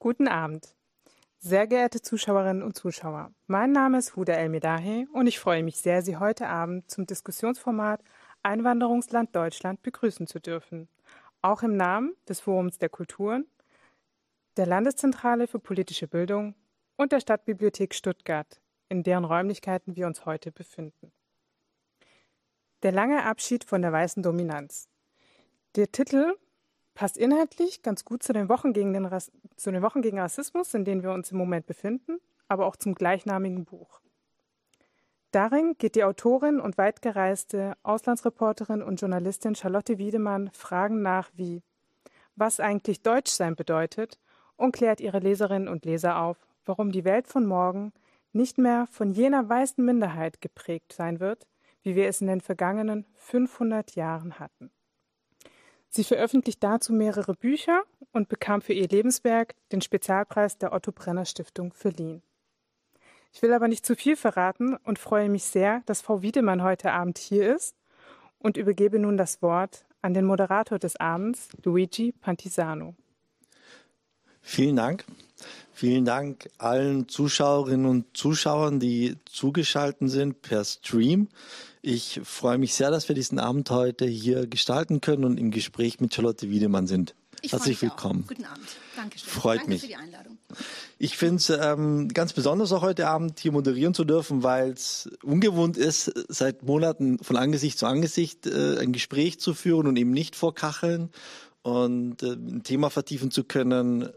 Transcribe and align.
Guten 0.00 0.28
Abend. 0.28 0.76
Sehr 1.40 1.66
geehrte 1.66 2.00
Zuschauerinnen 2.00 2.62
und 2.62 2.76
Zuschauer, 2.76 3.32
mein 3.48 3.72
Name 3.72 3.98
ist 3.98 4.14
Huda 4.14 4.34
El-Medahe 4.34 5.08
und 5.12 5.26
ich 5.26 5.40
freue 5.40 5.64
mich 5.64 5.78
sehr, 5.78 6.02
Sie 6.02 6.16
heute 6.16 6.46
Abend 6.46 6.88
zum 6.88 7.04
Diskussionsformat 7.04 8.00
Einwanderungsland 8.44 9.34
Deutschland 9.34 9.82
begrüßen 9.82 10.28
zu 10.28 10.38
dürfen. 10.38 10.88
Auch 11.42 11.64
im 11.64 11.76
Namen 11.76 12.14
des 12.28 12.38
Forums 12.38 12.78
der 12.78 12.90
Kulturen, 12.90 13.44
der 14.56 14.66
Landeszentrale 14.66 15.48
für 15.48 15.58
politische 15.58 16.06
Bildung 16.06 16.54
und 16.96 17.10
der 17.10 17.18
Stadtbibliothek 17.18 17.92
Stuttgart, 17.92 18.60
in 18.88 19.02
deren 19.02 19.24
Räumlichkeiten 19.24 19.96
wir 19.96 20.06
uns 20.06 20.24
heute 20.24 20.52
befinden. 20.52 21.10
Der 22.84 22.92
lange 22.92 23.24
Abschied 23.24 23.64
von 23.64 23.82
der 23.82 23.90
weißen 23.90 24.22
Dominanz. 24.22 24.88
Der 25.74 25.90
Titel 25.90 26.36
passt 26.98 27.16
inhaltlich 27.16 27.82
ganz 27.82 28.04
gut 28.04 28.24
zu 28.24 28.32
den, 28.32 28.48
Wochen 28.48 28.72
gegen 28.72 28.92
den 28.92 29.08
zu 29.56 29.70
den 29.70 29.82
Wochen 29.82 30.02
gegen 30.02 30.18
Rassismus, 30.18 30.74
in 30.74 30.84
denen 30.84 31.04
wir 31.04 31.12
uns 31.12 31.30
im 31.30 31.38
Moment 31.38 31.64
befinden, 31.64 32.18
aber 32.48 32.66
auch 32.66 32.74
zum 32.74 32.96
gleichnamigen 32.96 33.64
Buch. 33.64 34.00
Darin 35.30 35.76
geht 35.78 35.94
die 35.94 36.02
Autorin 36.02 36.58
und 36.58 36.76
weitgereiste 36.76 37.76
Auslandsreporterin 37.84 38.82
und 38.82 39.00
Journalistin 39.00 39.54
Charlotte 39.54 39.96
Wiedemann 39.98 40.50
Fragen 40.50 41.00
nach 41.00 41.30
wie 41.36 41.62
was 42.34 42.58
eigentlich 42.58 43.00
Deutsch 43.04 43.30
sein 43.30 43.54
bedeutet 43.54 44.18
und 44.56 44.72
klärt 44.72 45.00
ihre 45.00 45.20
Leserinnen 45.20 45.68
und 45.68 45.84
Leser 45.84 46.20
auf, 46.20 46.48
warum 46.64 46.90
die 46.90 47.04
Welt 47.04 47.28
von 47.28 47.46
morgen 47.46 47.92
nicht 48.32 48.58
mehr 48.58 48.88
von 48.90 49.12
jener 49.12 49.48
weißen 49.48 49.84
Minderheit 49.84 50.40
geprägt 50.40 50.92
sein 50.92 51.20
wird, 51.20 51.46
wie 51.80 51.94
wir 51.94 52.08
es 52.08 52.20
in 52.20 52.26
den 52.26 52.40
vergangenen 52.40 53.06
500 53.14 53.94
Jahren 53.94 54.40
hatten. 54.40 54.72
Sie 55.90 56.04
veröffentlicht 56.04 56.62
dazu 56.62 56.92
mehrere 56.92 57.34
Bücher 57.34 57.82
und 58.12 58.28
bekam 58.28 58.60
für 58.60 58.72
ihr 58.72 58.88
Lebenswerk 58.88 59.54
den 59.72 59.80
Spezialpreis 59.80 60.58
der 60.58 60.72
Otto 60.72 60.92
Brenner 60.92 61.24
Stiftung 61.24 61.72
verliehen. 61.72 62.22
Ich 63.32 63.42
will 63.42 63.52
aber 63.52 63.68
nicht 63.68 63.86
zu 63.86 63.94
viel 63.94 64.16
verraten 64.16 64.76
und 64.84 64.98
freue 64.98 65.28
mich 65.28 65.44
sehr, 65.44 65.82
dass 65.86 66.00
Frau 66.00 66.22
Wiedemann 66.22 66.62
heute 66.62 66.92
Abend 66.92 67.18
hier 67.18 67.54
ist 67.54 67.76
und 68.38 68.56
übergebe 68.56 68.98
nun 68.98 69.16
das 69.16 69.42
Wort 69.42 69.84
an 70.02 70.14
den 70.14 70.24
Moderator 70.24 70.78
des 70.78 70.96
Abends, 70.96 71.48
Luigi 71.64 72.12
Pantisano. 72.12 72.94
Vielen 74.40 74.76
Dank. 74.76 75.04
Vielen 75.72 76.04
Dank 76.04 76.48
allen 76.58 77.08
Zuschauerinnen 77.08 77.86
und 77.86 78.16
Zuschauern, 78.16 78.80
die 78.80 79.16
zugeschaltet 79.26 80.10
sind 80.10 80.42
per 80.42 80.64
Stream. 80.64 81.28
Ich 81.82 82.20
freue 82.24 82.58
mich 82.58 82.74
sehr, 82.74 82.90
dass 82.90 83.08
wir 83.08 83.14
diesen 83.14 83.38
Abend 83.38 83.70
heute 83.70 84.04
hier 84.04 84.46
gestalten 84.46 85.00
können 85.00 85.24
und 85.24 85.38
im 85.38 85.50
Gespräch 85.50 86.00
mit 86.00 86.14
Charlotte 86.14 86.50
Wiedemann 86.50 86.86
sind. 86.86 87.14
Ich 87.42 87.52
Herzlich 87.52 87.80
willkommen. 87.80 88.24
Auch. 88.24 88.28
Guten 88.28 88.44
Abend. 88.44 88.66
Dankeschön. 88.96 89.28
Freut 89.28 89.58
Danke 89.58 89.70
mich. 89.70 89.80
für 89.82 89.86
die 89.86 89.96
Einladung. 89.96 90.38
Ich 90.98 91.16
finde 91.16 91.36
es 91.36 91.50
ähm, 91.50 92.08
ganz 92.08 92.32
besonders 92.32 92.72
auch 92.72 92.82
heute 92.82 93.06
Abend 93.06 93.38
hier 93.38 93.52
moderieren 93.52 93.94
zu 93.94 94.04
dürfen, 94.04 94.42
weil 94.42 94.70
es 94.70 95.08
ungewohnt 95.22 95.76
ist, 95.76 96.12
seit 96.28 96.64
Monaten 96.64 97.18
von 97.22 97.36
Angesicht 97.36 97.78
zu 97.78 97.86
Angesicht 97.86 98.46
äh, 98.46 98.78
ein 98.78 98.92
Gespräch 98.92 99.38
zu 99.38 99.54
führen 99.54 99.86
und 99.86 99.96
eben 99.96 100.10
nicht 100.10 100.34
vor 100.34 100.54
Kacheln 100.54 101.10
und 101.62 102.22
äh, 102.22 102.32
ein 102.32 102.64
Thema 102.64 102.90
vertiefen 102.90 103.30
zu 103.30 103.44
können, 103.44 104.08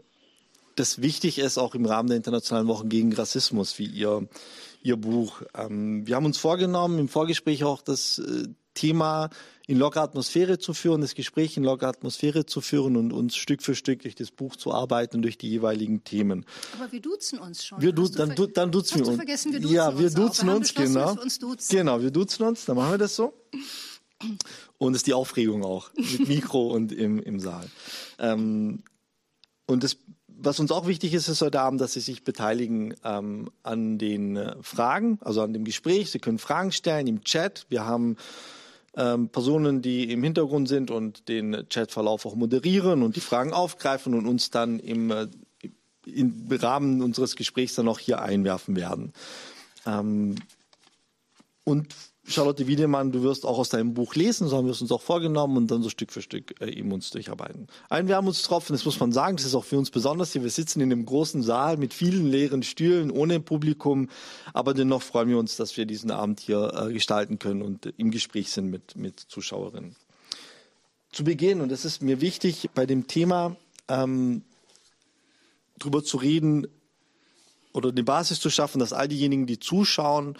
das 0.76 1.02
wichtig 1.02 1.38
ist, 1.38 1.58
auch 1.58 1.74
im 1.74 1.86
Rahmen 1.86 2.08
der 2.08 2.16
Internationalen 2.16 2.68
Wochen 2.68 2.88
gegen 2.88 3.12
Rassismus, 3.12 3.78
wie 3.78 3.86
ihr, 3.86 4.28
ihr 4.82 4.96
Buch. 4.96 5.42
Ähm, 5.54 6.06
wir 6.06 6.16
haben 6.16 6.26
uns 6.26 6.38
vorgenommen, 6.38 6.98
im 6.98 7.08
Vorgespräch 7.08 7.64
auch 7.64 7.82
das 7.82 8.18
äh, 8.18 8.48
Thema 8.74 9.30
in 9.66 9.78
lockerer 9.78 10.02
Atmosphäre 10.02 10.58
zu 10.58 10.74
führen, 10.74 11.00
das 11.00 11.14
Gespräch 11.14 11.56
in 11.56 11.64
lockerer 11.64 11.90
Atmosphäre 11.90 12.46
zu 12.46 12.60
führen 12.60 12.96
und 12.96 13.12
uns 13.12 13.36
Stück 13.36 13.62
für 13.62 13.74
Stück 13.74 14.02
durch 14.02 14.14
das 14.14 14.30
Buch 14.30 14.56
zu 14.56 14.72
arbeiten, 14.72 15.22
durch 15.22 15.38
die 15.38 15.48
jeweiligen 15.48 16.04
Themen. 16.04 16.44
Aber 16.78 16.90
wir 16.90 17.00
duzen 17.00 17.38
uns 17.38 17.64
schon. 17.64 17.80
Wir 17.80 17.92
du, 17.92 18.08
dann, 18.08 18.34
du, 18.34 18.46
dann 18.46 18.72
duzen 18.72 19.00
wir 19.00 19.08
uns. 19.08 19.16
Vergessen, 19.16 19.52
wir 19.52 19.60
duzen 19.60 19.74
ja, 19.74 19.98
wir 19.98 20.06
uns 20.06 20.14
duzen 20.14 20.48
wir 20.48 20.56
uns, 20.56 20.74
genau. 20.74 21.12
Uns 21.12 21.38
duzen. 21.38 21.76
Genau, 21.76 22.02
wir 22.02 22.10
duzen 22.10 22.44
uns, 22.44 22.64
dann 22.64 22.76
machen 22.76 22.92
wir 22.92 22.98
das 22.98 23.14
so. 23.14 23.32
Und 24.78 24.92
es 24.92 24.98
ist 24.98 25.06
die 25.06 25.14
Aufregung 25.14 25.64
auch 25.64 25.90
mit 25.94 26.28
Mikro 26.28 26.68
und 26.68 26.92
im, 26.92 27.20
im 27.20 27.38
Saal. 27.40 27.68
Ähm, 28.18 28.82
und 29.66 29.84
das 29.84 29.96
was 30.44 30.60
uns 30.60 30.72
auch 30.72 30.86
wichtig 30.86 31.14
ist, 31.14 31.28
ist 31.28 31.40
heute 31.40 31.60
Abend, 31.60 31.80
dass 31.80 31.92
Sie 31.92 32.00
sich 32.00 32.24
beteiligen 32.24 32.94
ähm, 33.04 33.50
an 33.62 33.98
den 33.98 34.36
äh, 34.36 34.56
Fragen, 34.62 35.18
also 35.22 35.42
an 35.42 35.52
dem 35.52 35.64
Gespräch. 35.64 36.10
Sie 36.10 36.18
können 36.18 36.38
Fragen 36.38 36.72
stellen 36.72 37.06
im 37.06 37.22
Chat. 37.24 37.66
Wir 37.68 37.84
haben 37.84 38.16
ähm, 38.96 39.28
Personen, 39.28 39.82
die 39.82 40.10
im 40.10 40.22
Hintergrund 40.22 40.68
sind 40.68 40.90
und 40.90 41.28
den 41.28 41.66
Chatverlauf 41.68 42.26
auch 42.26 42.34
moderieren 42.34 43.02
und 43.02 43.16
die 43.16 43.20
Fragen 43.20 43.52
aufgreifen 43.52 44.14
und 44.14 44.26
uns 44.26 44.50
dann 44.50 44.80
im, 44.80 45.10
äh, 45.10 45.28
im 46.06 46.48
Rahmen 46.50 47.02
unseres 47.02 47.36
Gesprächs 47.36 47.74
dann 47.74 47.88
auch 47.88 47.98
hier 47.98 48.20
einwerfen 48.20 48.76
werden. 48.76 49.12
Ähm, 49.86 50.36
und 51.64 51.94
Charlotte 52.24 52.68
Wiedemann, 52.68 53.10
du 53.10 53.22
wirst 53.22 53.44
auch 53.44 53.58
aus 53.58 53.70
deinem 53.70 53.94
Buch 53.94 54.14
lesen, 54.14 54.46
so 54.46 54.56
haben 54.56 54.66
wir 54.66 54.72
es 54.72 54.80
uns 54.80 54.92
auch 54.92 55.02
vorgenommen 55.02 55.56
und 55.56 55.70
dann 55.70 55.82
so 55.82 55.88
Stück 55.88 56.12
für 56.12 56.22
Stück 56.22 56.54
äh, 56.60 56.70
eben 56.70 56.92
uns 56.92 57.10
durcharbeiten. 57.10 57.66
Ein 57.88 58.06
Wermutstropfen, 58.06 58.74
das 58.74 58.84
muss 58.84 59.00
man 59.00 59.10
sagen, 59.10 59.36
das 59.36 59.44
ist 59.44 59.56
auch 59.56 59.64
für 59.64 59.76
uns 59.76 59.90
besonders 59.90 60.32
hier. 60.32 60.44
Wir 60.44 60.50
sitzen 60.50 60.80
in 60.80 60.92
einem 60.92 61.04
großen 61.04 61.42
Saal 61.42 61.78
mit 61.78 61.92
vielen 61.92 62.30
leeren 62.30 62.62
Stühlen, 62.62 63.10
ohne 63.10 63.40
Publikum, 63.40 64.08
aber 64.54 64.72
dennoch 64.72 65.02
freuen 65.02 65.30
wir 65.30 65.38
uns, 65.38 65.56
dass 65.56 65.76
wir 65.76 65.84
diesen 65.84 66.12
Abend 66.12 66.38
hier 66.38 66.72
äh, 66.74 66.92
gestalten 66.92 67.40
können 67.40 67.60
und 67.60 67.86
äh, 67.86 67.92
im 67.96 68.12
Gespräch 68.12 68.52
sind 68.52 68.70
mit, 68.70 68.94
mit 68.94 69.18
Zuschauerinnen. 69.18 69.96
Zu 71.10 71.24
Beginn, 71.24 71.60
und 71.60 71.72
das 71.72 71.84
ist 71.84 72.02
mir 72.02 72.20
wichtig, 72.20 72.70
bei 72.72 72.86
dem 72.86 73.08
Thema 73.08 73.56
ähm, 73.88 74.44
drüber 75.78 76.04
zu 76.04 76.18
reden 76.18 76.68
oder 77.72 77.90
die 77.90 78.02
Basis 78.02 78.38
zu 78.38 78.48
schaffen, 78.48 78.78
dass 78.78 78.92
all 78.92 79.08
diejenigen, 79.08 79.46
die 79.46 79.58
zuschauen, 79.58 80.36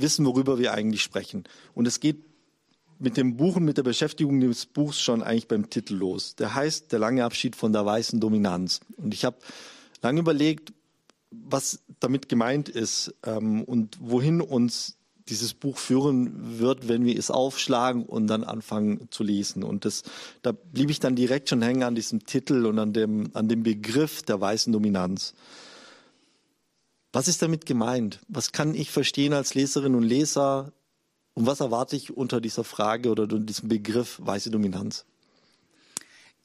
wissen, 0.00 0.26
worüber 0.26 0.58
wir 0.58 0.72
eigentlich 0.72 1.02
sprechen. 1.02 1.44
Und 1.74 1.86
es 1.86 2.00
geht 2.00 2.24
mit 2.98 3.16
dem 3.16 3.36
Buch 3.36 3.56
und 3.56 3.64
mit 3.64 3.78
der 3.78 3.82
Beschäftigung 3.82 4.40
des 4.40 4.66
Buchs 4.66 5.00
schon 5.00 5.22
eigentlich 5.22 5.48
beim 5.48 5.70
Titel 5.70 5.94
los. 5.94 6.36
Der 6.36 6.54
heißt 6.54 6.92
Der 6.92 6.98
lange 6.98 7.24
Abschied 7.24 7.56
von 7.56 7.72
der 7.72 7.86
weißen 7.86 8.20
Dominanz. 8.20 8.80
Und 8.96 9.14
ich 9.14 9.24
habe 9.24 9.38
lange 10.02 10.20
überlegt, 10.20 10.72
was 11.30 11.80
damit 12.00 12.28
gemeint 12.28 12.68
ist 12.68 13.14
ähm, 13.24 13.62
und 13.62 13.98
wohin 14.00 14.40
uns 14.40 14.96
dieses 15.28 15.54
Buch 15.54 15.78
führen 15.78 16.58
wird, 16.58 16.88
wenn 16.88 17.04
wir 17.04 17.16
es 17.16 17.30
aufschlagen 17.30 18.04
und 18.04 18.26
dann 18.26 18.42
anfangen 18.42 19.08
zu 19.10 19.22
lesen. 19.22 19.62
Und 19.62 19.84
das, 19.84 20.02
da 20.42 20.52
blieb 20.52 20.90
ich 20.90 20.98
dann 20.98 21.14
direkt 21.14 21.48
schon 21.48 21.62
hängen 21.62 21.84
an 21.84 21.94
diesem 21.94 22.26
Titel 22.26 22.66
und 22.66 22.78
an 22.78 22.92
dem, 22.92 23.30
an 23.34 23.48
dem 23.48 23.62
Begriff 23.62 24.22
der 24.22 24.40
weißen 24.40 24.72
Dominanz. 24.72 25.34
Was 27.12 27.26
ist 27.26 27.42
damit 27.42 27.66
gemeint? 27.66 28.20
Was 28.28 28.52
kann 28.52 28.74
ich 28.74 28.90
verstehen 28.90 29.32
als 29.32 29.54
Leserin 29.54 29.94
und 29.94 30.04
Leser? 30.04 30.72
Und 31.34 31.46
was 31.46 31.60
erwarte 31.60 31.96
ich 31.96 32.16
unter 32.16 32.40
dieser 32.40 32.64
Frage 32.64 33.10
oder 33.10 33.26
diesem 33.26 33.68
Begriff 33.68 34.18
weiße 34.22 34.50
Dominanz? 34.50 35.04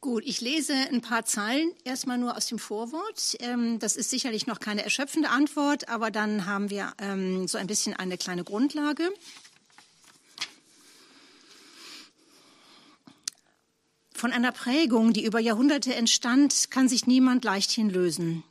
Gut, 0.02 0.24
ich 0.26 0.42
lese 0.42 0.74
ein 0.74 1.02
paar 1.02 1.26
Zeilen 1.26 1.72
erstmal 1.84 2.18
nur 2.18 2.38
aus 2.38 2.48
dem 2.48 2.60
Vorwort. 2.60 3.38
Ähm, 3.40 3.80
das 3.80 3.96
ist 3.96 4.12
sicherlich 4.12 4.46
noch 4.46 4.60
keine 4.60 4.84
erschöpfende 4.84 5.30
Antwort, 5.30 5.90
aber 5.90 6.12
dann 6.12 6.46
haben 6.46 6.70
wir 6.70 6.94
ähm, 7.00 7.48
so 7.48 7.58
ein 7.58 7.66
bisschen 7.66 7.96
eine 7.96 8.18
kleine 8.18 8.44
Grundlage. 8.44 9.10
Von 14.14 14.32
einer 14.32 14.52
Prägung, 14.52 15.12
die 15.12 15.26
über 15.26 15.40
Jahrhunderte 15.40 15.96
entstand, 15.96 16.70
kann 16.70 16.88
sich 16.88 17.08
niemand 17.08 17.44
leichthin 17.44 17.90
lösen. 17.90 18.44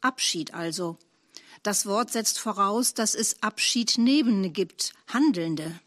Abschied 0.00 0.54
also. 0.54 0.98
Das 1.62 1.86
Wort 1.86 2.10
setzt 2.10 2.38
voraus, 2.38 2.94
dass 2.94 3.14
es 3.14 3.42
Abschiednehmende 3.42 4.50
gibt, 4.50 4.92
Handelnde. 5.08 5.78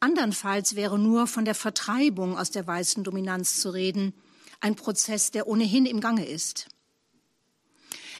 Andernfalls 0.00 0.76
wäre 0.76 0.98
nur 0.98 1.26
von 1.26 1.44
der 1.44 1.54
Vertreibung 1.54 2.38
aus 2.38 2.50
der 2.50 2.66
weißen 2.66 3.02
Dominanz 3.02 3.60
zu 3.60 3.70
reden, 3.70 4.14
ein 4.60 4.76
Prozess, 4.76 5.30
der 5.30 5.48
ohnehin 5.48 5.86
im 5.86 6.00
Gange 6.00 6.26
ist. 6.26 6.68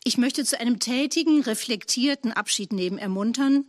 Ich 0.05 0.19
möchte 0.19 0.45
zu 0.45 0.59
einem 0.59 0.79
tätigen, 0.79 1.43
reflektierten 1.43 2.33
Abschiednehmen 2.33 2.99
ermuntern 2.99 3.67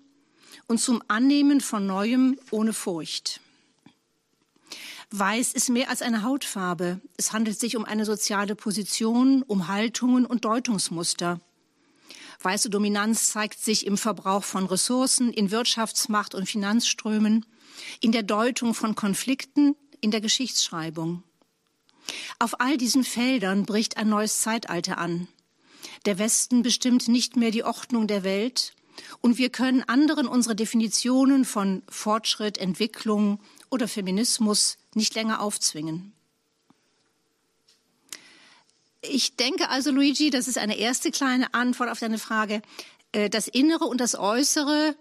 und 0.68 0.80
zum 0.80 1.04
Annehmen 1.07 1.62
von 1.62 1.86
Neuem 1.86 2.39
ohne 2.51 2.74
Furcht. 2.74 3.42
Weiß 5.12 5.54
ist 5.54 5.69
mehr 5.69 5.89
als 5.89 6.04
eine 6.04 6.21
Hautfarbe. 6.21 7.01
Es 7.18 7.33
handelt 7.33 7.59
sich 7.59 7.75
um 7.75 7.83
eine 7.83 8.06
soziale 8.06 8.56
Position, 8.56 9.42
um 9.42 9.68
Haltungen 9.68 10.25
und 10.25 10.45
Deutungsmuster. 10.45 11.42
Weiße 12.41 12.69
Dominanz 12.69 13.31
zeigt 13.31 13.59
sich 13.59 13.86
im 13.86 13.97
Verbrauch 13.97 14.44
von 14.44 14.65
Ressourcen, 14.65 15.33
in 15.33 15.51
Wirtschaftsmacht 15.51 16.33
und 16.36 16.47
Finanzströmen, 16.47 17.45
in 18.00 18.12
der 18.12 18.24
Deutung 18.24 18.74
von 18.74 18.95
Konflikten, 18.95 19.75
in 20.00 20.12
der 20.12 20.21
Geschichtsschreibung. 20.21 21.24
Auf 22.39 22.59
all 22.62 22.77
diesen 22.77 23.03
Feldern 23.03 23.65
bricht 23.65 23.97
ein 23.97 24.09
neues 24.09 24.41
Zeitalter 24.41 24.97
an. 24.97 25.27
Der 26.06 26.18
Westen 26.18 26.63
bestimmt 26.63 27.07
nicht 27.07 27.36
mehr 27.36 27.51
die 27.51 27.63
Ordnung 27.63 28.07
der 28.07 28.24
Welt 28.24 28.74
und 29.21 29.38
wir 29.38 29.50
können 29.50 29.83
anderen 29.83 30.27
unsere 30.27 30.56
Definitionen 30.56 31.45
von 31.45 31.83
Fortschritt, 31.89 32.57
Entwicklung 32.57 33.39
oder 33.69 33.88
Feminismus 33.88 34.77
nicht 34.94 35.13
länger 35.15 35.42
aufzwingen. 35.42 36.13
Ich 39.01 39.36
denke 39.36 39.69
also, 39.69 39.92
Luigi, 39.92 40.30
das 40.30 40.48
ist 40.48 40.57
eine 40.57 40.78
erste 40.78 41.12
kleine 41.12 41.54
Antwort 41.54 41.90
auf 41.90 42.00
deine 42.00 42.19
Frage. 42.19 42.62
Äh, 43.12 43.30
das 43.30 43.48
Innere 43.48 43.86
und 43.86 44.01
das 44.01 44.16
Äußere, 44.18 44.96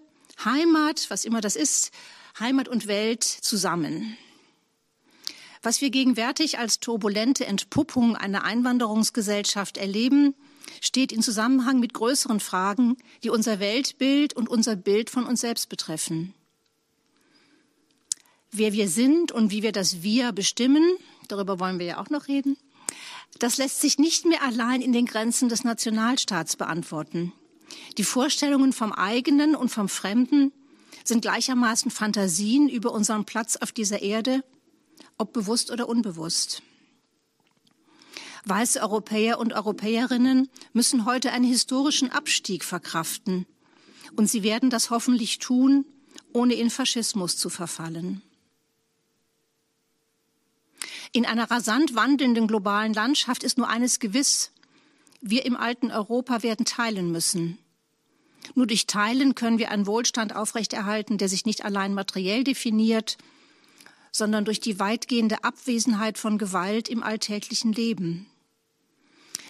Heimat, 0.45 1.07
was 1.11 1.25
immer 1.25 1.41
das 1.41 1.57
ist, 1.57 1.91
Heimat 2.39 2.69
und 2.69 2.87
Welt 2.87 3.25
zusammen. 3.25 4.17
Was 5.63 5.81
wir 5.81 5.91
gegenwärtig 5.91 6.59
als 6.59 6.79
turbulente 6.79 7.45
Entpuppung 7.45 8.15
einer 8.15 8.45
Einwanderungsgesellschaft 8.45 9.77
erleben, 9.77 10.35
steht 10.81 11.11
in 11.11 11.23
Zusammenhang 11.23 11.81
mit 11.81 11.95
größeren 11.95 12.39
Fragen, 12.39 12.97
die 13.25 13.31
unser 13.31 13.59
Weltbild 13.59 14.35
und 14.35 14.49
unser 14.49 14.77
Bild 14.77 15.11
von 15.11 15.27
uns 15.27 15.41
selbst 15.41 15.69
betreffen. 15.69 16.35
Wer 18.53 18.73
wir 18.73 18.89
sind 18.89 19.33
und 19.33 19.51
wie 19.51 19.63
wir 19.63 19.73
das 19.73 20.03
Wir 20.03 20.33
bestimmen, 20.33 20.85
darüber 21.27 21.59
wollen 21.59 21.81
wir 21.81 21.87
ja 21.87 21.99
auch 21.99 22.11
noch 22.11 22.29
reden, 22.29 22.57
das 23.39 23.57
lässt 23.57 23.81
sich 23.81 23.99
nicht 23.99 24.25
mehr 24.25 24.43
allein 24.43 24.83
in 24.83 24.93
den 24.93 25.07
Grenzen 25.07 25.49
des 25.49 25.65
Nationalstaats 25.65 26.57
beantworten. 26.57 27.33
Die 27.97 28.05
Vorstellungen 28.05 28.73
vom 28.73 28.93
eigenen 28.93 29.55
und 29.55 29.69
vom 29.69 29.89
Fremden 29.89 30.53
sind 31.05 31.23
gleichermaßen 31.23 31.91
Fantasien 31.91 32.69
über 32.69 32.93
unseren 32.93 33.25
Platz 33.25 33.57
auf 33.57 33.73
dieser 33.73 34.03
Erde, 34.03 34.45
ob 35.17 35.33
bewusst 35.33 35.71
oder 35.71 35.89
unbewusst. 35.89 36.63
Weiße 38.45 38.81
Europäer 38.81 39.39
und 39.39 39.53
Europäerinnen 39.53 40.49
müssen 40.73 41.05
heute 41.05 41.33
einen 41.33 41.45
historischen 41.45 42.11
Abstieg 42.11 42.65
verkraften. 42.65 43.47
Und 44.17 44.31
sie 44.31 44.43
werden 44.43 44.71
das 44.71 44.91
hoffentlich 44.91 45.39
tun, 45.39 45.85
ohne 46.33 46.55
in 46.55 46.71
Faschismus 46.71 47.37
zu 47.37 47.51
verfallen. 47.51 48.23
In 51.13 51.27
einer 51.27 51.51
rasant 51.51 51.95
wandelnden 51.95 52.47
globalen 52.47 52.93
Landschaft 52.93 53.43
ist 53.43 53.59
nur 53.59 53.69
eines 53.69 53.99
gewiss. 53.99 54.53
Wir 55.21 55.47
im 55.47 55.57
alten 55.57 55.91
Europa 55.91 56.43
werden 56.43 56.67
teilen 56.67 57.11
müssen. 57.11 57.59
Nur 58.55 58.67
durch 58.67 58.87
Teilen 58.87 59.35
können 59.35 59.59
wir 59.59 59.71
einen 59.71 59.87
Wohlstand 59.87 60.35
aufrechterhalten, 60.35 61.19
der 61.19 61.29
sich 61.29 61.45
nicht 61.45 61.65
allein 61.65 61.95
materiell 61.95 62.45
definiert, 62.45 63.19
sondern 64.13 64.45
durch 64.45 64.61
die 64.61 64.79
weitgehende 64.79 65.45
Abwesenheit 65.45 66.19
von 66.19 66.39
Gewalt 66.39 66.89
im 66.89 67.03
alltäglichen 67.03 67.73
Leben. 67.73 68.27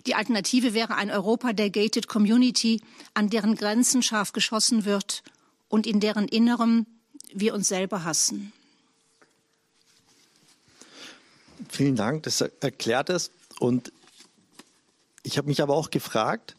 Die 0.07 0.15
Alternative 0.15 0.75
wäre 0.75 0.95
ein 0.95 1.11
Europa 1.11 1.53
der 1.53 1.71
Gated 1.71 2.09
Community, 2.09 2.81
an 3.15 3.31
deren 3.31 3.57
Grenzen 3.57 4.03
scharf 4.03 4.33
geschossen 4.33 4.85
wird 4.85 5.23
und 5.69 5.87
in 5.87 6.01
deren 6.01 6.29
Innerem 6.29 6.87
wir 7.33 7.55
uns 7.55 7.69
selber 7.69 8.05
hassen. 8.05 8.53
Vielen 11.69 11.97
Dank, 11.97 12.23
das 12.25 12.41
erklärt 12.41 13.11
es. 13.11 13.31
Und 13.61 13.93
ich 15.23 15.39
habe 15.39 15.49
mich 15.49 15.63
aber 15.63 15.75
auch 15.75 15.91
gefragt, 15.91 16.57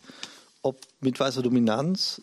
ob 0.61 0.81
mit 0.99 1.19
weißer 1.19 1.41
Dominanz 1.41 2.21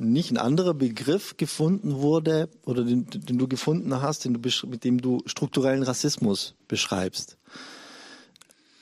nicht 0.00 0.30
ein 0.30 0.36
anderer 0.36 0.74
Begriff 0.74 1.36
gefunden 1.36 1.96
wurde 1.96 2.48
oder 2.64 2.84
den, 2.84 3.06
den 3.10 3.38
du 3.38 3.48
gefunden 3.48 4.00
hast, 4.00 4.24
den 4.24 4.34
du, 4.34 4.66
mit 4.66 4.84
dem 4.84 5.00
du 5.00 5.22
strukturellen 5.26 5.82
Rassismus 5.82 6.54
beschreibst. 6.68 7.36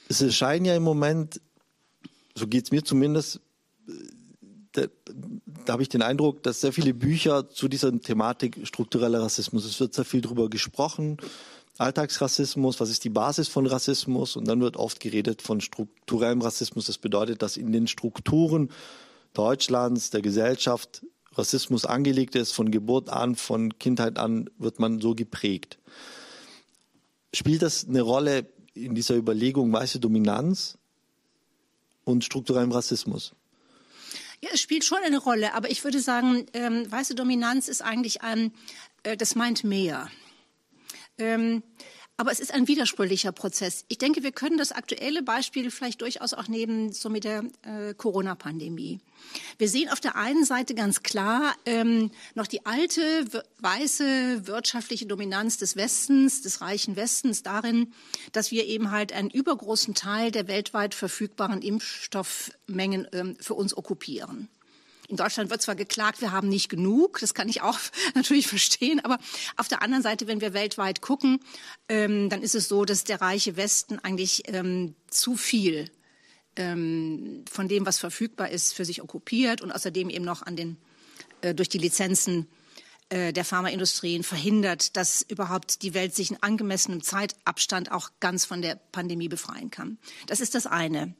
Es 0.09 0.21
erscheinen 0.21 0.67
ja 0.67 0.77
im 0.77 0.83
Moment, 0.83 1.41
so 2.35 2.47
geht 2.47 2.65
es 2.67 2.71
mir 2.71 2.85
zumindest, 2.85 3.41
da, 4.73 4.87
da 5.65 5.73
habe 5.73 5.83
ich 5.83 5.89
den 5.89 6.03
Eindruck, 6.03 6.43
dass 6.43 6.61
sehr 6.61 6.73
viele 6.73 6.93
Bücher 6.93 7.49
zu 7.49 7.69
dieser 7.69 7.99
Thematik 7.99 8.67
struktureller 8.67 9.23
Rassismus, 9.23 9.65
es 9.65 9.81
wird 9.81 9.95
sehr 9.95 10.05
viel 10.05 10.21
darüber 10.21 10.51
gesprochen, 10.51 11.17
Alltagsrassismus, 11.79 12.81
was 12.81 12.91
ist 12.91 13.05
die 13.05 13.11
Basis 13.11 13.49
von 13.49 13.67
Rassismus 13.67 14.37
und 14.37 14.49
dann 14.49 14.61
wird 14.61 14.77
oft 14.77 15.01
geredet 15.01 15.43
von 15.43 15.61
strukturellem 15.61 16.41
Rassismus. 16.41 16.87
Das 16.87 16.99
bedeutet, 16.99 17.43
dass 17.43 17.57
in 17.57 17.73
den 17.73 17.87
Strukturen 17.87 18.71
Deutschlands, 19.35 20.11
der 20.11 20.23
Gesellschaft 20.23 21.05
Rassismus 21.35 21.85
angelegt 21.85 22.35
ist, 22.35 22.53
von 22.53 22.71
Geburt 22.71 23.11
an, 23.11 23.37
von 23.37 23.79
Kindheit 23.79 24.19
an 24.19 24.49
wird 24.59 24.79
man 24.79 25.01
so 25.01 25.15
geprägt. 25.15 25.79
Spielt 27.35 27.61
das 27.61 27.87
eine 27.87 28.01
Rolle 28.01 28.47
in 28.73 28.95
dieser 28.95 29.15
Überlegung 29.15 29.71
weiße 29.73 30.01
Dominanz 30.01 30.79
und 32.05 32.25
strukturellem 32.25 32.73
Rassismus? 32.73 33.35
Ja, 34.41 34.51
es 34.53 34.61
spielt 34.61 34.85
schon 34.85 34.99
eine 35.05 35.19
Rolle, 35.19 35.55
aber 35.55 35.71
ich 35.71 35.85
würde 35.85 36.01
sagen, 36.01 36.47
ähm, 36.53 36.91
weiße 36.91 37.15
Dominanz 37.15 37.69
ist 37.69 37.83
eigentlich 37.83 38.23
ein, 38.23 38.53
äh, 39.03 39.17
das 39.17 39.35
meint 39.35 39.65
mehr. 39.65 40.09
Ähm, 41.19 41.63
aber 42.19 42.33
es 42.33 42.41
ist 42.41 42.53
ein 42.55 42.67
widersprüchlicher 42.67 43.33
Prozess. 43.33 43.85
Ich 43.89 43.99
denke, 43.99 44.23
wir 44.23 44.33
können 44.33 44.57
das 44.57 44.73
aktuelle 44.73 45.23
Beispiel 45.23 45.71
vielleicht 45.71 46.01
durchaus 46.01 46.33
auch 46.33 46.49
nehmen, 46.49 46.93
so 46.93 47.11
mit 47.11 47.25
der 47.25 47.45
äh, 47.63 47.93
Corona-Pandemie. 47.95 49.01
Wir 49.59 49.69
sehen 49.69 49.91
auf 49.91 50.01
der 50.01 50.17
einen 50.17 50.45
Seite 50.45 50.75
ganz 50.75 51.03
klar 51.03 51.55
ähm, 51.67 52.11
noch 52.35 52.47
die 52.47 52.65
alte 52.65 53.27
weiße 53.59 54.47
wirtschaftliche 54.47 55.05
Dominanz 55.05 55.59
des 55.59 55.77
Westens, 55.77 56.41
des 56.41 56.63
reichen 56.63 56.97
Westens 56.97 57.43
darin, 57.43 57.93
dass 58.33 58.51
wir 58.51 58.65
eben 58.65 58.91
halt 58.91 59.13
einen 59.13 59.29
übergroßen 59.29 59.95
Teil 59.95 60.31
der 60.31 60.49
weltweit 60.49 60.95
verfügbaren 60.95 61.61
Impfstoffmengen 61.61 63.09
ähm, 63.13 63.37
für 63.41 63.55
uns 63.55 63.77
okkupieren. 63.77 64.49
In 65.09 65.17
Deutschland 65.17 65.51
wird 65.51 65.63
zwar 65.63 65.77
geklagt, 65.77 66.21
wir 66.21 66.33
haben 66.33 66.49
nicht 66.49 66.69
genug, 66.69 67.21
das 67.21 67.35
kann 67.35 67.49
ich 67.49 67.63
auch 67.63 67.79
natürlich 68.15 68.47
verstehen, 68.47 69.01
aber 69.05 69.19
auf 69.57 69.69
der 69.69 69.83
anderen 69.83 70.03
Seite, 70.03 70.27
wenn 70.27 70.41
wir 70.41 70.55
weltweit 70.55 71.01
gucken, 71.01 71.41
ähm, 71.89 72.29
dann 72.29 72.43
ist 72.43 72.55
es 72.55 72.69
so, 72.69 72.85
dass 72.85 73.05
der 73.05 73.21
reiche 73.21 73.57
Westen 73.57 73.99
eigentlich 73.99 74.43
ähm, 74.47 74.95
zu 75.09 75.37
viel 75.37 75.91
ähm, 76.57 77.45
von 77.51 77.69
dem, 77.69 77.87
was 77.87 77.99
verfügbar 77.99 78.51
ist, 78.51 78.75
für 78.75 78.85
sich 78.85 79.03
okkupiert 79.03 79.61
und 79.61 79.73
außerdem 79.73 80.11
eben 80.11 80.25
noch 80.25 80.43
an 80.43 80.57
den, 80.57 80.77
äh, 81.43 81.55
durch 81.55 81.69
die 81.69 81.79
Lizenzen 81.79 82.49
äh, 83.09 83.33
der 83.33 83.45
Pharmaindustrien 83.45 84.25
verhindert, 84.25 84.97
dass 84.97 85.23
überhaupt 85.23 85.83
die 85.83 85.95
Welt 85.95 86.15
sich 86.15 86.31
in 86.31 86.43
angemessenem 86.43 87.03
Zeitabstand 87.03 87.93
auch 87.93 88.11
ganz 88.19 88.45
von 88.45 88.63
der 88.63 88.75
Pandemie 88.75 89.29
befreien 89.29 89.71
kann. 89.71 89.99
Das 90.27 90.41
ist 90.41 90.55
das 90.55 90.67
eine. 90.67 91.15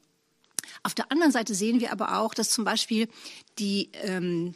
Auf 0.83 0.93
der 0.93 1.11
anderen 1.11 1.31
Seite 1.31 1.55
sehen 1.55 1.79
wir 1.79 1.91
aber 1.91 2.17
auch, 2.19 2.33
dass 2.33 2.49
zum 2.49 2.63
Beispiel 2.63 3.07
die, 3.59 3.89
ähm, 4.03 4.55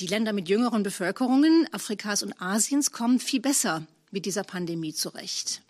die 0.00 0.06
Länder 0.06 0.32
mit 0.32 0.48
jüngeren 0.48 0.82
Bevölkerungen 0.82 1.66
Afrikas 1.72 2.22
und 2.22 2.40
Asiens 2.40 2.92
kommen 2.92 3.20
viel 3.20 3.40
besser 3.40 3.86
mit 4.10 4.26
dieser 4.26 4.44
Pandemie 4.44 4.94
zurecht. 4.94 5.62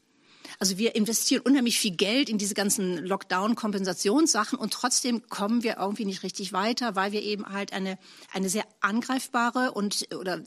Also 0.58 0.78
wir 0.78 0.96
investieren 0.96 1.42
unheimlich 1.42 1.78
viel 1.78 1.94
Geld 1.94 2.28
in 2.28 2.38
diese 2.38 2.54
ganzen 2.54 2.98
Lockdown-Kompensationssachen 2.98 4.58
und 4.58 4.72
trotzdem 4.72 5.28
kommen 5.28 5.62
wir 5.62 5.76
irgendwie 5.78 6.04
nicht 6.04 6.22
richtig 6.22 6.52
weiter, 6.52 6.96
weil 6.96 7.12
wir 7.12 7.22
eben 7.22 7.46
halt 7.46 7.72
eine, 7.72 7.98
eine 8.32 8.48
sehr 8.48 8.64
angreifbare 8.80 9.72
und 9.72 10.08
oder 10.14 10.42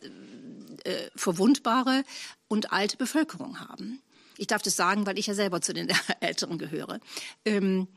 äh, 0.84 1.10
verwundbare 1.15 2.03
und 2.48 2.74
alte 2.74 2.98
Bevölkerung 2.98 3.60
haben. 3.60 4.01
Ich 4.38 4.48
darf 4.48 4.62
das 4.62 4.75
sagen, 4.75 5.05
weil 5.05 5.19
ich 5.19 5.27
ja 5.27 5.34
selber 5.34 5.62
zu 5.62 5.74
den 5.74 5.89
Älteren 6.19 6.57
gehöre. 6.57 7.00
Ähm, 7.45 7.88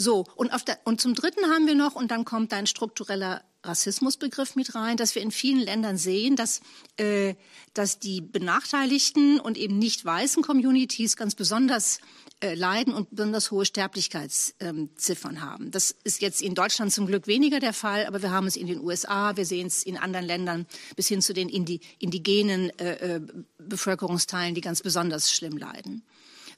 so, 0.00 0.24
und, 0.34 0.50
der, 0.66 0.78
und 0.84 0.98
zum 0.98 1.14
Dritten 1.14 1.44
haben 1.50 1.66
wir 1.66 1.74
noch, 1.74 1.94
und 1.94 2.10
dann 2.10 2.24
kommt 2.24 2.54
ein 2.54 2.66
struktureller 2.66 3.42
Rassismusbegriff 3.62 4.56
mit 4.56 4.74
rein, 4.74 4.96
dass 4.96 5.14
wir 5.14 5.20
in 5.20 5.30
vielen 5.30 5.60
Ländern 5.60 5.98
sehen, 5.98 6.36
dass, 6.36 6.62
äh, 6.96 7.34
dass 7.74 7.98
die 7.98 8.22
benachteiligten 8.22 9.38
und 9.38 9.58
eben 9.58 9.78
nicht 9.78 10.02
weißen 10.02 10.42
Communities 10.42 11.16
ganz 11.16 11.34
besonders 11.34 11.98
äh, 12.42 12.54
leiden 12.54 12.94
und 12.94 13.10
besonders 13.10 13.50
hohe 13.50 13.66
Sterblichkeitsziffern 13.66 15.34
ähm, 15.34 15.42
haben. 15.42 15.70
Das 15.70 15.94
ist 16.02 16.22
jetzt 16.22 16.40
in 16.40 16.54
Deutschland 16.54 16.94
zum 16.94 17.06
Glück 17.06 17.26
weniger 17.26 17.60
der 17.60 17.74
Fall, 17.74 18.06
aber 18.06 18.22
wir 18.22 18.30
haben 18.30 18.46
es 18.46 18.56
in 18.56 18.68
den 18.68 18.80
USA, 18.80 19.36
wir 19.36 19.44
sehen 19.44 19.66
es 19.66 19.82
in 19.82 19.98
anderen 19.98 20.24
Ländern 20.24 20.66
bis 20.96 21.08
hin 21.08 21.20
zu 21.20 21.34
den 21.34 21.50
indi 21.50 21.80
indigenen 21.98 22.70
äh, 22.78 23.16
äh, 23.16 23.20
Bevölkerungsteilen, 23.58 24.54
die 24.54 24.62
ganz 24.62 24.80
besonders 24.80 25.30
schlimm 25.30 25.58
leiden. 25.58 26.06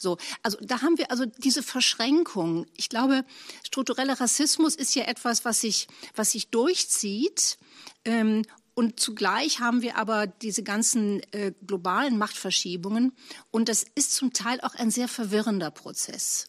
So, 0.03 0.19
also 0.43 0.59
da 0.61 0.83
haben 0.83 0.99
wir 0.99 1.11
also 1.11 1.25
diese 1.25 1.63
Verschränkung. 1.63 2.67
Ich 2.77 2.89
glaube, 2.89 3.25
struktureller 3.65 4.21
Rassismus 4.21 4.75
ist 4.75 4.95
ja 4.97 5.05
etwas, 5.05 5.45
was 5.45 5.61
sich, 5.61 5.87
was 6.17 6.33
sich 6.33 6.51
durchzieht. 6.51 7.57
Ähm, 8.05 8.43
und 8.75 8.99
zugleich 8.99 9.61
haben 9.61 9.83
wir 9.83 9.97
aber 9.97 10.27
diese 10.27 10.63
ganzen 10.63 11.21
äh, 11.33 11.53
globalen 11.67 12.19
Machtverschiebungen. 12.19 13.13
Und 13.51 13.69
das 13.69 13.85
ist 13.95 14.13
zum 14.15 14.33
Teil 14.33 14.61
auch 14.63 14.75
ein 14.75 14.91
sehr 14.91 15.09
verwirrender 15.09 15.71
Prozess. 15.71 16.49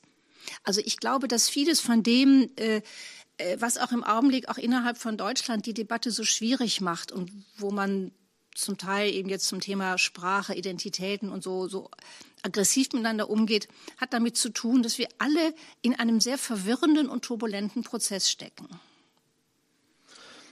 Also 0.63 0.81
ich 0.83 0.97
glaube, 0.97 1.27
dass 1.27 1.47
vieles 1.47 1.79
von 1.79 2.01
dem, 2.01 2.49
äh, 2.57 2.81
äh 3.37 3.57
was 3.59 3.77
auch 3.77 3.91
im 3.91 4.03
Augenblick 4.03 4.49
auch 4.49 4.57
innerhalb 4.57 4.97
von 4.97 5.15
Deutschland 5.15 5.67
die 5.67 5.73
Debatte 5.75 6.09
so 6.09 6.23
schwierig 6.23 6.81
macht 6.81 7.11
und 7.11 7.31
wo 7.57 7.69
man 7.69 8.11
zum 8.55 8.77
Teil 8.77 9.11
eben 9.11 9.29
jetzt 9.29 9.47
zum 9.47 9.59
Thema 9.59 9.97
Sprache, 9.97 10.55
Identitäten 10.55 11.29
und 11.29 11.43
so, 11.43 11.67
so 11.67 11.89
aggressiv 12.43 12.89
miteinander 12.93 13.29
umgeht, 13.29 13.67
hat 13.97 14.13
damit 14.13 14.37
zu 14.37 14.49
tun, 14.49 14.83
dass 14.83 14.97
wir 14.97 15.07
alle 15.17 15.53
in 15.81 15.95
einem 15.95 16.19
sehr 16.19 16.37
verwirrenden 16.37 17.09
und 17.09 17.23
turbulenten 17.23 17.83
Prozess 17.83 18.29
stecken. 18.29 18.67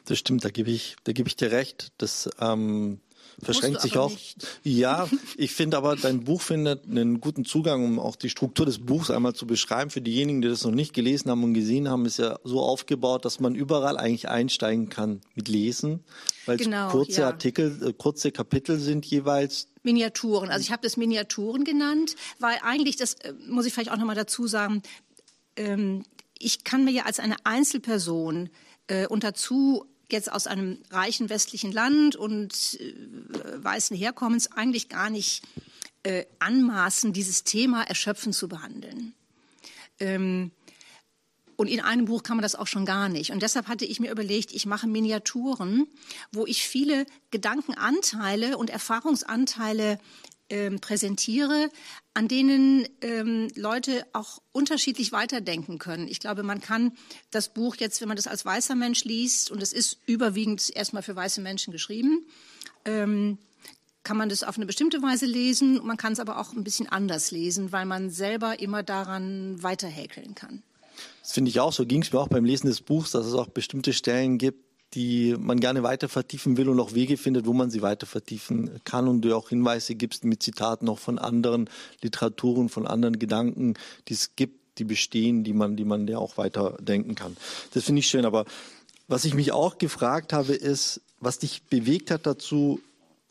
Das 0.05 0.17
stimmt, 0.17 0.43
da 0.43 0.49
gebe 0.49 0.71
ich, 0.71 0.95
da 1.03 1.11
gebe 1.11 1.27
ich 1.27 1.35
dir 1.35 1.51
recht. 1.51 1.91
Das, 1.97 2.29
ähm, 2.39 2.99
verschränkt 3.43 3.81
sich 3.81 3.97
auch. 3.97 4.09
Nicht. 4.09 4.47
Ja, 4.63 5.09
ich 5.37 5.53
finde 5.53 5.77
aber, 5.77 5.95
dein 5.95 6.23
Buch 6.23 6.41
findet 6.41 6.85
einen 6.85 7.21
guten 7.21 7.45
Zugang, 7.45 7.83
um 7.83 7.99
auch 7.99 8.15
die 8.15 8.29
Struktur 8.29 8.65
des 8.65 8.79
Buchs 8.79 9.11
einmal 9.11 9.33
zu 9.33 9.47
beschreiben. 9.47 9.89
Für 9.89 10.01
diejenigen, 10.01 10.41
die 10.41 10.47
das 10.47 10.63
noch 10.63 10.71
nicht 10.71 10.93
gelesen 10.93 11.29
haben 11.31 11.43
und 11.43 11.53
gesehen 11.53 11.89
haben, 11.89 12.05
ist 12.05 12.17
ja 12.17 12.39
so 12.43 12.61
aufgebaut, 12.61 13.25
dass 13.25 13.39
man 13.39 13.55
überall 13.55 13.97
eigentlich 13.97 14.29
einsteigen 14.29 14.89
kann 14.89 15.21
mit 15.35 15.47
Lesen, 15.47 16.03
weil 16.45 16.57
genau, 16.57 16.87
es 16.87 16.91
kurze 16.91 17.21
ja. 17.21 17.27
Artikel, 17.27 17.89
äh, 17.89 17.93
kurze 17.93 18.31
Kapitel 18.31 18.79
sind 18.79 19.05
jeweils. 19.05 19.67
Miniaturen. 19.83 20.49
Also 20.49 20.61
ich 20.63 20.71
habe 20.71 20.83
das 20.83 20.97
Miniaturen 20.97 21.63
genannt, 21.63 22.15
weil 22.39 22.57
eigentlich, 22.61 22.95
das 22.97 23.13
äh, 23.15 23.33
muss 23.47 23.65
ich 23.65 23.73
vielleicht 23.73 23.91
auch 23.91 23.97
nochmal 23.97 24.15
dazu 24.15 24.47
sagen, 24.47 24.83
ähm, 25.55 26.03
ich 26.37 26.63
kann 26.63 26.85
mir 26.85 26.91
ja 26.91 27.03
als 27.03 27.19
eine 27.19 27.35
Einzelperson 27.43 28.49
äh, 28.87 29.07
und 29.07 29.23
dazu 29.23 29.85
jetzt 30.11 30.31
aus 30.31 30.47
einem 30.47 30.79
reichen 30.89 31.29
westlichen 31.29 31.71
Land 31.71 32.15
und 32.15 32.79
äh, 32.79 32.93
weißen 33.63 33.95
Herkommens 33.95 34.51
eigentlich 34.51 34.89
gar 34.89 35.09
nicht 35.09 35.43
äh, 36.03 36.25
anmaßen, 36.39 37.13
dieses 37.13 37.43
Thema 37.43 37.83
erschöpfend 37.83 38.35
zu 38.35 38.47
behandeln. 38.47 39.13
Ähm, 39.99 40.51
und 41.61 41.67
in 41.67 41.79
einem 41.79 42.05
Buch 42.05 42.23
kann 42.23 42.37
man 42.37 42.41
das 42.41 42.55
auch 42.55 42.65
schon 42.65 42.85
gar 42.85 43.07
nicht. 43.07 43.31
Und 43.31 43.43
deshalb 43.43 43.67
hatte 43.67 43.85
ich 43.85 43.99
mir 43.99 44.09
überlegt, 44.09 44.51
ich 44.51 44.65
mache 44.65 44.87
Miniaturen, 44.87 45.87
wo 46.31 46.47
ich 46.47 46.65
viele 46.65 47.05
Gedankenanteile 47.29 48.57
und 48.57 48.71
Erfahrungsanteile 48.71 49.99
ähm, 50.51 50.79
präsentiere, 50.79 51.69
an 52.13 52.27
denen 52.27 52.85
ähm, 53.01 53.47
Leute 53.55 54.05
auch 54.13 54.41
unterschiedlich 54.51 55.11
weiterdenken 55.11 55.79
können. 55.79 56.07
Ich 56.07 56.19
glaube, 56.19 56.43
man 56.43 56.59
kann 56.59 56.91
das 57.31 57.53
Buch 57.53 57.77
jetzt, 57.77 58.01
wenn 58.01 58.09
man 58.09 58.17
das 58.17 58.27
als 58.27 58.45
weißer 58.45 58.75
Mensch 58.75 59.05
liest, 59.05 59.49
und 59.49 59.63
es 59.63 59.73
ist 59.73 59.97
überwiegend 60.05 60.69
erstmal 60.75 61.03
für 61.03 61.15
weiße 61.15 61.41
Menschen 61.41 61.71
geschrieben, 61.71 62.25
ähm, 62.85 63.37
kann 64.03 64.17
man 64.17 64.29
das 64.29 64.43
auf 64.43 64.57
eine 64.57 64.65
bestimmte 64.65 65.01
Weise 65.01 65.25
lesen. 65.25 65.79
Man 65.85 65.95
kann 65.97 66.13
es 66.13 66.19
aber 66.19 66.39
auch 66.39 66.53
ein 66.53 66.63
bisschen 66.63 66.89
anders 66.89 67.31
lesen, 67.31 67.71
weil 67.71 67.85
man 67.85 68.09
selber 68.09 68.59
immer 68.59 68.83
daran 68.83 69.61
weiterhäkeln 69.63 70.35
kann. 70.35 70.63
Das 71.21 71.33
finde 71.33 71.49
ich 71.49 71.59
auch 71.59 71.71
so. 71.71 71.85
Ging 71.85 72.01
es 72.01 72.11
mir 72.11 72.19
auch 72.19 72.27
beim 72.27 72.45
Lesen 72.45 72.67
des 72.67 72.81
Buchs, 72.81 73.11
dass 73.11 73.25
es 73.25 73.33
auch 73.35 73.47
bestimmte 73.47 73.93
Stellen 73.93 74.37
gibt, 74.37 74.65
die 74.93 75.35
man 75.39 75.59
gerne 75.59 75.83
weiter 75.83 76.09
vertiefen 76.09 76.57
will 76.57 76.67
und 76.69 76.79
auch 76.79 76.93
Wege 76.93 77.17
findet, 77.17 77.45
wo 77.45 77.53
man 77.53 77.71
sie 77.71 77.81
weiter 77.81 78.05
vertiefen 78.05 78.81
kann 78.83 79.07
und 79.07 79.21
du 79.21 79.35
auch 79.35 79.49
Hinweise 79.49 79.95
gibst 79.95 80.25
mit 80.25 80.43
Zitaten 80.43 80.89
auch 80.89 80.99
von 80.99 81.17
anderen 81.17 81.69
Literaturen, 82.01 82.69
von 82.69 82.85
anderen 82.85 83.17
Gedanken, 83.17 83.75
die 84.07 84.13
es 84.13 84.35
gibt, 84.35 84.79
die 84.79 84.83
bestehen, 84.83 85.43
die 85.43 85.53
man, 85.53 85.77
die 85.77 85.85
man 85.85 86.07
ja 86.07 86.17
auch 86.17 86.37
weiter 86.37 86.77
denken 86.79 87.15
kann. 87.15 87.37
Das 87.73 87.85
finde 87.85 87.99
ich 87.99 88.07
schön. 88.07 88.25
Aber 88.25 88.45
was 89.07 89.25
ich 89.25 89.33
mich 89.33 89.51
auch 89.51 89.77
gefragt 89.77 90.33
habe, 90.33 90.53
ist, 90.53 91.01
was 91.19 91.39
dich 91.39 91.63
bewegt 91.63 92.11
hat 92.11 92.25
dazu, 92.25 92.81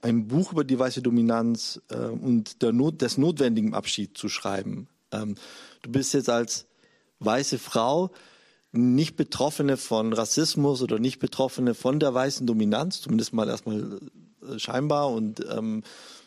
ein 0.03 0.29
Buch 0.29 0.53
über 0.53 0.65
die 0.65 0.79
weiße 0.79 1.03
Dominanz 1.03 1.81
äh, 1.91 1.97
und 1.97 2.63
der 2.63 2.73
Not, 2.73 3.03
des 3.03 3.19
notwendigen 3.19 3.75
Abschied 3.75 4.17
zu 4.17 4.29
schreiben. 4.29 4.89
Ähm, 5.13 5.35
du 5.83 5.91
bist 5.91 6.15
jetzt 6.15 6.31
als 6.31 6.67
weiße 7.19 7.59
Frau 7.59 8.11
nicht 8.73 9.17
Betroffene 9.17 9.77
von 9.77 10.13
Rassismus 10.13 10.83
oder 10.83 10.99
nicht 10.99 11.19
Betroffene 11.19 11.75
von 11.75 11.99
der 11.99 12.15
weißen 12.15 12.47
Dominanz, 12.47 13.01
zumindest 13.01 13.33
mal 13.33 13.49
erstmal 13.49 14.01
äh, 14.49 14.59
scheinbar 14.59 15.11
und 15.11 15.45
ähm, 15.51 15.83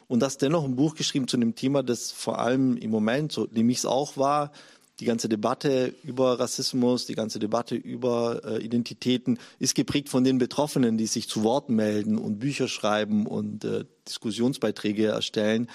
und 0.08 0.20
das 0.20 0.38
dennoch 0.38 0.64
ein 0.64 0.76
Buch 0.76 0.96
geschrieben 0.96 1.28
zu 1.28 1.38
einem 1.38 1.56
Thema, 1.56 1.82
das 1.82 2.12
vor 2.12 2.40
allem 2.40 2.78
im 2.78 2.92
Moment, 2.92 3.32
so 3.32 3.48
nehme 3.50 3.72
ich 3.72 3.80
es 3.80 3.86
auch 3.86 4.18
war, 4.18 4.52
die 5.00 5.06
ganze 5.06 5.28
Debatte 5.28 5.94
über 6.04 6.40
Rassismus, 6.40 7.06
die 7.06 7.16
ganze 7.16 7.40
Debatte 7.40 7.76
über 7.76 8.42
äh, 8.46 8.64
Identitäten 8.64 9.40
ist 9.58 9.74
geprägt 9.74 10.10
von 10.10 10.24
den 10.24 10.38
Betroffenen, 10.38 10.98
die 10.98 11.08
sich 11.08 11.28
zu 11.28 11.44
Wort 11.44 11.70
melden 11.70 12.18
und 12.18 12.40
Bücher 12.40 12.68
schreiben 12.68 13.26
und 13.26 13.66
äh, 13.66 13.86
Diskussionsbeiträge 14.08 15.08
erstellen. 15.08 15.68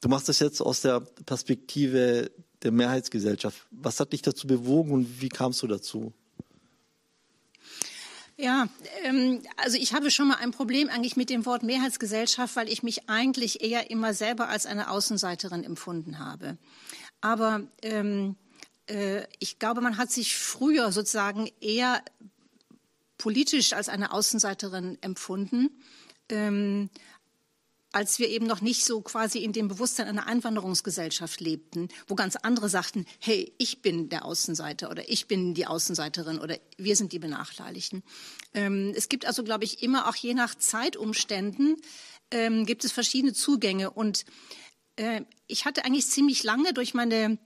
Du 0.00 0.08
machst 0.08 0.28
das 0.28 0.38
jetzt 0.38 0.62
aus 0.62 0.80
der 0.80 1.00
Perspektive 1.26 2.30
der 2.62 2.72
Mehrheitsgesellschaft. 2.72 3.66
Was 3.70 4.00
hat 4.00 4.12
dich 4.12 4.22
dazu 4.22 4.46
bewogen 4.46 4.92
und 4.92 5.20
wie 5.20 5.28
kamst 5.28 5.62
du 5.62 5.66
dazu? 5.66 6.12
Ja, 8.40 8.68
ähm, 9.02 9.42
also 9.56 9.76
ich 9.78 9.94
habe 9.94 10.12
schon 10.12 10.28
mal 10.28 10.36
ein 10.36 10.52
Problem 10.52 10.88
eigentlich 10.88 11.16
mit 11.16 11.28
dem 11.28 11.44
Wort 11.44 11.64
Mehrheitsgesellschaft, 11.64 12.54
weil 12.54 12.68
ich 12.68 12.84
mich 12.84 13.08
eigentlich 13.08 13.62
eher 13.64 13.90
immer 13.90 14.14
selber 14.14 14.48
als 14.48 14.64
eine 14.64 14.90
Außenseiterin 14.90 15.64
empfunden 15.64 16.20
habe. 16.20 16.56
Aber 17.20 17.62
ähm, 17.82 18.36
äh, 18.86 19.24
ich 19.40 19.58
glaube, 19.58 19.80
man 19.80 19.96
hat 19.96 20.12
sich 20.12 20.36
früher 20.36 20.92
sozusagen 20.92 21.50
eher 21.60 22.00
politisch 23.18 23.72
als 23.72 23.88
eine 23.88 24.12
Außenseiterin 24.12 24.98
empfunden. 25.00 25.70
Ähm, 26.28 26.90
als 27.98 28.20
wir 28.20 28.28
eben 28.28 28.46
noch 28.46 28.60
nicht 28.60 28.84
so 28.84 29.00
quasi 29.00 29.40
in 29.40 29.52
dem 29.52 29.66
Bewusstsein 29.66 30.06
einer 30.06 30.28
Einwanderungsgesellschaft 30.28 31.40
lebten, 31.40 31.88
wo 32.06 32.14
ganz 32.14 32.36
andere 32.36 32.68
sagten, 32.68 33.06
hey, 33.18 33.52
ich 33.58 33.82
bin 33.82 34.08
der 34.08 34.24
Außenseiter 34.24 34.88
oder 34.88 35.10
ich 35.10 35.26
bin 35.26 35.52
die 35.52 35.66
Außenseiterin 35.66 36.38
oder 36.38 36.56
wir 36.76 36.94
sind 36.94 37.10
die 37.10 37.18
Benachteiligten. 37.18 38.04
Ähm, 38.54 38.92
es 38.94 39.08
gibt 39.08 39.26
also, 39.26 39.42
glaube 39.42 39.64
ich, 39.64 39.82
immer 39.82 40.08
auch 40.08 40.14
je 40.14 40.32
nach 40.32 40.54
Zeitumständen 40.54 41.74
ähm, 42.30 42.66
gibt 42.66 42.84
es 42.84 42.92
verschiedene 42.92 43.32
Zugänge 43.32 43.90
und 43.90 44.24
äh, 44.94 45.22
ich 45.48 45.64
hatte 45.64 45.84
eigentlich 45.84 46.06
ziemlich 46.06 46.44
lange 46.44 46.72
durch 46.72 46.94
meine 46.94 47.36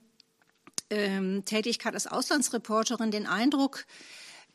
ähm, 0.91 1.45
Tätigkeit 1.45 1.95
als 1.95 2.05
Auslandsreporterin 2.05 3.09
den 3.09 3.25
Eindruck, 3.25 3.87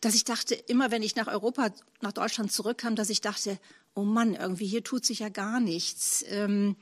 dass 0.00 0.14
ich 0.14 0.22
dachte, 0.22 0.54
immer 0.54 0.92
wenn 0.92 1.02
ich 1.02 1.16
nach 1.16 1.26
Europa, 1.26 1.72
nach 2.02 2.12
Deutschland 2.12 2.52
zurückkam, 2.52 2.94
dass 2.94 3.10
ich 3.10 3.20
dachte, 3.20 3.58
oh 3.98 4.04
Mann, 4.04 4.34
irgendwie 4.34 4.66
hier 4.66 4.84
tut 4.84 5.04
sich 5.04 5.18
ja 5.18 5.28
gar 5.28 5.58
nichts. 5.58 6.24
Ähm, 6.28 6.76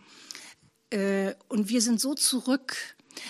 äh, 0.91 1.35
und 1.49 1.71
wir 1.71 1.81
sind 1.81 1.99
so 1.99 2.15
zurück. 2.15 2.77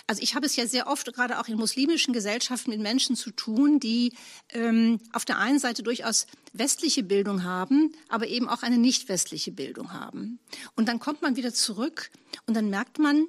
Also 0.09 0.21
ich 0.23 0.35
habe 0.35 0.45
es 0.45 0.57
ja 0.57 0.67
sehr 0.67 0.89
oft 0.89 1.13
gerade 1.15 1.39
auch 1.39 1.47
in 1.47 1.57
muslimischen 1.57 2.13
Gesellschaften 2.13 2.71
mit 2.71 2.81
Menschen 2.81 3.15
zu 3.15 3.31
tun, 3.31 3.79
die 3.79 4.13
ähm, 4.49 4.99
auf 5.13 5.25
der 5.25 5.39
einen 5.39 5.61
Seite 5.61 5.85
durchaus 5.85 6.27
westliche 6.53 7.05
Bildung 7.05 7.45
haben, 7.45 7.93
aber 8.09 8.27
eben 8.27 8.49
auch 8.49 8.63
eine 8.65 8.79
nicht 8.79 9.09
westliche 9.09 9.53
Bildung 9.53 9.93
haben. 9.93 10.41
Und 10.75 10.89
dann 10.89 10.99
kommt 10.99 11.23
man 11.23 11.37
wieder 11.37 11.55
zurück 11.55 12.11
und 12.47 12.55
dann 12.55 12.69
merkt 12.69 12.99
man, 12.99 13.27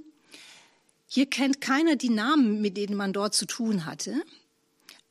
hier 1.06 1.28
kennt 1.28 1.62
keiner 1.62 1.96
die 1.96 2.10
Namen, 2.10 2.60
mit 2.60 2.76
denen 2.76 2.96
man 2.96 3.14
dort 3.14 3.36
zu 3.36 3.46
tun 3.46 3.86
hatte 3.86 4.24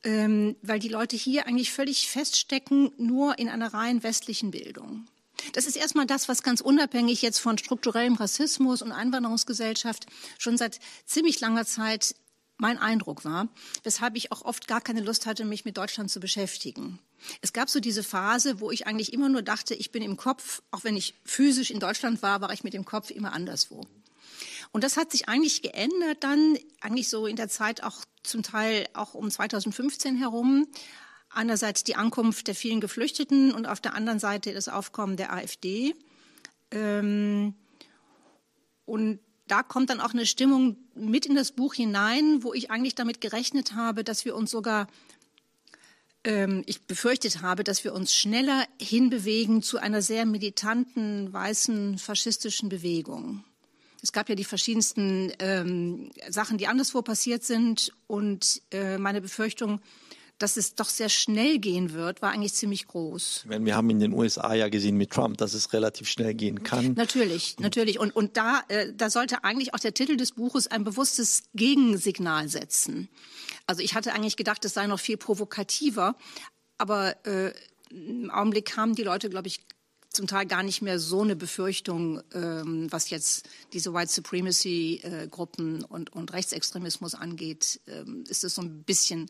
ähm, 0.03 0.55
weil 0.61 0.79
die 0.79 0.87
Leute 0.87 1.15
hier 1.15 1.47
eigentlich 1.47 1.71
völlig 1.71 2.07
feststecken, 2.07 2.91
nur 2.97 3.37
in 3.39 3.49
einer 3.49 3.73
rein 3.73 4.03
westlichen 4.03 4.51
Bildung. 4.51 5.05
Das 5.53 5.65
ist 5.65 5.75
erstmal 5.75 6.05
das, 6.05 6.27
was 6.27 6.43
ganz 6.43 6.61
unabhängig 6.61 7.21
jetzt 7.21 7.39
von 7.39 7.57
strukturellem 7.57 8.15
Rassismus 8.15 8.81
und 8.81 8.91
Einwanderungsgesellschaft 8.91 10.07
schon 10.37 10.57
seit 10.57 10.79
ziemlich 11.05 11.39
langer 11.39 11.65
Zeit 11.65 12.15
mein 12.57 12.79
Eindruck 12.79 13.23
war, 13.23 13.47
weshalb 13.83 14.15
ich 14.15 14.31
auch 14.31 14.41
oft 14.41 14.67
gar 14.67 14.81
keine 14.81 15.01
Lust 15.01 15.25
hatte, 15.25 15.45
mich 15.45 15.65
mit 15.65 15.77
Deutschland 15.77 16.09
zu 16.09 16.19
beschäftigen. 16.19 16.99
Es 17.41 17.53
gab 17.53 17.69
so 17.69 17.79
diese 17.79 18.03
Phase, 18.03 18.59
wo 18.59 18.71
ich 18.71 18.87
eigentlich 18.87 19.13
immer 19.13 19.29
nur 19.29 19.43
dachte, 19.43 19.75
ich 19.75 19.91
bin 19.91 20.01
im 20.01 20.17
Kopf, 20.17 20.61
auch 20.71 20.83
wenn 20.83 20.97
ich 20.97 21.13
physisch 21.23 21.71
in 21.71 21.79
Deutschland 21.79 22.21
war, 22.21 22.41
war 22.41 22.51
ich 22.51 22.63
mit 22.63 22.73
dem 22.73 22.85
Kopf 22.85 23.11
immer 23.11 23.33
anderswo. 23.33 23.85
Und 24.71 24.83
das 24.83 24.97
hat 24.97 25.11
sich 25.11 25.29
eigentlich 25.29 25.61
geändert 25.61 26.23
dann, 26.23 26.57
eigentlich 26.81 27.09
so 27.09 27.27
in 27.27 27.35
der 27.35 27.49
Zeit 27.49 27.83
auch 27.83 28.03
zum 28.23 28.43
Teil 28.43 28.87
auch 28.93 29.13
um 29.13 29.31
2015 29.31 30.17
herum. 30.17 30.67
Einerseits 31.37 31.83
die 31.83 31.95
Ankunft 31.95 32.47
der 32.47 32.55
vielen 32.55 32.81
Geflüchteten 32.81 33.53
und 33.53 33.67
auf 33.67 33.79
der 33.79 33.93
anderen 33.93 34.17
Seite 34.17 34.53
das 34.53 34.67
Aufkommen 34.67 35.17
der 35.17 35.31
AfD. 35.31 35.93
Ähm, 36.71 37.53
und 38.85 39.19
da 39.47 39.61
kommt 39.61 39.91
dann 39.91 40.01
auch 40.01 40.13
eine 40.13 40.25
Stimmung 40.25 40.77
mit 40.95 41.27
in 41.27 41.35
das 41.35 41.51
Buch 41.51 41.75
hinein, 41.75 42.41
wo 42.41 42.55
ich 42.55 42.71
eigentlich 42.71 42.95
damit 42.95 43.21
gerechnet 43.21 43.75
habe, 43.75 44.03
dass 44.03 44.25
wir 44.25 44.35
uns 44.35 44.49
sogar, 44.49 44.87
ähm, 46.23 46.63
ich 46.65 46.81
befürchtet 46.87 47.43
habe, 47.43 47.63
dass 47.63 47.83
wir 47.83 47.93
uns 47.93 48.15
schneller 48.15 48.65
hinbewegen 48.81 49.61
zu 49.61 49.77
einer 49.77 50.01
sehr 50.01 50.25
militanten, 50.25 51.31
weißen, 51.31 51.99
faschistischen 51.99 52.67
Bewegung. 52.67 53.43
Es 54.01 54.11
gab 54.11 54.27
ja 54.27 54.33
die 54.33 54.43
verschiedensten 54.43 55.31
ähm, 55.37 56.09
Sachen, 56.29 56.57
die 56.57 56.65
anderswo 56.65 57.03
passiert 57.03 57.43
sind. 57.43 57.93
Und 58.07 58.63
äh, 58.71 58.97
meine 58.97 59.21
Befürchtung, 59.21 59.81
dass 60.37 60.57
es 60.57 60.75
doch 60.75 60.89
sehr 60.89 61.09
schnell 61.09 61.59
gehen 61.59 61.93
wird, 61.93 62.21
war 62.21 62.31
eigentlich 62.31 62.53
ziemlich 62.53 62.87
groß. 62.87 63.45
Wir 63.47 63.75
haben 63.75 63.89
in 63.89 63.99
den 63.99 64.13
USA 64.13 64.53
ja 64.53 64.69
gesehen 64.69 64.97
mit 64.97 65.11
Trump, 65.11 65.37
dass 65.37 65.53
es 65.53 65.73
relativ 65.73 66.07
schnell 66.07 66.33
gehen 66.33 66.63
kann. 66.63 66.93
Natürlich, 66.93 67.57
natürlich. 67.59 67.99
Und, 67.99 68.15
und 68.15 68.37
da, 68.37 68.61
äh, 68.67 68.93
da 68.95 69.09
sollte 69.09 69.43
eigentlich 69.43 69.73
auch 69.73 69.79
der 69.79 69.93
Titel 69.93 70.15
des 70.15 70.33
Buches 70.33 70.67
ein 70.67 70.83
bewusstes 70.83 71.43
Gegensignal 71.55 72.49
setzen. 72.49 73.09
Also 73.65 73.81
ich 73.81 73.95
hatte 73.95 74.13
eigentlich 74.13 74.37
gedacht, 74.37 74.63
es 74.65 74.73
sei 74.73 74.87
noch 74.87 74.99
viel 74.99 75.17
provokativer. 75.17 76.15
Aber 76.77 77.15
äh, 77.25 77.53
im 77.89 78.29
Augenblick 78.29 78.77
haben 78.77 78.95
die 78.95 79.03
Leute, 79.03 79.29
glaube 79.29 79.47
ich, 79.47 79.61
zum 80.09 80.27
Teil 80.27 80.45
gar 80.45 80.63
nicht 80.63 80.81
mehr 80.81 80.99
so 80.99 81.21
eine 81.21 81.35
Befürchtung, 81.35 82.21
ähm, 82.33 82.87
was 82.91 83.09
jetzt 83.09 83.47
diese 83.73 83.93
White 83.93 84.11
Supremacy-Gruppen 84.11 85.81
äh, 85.81 85.85
und, 85.85 86.13
und 86.13 86.33
Rechtsextremismus 86.33 87.13
angeht, 87.13 87.79
ähm, 87.87 88.23
ist 88.27 88.43
es 88.43 88.55
so 88.55 88.61
ein 88.61 88.83
bisschen, 88.83 89.29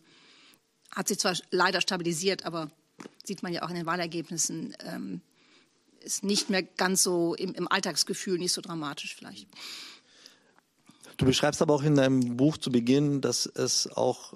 hat 0.92 1.08
sich 1.08 1.20
zwar 1.20 1.36
leider 1.52 1.82
stabilisiert, 1.82 2.46
aber 2.46 2.70
sieht 3.24 3.44
man 3.44 3.54
ja 3.54 3.64
auch 3.64 3.70
in 3.70 3.76
den 3.76 3.86
Wahlergebnissen, 3.86 4.76
ähm, 4.80 5.22
ist 6.00 6.24
nicht 6.24 6.50
mehr 6.50 6.64
ganz 6.64 7.04
so 7.04 7.36
im, 7.36 7.54
im 7.54 7.68
Alltagsgefühl, 7.68 8.38
nicht 8.38 8.54
so 8.54 8.62
dramatisch 8.62 9.16
vielleicht. 9.16 9.48
Du 11.18 11.26
beschreibst 11.26 11.62
aber 11.62 11.74
auch 11.74 11.84
in 11.84 11.96
deinem 11.96 12.38
Buch 12.38 12.58
zu 12.58 12.72
Beginn, 12.72 13.22
dass 13.22 13.46
es 13.46 13.88
auch, 13.88 14.36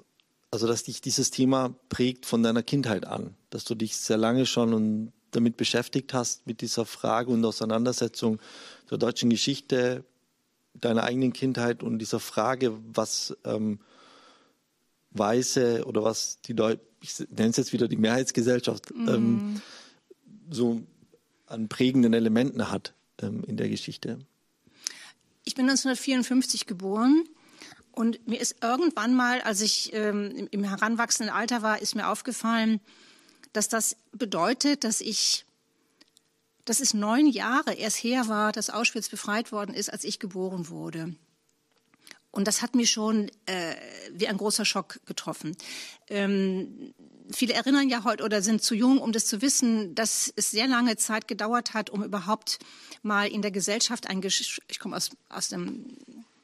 also 0.50 0.66
dass 0.66 0.82
dich 0.82 1.00
dieses 1.00 1.30
Thema 1.30 1.74
prägt 1.88 2.26
von 2.26 2.42
deiner 2.42 2.62
Kindheit 2.62 3.06
an, 3.06 3.34
dass 3.50 3.64
du 3.64 3.74
dich 3.74 3.96
sehr 3.96 4.16
lange 4.16 4.46
schon 4.46 5.12
damit 5.30 5.56
beschäftigt 5.56 6.12
hast, 6.12 6.46
mit 6.46 6.60
dieser 6.60 6.84
Frage 6.84 7.30
und 7.30 7.44
Auseinandersetzung 7.44 8.38
der 8.90 8.98
deutschen 8.98 9.30
Geschichte, 9.30 10.04
deiner 10.74 11.04
eigenen 11.04 11.32
Kindheit 11.32 11.82
und 11.82 11.98
dieser 11.98 12.20
Frage, 12.20 12.76
was 12.92 13.36
ähm, 13.44 13.78
Weiße 15.14 15.84
oder 15.84 16.04
was 16.04 16.40
die 16.42 16.52
Leute, 16.52 16.82
ich 17.00 17.18
nenne 17.30 17.50
es 17.50 17.56
jetzt 17.56 17.72
wieder 17.72 17.88
die 17.88 17.96
Mehrheitsgesellschaft, 17.96 18.94
mm. 18.94 19.08
ähm, 19.08 19.62
so 20.50 20.82
an 21.46 21.68
prägenden 21.68 22.14
Elementen 22.14 22.70
hat 22.70 22.94
ähm, 23.20 23.44
in 23.46 23.56
der 23.56 23.68
Geschichte. 23.68 24.18
Ich 25.44 25.54
bin 25.54 25.64
1954 25.64 26.66
geboren 26.66 27.24
und 27.90 28.26
mir 28.26 28.40
ist 28.40 28.56
irgendwann 28.62 29.14
mal, 29.14 29.42
als 29.42 29.60
ich 29.60 29.92
ähm, 29.92 30.48
im 30.50 30.64
heranwachsenden 30.64 31.34
Alter 31.34 31.62
war, 31.62 31.80
ist 31.82 31.94
mir 31.94 32.08
aufgefallen, 32.08 32.80
dass 33.52 33.68
das 33.68 33.96
bedeutet, 34.12 34.84
dass 34.84 35.00
ich, 35.00 35.44
dass 36.64 36.80
es 36.80 36.94
neun 36.94 37.26
Jahre 37.26 37.74
erst 37.74 38.02
her 38.02 38.28
war, 38.28 38.52
dass 38.52 38.70
Auschwitz 38.70 39.08
befreit 39.08 39.52
worden 39.52 39.74
ist, 39.74 39.92
als 39.92 40.04
ich 40.04 40.18
geboren 40.18 40.68
wurde. 40.68 41.14
Und 42.32 42.48
das 42.48 42.62
hat 42.62 42.74
mich 42.74 42.90
schon 42.90 43.30
äh, 43.46 43.76
wie 44.12 44.26
ein 44.26 44.38
großer 44.38 44.64
Schock 44.64 45.00
getroffen. 45.06 45.56
Ähm, 46.08 46.94
viele 47.30 47.52
erinnern 47.52 47.88
ja 47.88 48.04
heute 48.04 48.24
oder 48.24 48.42
sind 48.42 48.62
zu 48.62 48.74
jung, 48.74 48.98
um 48.98 49.12
das 49.12 49.26
zu 49.26 49.42
wissen, 49.42 49.94
dass 49.94 50.32
es 50.34 50.50
sehr 50.50 50.66
lange 50.66 50.96
Zeit 50.96 51.28
gedauert 51.28 51.74
hat, 51.74 51.90
um 51.90 52.02
überhaupt 52.02 52.58
mal 53.02 53.28
in 53.28 53.42
der 53.42 53.50
Gesellschaft 53.50 54.08
ein 54.08 54.20
Gesch 54.20 54.60
ich 54.68 54.78
komme 54.78 54.96
aus, 54.96 55.10
aus 55.28 55.48
dem 55.48 55.96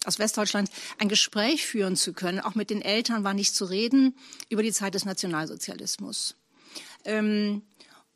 aus 0.04 0.18
Westdeutschland 0.18 0.70
ein 0.98 1.08
Gespräch 1.08 1.66
führen 1.66 1.96
zu 1.96 2.12
können. 2.12 2.40
Auch 2.40 2.54
mit 2.54 2.70
den 2.70 2.82
Eltern 2.82 3.24
war 3.24 3.34
nicht 3.34 3.54
zu 3.54 3.64
reden 3.64 4.16
über 4.48 4.62
die 4.62 4.72
Zeit 4.72 4.94
des 4.94 5.04
Nationalsozialismus. 5.04 6.36
Ähm, 7.04 7.62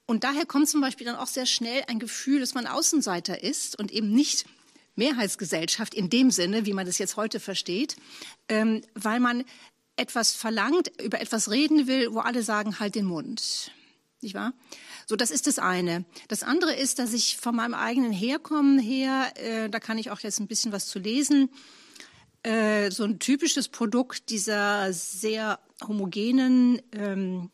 und 0.07 0.25
daher 0.25 0.47
kommt 0.47 0.69
zum 0.69 0.81
Beispiel 0.81 1.07
dann 1.07 1.17
auch 1.17 1.27
sehr 1.27 1.47
schnell 1.47 1.85
ein 1.89 1.99
Gefühl, 1.99 2.41
dass 2.41 2.55
man 2.55 2.67
Außenseiter 2.67 3.43
ist 3.43 3.79
und 3.79 3.91
eben 3.91 4.13
nicht 4.13 4.47
Mehrheitsgesellschaft 4.95 5.95
in 5.95 6.11
dem 6.11 6.31
Sinne, 6.31 6.67
wie 6.67 6.73
man 6.73 6.87
das 6.87 6.99
jetzt 6.99 7.17
heute 7.17 7.41
versteht, 7.41 7.97
ähm, 8.49 8.83
weil 8.95 9.21
man 9.21 9.45
etwas 9.97 10.33
verlangt, 10.33 10.91
über 11.03 11.21
etwas 11.21 11.51
reden 11.51 11.87
will, 11.87 12.13
wo 12.13 12.21
alle 12.21 12.43
sagen, 12.43 12.79
halt 12.81 12.95
den 12.95 13.05
Mund. 13.05 13.71
Nicht 14.21 14.35
wahr? 14.35 14.53
So, 15.07 15.17
das 15.17 15.31
ist 15.31 15.47
das 15.47 15.59
eine. 15.59 16.05
Das 16.29 16.43
andere 16.43 16.75
ist, 16.75 16.99
dass 16.99 17.13
ich 17.13 17.37
von 17.37 17.57
meinem 17.57 17.75
eigenen 17.75 18.13
Herkommen 18.13 18.79
her, 18.79 19.33
äh, 19.37 19.69
da 19.69 19.81
kann 19.81 19.99
ich 19.99 20.11
auch 20.11 20.21
jetzt 20.21 20.41
ein 20.41 20.47
bisschen 20.47 20.73
was 20.73 20.87
zu 20.87 20.99
lesen, 20.99 21.51
äh, 22.45 22.91
so 22.91 23.05
ein 23.05 23.19
typisches 23.19 23.69
Produkt 23.69 24.31
dieser 24.31 24.93
sehr 24.93 25.59
homogenen 25.87 26.81
ähm, 26.93 27.51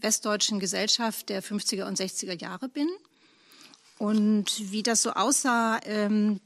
westdeutschen 0.00 0.60
Gesellschaft 0.60 1.28
der 1.28 1.42
50er 1.42 1.86
und 1.86 1.98
60er 1.98 2.40
Jahre 2.40 2.68
bin. 2.68 2.88
Und 3.98 4.72
wie 4.72 4.82
das 4.82 5.02
so 5.02 5.12
aussah, 5.12 5.78
ähm, 5.84 6.40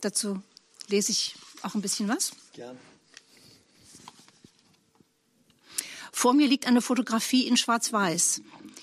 dazu 0.00 0.42
lese 0.88 1.12
ich 1.12 1.34
auch 1.62 1.74
ein 1.74 1.82
bisschen 1.82 2.08
was. 2.08 2.32
Gerne. 2.52 2.78
Vor 6.12 6.32
mir 6.32 6.48
liegt 6.48 6.66
eine 6.66 6.80
Fotografie 6.80 7.46
in 7.46 7.56
Schwarz-Weiß. 7.56 8.40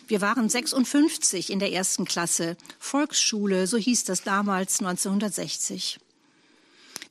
Wir 0.07 0.21
waren 0.21 0.49
56 0.49 1.49
in 1.49 1.59
der 1.59 1.71
ersten 1.71 2.05
Klasse. 2.05 2.57
Volksschule, 2.77 3.65
so 3.65 3.77
hieß 3.77 4.03
das 4.03 4.21
damals 4.21 4.79
1960. 4.79 5.99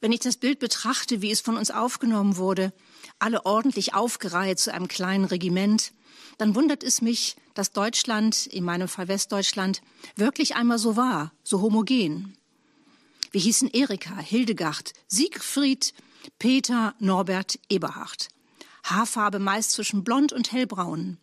Wenn 0.01 0.13
ich 0.13 0.21
das 0.21 0.37
Bild 0.37 0.59
betrachte, 0.59 1.23
wie 1.23 1.31
es 1.31 1.41
von 1.41 1.57
uns 1.57 1.71
aufgenommen 1.71 2.37
wurde, 2.37 2.73
alle 3.19 3.47
ordentlich 3.47 3.95
aufgereiht 3.95 4.59
zu 4.59 4.73
einem 4.73 4.89
kleinen 4.89 5.25
Regiment, 5.25 5.93
dann 6.39 6.55
wundert 6.55 6.83
es 6.83 7.03
mich, 7.03 7.37
dass 7.55 7.73
Deutschland, 7.73 8.47
in 8.47 8.65
meinem 8.65 8.89
Fall 8.89 9.09
Westdeutschland, 9.09 9.83
wirklich 10.17 10.55
einmal 10.55 10.79
so 10.79 10.97
war, 10.97 11.33
so 11.43 11.61
homogen. 11.61 12.37
Wir 13.33 13.41
hießen 13.41 13.71
Erika, 13.71 14.19
Hildegard, 14.19 14.93
Siegfried, 15.09 15.95
Peter, 16.39 16.95
Norbert, 16.99 17.59
Eberhard. 17.71 18.29
Haarfarbe 18.85 19.39
meist 19.39 19.73
zwischen 19.73 20.05
blond 20.05 20.33
und 20.33 20.53
hellbraun. 20.53 21.17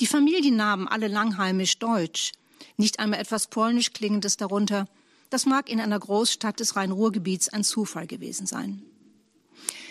Die 0.00 0.06
Familiennamen 0.06 0.88
alle 0.88 1.08
langheimisch 1.08 1.78
deutsch. 1.78 2.32
Nicht 2.78 2.98
einmal 2.98 3.20
etwas 3.20 3.48
polnisch 3.48 3.92
klingendes 3.92 4.38
darunter. 4.38 4.86
Das 5.28 5.44
mag 5.44 5.68
in 5.68 5.80
einer 5.80 5.98
Großstadt 5.98 6.58
des 6.60 6.76
Rhein-Ruhr-Gebiets 6.76 7.50
ein 7.50 7.62
Zufall 7.62 8.06
gewesen 8.06 8.46
sein. 8.46 8.82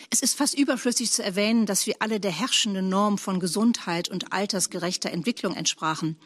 Es 0.09 0.21
ist 0.21 0.35
fast 0.35 0.57
überflüssig 0.57 1.11
zu 1.11 1.23
erwähnen, 1.23 1.67
dass 1.67 1.85
wir 1.85 1.97
alle 1.99 2.19
der 2.19 2.31
herrschenden 2.31 2.89
Norm 2.89 3.19
von 3.19 3.39
Gesundheit 3.39 4.09
und 4.09 4.33
altersgerechter 4.33 5.11
Entwicklung 5.11 5.55
entsprachen. 5.55 6.17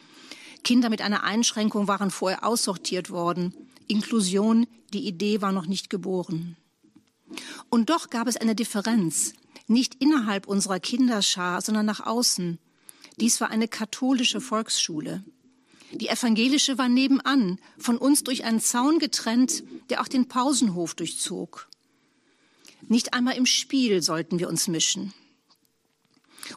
Kinder 0.62 0.88
mit 0.88 1.02
einer 1.02 1.22
Einschränkung 1.22 1.86
waren 1.86 2.10
vorher 2.10 2.44
aussortiert 2.44 3.10
worden. 3.10 3.52
Inklusion, 3.88 4.66
die 4.92 5.06
Idee 5.06 5.40
war 5.40 5.52
noch 5.52 5.66
nicht 5.66 5.90
geboren. 5.90 6.56
Und 7.68 7.90
doch 7.90 8.10
gab 8.10 8.26
es 8.28 8.36
eine 8.36 8.54
Differenz 8.54 9.34
nicht 9.66 9.96
innerhalb 10.00 10.46
unserer 10.46 10.80
Kinderschar, 10.80 11.60
sondern 11.60 11.86
nach 11.86 12.00
außen. 12.00 12.58
Dies 13.20 13.40
war 13.40 13.50
eine 13.50 13.68
katholische 13.68 14.40
Volksschule. 14.40 15.24
Die 15.92 16.08
evangelische 16.08 16.76
war 16.76 16.88
nebenan, 16.88 17.58
von 17.78 17.96
uns 17.96 18.24
durch 18.24 18.44
einen 18.44 18.60
Zaun 18.60 18.98
getrennt, 18.98 19.62
der 19.90 20.00
auch 20.00 20.08
den 20.08 20.26
Pausenhof 20.26 20.94
durchzog. 20.94 21.68
Nicht 22.88 23.14
einmal 23.14 23.36
im 23.36 23.46
Spiel 23.46 24.02
sollten 24.02 24.38
wir 24.38 24.48
uns 24.48 24.68
mischen. 24.68 25.14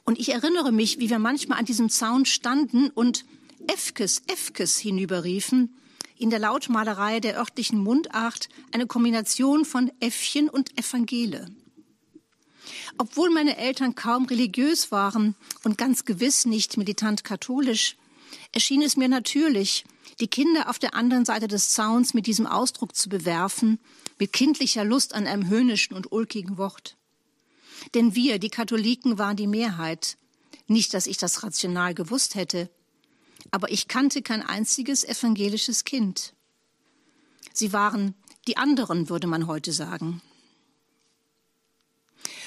Und 0.04 0.20
ich 0.20 0.30
erinnere 0.30 0.72
mich, 0.72 1.00
wie 1.00 1.10
wir 1.10 1.20
manchmal 1.20 1.60
an 1.60 1.66
diesem 1.66 1.90
Zaun 1.90 2.26
standen 2.26 2.90
und 2.90 3.26
Efkes, 3.68 4.24
Efkes 4.28 4.78
hinüberriefen, 4.78 5.76
in 6.20 6.30
der 6.30 6.40
Lautmalerei 6.40 7.20
der 7.20 7.38
örtlichen 7.38 7.80
Mundart 7.80 8.50
eine 8.72 8.88
Kombination 8.88 9.66
von 9.66 9.92
Äffchen 10.00 10.50
und 10.50 10.78
Evangele. 10.78 11.50
Obwohl 12.98 13.30
meine 13.30 13.58
Eltern 13.58 13.96
kaum 13.96 14.26
religiös 14.26 14.92
waren 14.92 15.36
und 15.64 15.78
ganz 15.78 16.06
gewiss 16.06 16.46
nicht 16.46 16.78
militant 16.78 17.24
katholisch, 17.24 17.96
erschien 18.52 18.82
es 18.82 18.98
mir 18.98 19.08
natürlich, 19.08 19.86
die 20.20 20.28
Kinder 20.28 20.70
auf 20.70 20.80
der 20.80 20.94
anderen 20.96 21.26
Seite 21.26 21.48
des 21.48 21.70
Zauns 21.70 22.14
mit 22.14 22.28
diesem 22.28 22.48
Ausdruck 22.48 22.96
zu 22.96 23.10
bewerfen, 23.10 23.80
mit 24.20 24.34
kindlicher 24.34 24.84
Lust 24.84 25.14
an 25.14 25.28
einem 25.28 25.48
höhnischen 25.48 25.96
und 25.96 26.12
ulkigen 26.12 26.58
Wort. 26.58 26.98
Denn 27.94 28.16
wir, 28.16 28.40
die 28.40 28.50
Katholiken, 28.50 29.18
waren 29.18 29.38
die 29.38 29.48
Mehrheit. 29.48 30.18
Nicht, 30.68 30.94
dass 30.94 31.08
ich 31.08 31.18
das 31.18 31.44
rational 31.44 31.94
gewusst 31.94 32.36
hätte, 32.36 32.70
aber 33.52 33.72
ich 33.72 33.88
kannte 33.88 34.22
kein 34.22 34.42
einziges 34.42 35.04
evangelisches 35.04 35.84
Kind. 35.84 36.34
Sie 37.54 37.74
waren 37.74 38.14
die 38.48 38.58
anderen, 38.58 39.10
würde 39.10 39.28
man 39.28 39.48
heute 39.48 39.72
sagen. 39.72 40.22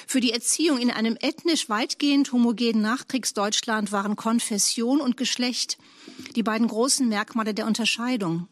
Für 0.07 0.19
die 0.19 0.31
Erziehung 0.31 0.77
in 0.77 0.91
einem 0.91 1.17
ethnisch 1.21 1.69
weitgehend 1.69 2.31
homogenen 2.33 2.81
Nachkriegsdeutschland 2.81 3.91
waren 3.91 4.15
Konfession 4.15 4.99
und 4.99 5.15
Geschlecht 5.15 5.77
die 6.35 6.43
beiden 6.43 6.67
großen 6.67 7.07
Merkmale 7.07 7.53
der 7.53 7.65
Unterscheidung. 7.65 8.47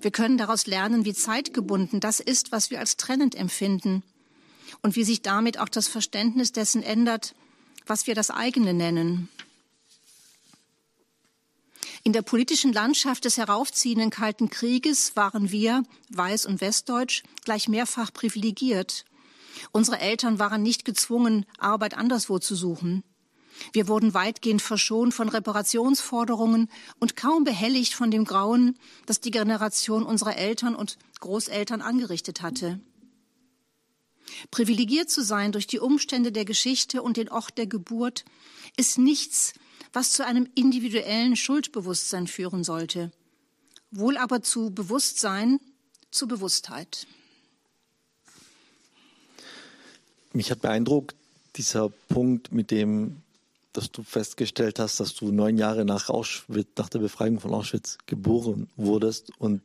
Wir 0.00 0.10
können 0.10 0.38
daraus 0.38 0.66
lernen, 0.66 1.04
wie 1.04 1.14
zeitgebunden 1.14 2.00
das 2.00 2.20
ist, 2.20 2.52
was 2.52 2.70
wir 2.70 2.80
als 2.80 2.96
trennend 2.96 3.34
empfinden 3.34 4.02
und 4.82 4.96
wie 4.96 5.04
sich 5.04 5.22
damit 5.22 5.58
auch 5.58 5.68
das 5.68 5.88
Verständnis 5.88 6.52
dessen 6.52 6.82
ändert, 6.82 7.34
was 7.86 8.06
wir 8.06 8.14
das 8.14 8.30
eigene 8.30 8.74
nennen. 8.74 9.28
In 12.04 12.12
der 12.12 12.22
politischen 12.22 12.72
Landschaft 12.72 13.24
des 13.24 13.36
heraufziehenden 13.36 14.10
Kalten 14.10 14.50
Krieges 14.50 15.14
waren 15.14 15.52
wir, 15.52 15.84
Weiß- 16.12 16.48
und 16.48 16.60
Westdeutsch, 16.60 17.22
gleich 17.44 17.68
mehrfach 17.68 18.12
privilegiert. 18.12 19.04
Unsere 19.70 20.00
Eltern 20.00 20.40
waren 20.40 20.62
nicht 20.62 20.84
gezwungen, 20.84 21.46
Arbeit 21.58 21.96
anderswo 21.96 22.40
zu 22.40 22.56
suchen. 22.56 23.04
Wir 23.72 23.86
wurden 23.86 24.14
weitgehend 24.14 24.62
verschont 24.62 25.14
von 25.14 25.28
Reparationsforderungen 25.28 26.68
und 26.98 27.14
kaum 27.14 27.44
behelligt 27.44 27.94
von 27.94 28.10
dem 28.10 28.24
Grauen, 28.24 28.76
das 29.06 29.20
die 29.20 29.30
Generation 29.30 30.02
unserer 30.04 30.36
Eltern 30.36 30.74
und 30.74 30.98
Großeltern 31.20 31.82
angerichtet 31.82 32.42
hatte. 32.42 32.80
Privilegiert 34.50 35.10
zu 35.10 35.22
sein 35.22 35.52
durch 35.52 35.66
die 35.68 35.78
Umstände 35.78 36.32
der 36.32 36.44
Geschichte 36.44 37.02
und 37.02 37.16
den 37.16 37.28
Ort 37.28 37.58
der 37.58 37.66
Geburt 37.66 38.24
ist 38.76 38.98
nichts, 38.98 39.52
was 39.92 40.12
zu 40.12 40.24
einem 40.24 40.48
individuellen 40.54 41.36
Schuldbewusstsein 41.36 42.26
führen 42.26 42.64
sollte, 42.64 43.12
wohl 43.90 44.16
aber 44.16 44.42
zu 44.42 44.70
Bewusstsein, 44.70 45.60
zu 46.10 46.26
Bewusstheit. 46.26 47.06
Mich 50.32 50.50
hat 50.50 50.62
beeindruckt 50.62 51.14
dieser 51.56 51.90
Punkt, 52.08 52.52
mit 52.52 52.70
dem 52.70 53.22
dass 53.72 53.90
du 53.90 54.02
festgestellt 54.02 54.78
hast, 54.78 55.00
dass 55.00 55.14
du 55.14 55.32
neun 55.32 55.56
Jahre 55.56 55.84
nach 55.84 56.08
Auschwitz, 56.08 56.68
nach 56.76 56.88
der 56.88 56.98
Befreiung 56.98 57.40
von 57.40 57.54
Auschwitz 57.54 57.98
geboren 58.06 58.68
wurdest 58.76 59.32
und 59.38 59.62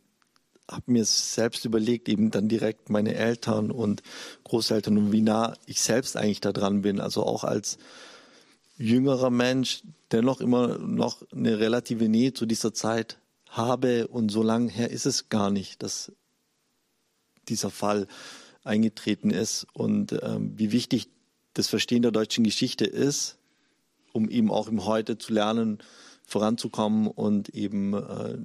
habe 0.69 0.91
mir 0.91 1.05
selbst 1.05 1.65
überlegt, 1.65 2.09
eben 2.09 2.31
dann 2.31 2.49
direkt 2.49 2.89
meine 2.89 3.15
Eltern 3.15 3.71
und 3.71 4.03
Großeltern 4.43 4.97
und 4.97 5.11
wie 5.11 5.21
nah 5.21 5.55
ich 5.65 5.81
selbst 5.81 6.17
eigentlich 6.17 6.41
da 6.41 6.51
dran 6.51 6.81
bin. 6.81 6.99
Also 6.99 7.23
auch 7.23 7.43
als 7.43 7.77
jüngerer 8.77 9.29
Mensch, 9.29 9.81
dennoch 10.11 10.41
immer 10.41 10.77
noch 10.77 11.23
eine 11.31 11.59
relative 11.59 12.09
Nähe 12.09 12.33
zu 12.33 12.45
dieser 12.45 12.73
Zeit 12.73 13.19
habe 13.49 14.07
und 14.07 14.29
so 14.29 14.43
lange 14.43 14.69
her 14.69 14.91
ist 14.91 15.05
es 15.05 15.29
gar 15.29 15.49
nicht, 15.49 15.83
dass 15.83 16.11
dieser 17.47 17.69
Fall 17.69 18.07
eingetreten 18.63 19.29
ist 19.29 19.65
und 19.73 20.13
ähm, 20.21 20.53
wie 20.57 20.71
wichtig 20.71 21.09
das 21.53 21.67
Verstehen 21.67 22.01
der 22.01 22.11
deutschen 22.11 22.43
Geschichte 22.43 22.85
ist, 22.85 23.37
um 24.11 24.29
eben 24.29 24.51
auch 24.51 24.67
im 24.67 24.85
Heute 24.85 25.17
zu 25.17 25.33
lernen, 25.33 25.79
voranzukommen 26.23 27.07
und 27.07 27.49
eben 27.49 27.93
äh, 27.93 28.37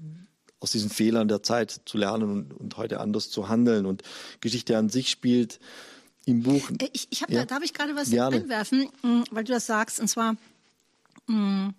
aus 0.61 0.71
diesen 0.71 0.91
Fehlern 0.91 1.27
der 1.27 1.43
Zeit 1.43 1.83
zu 1.85 1.99
lernen 1.99 2.31
und, 2.31 2.53
und, 2.53 2.77
heute 2.77 3.01
anders 3.01 3.31
zu 3.31 3.49
handeln. 3.49 3.85
Und 3.85 4.03
Geschichte 4.41 4.79
an 4.79 4.89
sich 4.89 5.11
spielt 5.11 5.59
im 6.25 6.45
Buch. 6.45 6.71
Äh, 6.79 6.89
ich, 6.93 7.09
ich 7.11 7.23
habe 7.23 7.33
ja? 7.33 7.41
da, 7.41 7.57
darf 7.57 7.65
ich 7.65 7.75
gerade 7.75 7.97
was 7.97 8.11
Gerne. 8.11 8.37
einwerfen, 8.37 8.89
mm, 9.03 9.23
weil 9.33 9.45
du 9.45 9.53
das 9.53 9.67
sagst, 9.67 9.99
und 10.01 10.09
zwar. 10.09 10.37
Mm, 11.27 11.71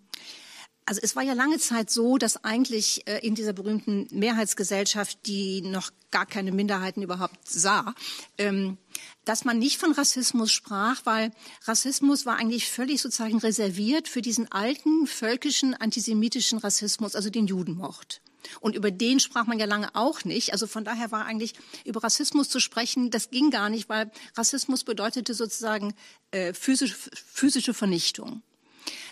also 0.85 0.99
es 1.01 1.15
war 1.15 1.23
ja 1.23 1.33
lange 1.33 1.59
Zeit 1.59 1.89
so, 1.89 2.17
dass 2.17 2.43
eigentlich 2.43 3.07
äh, 3.07 3.25
in 3.25 3.35
dieser 3.35 3.53
berühmten 3.53 4.07
Mehrheitsgesellschaft, 4.11 5.25
die 5.25 5.61
noch 5.61 5.91
gar 6.11 6.25
keine 6.25 6.51
Minderheiten 6.51 7.01
überhaupt 7.01 7.39
sah, 7.47 7.95
ähm, 8.37 8.77
dass 9.25 9.45
man 9.45 9.59
nicht 9.59 9.77
von 9.77 9.93
Rassismus 9.93 10.51
sprach, 10.51 11.01
weil 11.05 11.31
Rassismus 11.63 12.25
war 12.25 12.35
eigentlich 12.35 12.69
völlig 12.69 13.01
sozusagen 13.01 13.37
reserviert 13.37 14.07
für 14.07 14.21
diesen 14.21 14.51
alten 14.51 15.07
völkischen 15.07 15.73
antisemitischen 15.73 16.59
Rassismus, 16.59 17.15
also 17.15 17.29
den 17.29 17.47
Judenmord. 17.47 18.21
Und 18.59 18.75
über 18.75 18.91
den 18.91 19.21
sprach 19.21 19.47
man 19.47 19.59
ja 19.59 19.65
lange 19.65 19.95
auch 19.95 20.25
nicht. 20.25 20.51
Also 20.51 20.67
von 20.67 20.83
daher 20.83 21.11
war 21.11 21.25
eigentlich 21.25 21.53
über 21.85 22.03
Rassismus 22.03 22.49
zu 22.49 22.59
sprechen, 22.59 23.09
das 23.09 23.29
ging 23.29 23.51
gar 23.51 23.69
nicht, 23.69 23.87
weil 23.87 24.11
Rassismus 24.35 24.83
bedeutete 24.83 25.33
sozusagen 25.33 25.93
äh, 26.31 26.53
physische, 26.53 26.95
physische 27.13 27.73
Vernichtung. 27.73 28.43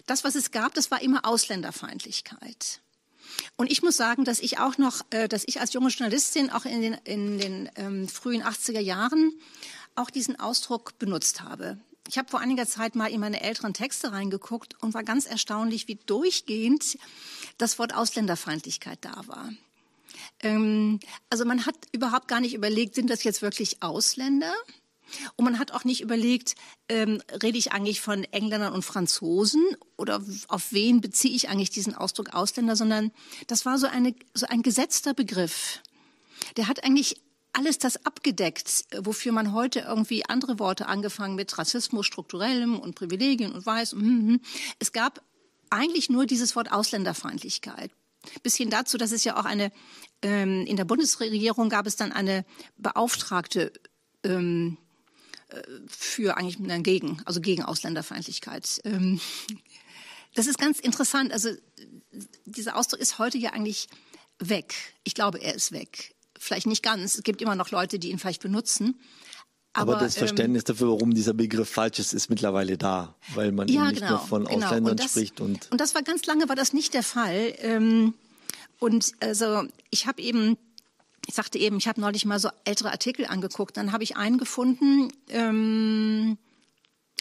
Das, 0.06 0.24
was 0.24 0.36
es 0.36 0.52
gab, 0.52 0.74
das 0.74 0.92
war 0.92 1.02
immer 1.02 1.26
Ausländerfeindlichkeit. 1.26 2.82
Und 3.56 3.72
ich 3.72 3.82
muss 3.82 3.98
sagen, 3.98 4.26
dass 4.26 4.40
ich 4.40 4.60
auch 4.60 4.78
noch, 4.78 5.02
äh, 5.12 5.28
dass 5.28 5.44
ich 5.46 5.62
als 5.62 5.74
junge 5.74 5.90
Journalistin 5.90 6.50
auch 6.50 6.66
in 6.66 6.82
den, 6.82 6.94
in 7.06 7.38
den 7.40 7.70
ähm, 7.76 8.08
frühen 8.08 8.44
80er 8.44 8.80
Jahren 8.80 9.34
auch 9.96 10.10
diesen 10.10 10.40
Ausdruck 10.40 10.98
benutzt 11.00 11.42
habe. 11.42 11.78
Ich 12.08 12.18
habe 12.18 12.30
vor 12.30 12.40
einiger 12.40 12.66
Zeit 12.66 12.96
mal 12.96 13.12
in 13.12 13.20
meine 13.20 13.42
älteren 13.42 13.74
Texte 13.74 14.12
reingeguckt 14.12 14.82
und 14.82 14.94
war 14.94 15.04
ganz 15.04 15.26
erstaunlich, 15.26 15.88
wie 15.88 16.00
durchgehend 16.06 16.98
das 17.58 17.80
Wort 17.80 17.94
Ausländerfeindlichkeit 17.96 19.00
da 19.02 19.28
war. 19.28 19.50
Ähm, 20.42 21.00
also 21.30 21.46
man 21.46 21.66
hat 21.66 21.76
überhaupt 21.92 22.28
gar 22.28 22.42
nicht 22.42 22.54
überlegt, 22.54 22.96
sind 22.96 23.10
das 23.10 23.24
jetzt 23.24 23.42
wirklich 23.42 23.82
Ausländer? 23.84 24.54
Und 25.36 25.46
man 25.46 25.60
hat 25.60 25.72
auch 25.72 25.84
nicht 25.84 26.02
überlegt, 26.02 26.56
ähm, 26.90 27.22
rede 27.42 27.58
ich 27.58 27.72
eigentlich 27.72 28.02
von 28.02 28.24
Engländern 28.26 28.74
und 28.74 28.84
Franzosen 28.84 29.64
oder 29.98 30.24
auf 30.48 30.72
wen 30.72 31.02
beziehe 31.02 31.36
ich 31.36 31.50
eigentlich 31.50 31.70
diesen 31.70 31.96
Ausdruck 31.96 32.34
Ausländer, 32.34 32.76
sondern 32.76 33.12
das 33.48 33.66
war 33.66 33.78
so, 33.78 33.88
eine, 33.88 34.16
so 34.34 34.46
ein 34.48 34.62
gesetzter 34.62 35.14
Begriff. 35.14 35.82
Der 36.58 36.68
hat 36.68 36.84
eigentlich 36.84 37.22
alles 37.54 37.78
das 37.78 38.06
abgedeckt, 38.06 38.86
wofür 39.00 39.32
man 39.32 39.54
heute 39.54 39.82
irgendwie 39.82 40.26
andere 40.26 40.60
Worte 40.60 40.88
angefangen 40.88 41.36
mit 41.36 41.58
Rassismus, 41.58 42.06
strukturellem 42.06 42.80
und 42.80 42.96
Privilegien 42.96 43.52
und 43.52 43.66
weiß. 43.66 43.94
Und, 43.94 44.02
hm, 44.02 44.28
hm. 44.28 44.42
Es 44.80 44.92
gab 44.92 45.22
eigentlich 45.70 46.10
nur 46.10 46.26
dieses 46.26 46.56
Wort 46.56 46.72
Ausländerfeindlichkeit. 46.72 47.92
Bis 48.44 48.56
hin 48.56 48.70
dazu, 48.70 48.98
dass 48.98 49.12
es 49.12 49.24
ja 49.24 49.40
auch 49.40 49.46
eine, 49.46 49.72
ähm, 50.22 50.66
in 50.66 50.78
der 50.78 50.86
Bundesregierung 50.86 51.70
gab 51.70 51.88
es 51.88 51.96
dann 51.96 52.12
eine 52.12 52.46
Beauftragte 52.78 53.74
ähm, 54.24 54.78
äh, 54.78 54.91
für 55.88 56.38
eigentlich 56.38 56.58
gegen, 56.84 57.22
also 57.26 57.42
gegen 57.42 57.64
Ausländerfeindlichkeit. 57.64 58.82
Ähm, 58.84 59.20
das 60.34 60.48
ist 60.48 60.58
ganz 60.58 60.80
interessant. 60.80 61.32
Also 61.32 61.50
dieser 62.46 62.78
Ausdruck 62.78 63.00
ist 63.00 63.20
heute 63.20 63.38
ja 63.38 63.52
eigentlich 63.52 63.88
weg. 64.40 64.74
Ich 65.04 65.14
glaube, 65.14 65.42
er 65.42 65.56
ist 65.56 65.72
weg. 65.72 66.16
Vielleicht 66.40 66.68
nicht 66.68 66.84
ganz. 66.84 67.16
Es 67.16 67.24
gibt 67.24 67.42
immer 67.42 67.56
noch 67.56 67.72
Leute, 67.72 68.00
die 68.00 68.12
ihn 68.12 68.20
vielleicht 68.20 68.42
benutzen. 68.42 69.00
Aber, 69.74 69.94
Aber 69.94 70.06
das 70.06 70.18
Verständnis 70.18 70.64
ähm, 70.64 70.68
dafür, 70.68 70.90
warum 70.90 71.14
dieser 71.14 71.34
Begriff 71.34 71.70
falsch 71.70 72.00
ist, 72.00 72.14
ist 72.14 72.30
mittlerweile 72.30 72.78
da, 72.78 73.16
weil 73.36 73.54
man 73.54 73.70
ja, 73.70 73.86
nicht 73.86 74.02
genau, 74.02 74.12
nur 74.12 74.20
von 74.20 74.46
genau. 74.46 74.66
Ausländern 74.66 74.92
und 74.92 75.00
das, 75.00 75.12
spricht. 75.12 75.40
Und, 75.40 75.72
und 75.72 75.80
das 75.80 75.96
war 75.96 76.02
ganz 76.04 76.26
lange 76.26 76.50
war 76.50 76.56
das 76.56 76.74
nicht 76.74 76.94
der 76.94 77.04
Fall. 77.04 77.54
Ähm, 77.60 78.14
und 78.80 79.14
also 79.22 79.64
ich 79.90 80.08
habe 80.08 80.22
eben, 80.22 80.58
ich 81.28 81.36
sagte 81.36 81.58
eben, 81.60 81.78
ich 81.78 81.88
habe 81.88 82.02
neulich 82.02 82.26
mal 82.26 82.40
so 82.40 82.50
ältere 82.66 82.92
Artikel 82.92 83.26
angeguckt. 83.26 83.78
Dann 83.78 83.92
habe 83.92 84.04
ich 84.04 84.18
einen 84.18 84.38
gefunden. 84.38 85.14
Ähm, 85.30 86.38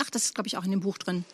ach, 0.00 0.10
das 0.10 0.26
ist, 0.26 0.34
glaube 0.34 0.48
ich, 0.48 0.56
auch 0.56 0.64
in 0.64 0.70
dem 0.70 0.80
Buch 0.80 0.98
drin. 0.98 1.24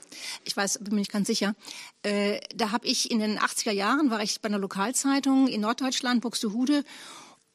Ich 0.44 0.56
weiß, 0.56 0.78
bin 0.80 0.94
mir 0.94 1.00
nicht 1.00 1.12
ganz 1.12 1.26
sicher. 1.26 1.54
Äh, 2.02 2.40
da 2.54 2.72
habe 2.72 2.86
ich 2.86 3.10
in 3.10 3.20
den 3.20 3.38
80er 3.38 3.72
Jahren, 3.72 4.10
war 4.10 4.22
ich 4.22 4.40
bei 4.40 4.48
einer 4.48 4.58
Lokalzeitung 4.58 5.48
in 5.48 5.60
Norddeutschland, 5.60 6.20
Buxtehude, 6.22 6.84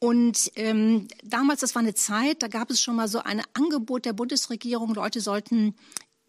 und 0.02 0.50
ähm, 0.56 1.06
damals, 1.22 1.60
das 1.60 1.76
war 1.76 1.80
eine 1.80 1.94
Zeit, 1.94 2.42
da 2.42 2.48
gab 2.48 2.72
es 2.72 2.82
schon 2.82 2.96
mal 2.96 3.06
so 3.06 3.20
ein 3.20 3.40
Angebot 3.54 4.04
der 4.04 4.12
Bundesregierung, 4.12 4.94
Leute 4.94 5.20
sollten 5.20 5.76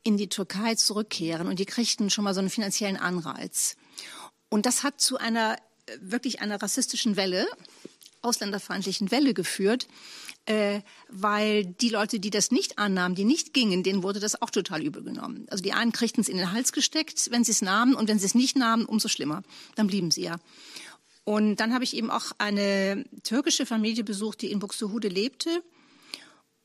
in 0.03 0.15
die 0.15 0.29
Türkei 0.29 0.75
zurückkehren 0.75 1.47
und 1.47 1.57
die 1.57 1.65
kriegten 1.65 2.11
schon 2.11 2.23
mal 2.23 2.35
so 2.35 2.39
einen 2.39 2.51
finanziellen 2.51 2.97
Anreiz. 2.97 3.75
Und 4.49 4.67
das 4.67 4.83
hat 4.83 5.01
zu 5.01 5.17
einer 5.17 5.57
äh, 5.87 5.97
wirklich 6.01 6.39
einer 6.39 6.61
rassistischen 6.61 7.15
Welle, 7.15 7.47
ausländerfeindlichen 8.23 9.11
Welle 9.11 9.33
geführt, 9.33 9.87
äh, 10.45 10.81
weil 11.09 11.65
die 11.65 11.89
Leute, 11.89 12.19
die 12.19 12.29
das 12.29 12.51
nicht 12.51 12.77
annahmen, 12.77 13.15
die 13.15 13.23
nicht 13.23 13.53
gingen, 13.53 13.83
denen 13.83 14.03
wurde 14.03 14.19
das 14.19 14.41
auch 14.41 14.49
total 14.49 14.83
übel 14.83 15.03
genommen. 15.03 15.45
Also 15.49 15.63
die 15.63 15.73
einen 15.73 15.91
kriegten 15.91 16.21
es 16.21 16.29
in 16.29 16.37
den 16.37 16.51
Hals 16.51 16.73
gesteckt, 16.73 17.29
wenn 17.31 17.43
sie 17.43 17.51
es 17.51 17.61
nahmen, 17.61 17.95
und 17.95 18.07
wenn 18.09 18.19
sie 18.19 18.25
es 18.25 18.35
nicht 18.35 18.57
nahmen, 18.57 18.85
umso 18.85 19.07
schlimmer. 19.07 19.43
Dann 19.75 19.87
blieben 19.87 20.11
sie 20.11 20.23
ja. 20.23 20.37
Und 21.23 21.57
dann 21.57 21.73
habe 21.73 21.83
ich 21.83 21.95
eben 21.95 22.11
auch 22.11 22.31
eine 22.37 23.05
türkische 23.23 23.65
Familie 23.65 24.03
besucht, 24.03 24.41
die 24.41 24.51
in 24.51 24.59
Buxtehude 24.59 25.07
lebte. 25.07 25.63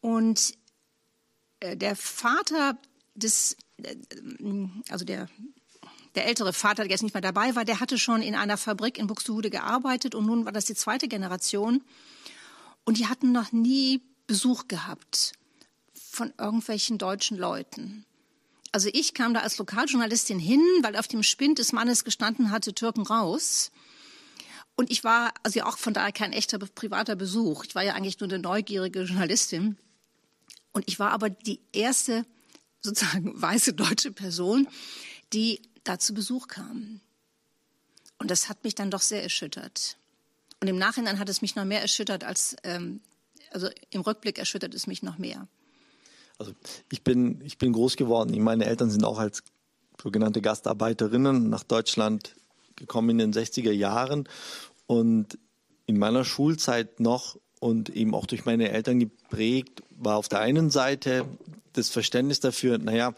Und 0.00 0.54
äh, 1.60 1.76
der 1.76 1.94
Vater 1.94 2.78
des, 3.14 3.56
äh, 3.82 3.94
also 4.88 5.04
der, 5.04 5.28
der 6.18 6.26
ältere 6.26 6.52
Vater, 6.52 6.82
der 6.82 6.90
jetzt 6.90 7.04
nicht 7.04 7.14
mehr 7.14 7.20
dabei 7.20 7.54
war, 7.54 7.64
der 7.64 7.78
hatte 7.78 7.96
schon 7.96 8.22
in 8.22 8.34
einer 8.34 8.56
Fabrik 8.56 8.98
in 8.98 9.06
Buxtehude 9.06 9.50
gearbeitet 9.50 10.16
und 10.16 10.26
nun 10.26 10.44
war 10.44 10.50
das 10.50 10.64
die 10.64 10.74
zweite 10.74 11.06
Generation. 11.06 11.80
Und 12.84 12.98
die 12.98 13.06
hatten 13.06 13.30
noch 13.30 13.52
nie 13.52 14.02
Besuch 14.26 14.66
gehabt 14.66 15.34
von 15.94 16.32
irgendwelchen 16.36 16.98
deutschen 16.98 17.38
Leuten. 17.38 18.04
Also 18.72 18.90
ich 18.92 19.14
kam 19.14 19.32
da 19.32 19.40
als 19.40 19.58
Lokaljournalistin 19.58 20.40
hin, 20.40 20.60
weil 20.82 20.96
auf 20.96 21.06
dem 21.06 21.22
Spind 21.22 21.60
des 21.60 21.72
Mannes 21.72 22.02
gestanden 22.02 22.50
hatte, 22.50 22.74
Türken 22.74 23.02
raus. 23.02 23.70
Und 24.74 24.90
ich 24.90 25.04
war 25.04 25.32
also 25.44 25.62
auch 25.62 25.78
von 25.78 25.94
daher 25.94 26.10
kein 26.10 26.32
echter 26.32 26.58
privater 26.58 27.14
Besuch. 27.14 27.64
Ich 27.64 27.76
war 27.76 27.84
ja 27.84 27.94
eigentlich 27.94 28.18
nur 28.18 28.28
eine 28.28 28.40
neugierige 28.40 29.02
Journalistin. 29.02 29.76
Und 30.72 30.82
ich 30.88 30.98
war 30.98 31.12
aber 31.12 31.30
die 31.30 31.60
erste 31.72 32.26
sozusagen 32.80 33.40
weiße 33.40 33.74
deutsche 33.74 34.10
Person, 34.10 34.66
die 35.32 35.62
da 35.88 35.98
zu 35.98 36.14
Besuch 36.14 36.48
kam. 36.48 37.00
Und 38.18 38.30
das 38.30 38.48
hat 38.48 38.64
mich 38.64 38.74
dann 38.74 38.90
doch 38.90 39.00
sehr 39.00 39.22
erschüttert. 39.22 39.96
Und 40.60 40.68
im 40.68 40.76
Nachhinein 40.76 41.18
hat 41.18 41.28
es 41.28 41.40
mich 41.40 41.54
noch 41.54 41.64
mehr 41.64 41.80
erschüttert 41.80 42.24
als, 42.24 42.56
ähm, 42.64 43.00
also 43.52 43.68
im 43.90 44.00
Rückblick 44.00 44.38
erschüttert 44.38 44.74
es 44.74 44.86
mich 44.86 45.02
noch 45.02 45.18
mehr. 45.18 45.46
Also 46.38 46.52
ich 46.90 47.02
bin, 47.02 47.40
ich 47.44 47.58
bin 47.58 47.72
groß 47.72 47.96
geworden. 47.96 48.40
Meine 48.42 48.66
Eltern 48.66 48.90
sind 48.90 49.04
auch 49.04 49.18
als 49.18 49.42
sogenannte 50.00 50.40
Gastarbeiterinnen 50.40 51.48
nach 51.48 51.64
Deutschland 51.64 52.36
gekommen 52.76 53.10
in 53.10 53.18
den 53.18 53.32
60er 53.32 53.72
Jahren 53.72 54.28
und 54.86 55.38
in 55.86 55.98
meiner 55.98 56.24
Schulzeit 56.24 57.00
noch 57.00 57.36
und 57.60 57.90
eben 57.90 58.14
auch 58.14 58.26
durch 58.26 58.44
meine 58.44 58.70
Eltern 58.70 59.00
geprägt 59.00 59.82
war 59.90 60.16
auf 60.16 60.28
der 60.28 60.40
einen 60.40 60.70
Seite 60.70 61.24
das 61.72 61.88
Verständnis 61.88 62.40
dafür, 62.40 62.78
naja, 62.78 63.14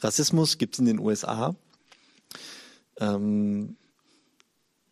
Rassismus 0.00 0.58
gibt 0.58 0.74
es 0.74 0.78
in 0.78 0.86
den 0.86 0.98
USA. 0.98 1.54
Ähm, 3.00 3.76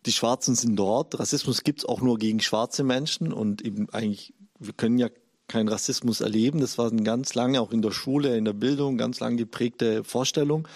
die 0.05 0.11
Schwarzen 0.11 0.55
sind 0.55 0.75
dort. 0.75 1.19
Rassismus 1.19 1.63
gibt 1.63 1.79
es 1.79 1.85
auch 1.85 2.01
nur 2.01 2.17
gegen 2.17 2.39
schwarze 2.39 2.83
Menschen 2.83 3.33
und 3.33 3.61
eben 3.61 3.89
eigentlich, 3.89 4.33
wir 4.59 4.73
können 4.73 4.97
ja 4.97 5.09
keinen 5.47 5.67
Rassismus 5.67 6.21
erleben. 6.21 6.61
Das 6.61 6.77
war 6.77 6.89
eine 6.89 7.03
ganz 7.03 7.33
lange, 7.33 7.59
auch 7.59 7.71
in 7.71 7.81
der 7.81 7.91
Schule, 7.91 8.37
in 8.37 8.45
der 8.45 8.53
Bildung, 8.53 8.97
ganz 8.97 9.19
lang 9.19 9.35
geprägte 9.35 10.03
Vorstellung. 10.03 10.67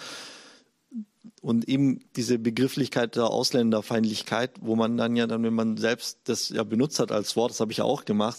Und 1.40 1.68
eben 1.68 2.00
diese 2.16 2.38
Begrifflichkeit 2.38 3.16
der 3.16 3.26
Ausländerfeindlichkeit, 3.26 4.52
wo 4.60 4.76
man 4.76 4.96
dann 4.96 5.16
ja 5.16 5.26
dann, 5.26 5.42
wenn 5.42 5.54
man 5.54 5.76
selbst 5.76 6.20
das 6.24 6.48
ja 6.48 6.64
benutzt 6.64 6.98
hat 6.98 7.12
als 7.12 7.36
Wort, 7.36 7.50
das 7.50 7.60
habe 7.60 7.72
ich 7.72 7.78
ja 7.78 7.84
auch 7.84 8.04
gemacht, 8.04 8.38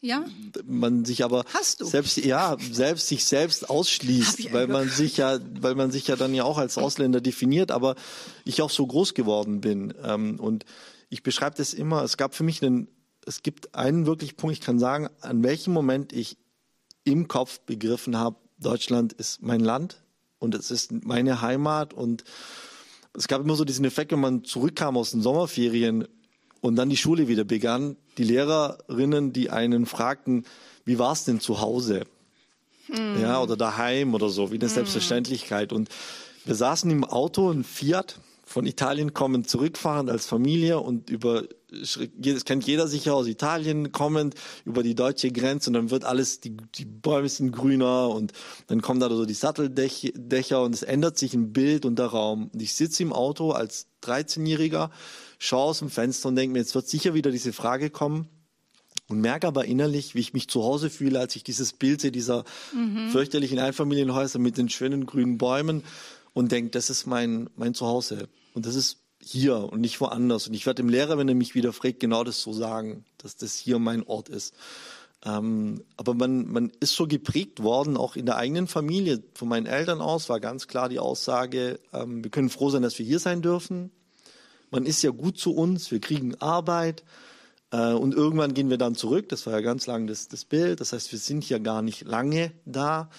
Ja? 0.00 0.24
Man 0.64 1.04
sich 1.04 1.24
aber 1.24 1.44
selbst 1.78 2.16
ja 2.16 2.56
selbst 2.58 3.08
sich 3.08 3.24
selbst 3.24 3.68
ausschließt, 3.68 4.52
weil 4.52 4.66
man 4.66 4.88
sich 4.88 5.18
ja 5.18 5.38
weil 5.60 5.74
man 5.74 5.90
sich 5.90 6.06
ja 6.06 6.16
dann 6.16 6.34
ja 6.34 6.44
auch 6.44 6.58
als 6.58 6.78
Ausländer 6.78 7.20
definiert. 7.20 7.70
Aber 7.70 7.96
ich 8.44 8.62
auch 8.62 8.70
so 8.70 8.86
groß 8.86 9.14
geworden 9.14 9.60
bin 9.60 9.92
ähm, 10.02 10.40
und 10.40 10.64
ich 11.10 11.22
beschreibe 11.22 11.56
das 11.56 11.74
immer. 11.74 12.02
Es 12.02 12.16
gab 12.16 12.34
für 12.34 12.44
mich 12.44 12.62
einen 12.62 12.88
es 13.26 13.42
gibt 13.42 13.74
einen 13.74 14.06
wirklich 14.06 14.36
Punkt. 14.36 14.56
Ich 14.56 14.62
kann 14.62 14.78
sagen, 14.78 15.10
an 15.20 15.42
welchem 15.42 15.74
Moment 15.74 16.12
ich 16.12 16.38
im 17.04 17.28
Kopf 17.28 17.60
begriffen 17.60 18.16
habe, 18.16 18.36
Deutschland 18.58 19.12
ist 19.12 19.42
mein 19.42 19.60
Land 19.60 20.02
und 20.38 20.54
es 20.54 20.70
ist 20.70 20.92
meine 21.04 21.42
Heimat 21.42 21.92
und 21.94 22.24
es 23.12 23.28
gab 23.28 23.42
immer 23.42 23.56
so 23.56 23.64
diesen 23.64 23.84
Effekt, 23.84 24.12
wenn 24.12 24.20
man 24.20 24.44
zurückkam 24.44 24.96
aus 24.96 25.10
den 25.10 25.20
Sommerferien 25.20 26.06
und 26.60 26.76
dann 26.76 26.90
die 26.90 26.96
Schule 26.96 27.28
wieder 27.28 27.44
begann, 27.44 27.96
die 28.18 28.24
Lehrerinnen, 28.24 29.32
die 29.32 29.50
einen 29.50 29.86
fragten, 29.86 30.44
wie 30.84 30.98
war 30.98 31.12
es 31.12 31.24
denn 31.24 31.40
zu 31.40 31.60
Hause? 31.60 32.04
Ja, 33.20 33.40
oder 33.40 33.56
daheim 33.56 34.14
oder 34.14 34.28
so, 34.30 34.50
wie 34.50 34.58
eine 34.58 34.68
Selbstverständlichkeit. 34.68 35.72
Und 35.72 35.88
wir 36.44 36.56
saßen 36.56 36.90
im 36.90 37.04
Auto, 37.04 37.50
ein 37.50 37.62
Fiat, 37.62 38.18
von 38.50 38.66
Italien 38.66 39.14
kommend, 39.14 39.48
zurückfahrend 39.48 40.10
als 40.10 40.26
Familie 40.26 40.80
und 40.80 41.08
über, 41.08 41.44
das 41.70 42.44
kennt 42.44 42.66
jeder 42.66 42.88
sicher 42.88 43.14
aus 43.14 43.28
Italien 43.28 43.92
kommend, 43.92 44.34
über 44.64 44.82
die 44.82 44.96
deutsche 44.96 45.30
Grenze 45.30 45.70
und 45.70 45.74
dann 45.74 45.90
wird 45.90 46.04
alles, 46.04 46.40
die, 46.40 46.56
die 46.74 46.84
Bäume 46.84 47.28
sind 47.28 47.52
grüner 47.52 48.08
und 48.08 48.32
dann 48.66 48.82
kommen 48.82 48.98
da 48.98 49.08
so 49.08 49.24
die 49.24 49.34
Satteldächer 49.34 50.64
und 50.64 50.74
es 50.74 50.82
ändert 50.82 51.16
sich 51.16 51.32
ein 51.32 51.52
Bild 51.52 51.84
und 51.84 51.96
der 51.96 52.06
Raum. 52.06 52.50
Und 52.52 52.60
ich 52.60 52.74
sitze 52.74 53.04
im 53.04 53.12
Auto 53.12 53.52
als 53.52 53.86
13-Jähriger, 54.02 54.90
schaue 55.40 55.64
aus 55.64 55.80
dem 55.80 55.90
Fenster 55.90 56.28
und 56.28 56.36
denke 56.36 56.52
mir, 56.52 56.60
jetzt 56.60 56.76
wird 56.76 56.88
sicher 56.88 57.14
wieder 57.14 57.32
diese 57.32 57.52
Frage 57.52 57.90
kommen, 57.90 58.28
und 59.10 59.20
merke 59.20 59.48
aber 59.48 59.64
innerlich, 59.64 60.14
wie 60.14 60.20
ich 60.20 60.34
mich 60.34 60.46
zu 60.46 60.62
Hause 60.62 60.88
fühle, 60.88 61.18
als 61.18 61.34
ich 61.34 61.42
dieses 61.42 61.72
Bild 61.72 62.00
sehe, 62.00 62.12
dieser 62.12 62.44
fürchterlichen 63.10 63.58
Einfamilienhäuser 63.58 64.38
mit 64.38 64.56
den 64.56 64.68
schönen 64.68 65.04
grünen 65.04 65.36
Bäumen 65.36 65.82
und 66.32 66.52
denke, 66.52 66.70
das 66.70 66.90
ist 66.90 67.06
mein, 67.06 67.50
mein 67.56 67.74
Zuhause. 67.74 68.28
Und 68.54 68.66
das 68.66 68.76
ist 68.76 68.98
hier 69.20 69.56
und 69.56 69.80
nicht 69.80 70.00
woanders. 70.00 70.46
Und 70.46 70.54
ich 70.54 70.64
werde 70.64 70.82
dem 70.82 70.88
Lehrer, 70.88 71.18
wenn 71.18 71.28
er 71.28 71.34
mich 71.34 71.56
wieder 71.56 71.72
fragt, 71.72 71.98
genau 71.98 72.22
das 72.22 72.40
so 72.40 72.52
sagen, 72.52 73.04
dass 73.18 73.36
das 73.36 73.56
hier 73.56 73.80
mein 73.80 74.04
Ort 74.04 74.28
ist. 74.28 74.54
Ähm, 75.24 75.82
aber 75.96 76.14
man, 76.14 76.46
man 76.46 76.70
ist 76.78 76.94
so 76.94 77.08
geprägt 77.08 77.64
worden, 77.64 77.96
auch 77.96 78.14
in 78.14 78.26
der 78.26 78.36
eigenen 78.36 78.68
Familie. 78.68 79.24
Von 79.34 79.48
meinen 79.48 79.66
Eltern 79.66 80.00
aus 80.00 80.28
war 80.28 80.38
ganz 80.38 80.68
klar 80.68 80.88
die 80.88 81.00
Aussage, 81.00 81.80
ähm, 81.92 82.22
wir 82.22 82.30
können 82.30 82.48
froh 82.48 82.70
sein, 82.70 82.82
dass 82.82 82.96
wir 82.96 83.04
hier 83.04 83.18
sein 83.18 83.42
dürfen. 83.42 83.90
Man 84.70 84.86
ist 84.86 85.02
ja 85.02 85.10
gut 85.10 85.38
zu 85.38 85.54
uns, 85.54 85.90
wir 85.90 86.00
kriegen 86.00 86.34
Arbeit. 86.36 87.04
Äh, 87.70 87.92
und 87.92 88.14
irgendwann 88.14 88.54
gehen 88.54 88.70
wir 88.70 88.78
dann 88.78 88.94
zurück. 88.94 89.28
Das 89.28 89.46
war 89.46 89.54
ja 89.54 89.60
ganz 89.60 89.86
lang 89.86 90.06
das, 90.06 90.28
das 90.28 90.44
Bild. 90.44 90.80
Das 90.80 90.92
heißt, 90.92 91.12
wir 91.12 91.18
sind 91.18 91.44
hier 91.44 91.60
gar 91.60 91.82
nicht 91.82 92.02
lange 92.02 92.52
da 92.64 93.10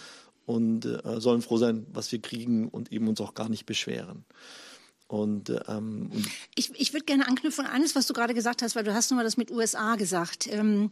und 0.46 0.86
äh, 0.86 1.20
sollen 1.20 1.42
froh 1.42 1.58
sein, 1.58 1.86
was 1.92 2.12
wir 2.12 2.22
kriegen 2.22 2.68
und 2.68 2.92
eben 2.92 3.08
uns 3.08 3.22
auch 3.22 3.34
gar 3.34 3.50
nicht 3.50 3.66
beschweren. 3.66 4.26
Und, 5.08 5.50
ähm, 5.68 6.10
und 6.14 6.26
Ich, 6.56 6.72
ich 6.80 6.94
würde 6.94 7.04
gerne 7.04 7.28
anknüpfen 7.28 7.66
an 7.66 7.72
eines, 7.74 7.96
was 7.96 8.08
du 8.08 8.14
gerade 8.14 8.34
gesagt 8.34 8.62
hast, 8.62 8.78
weil 8.78 8.86
du 8.86 8.94
hast 8.94 9.12
nochmal 9.12 9.26
das 9.26 9.36
mit 9.36 9.52
USA 9.52 9.96
gesagt. 9.96 10.48
Ähm, 10.48 10.92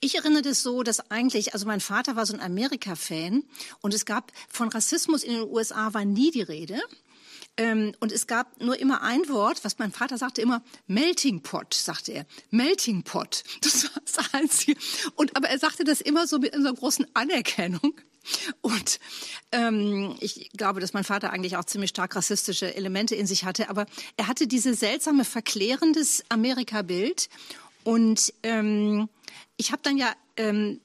ich 0.00 0.16
erinnere 0.16 0.42
das 0.42 0.62
so, 0.62 0.82
dass 0.82 1.10
eigentlich, 1.10 1.54
also 1.54 1.66
mein 1.66 1.80
Vater 1.80 2.14
war 2.14 2.26
so 2.26 2.34
ein 2.34 2.40
Amerika-Fan 2.40 3.42
und 3.80 3.94
es 3.94 4.04
gab 4.04 4.32
von 4.50 4.68
Rassismus 4.68 5.24
in 5.24 5.32
den 5.32 5.48
USA 5.48 5.94
war 5.94 6.04
nie 6.04 6.30
die 6.30 6.42
Rede. 6.42 6.78
Ähm, 7.56 7.94
und 8.00 8.10
es 8.10 8.26
gab 8.26 8.60
nur 8.60 8.78
immer 8.78 9.02
ein 9.02 9.28
Wort, 9.28 9.64
was 9.64 9.78
mein 9.78 9.92
Vater 9.92 10.18
sagte 10.18 10.42
immer, 10.42 10.62
Melting 10.86 11.42
Pot, 11.42 11.74
sagte 11.74 12.12
er. 12.12 12.26
Melting 12.50 13.02
Pot. 13.04 13.44
Das 13.60 13.84
war 13.84 14.02
das 14.04 14.34
Einzige. 14.34 14.78
Und, 15.14 15.36
aber 15.36 15.48
er 15.48 15.58
sagte 15.58 15.84
das 15.84 16.00
immer 16.00 16.26
so 16.26 16.38
mit 16.38 16.54
einer 16.54 16.72
großen 16.72 17.06
Anerkennung. 17.14 18.00
Und 18.60 18.98
ähm, 19.52 20.16
ich 20.20 20.50
glaube, 20.56 20.80
dass 20.80 20.94
mein 20.94 21.04
Vater 21.04 21.30
eigentlich 21.30 21.56
auch 21.56 21.64
ziemlich 21.64 21.90
stark 21.90 22.16
rassistische 22.16 22.74
Elemente 22.74 23.14
in 23.14 23.26
sich 23.26 23.44
hatte. 23.44 23.68
Aber 23.68 23.86
er 24.16 24.26
hatte 24.26 24.46
diese 24.46 24.74
seltsame, 24.74 25.24
verklärendes 25.24 26.24
Amerika-Bild. 26.30 27.28
Und 27.84 28.32
ähm, 28.42 29.08
ich 29.56 29.72
habe 29.72 29.82
dann 29.82 29.98
ja 29.98 30.12
ähm, 30.36 30.80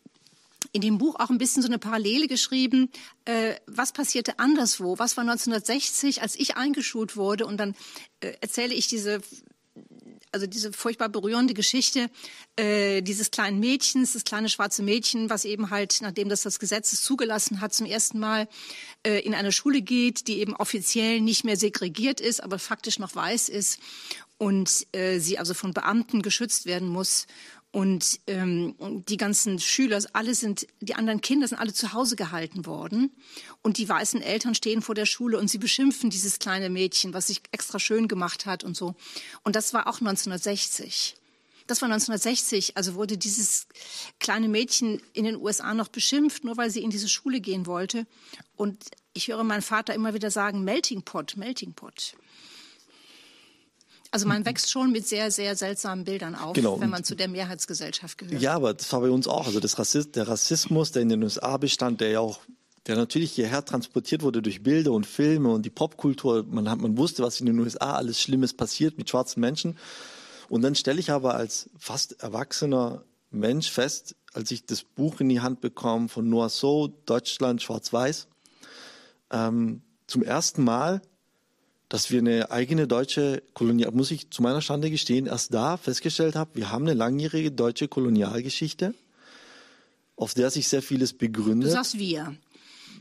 in 0.71 0.82
dem 0.82 0.97
Buch 0.97 1.15
auch 1.19 1.29
ein 1.29 1.38
bisschen 1.38 1.62
so 1.62 1.67
eine 1.67 1.79
Parallele 1.79 2.27
geschrieben, 2.27 2.89
äh, 3.25 3.55
was 3.65 3.91
passierte 3.91 4.39
anderswo, 4.39 4.99
was 4.99 5.17
war 5.17 5.23
1960, 5.23 6.21
als 6.21 6.36
ich 6.36 6.58
eingeschult 6.58 7.15
wurde 7.15 7.45
und 7.45 7.58
dann 7.58 7.75
äh, 8.19 8.34
erzähle 8.41 8.73
ich 8.73 8.88
diese 8.88 9.21
also 10.32 10.45
diese 10.45 10.71
furchtbar 10.71 11.10
berührende 11.10 11.53
Geschichte 11.53 12.10
äh, 12.55 13.01
dieses 13.01 13.32
kleinen 13.32 13.60
Mädchens, 13.60 14.13
das 14.13 14.23
kleine 14.23 14.49
schwarze 14.49 14.84
Mädchen, 14.84 15.29
was 15.29 15.45
eben 15.45 15.69
halt, 15.69 15.99
nachdem 16.01 16.29
das 16.29 16.43
das 16.43 16.60
Gesetz 16.60 16.93
es 16.93 17.01
zugelassen 17.01 17.62
hat, 17.62 17.73
zum 17.73 17.86
ersten 17.86 18.19
Mal 18.19 18.47
äh, 19.03 19.19
in 19.19 19.34
eine 19.34 19.51
Schule 19.51 19.82
geht, 19.82 20.27
die 20.27 20.39
eben 20.39 20.55
offiziell 20.55 21.21
nicht 21.21 21.43
mehr 21.45 21.58
segregiert 21.58 22.21
ist, 22.21 22.43
aber 22.43 22.60
faktisch 22.60 22.99
noch 22.99 23.15
weiß 23.15 23.49
ist 23.49 23.79
und 24.38 24.88
äh, 24.93 25.19
sie 25.19 25.38
also 25.38 25.53
von 25.53 25.73
Beamten 25.73 26.21
geschützt 26.21 26.65
werden 26.65 26.88
muss. 26.88 27.27
Und 27.71 28.19
ähm, 28.25 28.75
die 29.08 29.17
ganzen 29.17 29.60
Schüler, 29.60 30.01
alle 30.13 30.34
sind, 30.34 30.65
die 30.79 30.95
anderen 30.95 31.21
Kinder 31.21 31.47
sind 31.47 31.60
alle 31.60 31.73
zu 31.73 31.93
Hause 31.93 32.15
gehalten 32.15 32.65
worden. 32.65 33.12
Und 33.62 33.77
die 33.77 33.88
weißen 33.88 34.21
Eltern 34.21 34.55
stehen 34.55 34.82
vor 34.82 34.95
der 34.95 35.05
Schule 35.05 35.38
und 35.38 35.49
sie 35.49 35.60
beschimpfen 35.60 36.10
dieses 36.10 36.39
kleine 36.39 36.71
Mädchen, 36.71 37.13
was 37.13 37.27
sich 37.27 37.41
extra 37.51 37.77
schön 37.77 38.08
gemacht 38.08 38.47
hat 38.47 38.63
und 38.63 38.75
so. 38.75 38.95
Und 39.43 39.55
das 39.55 39.73
war 39.73 39.88
auch 39.88 39.99
1960. 39.99 41.15
Das 41.67 41.84
war 41.84 41.86
1960, 41.88 42.75
also 42.77 42.95
wurde 42.95 43.15
dieses 43.19 43.67
kleine 44.19 44.49
Mädchen 44.49 44.99
in 45.13 45.25
den 45.25 45.36
USA 45.36 45.75
noch 45.75 45.89
beschimpft, 45.89 46.43
nur 46.43 46.58
weil 46.58 46.71
sie 46.71 46.82
in 46.82 46.89
diese 46.89 47.08
Schule 47.08 47.41
gehen 47.41 47.67
wollte. 47.67 48.08
Und 48.55 48.86
ich 49.13 49.27
höre 49.27 49.43
meinen 49.43 49.62
Vater 49.62 49.93
immer 49.93 50.15
wieder 50.15 50.32
sagen, 50.32 50.63
Melting 50.63 51.03
Pot, 51.03 51.38
Melting 51.38 51.73
Pot. 51.73 52.15
Also 54.11 54.27
man 54.27 54.43
wächst 54.45 54.71
schon 54.71 54.91
mit 54.91 55.07
sehr, 55.07 55.29
sehr 55.29 55.55
seltsamen 55.55 56.03
Bildern 56.03 56.33
auf, 56.35 56.53
Genau. 56.53 56.79
wenn 56.81 56.89
man 56.89 57.03
zu 57.03 57.15
der 57.15 57.27
Mehrheitsgesellschaft 57.27 58.17
gehört. 58.17 58.41
Ja, 58.41 58.55
aber 58.55 58.73
das 58.73 58.91
war 58.91 59.01
bei 59.01 59.09
uns 59.11 59.27
auch. 59.27 59.45
Also 59.45 59.59
das 59.59 59.77
Rassist, 59.77 60.15
der 60.15 60.27
Rassismus, 60.27 60.91
der 60.91 61.03
in 61.03 61.09
den 61.09 61.21
USA 61.23 61.57
bestand, 61.57 62.01
der 62.01 62.09
ja 62.09 62.19
auch, 62.19 62.39
der 62.87 62.95
natürlich 62.95 63.33
hierher 63.33 63.63
transportiert 63.63 64.23
wurde 64.23 64.41
durch 64.41 64.63
Bilder 64.63 64.93
und 64.93 65.05
Filme 65.05 65.49
und 65.49 65.63
die 65.63 65.69
Popkultur. 65.69 66.43
Man 66.49 66.67
hat, 66.69 66.79
man 66.79 66.97
wusste, 66.97 67.21
was 67.21 67.39
in 67.39 67.45
den 67.45 67.59
USA 67.59 67.93
alles 67.93 68.19
Schlimmes 68.19 68.53
passiert 68.53 68.97
mit 68.97 69.09
schwarzen 69.09 69.41
Menschen. 69.41 69.77
Und 70.49 70.63
dann 70.63 70.73
stelle 70.73 70.99
ich 70.99 71.11
aber 71.11 71.35
als 71.35 71.69
fast 71.77 72.23
erwachsener 72.23 73.03
Mensch 73.29 73.69
fest, 73.69 74.15
als 74.33 74.49
ich 74.49 74.65
das 74.65 74.81
Buch 74.83 75.19
in 75.19 75.29
die 75.29 75.41
Hand 75.41 75.61
bekomme 75.61 76.09
von 76.09 76.27
Noah 76.27 76.49
So, 76.49 76.87
Deutschland 77.05 77.61
schwarz-weiß, 77.61 78.27
ähm, 79.31 79.83
zum 80.07 80.23
ersten 80.23 80.63
Mal, 80.63 81.01
dass 81.89 82.12
wir 82.12 82.19
eine 82.19 82.52
eigene 82.52 82.88
deutsche 82.88 83.41
Kolonial, 83.56 83.91
muss 83.91 84.12
ich 84.12 84.30
zu 84.30 84.41
meiner 84.43 84.62
Schande 84.62 84.89
gestehen, 84.91 85.25
erst 85.25 85.54
da 85.54 85.75
festgestellt 85.78 86.36
habe, 86.36 86.52
wir 86.54 86.71
haben 86.71 86.84
eine 86.86 86.93
langjährige 86.93 87.52
deutsche 87.52 87.88
Kolonialgeschichte, 87.88 88.93
auf 90.15 90.34
der 90.34 90.49
sich 90.52 90.67
sehr 90.67 90.82
vieles 90.82 91.12
Du 91.13 91.17
begründet. 91.17 91.71
sagst 91.71 91.97
wir. 91.97 92.36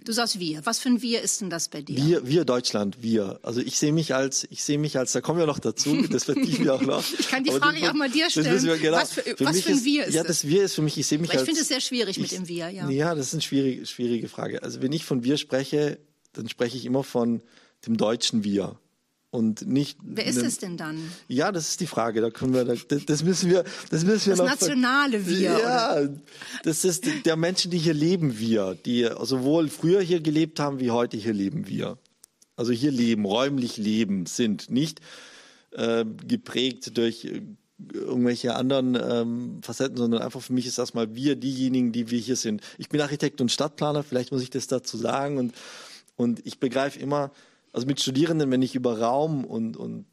Du 0.05 0.13
sagst 0.13 0.39
wir. 0.39 0.65
Was 0.65 0.79
für 0.79 0.89
ein 0.89 1.03
Wir 1.03 1.21
ist 1.21 1.41
denn 1.43 1.51
das 1.51 1.69
bei 1.69 1.83
dir? 1.83 1.97
Wir, 1.97 2.27
wir 2.27 2.45
Deutschland, 2.47 3.03
wir. 3.03 3.41
Also 3.43 3.61
ich 3.61 3.77
sehe 3.79 3.93
mich 3.93 4.15
als, 4.15 4.47
ich 4.49 4.63
sehe 4.63 4.79
mich 4.79 4.97
als, 4.97 5.13
da 5.13 5.21
kommen 5.21 5.39
wir 5.41 5.47
noch 5.47 5.59
dazu, 5.59 6.01
das 6.11 6.25
vertiefen 6.25 6.65
wir 6.65 6.75
auch 6.77 6.81
noch. 6.81 7.05
Ich 7.19 7.29
kann 7.29 7.45
die 7.45 7.51
Frage 7.51 7.81
ja 7.81 7.91
auch 7.91 7.95
mal 7.95 8.09
dir 8.09 8.31
stellen. 8.31 8.63
wir, 8.63 8.79
genau, 8.79 8.97
Was 8.97 9.13
für- 9.15 9.35
was 9.41 9.61
für 9.61 9.73
ein 9.73 9.85
Wir 9.85 10.07
ist 10.07 10.15
Ja, 10.15 10.23
das? 10.23 10.47
Wir 10.47 10.63
ist 10.63 10.75
für 10.75 10.83
mich, 10.83 10.97
ich 10.97 11.07
sehe 11.07 11.19
mich 11.19 11.31
ich 11.31 11.37
als. 11.39 11.45
finde 11.45 11.61
es 11.61 11.69
sehr 11.69 11.81
schwierig 11.81 12.17
mit 12.17 12.31
ich- 12.33 12.39
dem 12.39 12.49
Wir, 12.49 12.71
ja. 12.71 12.89
Ja, 12.89 13.15
das 13.15 13.27
ist 13.27 13.33
eine 13.35 13.43
schwierige, 13.43 13.85
schwierige 13.85 14.29
Frage. 14.29 14.63
Also 14.63 14.81
wenn 14.81 14.93
ich 14.93 15.05
von 15.05 15.25
wir 15.25 15.37
spreche, 15.37 15.99
dann 16.33 16.49
spreche 16.49 16.77
ich 16.79 16.87
immer 16.87 17.03
von 17.03 17.43
dem 17.87 17.97
deutschen 17.97 18.45
Wir. 18.45 18.77
Und 19.31 19.67
nicht. 19.67 19.99
Wer 20.03 20.25
ist 20.25 20.39
es 20.39 20.57
denn 20.57 20.79
dann? 20.79 20.99
Ja, 21.29 21.53
das 21.53 21.69
ist 21.69 21.81
die 21.81 21.87
Frage. 21.87 22.23
Da 22.23 22.31
können 22.31 22.55
wir, 22.55 22.65
da, 22.65 22.75
das 22.75 23.05
das 23.05 23.23
müssen 23.23 23.51
wir, 23.51 23.63
das 23.91 24.03
müssen 24.03 24.31
wir 24.31 24.37
Das 24.37 24.39
noch. 24.39 24.47
nationale 24.47 25.27
Wir, 25.27 25.59
Ja, 25.59 26.09
das 26.63 26.87
ist 26.87 27.05
der 27.27 27.37
Menschen, 27.37 27.71
die 27.71 27.77
hier 27.77 27.93
leben 27.93 28.39
wir, 28.39 28.75
die 28.87 29.07
sowohl 29.21 29.69
früher 29.69 30.01
hier 30.01 30.21
gelebt 30.21 30.61
haben 30.61 30.81
wie 30.81 30.91
heute 30.91 31.19
hier 31.19 31.35
leben 31.35 31.69
wir. 31.69 31.99
Also 32.57 32.73
hier 32.73 32.91
leben, 32.91 33.27
räumlich 33.27 33.77
leben, 33.77 34.25
sind 34.25 34.71
nicht 34.71 35.01
äh, 35.73 36.07
geprägt 36.27 36.97
durch 36.97 37.27
äh, 37.27 37.43
irgendwelche 37.93 38.57
anderen 38.57 38.95
ähm, 39.01 39.61
Facetten, 39.63 39.99
sondern 39.99 40.23
einfach 40.23 40.41
für 40.41 40.55
mich 40.55 40.67
ist 40.67 40.79
erstmal 40.79 41.15
wir 41.15 41.37
diejenigen, 41.37 41.93
die 41.93 42.11
wir 42.11 42.19
hier 42.19 42.37
sind. 42.37 42.63
Ich 42.79 42.89
bin 42.89 43.01
Architekt 43.03 43.43
und 43.43 43.53
Stadtplaner, 43.53 44.03
vielleicht 44.03 44.33
muss 44.33 44.43
ich 44.43 44.51
das 44.51 44.69
dazu 44.69 44.97
sagen 44.97 45.37
und 45.37 45.55
und 46.17 46.45
ich 46.45 46.59
begreife 46.59 46.99
immer, 46.99 47.31
also 47.73 47.87
mit 47.87 48.01
Studierenden, 48.01 48.51
wenn 48.51 48.63
ich 48.63 48.75
über 48.75 48.99
Raum 49.01 49.45
und, 49.45 49.77
und 49.77 50.07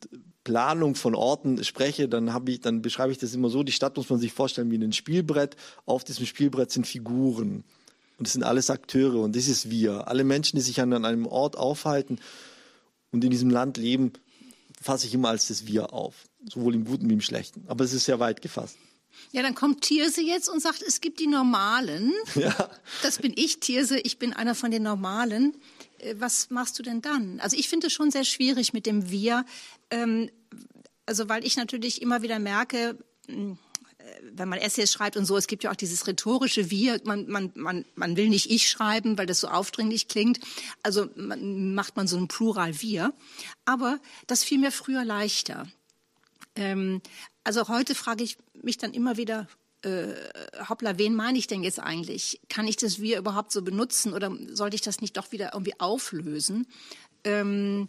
Planung 0.44 0.96
von 0.96 1.16
Orten 1.16 1.64
spreche, 1.64 2.08
dann 2.08 2.34
habe 2.34 2.52
ich, 2.52 2.62
dann 2.62 2.82
beschreibe 2.82 3.12
ich 3.12 3.18
das 3.18 3.34
immer 3.34 3.50
so, 3.50 3.64
die 3.64 3.72
Stadt 3.72 3.98
muss 3.98 4.10
man 4.10 4.20
sich 4.20 4.32
vorstellen 4.32 4.72
wie 4.72 4.78
ein 4.78 4.94
Spielbrett. 4.94 5.56
Auf 5.86 6.04
diesem 6.04 6.26
Spielbrett 6.26 6.72
sind 6.72 6.86
Figuren. 6.86 7.64
Und 8.18 8.28
das 8.28 8.34
sind 8.34 8.44
alles 8.44 8.70
Akteure 8.70 9.22
und 9.22 9.36
das 9.36 9.48
ist 9.48 9.70
wir. 9.70 10.08
Alle 10.08 10.24
Menschen, 10.24 10.56
die 10.56 10.62
sich 10.62 10.80
an 10.80 10.94
einem 10.94 11.26
Ort 11.26 11.58
aufhalten 11.58 12.20
und 13.12 13.24
in 13.24 13.32
diesem 13.32 13.50
Land 13.50 13.78
leben, 13.78 14.14
fasse 14.82 15.08
ich 15.08 15.14
immer 15.14 15.30
als 15.30 15.48
das 15.48 15.68
Wir 15.68 15.94
auf. 15.94 16.16
Sowohl 16.48 16.76
im 16.76 16.86
Guten 16.86 17.10
wie 17.10 17.14
im 17.14 17.22
Schlechten. 17.22 17.64
Aber 17.68 17.84
es 17.84 17.92
ist 17.92 18.06
sehr 18.06 18.20
weit 18.20 18.42
gefasst. 18.42 18.78
Ja, 19.32 19.42
dann 19.42 19.56
kommt 19.56 19.82
Tierse 19.82 20.22
jetzt 20.22 20.50
und 20.50 20.62
sagt, 20.62 20.82
es 20.82 21.02
gibt 21.02 21.20
die 21.20 21.28
Normalen. 21.28 22.14
Ja. 22.36 22.54
Das 23.02 23.20
bin 23.20 23.34
ich, 23.36 23.60
Tierse, 23.60 23.98
ich 24.00 24.20
bin 24.20 24.34
einer 24.34 24.56
von 24.56 24.70
den 24.70 24.84
Normalen. 24.84 25.56
Äh, 26.00 26.16
was 26.18 26.50
machst 26.50 26.78
du 26.80 26.84
denn 26.84 27.02
dann? 27.02 27.40
Also 27.40 27.58
ich 27.58 27.70
finde 27.70 27.88
es 27.88 27.94
schon 27.94 28.12
sehr 28.12 28.24
schwierig 28.24 28.74
mit 28.74 28.86
dem 28.86 29.10
Wir. 29.10 29.46
Ähm, 29.92 30.30
also 31.06 31.30
weil 31.30 31.46
ich 31.46 31.58
natürlich 31.58 32.02
immer 32.02 32.22
wieder 32.22 32.40
merke, 32.40 32.98
hm, 33.28 33.58
äh, 33.98 34.04
wenn 34.34 34.50
man 34.50 34.60
Essays 34.60 34.92
schreibt 34.92 35.18
und 35.18 35.26
so, 35.26 35.38
es 35.38 35.48
gibt 35.48 35.64
ja 35.64 35.72
auch 35.72 35.76
dieses 35.76 36.08
rhetorische 36.08 36.70
Wir, 36.70 37.00
man, 37.04 37.28
man, 37.28 37.52
man, 37.56 37.86
man 37.96 38.18
will 38.18 38.30
nicht 38.30 38.50
ich 38.50 38.70
schreiben, 38.70 39.18
weil 39.18 39.26
das 39.26 39.40
so 39.40 39.48
aufdringlich 39.48 40.08
klingt. 40.08 40.40
Also 40.84 41.10
man, 41.16 41.74
macht 41.74 41.96
man 41.96 42.08
so 42.08 42.18
ein 42.18 42.28
Plural 42.28 42.82
Wir. 42.82 43.14
Aber 43.66 44.00
das 44.28 44.44
fiel 44.44 44.60
mir 44.60 44.72
früher 44.72 45.06
leichter. 45.06 45.68
Ähm, 46.56 47.02
also 47.44 47.68
heute 47.68 47.96
frage 47.96 48.24
ich 48.24 48.38
mich 48.54 48.78
dann 48.78 48.94
immer 48.94 49.18
wieder, 49.18 49.48
äh, 49.86 50.16
hoppla, 50.68 50.98
wen 50.98 51.16
meine 51.16 51.38
ich 51.38 51.48
denn 51.48 51.64
jetzt 51.64 51.80
eigentlich? 51.80 52.42
Kann 52.50 52.68
ich 52.68 52.76
das 52.76 53.00
wir 53.00 53.18
überhaupt 53.18 53.52
so 53.52 53.62
benutzen 53.62 54.14
oder 54.14 54.36
sollte 54.50 54.76
ich 54.76 54.82
das 54.82 55.02
nicht 55.02 55.16
doch 55.16 55.32
wieder 55.32 55.52
irgendwie 55.54 55.80
auflösen? 55.80 56.68
Ähm, 57.24 57.88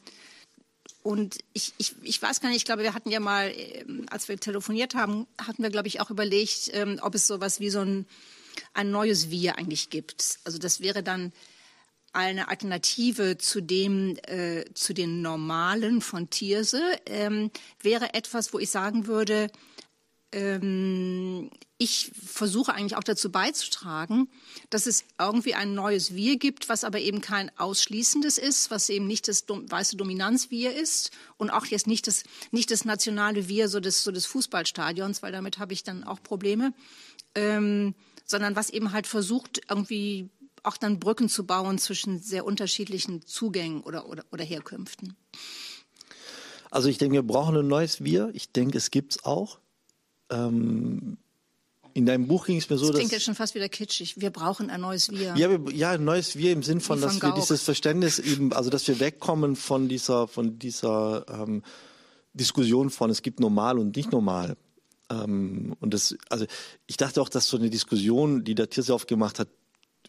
und 1.02 1.38
ich, 1.52 1.72
ich, 1.78 1.94
ich 2.02 2.20
weiß 2.20 2.40
gar 2.40 2.48
nicht, 2.48 2.59
ich 2.59 2.64
glaube, 2.64 2.82
wir 2.82 2.94
hatten 2.94 3.11
ja 3.11 3.20
mal, 3.20 3.52
ähm, 3.54 4.06
als 4.11 4.28
wir 4.28 4.38
telefoniert 4.38 4.94
haben, 4.94 5.26
hatten 5.40 5.62
wir, 5.62 5.70
glaube 5.70 5.88
ich, 5.88 6.00
auch 6.00 6.11
überlegt, 6.11 6.70
ähm, 6.72 6.98
ob 7.00 7.14
es 7.14 7.26
sowas 7.26 7.61
wie 7.61 7.70
so 7.70 7.80
ein, 7.80 8.06
ein 8.74 8.90
neues 8.90 9.30
Wir 9.30 9.59
eigentlich 9.59 9.90
gibt. 9.90 10.38
Also 10.44 10.59
das 10.59 10.80
wäre 10.80 11.02
dann 11.02 11.32
eine 12.12 12.48
Alternative 12.48 13.37
zu 13.38 13.61
dem 13.61 14.16
äh, 14.26 14.64
zu 14.74 14.94
den 14.94 15.20
normalen 15.20 16.00
von 16.00 16.30
Tierse 16.30 16.82
ähm, 17.04 17.50
wäre 17.82 18.14
etwas, 18.14 18.54
wo 18.54 18.59
ich 18.59 18.70
sagen 18.70 19.06
würde, 19.06 19.50
ähm, 20.32 21.50
ich 21.78 22.10
versuche 22.14 22.74
eigentlich 22.74 22.96
auch 22.96 23.04
dazu 23.04 23.30
beizutragen, 23.30 24.28
dass 24.70 24.86
es 24.86 25.04
irgendwie 25.18 25.54
ein 25.54 25.74
neues 25.74 26.14
Wir 26.14 26.38
gibt, 26.38 26.68
was 26.68 26.84
aber 26.84 27.00
eben 27.00 27.20
kein 27.20 27.50
ausschließendes 27.58 28.38
ist, 28.38 28.70
was 28.70 28.88
eben 28.88 29.06
nicht 29.06 29.28
das 29.28 29.44
weiße 29.48 29.96
Dominanz-Wir 29.96 30.74
ist 30.74 31.10
und 31.36 31.50
auch 31.50 31.66
jetzt 31.66 31.86
nicht 31.86 32.06
das, 32.06 32.24
nicht 32.50 32.70
das 32.70 32.84
nationale 32.84 33.48
Wir 33.48 33.68
so 33.68 33.80
des, 33.80 34.04
so 34.04 34.10
des 34.10 34.26
Fußballstadions, 34.26 35.22
weil 35.22 35.32
damit 35.32 35.58
habe 35.58 35.72
ich 35.72 35.82
dann 35.82 36.04
auch 36.04 36.22
Probleme, 36.22 36.72
ähm, 37.34 37.94
sondern 38.24 38.56
was 38.56 38.70
eben 38.70 38.92
halt 38.92 39.06
versucht, 39.06 39.60
irgendwie 39.68 40.30
auch 40.62 40.76
dann 40.76 40.98
Brücken 40.98 41.28
zu 41.28 41.46
bauen 41.46 41.78
zwischen 41.78 42.20
sehr 42.20 42.44
unterschiedlichen 42.44 43.24
Zugängen 43.24 43.82
oder, 43.82 44.08
oder, 44.08 44.24
oder 44.32 44.44
Herkünften? 44.44 45.16
Also 46.70 46.88
ich 46.88 46.98
denke, 46.98 47.14
wir 47.14 47.22
brauchen 47.22 47.56
ein 47.56 47.68
neues 47.68 48.02
Wir. 48.02 48.30
Ich 48.34 48.50
denke, 48.50 48.76
es 48.76 48.90
gibt 48.90 49.12
es 49.12 49.24
auch. 49.24 49.60
Ähm, 50.30 51.18
in 51.94 52.04
deinem 52.04 52.26
Buch 52.26 52.44
ging 52.44 52.58
es 52.58 52.68
mir 52.68 52.76
so, 52.76 52.84
das 52.84 52.92
dass... 52.92 52.98
klingt 52.98 53.12
jetzt 53.12 53.24
schon 53.24 53.34
fast 53.34 53.54
wieder 53.54 53.70
kitschig. 53.70 54.20
Wir 54.20 54.30
brauchen 54.30 54.68
ein 54.68 54.82
neues 54.82 55.10
Wir. 55.10 55.34
Ja, 55.36 55.48
wir, 55.50 55.72
ja 55.72 55.92
ein 55.92 56.04
neues 56.04 56.36
Wir 56.36 56.52
im 56.52 56.62
Sinn 56.62 56.80
von, 56.80 56.98
von 56.98 57.08
dass 57.08 57.20
Gauck. 57.20 57.36
wir 57.36 57.40
dieses 57.40 57.62
Verständnis 57.62 58.18
eben, 58.18 58.52
also 58.52 58.68
dass 58.68 58.86
wir 58.86 59.00
wegkommen 59.00 59.56
von 59.56 59.88
dieser, 59.88 60.28
von 60.28 60.58
dieser 60.58 61.24
ähm, 61.28 61.62
Diskussion 62.34 62.90
von 62.90 63.08
es 63.08 63.22
gibt 63.22 63.40
normal 63.40 63.78
und 63.78 63.96
nicht 63.96 64.12
normal. 64.12 64.58
Ähm, 65.10 65.74
und 65.80 65.94
das, 65.94 66.16
also 66.28 66.44
ich 66.86 66.98
dachte 66.98 67.22
auch, 67.22 67.30
dass 67.30 67.48
so 67.48 67.56
eine 67.56 67.70
Diskussion, 67.70 68.44
die 68.44 68.54
der 68.54 68.68
Tirse 68.68 68.92
aufgemacht 68.92 69.38
hat, 69.38 69.48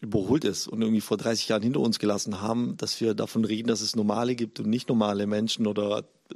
überholt 0.00 0.44
ist 0.44 0.68
und 0.68 0.80
irgendwie 0.82 1.00
vor 1.00 1.16
30 1.16 1.48
Jahren 1.48 1.62
hinter 1.62 1.80
uns 1.80 1.98
gelassen 1.98 2.40
haben, 2.40 2.76
dass 2.76 3.00
wir 3.00 3.14
davon 3.14 3.44
reden, 3.44 3.68
dass 3.68 3.80
es 3.80 3.96
normale 3.96 4.36
gibt 4.36 4.60
und 4.60 4.68
nicht 4.68 4.88
normale 4.88 5.26
Menschen 5.26 5.66
oder 5.66 6.04
äh, 6.30 6.34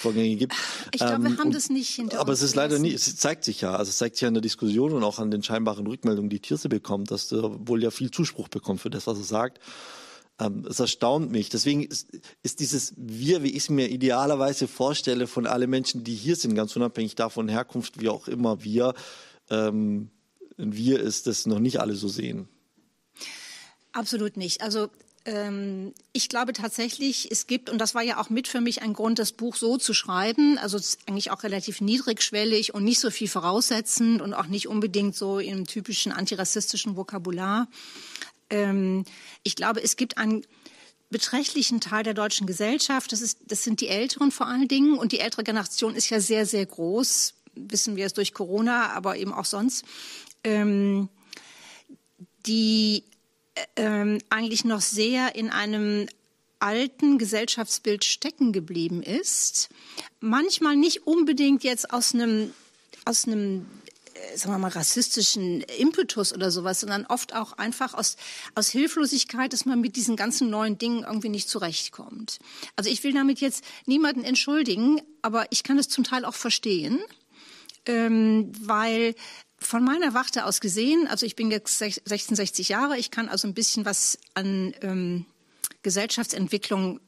Vorgänge 0.00 0.36
gibt. 0.36 0.54
Ich 0.92 1.00
glaube, 1.00 1.14
ähm, 1.14 1.24
wir 1.24 1.38
haben 1.38 1.52
das 1.52 1.68
nicht 1.68 1.90
hinter 1.90 2.20
aber 2.20 2.32
es 2.32 2.42
ist 2.42 2.54
leider 2.54 2.78
nicht, 2.78 2.94
es 2.94 3.16
zeigt 3.16 3.44
sich 3.44 3.60
ja, 3.60 3.74
also 3.74 3.90
es 3.90 3.98
zeigt 3.98 4.16
sich 4.16 4.22
ja 4.22 4.28
in 4.28 4.34
der 4.34 4.40
Diskussion 4.40 4.92
und 4.92 5.04
auch 5.04 5.18
an 5.18 5.30
den 5.30 5.42
scheinbaren 5.42 5.86
Rückmeldungen, 5.86 6.30
die 6.30 6.40
Tierse 6.40 6.68
bekommt, 6.68 7.10
dass 7.10 7.30
er 7.32 7.68
wohl 7.68 7.82
ja 7.82 7.90
viel 7.90 8.10
Zuspruch 8.10 8.48
bekommt 8.48 8.80
für 8.80 8.90
das, 8.90 9.06
was 9.06 9.18
er 9.18 9.24
sagt. 9.24 9.60
Ähm, 10.40 10.64
es 10.68 10.80
erstaunt 10.80 11.30
mich. 11.30 11.50
Deswegen 11.50 11.84
ist, 11.84 12.08
ist 12.42 12.60
dieses 12.60 12.94
Wir, 12.96 13.42
wie 13.42 13.50
ich 13.50 13.64
es 13.64 13.70
mir 13.70 13.90
idealerweise 13.90 14.68
vorstelle, 14.68 15.26
von 15.26 15.46
allen 15.46 15.68
Menschen, 15.68 16.02
die 16.02 16.14
hier 16.14 16.36
sind, 16.36 16.54
ganz 16.54 16.74
unabhängig 16.74 17.14
davon 17.14 17.48
Herkunft, 17.48 18.00
wie 18.00 18.08
auch 18.08 18.26
immer 18.26 18.64
wir, 18.64 18.94
ähm, 19.50 20.10
ein 20.58 20.74
Wir 20.74 21.00
ist, 21.00 21.26
das 21.26 21.46
noch 21.46 21.58
nicht 21.58 21.80
alle 21.80 21.94
so 21.94 22.08
sehen. 22.08 22.48
Absolut 23.92 24.36
nicht. 24.36 24.62
Also 24.62 24.84
ähm, 24.84 24.88
ich 26.12 26.28
glaube 26.28 26.52
tatsächlich, 26.52 27.30
es 27.30 27.46
gibt, 27.46 27.70
und 27.70 27.78
das 27.78 27.94
war 27.94 28.02
ja 28.02 28.20
auch 28.20 28.30
mit 28.30 28.48
für 28.48 28.60
mich 28.60 28.82
ein 28.82 28.94
Grund, 28.94 29.18
das 29.18 29.32
Buch 29.32 29.54
so 29.54 29.76
zu 29.76 29.94
schreiben, 29.94 30.58
also 30.58 30.78
eigentlich 31.06 31.30
auch 31.30 31.42
relativ 31.42 31.80
niedrigschwellig 31.80 32.74
und 32.74 32.84
nicht 32.84 33.00
so 33.00 33.10
viel 33.10 33.28
voraussetzend 33.28 34.22
und 34.22 34.34
auch 34.34 34.46
nicht 34.46 34.66
unbedingt 34.66 35.14
so 35.14 35.38
im 35.38 35.66
typischen 35.66 36.12
antirassistischen 36.12 36.96
Vokabular. 36.96 37.68
Ähm, 38.48 39.04
ich 39.42 39.56
glaube, 39.56 39.82
es 39.82 39.96
gibt 39.96 40.18
einen 40.18 40.42
beträchtlichen 41.10 41.80
Teil 41.80 42.02
der 42.02 42.14
deutschen 42.14 42.46
Gesellschaft, 42.46 43.12
das, 43.12 43.20
ist, 43.20 43.38
das 43.46 43.62
sind 43.62 43.80
die 43.80 43.88
Älteren 43.88 44.30
vor 44.30 44.46
allen 44.46 44.68
Dingen, 44.68 44.96
und 44.96 45.12
die 45.12 45.20
ältere 45.20 45.44
Generation 45.44 45.94
ist 45.94 46.08
ja 46.08 46.20
sehr, 46.20 46.46
sehr 46.46 46.64
groß, 46.66 47.34
wissen 47.54 47.96
wir 47.96 48.06
es 48.06 48.14
durch 48.14 48.32
Corona, 48.32 48.90
aber 48.90 49.16
eben 49.16 49.32
auch 49.32 49.44
sonst, 49.44 49.84
ähm, 50.44 51.08
die 52.46 53.04
ähm, 53.76 54.18
eigentlich 54.30 54.64
noch 54.64 54.80
sehr 54.80 55.34
in 55.34 55.50
einem 55.50 56.06
alten 56.60 57.18
Gesellschaftsbild 57.18 58.04
stecken 58.04 58.52
geblieben 58.52 59.02
ist. 59.02 59.70
Manchmal 60.20 60.76
nicht 60.76 61.06
unbedingt 61.06 61.64
jetzt 61.64 61.92
aus 61.92 62.14
einem, 62.14 62.52
aus 63.04 63.26
einem 63.26 63.66
äh, 64.14 64.36
sagen 64.36 64.54
wir 64.54 64.58
mal, 64.58 64.68
rassistischen 64.68 65.62
Impetus 65.78 66.32
oder 66.32 66.50
sowas, 66.50 66.80
sondern 66.80 67.06
oft 67.06 67.34
auch 67.34 67.52
einfach 67.54 67.94
aus, 67.94 68.16
aus 68.54 68.68
Hilflosigkeit, 68.68 69.52
dass 69.52 69.64
man 69.64 69.80
mit 69.80 69.96
diesen 69.96 70.16
ganzen 70.16 70.50
neuen 70.50 70.78
Dingen 70.78 71.04
irgendwie 71.04 71.30
nicht 71.30 71.48
zurechtkommt. 71.48 72.38
Also 72.76 72.90
ich 72.90 73.02
will 73.04 73.12
damit 73.12 73.40
jetzt 73.40 73.64
niemanden 73.86 74.22
entschuldigen, 74.22 75.00
aber 75.22 75.46
ich 75.50 75.62
kann 75.62 75.78
es 75.78 75.88
zum 75.88 76.04
Teil 76.04 76.24
auch 76.24 76.34
verstehen, 76.34 77.00
ähm, 77.86 78.52
weil 78.60 79.14
von 79.60 79.84
meiner 79.84 80.14
Warte 80.14 80.46
aus 80.46 80.60
gesehen, 80.60 81.06
also 81.06 81.26
ich 81.26 81.36
bin 81.36 81.50
jetzt 81.50 81.78
66 81.78 82.70
Jahre, 82.70 82.98
ich 82.98 83.10
kann 83.10 83.28
also 83.28 83.46
ein 83.46 83.54
bisschen 83.54 83.84
was 83.84 84.18
an 84.34 84.74
ähm, 84.80 85.26
Gesellschaftsentwicklung 85.82 87.00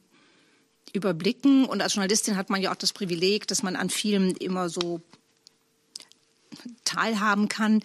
überblicken. 0.93 1.65
Und 1.65 1.81
als 1.81 1.95
Journalistin 1.95 2.37
hat 2.37 2.49
man 2.49 2.61
ja 2.61 2.71
auch 2.71 2.75
das 2.75 2.93
Privileg, 2.93 3.47
dass 3.47 3.63
man 3.63 3.75
an 3.75 3.89
vielem 3.89 4.35
immer 4.35 4.69
so 4.69 5.01
teilhaben 6.85 7.49
kann. 7.49 7.81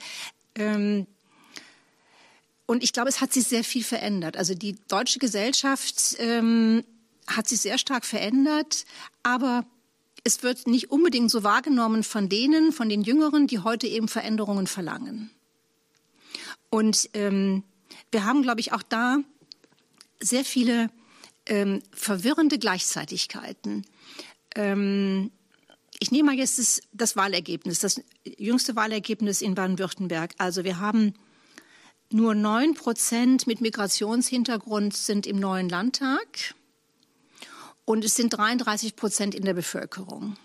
Ähm, 0.54 1.06
und 2.66 2.84
ich 2.84 2.92
glaube, 2.92 3.08
es 3.08 3.22
hat 3.22 3.32
sich 3.32 3.44
sehr 3.44 3.64
viel 3.64 3.82
verändert. 3.82 4.36
Also 4.36 4.54
die 4.54 4.76
deutsche 4.88 5.18
Gesellschaft 5.18 6.16
ähm, 6.18 6.84
hat 7.26 7.48
sich 7.48 7.60
sehr 7.60 7.78
stark 7.78 8.04
verändert, 8.04 8.84
aber 9.22 9.64
es 10.28 10.42
wird 10.42 10.66
nicht 10.66 10.90
unbedingt 10.90 11.30
so 11.30 11.42
wahrgenommen 11.42 12.02
von 12.02 12.28
denen, 12.28 12.70
von 12.70 12.90
den 12.90 13.02
Jüngeren, 13.02 13.46
die 13.46 13.60
heute 13.60 13.86
eben 13.86 14.08
Veränderungen 14.08 14.66
verlangen. 14.66 15.30
Und 16.68 17.08
ähm, 17.14 17.64
wir 18.10 18.26
haben, 18.26 18.42
glaube 18.42 18.60
ich, 18.60 18.74
auch 18.74 18.82
da 18.82 19.20
sehr 20.20 20.44
viele 20.44 20.90
ähm, 21.46 21.82
verwirrende 21.92 22.58
Gleichzeitigkeiten. 22.58 23.86
Ähm, 24.54 25.30
ich 25.98 26.10
nehme 26.10 26.26
mal 26.26 26.38
jetzt 26.38 26.58
das, 26.58 26.82
das, 26.92 27.16
Wahlergebnis, 27.16 27.80
das 27.80 28.02
jüngste 28.24 28.76
Wahlergebnis 28.76 29.40
in 29.40 29.54
Baden-Württemberg. 29.54 30.34
Also 30.36 30.62
wir 30.62 30.78
haben 30.78 31.14
nur 32.10 32.34
neun 32.34 32.74
Prozent 32.74 33.46
mit 33.46 33.62
Migrationshintergrund 33.62 34.94
sind 34.94 35.26
im 35.26 35.38
neuen 35.40 35.70
Landtag 35.70 36.54
und 37.88 38.04
es 38.04 38.14
sind 38.16 38.36
33 38.36 38.96
Prozent 38.96 39.34
in 39.34 39.46
der 39.46 39.54
Bevölkerung. 39.54 40.36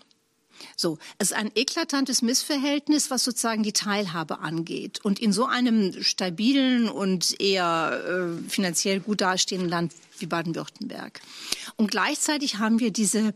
So, 0.76 0.98
es 1.18 1.30
ist 1.30 1.36
ein 1.36 1.50
eklatantes 1.54 2.22
Missverhältnis, 2.22 3.10
was 3.10 3.22
sozusagen 3.22 3.62
die 3.62 3.74
Teilhabe 3.74 4.38
angeht. 4.38 5.04
Und 5.04 5.20
in 5.20 5.30
so 5.30 5.44
einem 5.44 6.02
stabilen 6.02 6.88
und 6.88 7.38
eher 7.42 8.00
äh, 8.38 8.48
finanziell 8.48 9.00
gut 9.00 9.20
dastehenden 9.20 9.68
Land 9.68 9.92
wie 10.18 10.26
Baden-Württemberg. 10.26 11.20
Und 11.76 11.90
gleichzeitig 11.90 12.56
haben 12.56 12.80
wir 12.80 12.92
diese 12.92 13.34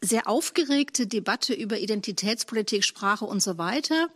sehr 0.00 0.28
aufgeregte 0.28 1.06
Debatte 1.06 1.52
über 1.52 1.78
Identitätspolitik, 1.78 2.84
Sprache 2.84 3.26
und 3.26 3.42
so 3.42 3.58
weiter, 3.58 4.08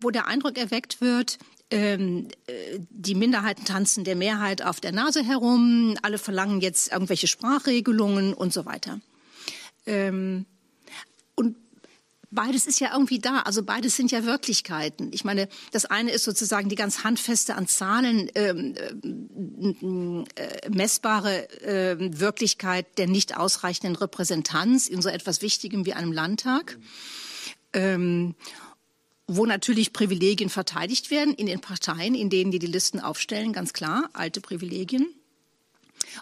wo 0.00 0.10
der 0.10 0.26
Eindruck 0.26 0.58
erweckt 0.58 1.00
wird, 1.00 1.38
ähm, 1.70 2.28
äh, 2.46 2.78
die 2.90 3.14
Minderheiten 3.14 3.64
tanzen 3.64 4.04
der 4.04 4.16
Mehrheit 4.16 4.62
auf 4.62 4.80
der 4.80 4.92
Nase 4.92 5.24
herum, 5.24 5.96
alle 6.02 6.18
verlangen 6.18 6.60
jetzt 6.60 6.92
irgendwelche 6.92 7.26
Sprachregelungen 7.26 8.34
und 8.34 8.52
so 8.52 8.66
weiter. 8.66 9.00
Ähm, 9.86 10.46
und 11.34 11.56
beides 12.30 12.66
ist 12.66 12.78
ja 12.78 12.92
irgendwie 12.92 13.18
da. 13.18 13.40
Also 13.40 13.64
beides 13.64 13.96
sind 13.96 14.12
ja 14.12 14.24
Wirklichkeiten. 14.24 15.10
Ich 15.12 15.24
meine, 15.24 15.48
das 15.72 15.86
eine 15.86 16.12
ist 16.12 16.24
sozusagen 16.24 16.68
die 16.68 16.76
ganz 16.76 17.02
handfeste 17.02 17.56
an 17.56 17.66
Zahlen 17.66 18.30
ähm, 18.36 18.74
äh, 20.36 20.70
messbare 20.70 21.50
äh, 21.62 21.96
Wirklichkeit 21.98 22.86
der 22.98 23.08
nicht 23.08 23.36
ausreichenden 23.36 23.96
Repräsentanz 23.96 24.86
in 24.86 25.02
so 25.02 25.08
etwas 25.08 25.42
Wichtigem 25.42 25.84
wie 25.84 25.94
einem 25.94 26.12
Landtag. 26.12 26.78
Ähm, 27.72 28.36
wo 29.26 29.46
natürlich 29.46 29.92
Privilegien 29.92 30.50
verteidigt 30.50 31.10
werden 31.10 31.34
in 31.34 31.46
den 31.46 31.60
Parteien, 31.60 32.14
in 32.14 32.30
denen 32.30 32.50
die 32.50 32.58
die 32.58 32.66
Listen 32.66 33.00
aufstellen, 33.00 33.52
ganz 33.52 33.72
klar, 33.72 34.08
alte 34.12 34.40
Privilegien. 34.40 35.06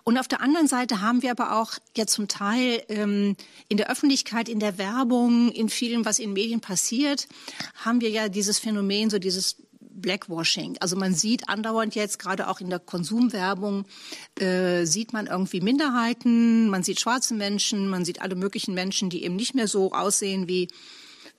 Und 0.02 0.18
auf 0.18 0.28
der 0.28 0.40
anderen 0.40 0.66
Seite 0.66 1.00
haben 1.00 1.22
wir 1.22 1.30
aber 1.30 1.60
auch 1.60 1.74
ja 1.96 2.06
zum 2.06 2.26
Teil 2.28 2.82
ähm, 2.88 3.36
in 3.68 3.76
der 3.76 3.90
Öffentlichkeit, 3.90 4.48
in 4.48 4.58
der 4.58 4.78
Werbung, 4.78 5.50
in 5.52 5.68
vielem, 5.68 6.04
was 6.04 6.18
in 6.18 6.32
Medien 6.32 6.60
passiert, 6.60 7.28
haben 7.84 8.00
wir 8.00 8.10
ja 8.10 8.28
dieses 8.28 8.58
Phänomen, 8.58 9.10
so 9.10 9.18
dieses 9.18 9.56
Blackwashing. 9.80 10.76
Also 10.80 10.96
man 10.96 11.14
sieht 11.14 11.48
andauernd 11.48 11.94
jetzt, 11.94 12.18
gerade 12.18 12.48
auch 12.48 12.60
in 12.60 12.70
der 12.70 12.78
Konsumwerbung, 12.78 13.84
äh, 14.38 14.84
sieht 14.84 15.12
man 15.12 15.26
irgendwie 15.26 15.60
Minderheiten, 15.60 16.68
man 16.68 16.82
sieht 16.82 17.00
schwarze 17.00 17.34
Menschen, 17.34 17.88
man 17.88 18.04
sieht 18.04 18.20
alle 18.20 18.34
möglichen 18.34 18.74
Menschen, 18.74 19.10
die 19.10 19.24
eben 19.24 19.36
nicht 19.36 19.54
mehr 19.54 19.68
so 19.68 19.92
aussehen 19.92 20.48
wie 20.48 20.68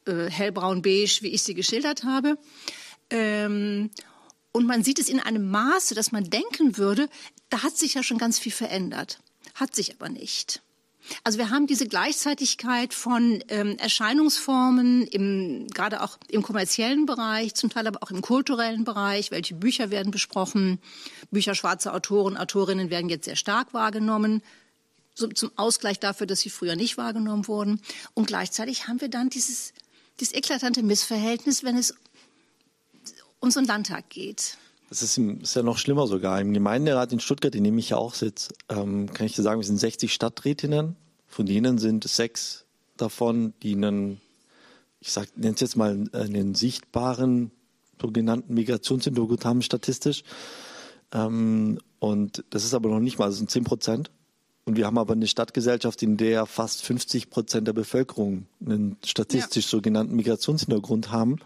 äh, 0.06 0.30
hellbraun-beige, 0.30 1.20
wie 1.22 1.30
ich 1.30 1.43
sie 1.43 1.53
geschildert 1.53 2.03
habe. 2.03 2.38
Ähm, 3.10 3.89
und 4.51 4.66
man 4.66 4.84
sieht 4.84 4.99
es 4.99 5.10
in 5.10 5.20
einem 5.20 5.49
Maße, 5.49 5.95
dass 5.95 6.12
man 6.12 6.30
denken 6.30 6.78
würde, 6.78 7.10
da 7.49 7.64
hat 7.64 7.78
sich 7.78 7.95
ja 7.95 8.03
schon 8.03 8.18
ganz 8.18 8.39
viel 8.39 8.51
verändert. 8.51 9.20
Hat 9.53 9.76
sich 9.76 9.93
aber 9.93 10.10
nicht. 10.10 10.62
Also 11.24 11.38
wir 11.38 11.49
haben 11.49 11.68
diese 11.68 11.88
Gleichzeitigkeit 11.88 12.93
von 12.93 13.43
ähm, 13.49 13.78
Erscheinungsformen, 13.78 15.06
im, 15.08 15.68
gerade 15.68 16.01
auch 16.01 16.18
im 16.30 16.41
kommerziellen 16.41 17.06
Bereich, 17.06 17.53
zum 17.53 17.70
Teil 17.70 17.88
aber 17.88 18.01
auch 18.01 18.12
im 18.12 18.22
kulturellen 18.22 18.84
Bereich. 18.84 19.32
Welche 19.32 19.56
Bücher 19.56 19.91
werden 19.91 20.12
besprochen? 20.12 20.80
Bücher 21.32 21.53
schwarzer 21.56 21.93
Autoren, 21.93 22.38
Autorinnen 22.38 22.89
werden 22.89 23.10
jetzt 23.10 23.26
sehr 23.26 23.36
stark 23.36 23.74
wahrgenommen, 23.74 24.41
so, 25.14 25.28
zum 25.28 25.51
Ausgleich 25.56 25.99
dafür, 25.99 26.28
dass 26.28 26.41
sie 26.41 26.49
früher 26.49 26.76
nicht 26.76 26.97
wahrgenommen 26.97 27.47
wurden. 27.47 27.82
Und 28.14 28.28
gleichzeitig 28.28 28.88
haben 28.88 28.99
wir 28.99 29.10
dann 29.10 29.30
dieses, 29.30 29.74
dieses 30.20 30.34
eklatante 30.34 30.84
Missverhältnis, 30.84 31.63
wenn 31.63 31.78
es 31.78 31.93
um 33.39 33.51
so 33.51 33.59
einen 33.59 33.68
Landtag 33.68 34.09
geht. 34.09 34.57
Das 34.89 35.01
ist, 35.01 35.18
ist, 35.18 35.55
ja 35.55 35.63
noch 35.63 35.78
schlimmer 35.78 36.07
sogar. 36.07 36.39
Im 36.39 36.53
Gemeinderat 36.53 37.11
in 37.11 37.20
Stuttgart, 37.20 37.55
in 37.55 37.63
dem 37.63 37.78
ich 37.78 37.89
ja 37.89 37.97
auch 37.97 38.13
sitze, 38.13 38.53
ähm, 38.70 39.11
kann 39.11 39.26
ich 39.26 39.36
dir 39.36 39.41
sagen, 39.41 39.59
wir 39.59 39.66
sind 39.66 39.80
60 39.80 40.13
Stadträtinnen. 40.13 40.95
Von 41.28 41.45
denen 41.45 41.78
sind 41.78 42.07
sechs 42.07 42.66
davon, 42.97 43.53
die 43.61 43.74
einen, 43.74 44.22
ich 44.99 45.13
nenne 45.36 45.55
es 45.55 45.59
jetzt 45.59 45.76
mal 45.76 46.07
einen 46.13 46.55
sichtbaren 46.55 47.51
sogenannten 47.99 48.53
Migrationshintergrund 48.53 49.45
haben 49.45 49.61
statistisch. 49.61 50.24
Ähm, 51.11 51.80
und 51.99 52.43
das 52.51 52.63
ist 52.63 52.74
aber 52.74 52.89
noch 52.89 52.99
nicht 52.99 53.18
mal, 53.18 53.28
das 53.28 53.38
sind 53.38 53.49
10 53.49 53.63
Prozent. 53.63 54.11
Und 54.66 54.78
wir 54.78 54.88
haben 54.88 54.97
aber 54.97 55.13
eine 55.13 55.28
Stadtgesellschaft, 55.28 56.01
in 56.01 56.18
der 56.18 56.47
fast 56.47 56.82
50 56.82 57.30
Prozent 57.30 57.68
der 57.68 57.74
Bevölkerung 57.74 58.47
einen 58.66 58.97
statistisch 59.05 59.66
ja. 59.66 59.70
sogenannten 59.70 60.16
Migrationshintergrund 60.16 61.11
haben. 61.11 61.38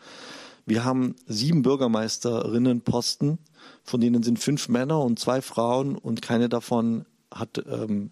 Wir 0.66 0.86
haben 0.86 1.16
sieben 1.28 1.62
Bürgermeisterinnenposten, 1.62 3.40
von 3.84 4.00
denen 4.00 4.24
sind 4.24 4.40
fünf 4.40 4.70
Männer 4.70 5.02
und 5.02 5.20
zwei 5.20 5.42
Frauen 5.42 5.98
und 5.98 6.22
keine 6.22 6.48
davon 6.48 7.06
hat 7.32 7.62
ähm, 7.70 8.12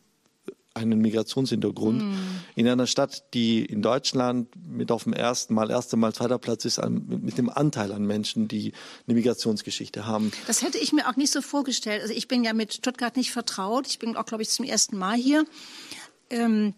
einen 0.77 0.99
Migrationshintergrund. 0.99 2.01
Mm. 2.01 2.15
In 2.55 2.67
einer 2.67 2.87
Stadt, 2.87 3.33
die 3.33 3.65
in 3.65 3.81
Deutschland 3.81 4.49
mit 4.67 4.91
auf 4.91 5.03
dem 5.03 5.13
ersten 5.13 5.53
Mal, 5.53 5.69
erste 5.69 5.97
Mal, 5.97 6.13
zweiter 6.13 6.37
Platz 6.37 6.65
ist, 6.65 6.81
mit, 6.89 7.37
dem 7.37 7.49
Anteil 7.49 7.91
an 7.91 8.05
Menschen, 8.05 8.47
die 8.47 8.73
eine 9.07 9.15
Migrationsgeschichte 9.15 10.05
haben. 10.05 10.31
Das 10.47 10.61
hätte 10.61 10.77
ich 10.77 10.93
mir 10.93 11.09
auch 11.09 11.15
nicht 11.15 11.31
so 11.31 11.41
vorgestellt. 11.41 12.01
Also 12.01 12.13
ich 12.13 12.27
bin 12.27 12.43
ja 12.43 12.53
mit 12.53 12.73
Stuttgart 12.73 13.15
nicht 13.17 13.31
vertraut. 13.31 13.87
Ich 13.87 13.99
bin 13.99 14.15
auch, 14.15 14.25
glaube 14.25 14.43
ich, 14.43 14.49
zum 14.49 14.65
ersten 14.65 14.97
Mal 14.97 15.17
hier. 15.17 15.45
Ähm, 16.29 16.73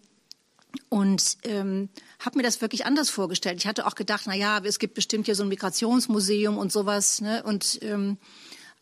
und 0.88 1.38
ähm, 1.44 1.88
habe 2.20 2.38
mir 2.38 2.42
das 2.42 2.60
wirklich 2.60 2.86
anders 2.86 3.10
vorgestellt. 3.10 3.58
Ich 3.58 3.66
hatte 3.66 3.86
auch 3.86 3.94
gedacht, 3.94 4.24
na 4.26 4.34
ja, 4.34 4.60
es 4.64 4.78
gibt 4.78 4.94
bestimmt 4.94 5.26
hier 5.26 5.34
so 5.34 5.42
ein 5.42 5.48
Migrationsmuseum 5.48 6.58
und 6.58 6.72
sowas. 6.72 7.20
Ne? 7.20 7.42
Und 7.42 7.78
ähm, 7.82 8.18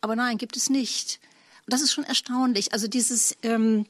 aber 0.00 0.16
nein, 0.16 0.38
gibt 0.38 0.56
es 0.56 0.70
nicht. 0.70 1.20
Und 1.66 1.72
das 1.72 1.82
ist 1.82 1.92
schon 1.92 2.04
erstaunlich. 2.04 2.72
Also 2.72 2.88
dieses 2.88 3.36
ähm, 3.42 3.86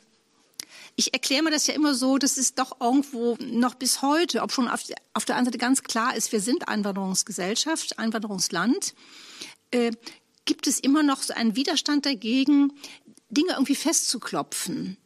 ich 0.98 1.14
erkläre 1.14 1.44
mir 1.44 1.52
das 1.52 1.68
ja 1.68 1.74
immer 1.74 1.94
so, 1.94 2.18
dass 2.18 2.38
es 2.38 2.56
doch 2.56 2.80
irgendwo 2.80 3.38
noch 3.40 3.76
bis 3.76 4.02
heute, 4.02 4.42
ob 4.42 4.50
schon 4.50 4.66
auf, 4.66 4.82
auf 5.14 5.24
der 5.24 5.36
einen 5.36 5.44
Seite 5.44 5.56
ganz 5.56 5.84
klar 5.84 6.16
ist, 6.16 6.32
wir 6.32 6.40
sind 6.40 6.66
Einwanderungsgesellschaft, 6.66 8.00
Einwanderungsland, 8.00 8.94
äh, 9.70 9.92
gibt 10.44 10.66
es 10.66 10.80
immer 10.80 11.04
noch 11.04 11.22
so 11.22 11.34
einen 11.34 11.54
Widerstand 11.54 12.04
dagegen, 12.04 12.72
Dinge 13.30 13.52
irgendwie 13.52 13.76
festzuklopfen. 13.76 14.96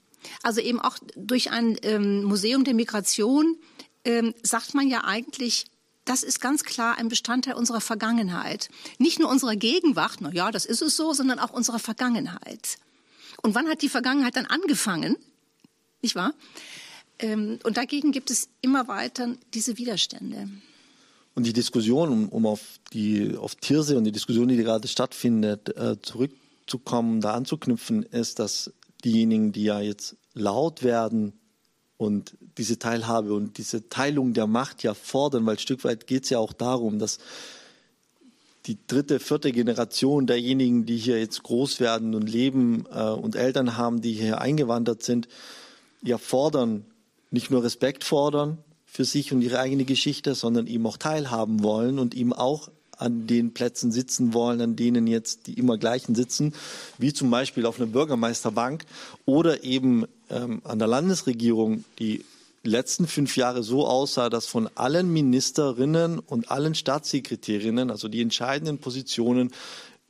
Also 0.43 0.63
eben 0.63 0.81
auch 0.81 0.97
durch 1.15 1.51
ein 1.51 1.77
ähm, 1.83 2.25
Museum 2.25 2.65
der 2.65 2.73
Migration 2.73 3.59
ähm, 4.07 4.33
sagt 4.43 4.73
man 4.73 4.89
ja 4.89 5.05
eigentlich, 5.05 5.67
das 6.07 6.23
ist 6.23 6.41
ganz 6.41 6.65
klar 6.65 6.97
ein 6.97 7.11
Bestandteil 7.11 7.53
unserer 7.53 7.83
Vergangenheit. 7.83 8.71
Nicht 8.97 9.19
nur 9.19 9.29
unserer 9.29 9.57
Gegenwart, 9.57 10.21
na 10.21 10.33
ja, 10.33 10.51
das 10.53 10.65
ist 10.65 10.81
es 10.81 10.97
so, 10.97 11.13
sondern 11.13 11.39
auch 11.39 11.51
unserer 11.51 11.79
Vergangenheit. 11.79 12.79
Und 13.43 13.55
wann 13.55 13.69
hat 13.69 13.83
die 13.83 13.91
Vergangenheit 13.91 14.37
dann 14.37 14.47
angefangen? 14.47 15.19
Nicht 16.03 16.15
wahr? 16.15 16.35
Ähm, 17.19 17.59
und 17.65 17.77
dagegen 17.77 18.13
gibt 18.13 18.31
es 18.31 18.49
immer 18.61 18.89
weiter 18.89 19.35
diese 19.55 19.79
Widerstände. 19.79 20.49
Und 21.35 21.47
die 21.47 21.53
Diskussion, 21.53 22.11
um, 22.11 22.29
um 22.29 22.47
auf 22.47 22.61
die 22.93 23.37
auf 23.37 23.55
Tirse 23.55 23.97
und 23.97 24.05
die 24.05 24.13
Diskussion, 24.13 24.49
die 24.49 24.57
gerade 24.57 24.87
stattfindet, 24.87 25.75
äh, 25.77 25.97
zurückzukommen, 26.03 27.21
da 27.21 27.33
anzuknüpfen, 27.33 28.03
ist, 28.03 28.39
dass 28.39 28.73
diejenigen, 29.05 29.53
die 29.53 29.65
ja 29.65 29.81
jetzt 29.81 30.17
laut 30.35 30.83
werden 30.83 31.33
und 31.97 32.37
diese 32.59 32.79
Teilhabe 32.79 33.33
und 33.33 33.59
diese 33.59 33.89
Teilung 33.89 34.35
der 34.35 34.47
Macht 34.47 34.83
ja 34.83 34.93
fordern, 34.93 35.47
weil 35.47 35.57
ein 35.57 35.61
Stück 35.61 35.85
weit 35.85 36.07
geht 36.07 36.25
es 36.25 36.31
ja 36.31 36.39
auch 36.39 36.53
darum, 36.53 36.99
dass 36.99 37.19
die 38.67 38.79
dritte, 38.87 39.19
vierte 39.19 39.53
Generation 39.53 40.27
derjenigen, 40.27 40.87
die 40.87 40.97
hier 40.97 41.19
jetzt 41.19 41.43
groß 41.43 41.81
werden 41.81 42.15
und 42.15 42.29
leben 42.29 42.85
äh, 42.93 43.11
und 43.11 43.37
Eltern 43.37 43.77
haben, 43.77 44.03
die 44.03 44.13
hier 44.13 44.41
eingewandert 44.41 45.03
sind, 45.03 45.29
ja 46.03 46.19
fordern, 46.19 46.85
nicht 47.31 47.51
nur 47.51 47.65
Respekt 47.65 48.05
fordern 48.05 48.59
für 48.85 49.05
sich 49.05 49.33
und 49.33 49.41
ihre 49.43 49.59
eigene 49.59 49.85
Geschichte, 49.85 50.35
sondern 50.35 50.67
eben 50.67 50.87
auch 50.87 50.99
teilhaben 50.99 51.63
wollen 51.63 51.99
und 51.99 52.15
ihm 52.15 52.33
auch 52.33 52.69
an 52.99 53.27
den 53.27 53.53
Plätzen 53.55 53.91
sitzen 53.91 54.35
wollen, 54.35 54.61
an 54.61 54.77
denen 54.77 55.07
jetzt 55.07 55.47
die 55.47 55.55
immer 55.55 55.79
gleichen 55.79 56.15
sitzen, 56.15 56.55
wie 56.99 57.13
zum 57.13 57.31
Beispiel 57.31 57.67
auf 57.67 57.81
einer 57.81 57.91
Bürgermeisterbank 57.91 58.85
oder 59.25 59.65
eben 59.65 60.05
ähm, 60.31 60.61
an 60.65 60.79
der 60.79 60.89
Landesregierung, 60.89 61.85
die 61.99 62.25
letzten 62.65 63.09
fünf 63.09 63.37
Jahre 63.37 63.63
so 63.63 63.87
aussah, 63.87 64.31
dass 64.31 64.47
von 64.47 64.69
allen 64.77 65.13
Ministerinnen 65.13 66.19
und 66.21 66.51
allen 66.51 66.75
Staatssekretärinnen, 66.75 67.91
also 67.91 68.09
die 68.09 68.21
entscheidenden 68.21 68.79
Positionen, 68.79 69.51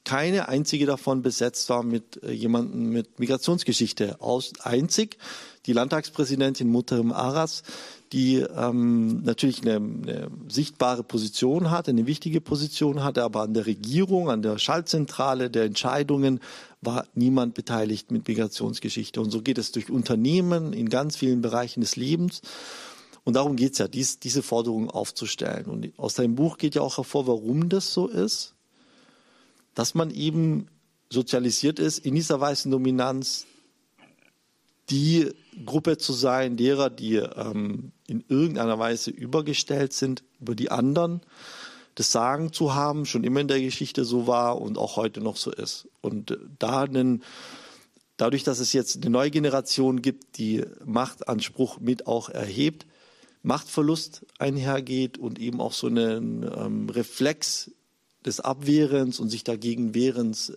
keine 0.04 0.48
einzige 0.48 0.84
davon 0.84 1.22
besetzt 1.22 1.68
war 1.68 1.82
mit 1.82 2.22
äh, 2.22 2.32
jemandem 2.32 2.90
mit 2.90 3.20
Migrationsgeschichte. 3.20 4.20
Aus, 4.20 4.52
einzig 4.60 5.16
die 5.66 5.72
Landtagspräsidentin 5.72 6.68
Muterim 6.68 7.12
Aras, 7.12 7.62
die 8.12 8.38
ähm, 8.38 9.22
natürlich 9.22 9.62
eine, 9.62 9.76
eine 9.76 10.28
sichtbare 10.48 11.02
Position 11.02 11.70
hatte, 11.70 11.90
eine 11.90 12.06
wichtige 12.06 12.40
Position 12.40 13.02
hatte, 13.02 13.22
aber 13.22 13.42
an 13.42 13.54
der 13.54 13.66
Regierung, 13.66 14.28
an 14.28 14.42
der 14.42 14.58
Schaltzentrale 14.58 15.50
der 15.50 15.64
Entscheidungen 15.64 16.40
war 16.80 17.06
niemand 17.14 17.54
beteiligt 17.54 18.10
mit 18.10 18.26
Migrationsgeschichte. 18.26 19.20
Und 19.20 19.30
so 19.30 19.40
geht 19.40 19.56
es 19.56 19.72
durch 19.72 19.88
Unternehmen 19.88 20.72
in 20.72 20.88
ganz 20.88 21.16
vielen 21.16 21.40
Bereichen 21.40 21.80
des 21.80 21.96
Lebens. 21.96 22.42
Und 23.24 23.34
darum 23.34 23.56
geht 23.56 23.72
es 23.72 23.78
ja, 23.78 23.88
dies, 23.88 24.18
diese 24.18 24.42
Forderung 24.42 24.90
aufzustellen. 24.90 25.66
Und 25.66 25.96
aus 25.96 26.14
deinem 26.14 26.34
Buch 26.34 26.58
geht 26.58 26.74
ja 26.74 26.82
auch 26.82 26.98
hervor, 26.98 27.28
warum 27.28 27.68
das 27.68 27.94
so 27.94 28.08
ist, 28.08 28.54
dass 29.74 29.94
man 29.94 30.10
eben 30.10 30.66
sozialisiert 31.08 31.78
ist 31.78 31.98
in 31.98 32.14
dieser 32.14 32.40
weißen 32.40 32.70
Dominanz, 32.70 33.46
die 34.90 35.30
Gruppe 35.64 35.98
zu 35.98 36.12
sein, 36.12 36.56
derer, 36.56 36.90
die 36.90 37.16
ähm, 37.16 37.92
in 38.06 38.24
irgendeiner 38.28 38.78
Weise 38.78 39.10
übergestellt 39.10 39.92
sind 39.92 40.22
über 40.40 40.54
die 40.54 40.70
anderen, 40.70 41.20
das 41.94 42.10
Sagen 42.10 42.52
zu 42.52 42.74
haben, 42.74 43.04
schon 43.04 43.24
immer 43.24 43.40
in 43.40 43.48
der 43.48 43.60
Geschichte 43.60 44.04
so 44.04 44.26
war 44.26 44.60
und 44.60 44.78
auch 44.78 44.96
heute 44.96 45.20
noch 45.20 45.36
so 45.36 45.50
ist. 45.50 45.88
Und 46.00 46.30
äh, 46.30 46.36
da 46.58 46.82
einen, 46.82 47.22
dadurch, 48.16 48.44
dass 48.44 48.60
es 48.60 48.72
jetzt 48.72 48.96
eine 48.96 49.10
neue 49.10 49.30
Generation 49.30 50.00
gibt, 50.00 50.38
die 50.38 50.64
Machtanspruch 50.84 51.80
mit 51.80 52.06
auch 52.06 52.28
erhebt, 52.28 52.86
Machtverlust 53.42 54.24
einhergeht 54.38 55.18
und 55.18 55.38
eben 55.38 55.60
auch 55.60 55.72
so 55.72 55.88
einen 55.88 56.44
ähm, 56.44 56.88
Reflex 56.88 57.72
des 58.24 58.40
Abwehrens 58.40 59.18
und 59.18 59.28
sich 59.30 59.42
dagegen 59.42 59.94
Wehrens 59.94 60.52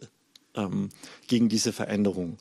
ähm, 0.53 0.89
gegen 1.27 1.49
diese 1.49 1.73
Veränderung. 1.73 2.37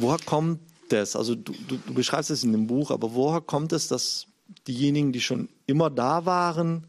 Woher 0.00 0.18
kommt 0.24 0.60
das? 0.90 1.16
Also 1.16 1.34
du, 1.34 1.52
du, 1.66 1.76
du 1.76 1.94
beschreibst 1.94 2.30
es 2.30 2.44
in 2.44 2.52
dem 2.52 2.68
Buch, 2.68 2.90
aber 2.90 3.14
woher 3.14 3.40
kommt 3.40 3.72
es, 3.72 3.88
dass 3.88 4.26
diejenigen, 4.66 5.12
die 5.12 5.20
schon 5.20 5.48
immer 5.66 5.90
da 5.90 6.24
waren 6.24 6.86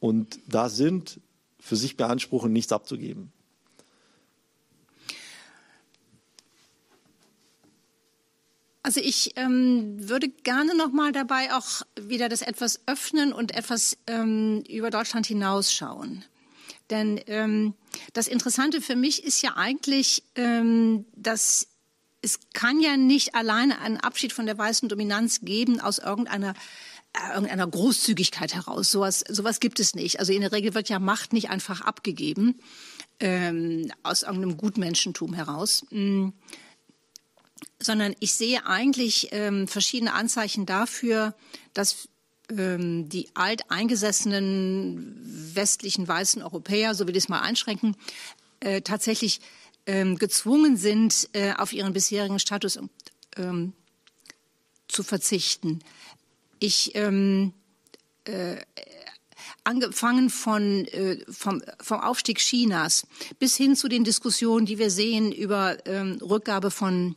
und 0.00 0.38
da 0.46 0.68
sind, 0.68 1.20
für 1.58 1.76
sich 1.76 1.96
beanspruchen, 1.96 2.52
nichts 2.52 2.72
abzugeben? 2.72 3.32
Also 8.82 9.00
ich 9.00 9.32
ähm, 9.36 9.96
würde 10.10 10.28
gerne 10.28 10.76
noch 10.76 10.92
mal 10.92 11.12
dabei 11.12 11.54
auch 11.54 11.80
wieder 11.98 12.28
das 12.28 12.42
etwas 12.42 12.80
öffnen 12.86 13.32
und 13.32 13.56
etwas 13.56 13.96
ähm, 14.06 14.62
über 14.68 14.90
Deutschland 14.90 15.26
hinausschauen. 15.26 16.22
Denn 16.90 17.18
ähm, 17.28 17.72
das 18.12 18.28
Interessante 18.28 18.82
für 18.82 18.94
mich 18.94 19.24
ist 19.24 19.40
ja 19.40 19.56
eigentlich, 19.56 20.22
ähm, 20.34 21.06
dass 21.16 21.68
es 22.24 22.40
kann 22.52 22.80
ja 22.80 22.96
nicht 22.96 23.34
alleine 23.34 23.78
einen 23.80 23.98
Abschied 23.98 24.32
von 24.32 24.46
der 24.46 24.58
weißen 24.58 24.88
Dominanz 24.88 25.40
geben 25.42 25.80
aus 25.80 25.98
irgendeiner 25.98 26.54
äh, 27.12 27.34
irgendeiner 27.34 27.66
Großzügigkeit 27.66 28.54
heraus. 28.54 28.90
Sowas, 28.90 29.24
sowas 29.28 29.60
gibt 29.60 29.78
es 29.78 29.94
nicht. 29.94 30.18
Also 30.18 30.32
in 30.32 30.40
der 30.40 30.52
Regel 30.52 30.74
wird 30.74 30.88
ja 30.88 30.98
Macht 30.98 31.32
nicht 31.32 31.50
einfach 31.50 31.80
abgegeben 31.82 32.58
ähm, 33.20 33.92
aus 34.02 34.22
irgendeinem 34.22 34.56
Gutmenschentum 34.56 35.34
heraus. 35.34 35.84
Mhm 35.90 36.32
sondern 37.80 38.14
ich 38.20 38.34
sehe 38.34 38.66
eigentlich 38.66 39.28
ähm, 39.32 39.68
verschiedene 39.68 40.12
Anzeichen 40.14 40.66
dafür, 40.66 41.34
dass 41.74 42.08
ähm, 42.50 43.08
die 43.08 43.28
alteingesessenen 43.34 45.20
westlichen 45.54 46.06
weißen 46.06 46.42
Europäer, 46.42 46.94
so 46.94 47.06
will 47.06 47.16
ich 47.16 47.24
es 47.24 47.28
mal 47.28 47.40
einschränken, 47.40 47.96
äh, 48.60 48.80
tatsächlich 48.80 49.40
ähm, 49.86 50.16
gezwungen 50.18 50.76
sind, 50.76 51.28
äh, 51.32 51.52
auf 51.54 51.72
ihren 51.72 51.92
bisherigen 51.92 52.38
Status 52.38 52.78
ähm, 53.36 53.72
zu 54.88 55.02
verzichten. 55.02 55.80
Ich 56.58 56.94
ähm, 56.94 57.52
äh, 58.24 58.56
angefangen 59.64 60.30
von, 60.30 60.86
äh, 60.86 61.24
vom, 61.30 61.62
vom 61.80 62.00
Aufstieg 62.00 62.38
Chinas 62.38 63.06
bis 63.38 63.56
hin 63.56 63.76
zu 63.76 63.88
den 63.88 64.04
Diskussionen, 64.04 64.66
die 64.66 64.78
wir 64.78 64.90
sehen 64.90 65.32
über 65.32 65.76
ähm, 65.86 66.18
Rückgabe 66.22 66.70
von 66.70 67.16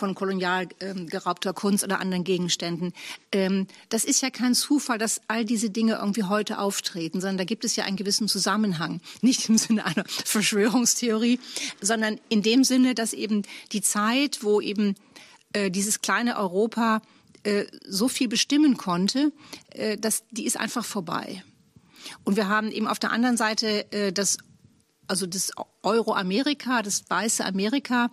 von 0.00 0.14
kolonial 0.14 0.66
ähm, 0.80 1.06
geraubter 1.06 1.52
Kunst 1.52 1.84
oder 1.84 2.00
anderen 2.00 2.24
Gegenständen. 2.24 2.92
Ähm, 3.30 3.66
das 3.90 4.04
ist 4.04 4.22
ja 4.22 4.30
kein 4.30 4.54
Zufall, 4.54 4.98
dass 4.98 5.20
all 5.28 5.44
diese 5.44 5.70
Dinge 5.70 5.96
irgendwie 5.96 6.24
heute 6.24 6.58
auftreten, 6.58 7.20
sondern 7.20 7.38
da 7.38 7.44
gibt 7.44 7.64
es 7.64 7.76
ja 7.76 7.84
einen 7.84 7.96
gewissen 7.96 8.26
Zusammenhang. 8.26 9.00
Nicht 9.20 9.48
im 9.48 9.58
Sinne 9.58 9.84
einer 9.84 10.04
Verschwörungstheorie, 10.06 11.38
sondern 11.80 12.18
in 12.30 12.42
dem 12.42 12.64
Sinne, 12.64 12.94
dass 12.94 13.12
eben 13.12 13.42
die 13.72 13.82
Zeit, 13.82 14.42
wo 14.42 14.60
eben 14.60 14.96
äh, 15.52 15.70
dieses 15.70 16.00
kleine 16.00 16.38
Europa 16.38 17.02
äh, 17.42 17.66
so 17.86 18.08
viel 18.08 18.28
bestimmen 18.28 18.78
konnte, 18.78 19.32
äh, 19.70 19.98
dass, 19.98 20.24
die 20.30 20.46
ist 20.46 20.56
einfach 20.56 20.84
vorbei. 20.84 21.44
Und 22.24 22.36
wir 22.36 22.48
haben 22.48 22.72
eben 22.72 22.88
auf 22.88 22.98
der 22.98 23.12
anderen 23.12 23.36
Seite 23.36 23.92
äh, 23.92 24.12
das 24.12 24.38
also 25.10 25.26
das 25.26 25.50
Euro-Amerika, 25.82 26.82
das 26.82 27.02
weiße 27.10 27.44
Amerika, 27.44 28.10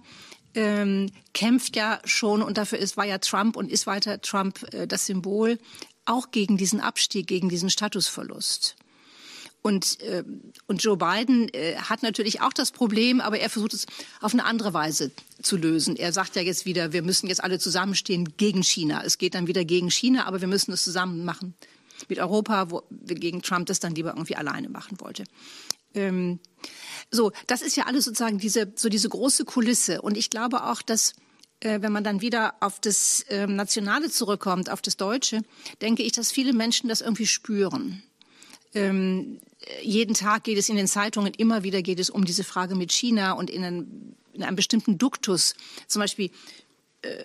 ähm, 0.58 1.12
kämpft 1.34 1.76
ja 1.76 1.99
schon 2.03 2.41
und 2.41 2.58
dafür 2.58 2.80
ist, 2.80 2.97
war 2.97 3.05
ja 3.05 3.20
Trump 3.20 3.55
und 3.55 3.72
ist 3.72 3.86
weiter 3.86 4.20
Trump 4.22 4.74
äh, 4.74 4.88
das 4.88 5.05
Symbol 5.05 5.60
auch 6.05 6.32
gegen 6.32 6.58
diesen 6.58 6.82
Abstieg, 6.82 7.28
gegen 7.28 7.47
diesen 7.47 7.70
Statusverlust. 7.70 8.76
Und, 9.62 9.99
äh, 10.01 10.24
und 10.66 10.82
Joe 10.82 10.97
Biden 10.97 11.49
äh, 11.53 11.76
hat 11.76 12.01
natürlich 12.01 12.41
auch 12.41 12.53
das 12.53 12.72
Problem, 12.72 13.22
aber 13.22 13.39
er 13.39 13.49
versucht 13.49 13.74
es 13.74 13.86
auf 14.22 14.34
eine 14.34 14.45
andere 14.45 14.74
Weise 14.74 15.12
zu 15.41 15.58
lösen. 15.58 15.95
Er 15.95 16.12
sagt 16.12 16.36
ja 16.36 16.41
jetzt 16.41 16.66
wieder, 16.66 16.91
wir 16.91 17.03
müssen 17.03 17.28
jetzt 17.28 17.43
alle 17.43 17.60
zusammenstehen 17.60 18.36
gegen 18.38 18.64
China. 18.64 19.03
Es 19.03 19.18
geht 19.18 19.36
dann 19.36 19.47
wieder 19.47 19.66
gegen 19.66 19.91
China, 19.91 20.26
aber 20.26 20.41
wir 20.41 20.47
müssen 20.47 20.72
es 20.72 20.84
zusammen 20.84 21.24
machen 21.24 21.53
mit 22.08 22.18
Europa, 22.18 22.72
wo 22.72 22.84
gegen 22.89 23.41
Trump 23.41 23.68
das 23.68 23.80
dann 23.80 23.93
lieber 23.93 24.12
irgendwie 24.12 24.36
alleine 24.36 24.70
machen 24.70 24.99
wollte. 25.01 25.24
Ähm, 25.94 26.40
so, 27.12 27.32
das 27.48 27.62
ist 27.62 27.78
ja 27.78 27.86
alles 27.86 28.06
sozusagen 28.06 28.38
diese, 28.38 28.72
so 28.76 28.90
diese 28.90 29.10
große 29.10 29.46
Kulisse. 29.46 30.02
Und 30.02 30.18
ich 30.18 30.30
glaube 30.30 30.64
auch, 30.64 30.82
dass 30.82 31.14
äh, 31.60 31.82
wenn 31.82 31.92
man 31.92 32.04
dann 32.04 32.22
wieder 32.22 32.56
auf 32.60 32.80
das 32.80 33.22
äh, 33.30 33.48
Nationale 33.48 34.10
zurückkommt, 34.10 34.70
auf 34.70 34.82
das 34.82 34.98
Deutsche, 34.98 35.42
denke 35.82 36.04
ich, 36.04 36.12
dass 36.12 36.32
viele 36.32 36.54
Menschen 36.54 36.90
das 36.90 37.02
irgendwie 37.02 37.28
spüren. 37.28 38.04
Ähm, 38.74 39.40
jeden 39.82 40.14
Tag 40.14 40.44
geht 40.44 40.58
es 40.58 40.70
in 40.70 40.76
den 40.76 40.88
Zeitungen, 40.88 41.34
immer 41.34 41.64
wieder 41.64 41.82
geht 41.82 42.00
es 42.00 42.10
um 42.10 42.26
diese 42.26 42.44
Frage 42.44 42.76
mit 42.76 42.92
China 42.92 43.32
und 43.34 43.50
in, 43.50 43.64
einen, 43.64 44.16
in 44.34 44.44
einem 44.44 44.56
bestimmten 44.56 44.98
Duktus. 44.98 45.56
Zum 45.88 46.02
Beispiel 46.02 46.30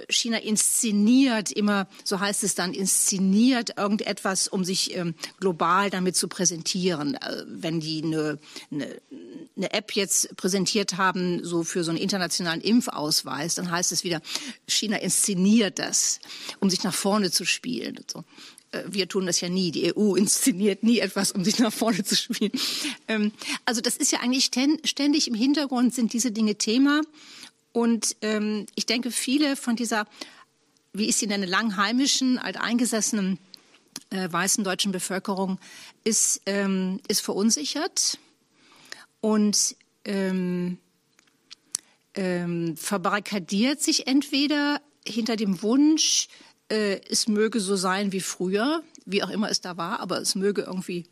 China 0.09 0.39
inszeniert 0.39 1.51
immer, 1.51 1.89
so 2.05 2.20
heißt 2.20 2.45
es 2.45 2.55
dann, 2.55 2.75
inszeniert 2.75 3.79
irgendetwas, 3.79 4.47
um 4.49 4.64
sich 4.64 4.95
ähm, 4.97 5.14
global 5.41 5.89
damit 5.89 6.16
zu 6.16 6.29
präsentieren. 6.29 7.14
Äh, 7.14 7.45
wenn 7.47 7.81
die 7.81 8.03
eine, 8.03 8.39
eine, 8.70 9.01
eine 9.57 9.73
App 9.73 9.93
jetzt 9.93 10.37
präsentiert 10.37 10.99
haben, 10.99 11.43
so 11.45 11.64
für 11.64 11.85
so 11.85 11.91
einen 11.91 12.01
internationalen 12.01 12.61
Impfausweis, 12.61 13.55
dann 13.55 13.70
heißt 13.70 13.93
es 13.93 14.05
wieder, 14.05 14.20
China 14.66 14.99
inszeniert 14.99 15.79
das, 15.79 16.20
um 16.61 16.68
sich 16.68 16.85
nach 16.85 16.95
vorne 16.95 17.31
zu 17.31 17.47
spielen. 17.47 17.99
So 18.11 18.25
äh, 18.73 18.83
wir 18.87 19.09
tun 19.09 19.25
das 19.25 19.41
ja 19.41 19.49
nie. 19.49 19.70
Die 19.70 19.97
EU 19.97 20.14
inszeniert 20.16 20.83
nie 20.83 20.99
etwas, 20.99 21.33
um 21.33 21.45
sich 21.45 21.59
nach 21.59 21.73
vorne 21.73 22.05
zu 22.05 22.14
spielen. 22.14 22.53
Ähm, 23.09 23.33
also 23.64 23.81
das 23.81 23.97
ist 23.97 24.12
ja 24.12 24.20
eigentlich 24.20 24.51
ständig 24.85 25.29
im 25.29 25.35
Hintergrund 25.35 25.95
sind 25.95 26.12
diese 26.12 26.31
Dinge 26.31 26.57
Thema. 26.57 27.01
Und 27.73 28.16
ähm, 28.20 28.66
ich 28.75 28.87
denke, 28.87 29.11
viele 29.11 29.57
von 29.57 29.77
dieser, 29.77 30.07
wie 30.93 31.09
ich 31.09 31.16
sie 31.16 31.27
nenne, 31.27 31.47
langheimischen, 31.47 32.39
alteingesessenen 32.39 33.39
äh, 34.11 34.31
weißen 34.31 34.64
deutschen 34.64 34.93
Bevölkerung 34.93 35.59
ist, 36.05 36.43
ähm, 36.47 37.01
ist 37.09 37.20
verunsichert 37.20 38.18
und 39.20 39.77
ähm, 40.05 40.79
ähm, 42.14 42.77
verbarrikadiert 42.77 43.81
sich 43.81 44.07
entweder 44.07 44.81
hinter 45.07 45.37
dem 45.37 45.62
Wunsch, 45.62 46.29
äh, 46.68 47.01
es 47.09 47.29
möge 47.29 47.61
so 47.61 47.77
sein 47.77 48.12
wie 48.12 48.20
früher, 48.20 48.83
wie 49.07 49.23
auch 49.23 49.31
immer 49.31 49.51
es 49.51 49.61
da 49.61 49.77
war, 49.77 50.01
aber 50.01 50.18
es 50.18 50.35
möge 50.35 50.62
irgendwie 50.62 51.07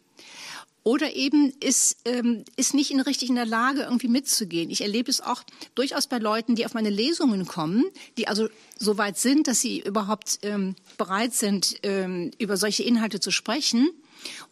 oder 0.83 1.15
eben 1.15 1.53
ist, 1.61 1.99
ähm, 2.05 2.45
ist 2.57 2.75
nicht 2.75 2.91
in 2.91 3.01
richtig 3.01 3.29
in 3.29 3.35
der 3.35 3.47
Lage, 3.47 3.83
irgendwie 3.83 4.09
mitzugehen. 4.09 4.71
Ich 4.71 4.81
erlebe 4.81 5.11
es 5.11 5.21
auch 5.21 5.43
durchaus 5.75 6.07
bei 6.07 6.19
Leuten, 6.19 6.55
die 6.55 6.65
auf 6.65 6.75
meine 6.75 6.91
Lesungen 6.91 7.47
kommen, 7.47 7.85
die 8.17 8.29
also 8.29 8.49
so 8.79 8.97
weit 8.97 9.19
sind, 9.19 9.47
dass 9.47 9.61
sie 9.61 9.81
überhaupt 9.81 10.39
ähm, 10.43 10.77
bereit 10.97 11.35
sind, 11.35 11.77
ähm, 11.83 12.31
über 12.39 12.57
solche 12.57 12.83
Inhalte 12.83 13.21
zu 13.21 13.31
sprechen 13.31 13.91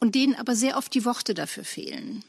und 0.01 0.14
denen 0.14 0.35
aber 0.35 0.55
sehr 0.55 0.76
oft 0.76 0.93
die 0.95 1.05
Worte 1.05 1.35
dafür 1.35 1.64
fehlen. 1.64 2.22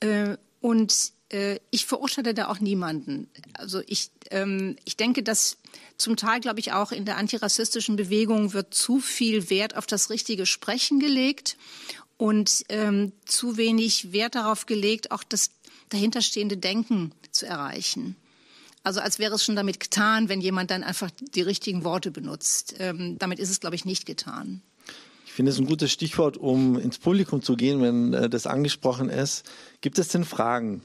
Äh, 0.00 0.36
und 0.60 1.12
äh, 1.30 1.58
ich 1.70 1.86
verurteile 1.86 2.34
da 2.34 2.48
auch 2.48 2.60
niemanden. 2.60 3.28
Also 3.54 3.82
ich, 3.86 4.10
ähm, 4.30 4.76
ich 4.84 4.96
denke, 4.96 5.22
dass 5.22 5.58
zum 5.96 6.16
Teil, 6.16 6.40
glaube 6.40 6.60
ich, 6.60 6.72
auch 6.72 6.92
in 6.92 7.04
der 7.04 7.16
antirassistischen 7.16 7.96
Bewegung 7.96 8.52
wird 8.52 8.74
zu 8.74 9.00
viel 9.00 9.50
Wert 9.50 9.76
auf 9.76 9.86
das 9.86 10.10
richtige 10.10 10.46
Sprechen 10.46 11.00
gelegt 11.00 11.56
und 12.18 12.64
ähm, 12.68 13.12
zu 13.24 13.56
wenig 13.56 14.12
Wert 14.12 14.34
darauf 14.34 14.66
gelegt, 14.66 15.10
auch 15.10 15.24
das 15.24 15.50
dahinterstehende 15.88 16.58
Denken 16.58 17.12
zu 17.30 17.46
erreichen. 17.46 18.16
Also 18.82 19.00
als 19.00 19.18
wäre 19.18 19.34
es 19.34 19.44
schon 19.44 19.56
damit 19.56 19.80
getan, 19.80 20.28
wenn 20.28 20.40
jemand 20.40 20.70
dann 20.70 20.82
einfach 20.82 21.10
die 21.34 21.42
richtigen 21.42 21.84
Worte 21.84 22.10
benutzt. 22.10 22.74
Ähm, 22.78 23.18
damit 23.18 23.38
ist 23.38 23.50
es, 23.50 23.60
glaube 23.60 23.76
ich, 23.76 23.84
nicht 23.84 24.04
getan. 24.04 24.62
Ich 25.26 25.32
finde 25.32 25.52
es 25.52 25.58
ein 25.58 25.66
gutes 25.66 25.92
Stichwort, 25.92 26.36
um 26.36 26.78
ins 26.78 26.98
Publikum 26.98 27.42
zu 27.42 27.54
gehen, 27.54 27.80
wenn 27.80 28.12
äh, 28.12 28.28
das 28.28 28.46
angesprochen 28.46 29.08
ist. 29.08 29.48
Gibt 29.80 29.98
es 29.98 30.08
denn 30.08 30.24
Fragen? 30.24 30.82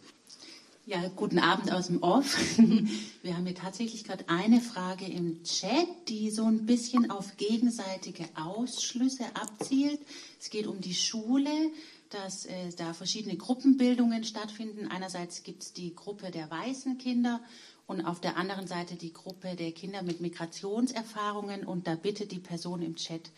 Ja, 0.86 1.08
guten 1.16 1.40
Abend 1.40 1.72
aus 1.72 1.88
dem 1.88 2.04
Off. 2.04 2.38
Wir 2.58 3.38
haben 3.38 3.46
hier 3.46 3.56
tatsächlich 3.56 4.04
gerade 4.04 4.28
eine 4.28 4.60
Frage 4.60 5.06
im 5.06 5.42
Chat, 5.46 5.88
die 6.10 6.30
so 6.30 6.44
ein 6.44 6.66
bisschen 6.66 7.10
auf 7.10 7.38
gegenseitige 7.38 8.26
Ausschlüsse 8.36 9.24
abzielt. 9.34 10.02
Es 10.42 10.50
geht 10.50 10.68
um 10.68 10.82
die 10.82 10.94
Schule, 10.94 11.72
dass 12.10 12.46
äh, 12.48 12.70
da 12.76 12.94
verschiedene 12.94 13.38
Gruppenbildungen 13.38 14.26
stattfinden. 14.26 14.90
Einerseits 14.90 15.44
gibt 15.44 15.64
es 15.64 15.72
die 15.72 15.96
Gruppe 15.96 16.32
der 16.32 16.52
weißen 16.52 16.98
Kinder 16.98 17.40
und 17.88 18.06
auf 18.06 18.20
der 18.20 18.36
anderen 18.36 18.68
Seite 18.68 18.96
die 18.96 19.14
Gruppe 19.14 19.56
der 19.56 19.72
Kinder 19.72 20.02
mit 20.02 20.20
Migrationserfahrungen. 20.20 21.66
Und 21.66 21.88
da 21.88 21.96
bittet 21.96 22.34
die 22.34 22.40
Person 22.40 22.82
im 22.82 22.98
Chat 22.98 23.32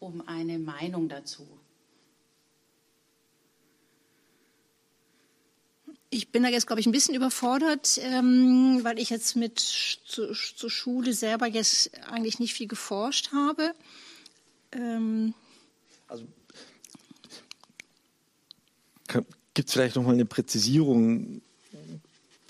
um 0.00 0.26
eine 0.26 0.58
Meinung 0.58 1.08
dazu. 1.08 1.46
Ich 6.10 6.32
bin 6.32 6.42
da 6.42 6.48
jetzt, 6.48 6.66
glaube 6.66 6.80
ich, 6.80 6.86
ein 6.86 6.92
bisschen 6.92 7.14
überfordert, 7.14 7.98
ähm, 8.02 8.80
weil 8.82 8.98
ich 8.98 9.10
jetzt 9.10 9.36
mit 9.36 9.58
zur, 9.58 10.32
zur 10.32 10.70
Schule 10.70 11.12
selber 11.12 11.46
jetzt 11.46 11.90
eigentlich 12.08 12.38
nicht 12.38 12.54
viel 12.54 12.66
geforscht 12.66 13.32
habe. 13.32 13.74
Ähm 14.72 15.34
also 16.06 16.24
gibt 19.54 19.68
es 19.68 19.72
vielleicht 19.72 19.96
noch 19.96 20.04
mal 20.04 20.14
eine 20.14 20.24
Präzisierung 20.24 21.42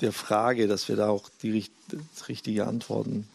der 0.01 0.13
Frage, 0.13 0.69
dass 0.69 0.89
wir 0.89 0.97
da 0.97 1.09
auch 1.09 1.29
die 1.43 1.71
richtige 2.29 2.67
Antworten. 2.67 3.29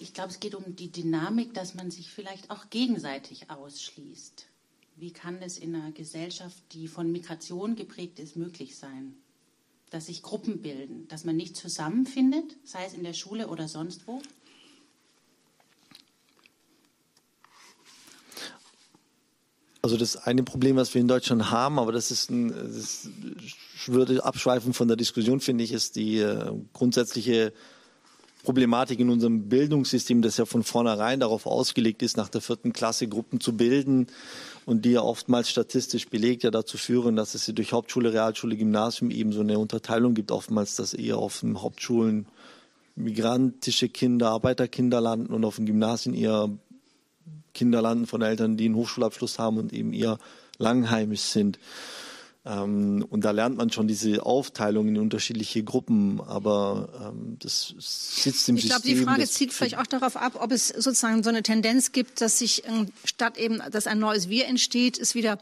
Ich 0.00 0.12
glaube, 0.12 0.30
es 0.30 0.40
geht 0.40 0.54
um 0.54 0.76
die 0.76 0.90
Dynamik, 0.90 1.54
dass 1.54 1.74
man 1.74 1.90
sich 1.90 2.10
vielleicht 2.10 2.50
auch 2.50 2.68
gegenseitig 2.70 3.50
ausschließt. 3.50 4.46
Wie 4.96 5.12
kann 5.12 5.42
es 5.42 5.58
in 5.58 5.74
einer 5.74 5.92
Gesellschaft, 5.92 6.62
die 6.72 6.86
von 6.86 7.10
Migration 7.10 7.74
geprägt 7.74 8.20
ist, 8.20 8.36
möglich 8.36 8.76
sein? 8.76 9.14
Dass 9.90 10.06
sich 10.06 10.22
Gruppen 10.22 10.62
bilden, 10.62 11.08
dass 11.08 11.24
man 11.24 11.36
nicht 11.36 11.56
zusammenfindet, 11.56 12.56
sei 12.64 12.84
es 12.86 12.94
in 12.94 13.02
der 13.02 13.12
Schule 13.12 13.48
oder 13.48 13.68
sonst 13.68 14.06
wo? 14.06 14.22
Also 19.82 19.98
das 19.98 20.16
eine 20.16 20.44
Problem, 20.44 20.76
was 20.76 20.94
wir 20.94 21.02
in 21.02 21.08
Deutschland 21.08 21.50
haben, 21.50 21.78
aber 21.78 21.92
das 21.92 22.10
ist 22.10 22.30
ein, 22.30 22.48
das 22.48 23.10
würde 23.84 24.24
abschweifen 24.24 24.72
von 24.72 24.88
der 24.88 24.96
Diskussion, 24.96 25.40
finde 25.40 25.62
ich, 25.62 25.72
ist 25.72 25.96
die 25.96 26.20
äh, 26.20 26.52
grundsätzliche 26.72 27.52
Problematik 28.44 29.00
in 29.00 29.10
unserem 29.10 29.48
Bildungssystem, 29.48 30.22
das 30.22 30.36
ja 30.36 30.46
von 30.46 30.62
vornherein 30.62 31.20
darauf 31.20 31.46
ausgelegt 31.46 32.02
ist, 32.02 32.16
nach 32.16 32.28
der 32.28 32.40
vierten 32.40 32.72
Klasse 32.72 33.08
Gruppen 33.08 33.40
zu 33.40 33.56
bilden, 33.56 34.06
und 34.66 34.84
die 34.84 34.92
ja 34.92 35.02
oftmals 35.02 35.50
statistisch 35.50 36.08
belegt 36.08 36.42
ja 36.42 36.50
dazu 36.50 36.78
führen, 36.78 37.16
dass 37.16 37.34
es 37.34 37.46
durch 37.46 37.72
Hauptschule, 37.72 38.12
Realschule, 38.12 38.56
Gymnasium 38.56 39.10
eben 39.10 39.32
so 39.32 39.40
eine 39.40 39.58
Unterteilung 39.58 40.14
gibt, 40.14 40.30
oftmals, 40.30 40.76
dass 40.76 40.94
eher 40.94 41.18
auf 41.18 41.40
den 41.40 41.60
Hauptschulen 41.60 42.26
migrantische 42.96 43.88
Kinder, 43.88 44.30
Arbeiterkinder 44.30 45.00
landen 45.00 45.32
und 45.32 45.44
auf 45.44 45.56
den 45.56 45.66
Gymnasien 45.66 46.14
eher 46.14 46.50
Kinder 47.52 47.82
landen 47.82 48.06
von 48.06 48.22
Eltern, 48.22 48.56
die 48.56 48.66
einen 48.66 48.76
Hochschulabschluss 48.76 49.38
haben 49.38 49.58
und 49.58 49.72
eben 49.72 49.92
eher 49.92 50.18
langheimisch 50.58 51.22
sind. 51.22 51.58
Ähm, 52.46 53.06
und 53.08 53.24
da 53.24 53.30
lernt 53.30 53.56
man 53.56 53.70
schon 53.70 53.88
diese 53.88 54.24
Aufteilung 54.24 54.88
in 54.88 54.98
unterschiedliche 54.98 55.64
Gruppen, 55.64 56.20
aber 56.20 57.12
ähm, 57.14 57.36
das 57.38 57.74
sitzt 57.78 58.48
im 58.50 58.56
ich 58.56 58.62
System. 58.62 58.64
Ich 58.64 58.68
glaube, 58.68 58.82
die 58.82 58.96
Frage 58.96 59.26
zieht 59.26 59.52
vielleicht 59.52 59.78
auch 59.78 59.86
darauf 59.86 60.16
ab, 60.16 60.38
ob 60.40 60.52
es 60.52 60.68
sozusagen 60.68 61.22
so 61.22 61.30
eine 61.30 61.42
Tendenz 61.42 61.92
gibt, 61.92 62.20
dass 62.20 62.38
sich 62.38 62.64
ähm, 62.66 62.88
statt 63.04 63.38
eben, 63.38 63.62
dass 63.70 63.86
ein 63.86 63.98
neues 63.98 64.28
Wir 64.28 64.46
entsteht, 64.46 64.98
es 64.98 65.14
wieder 65.14 65.38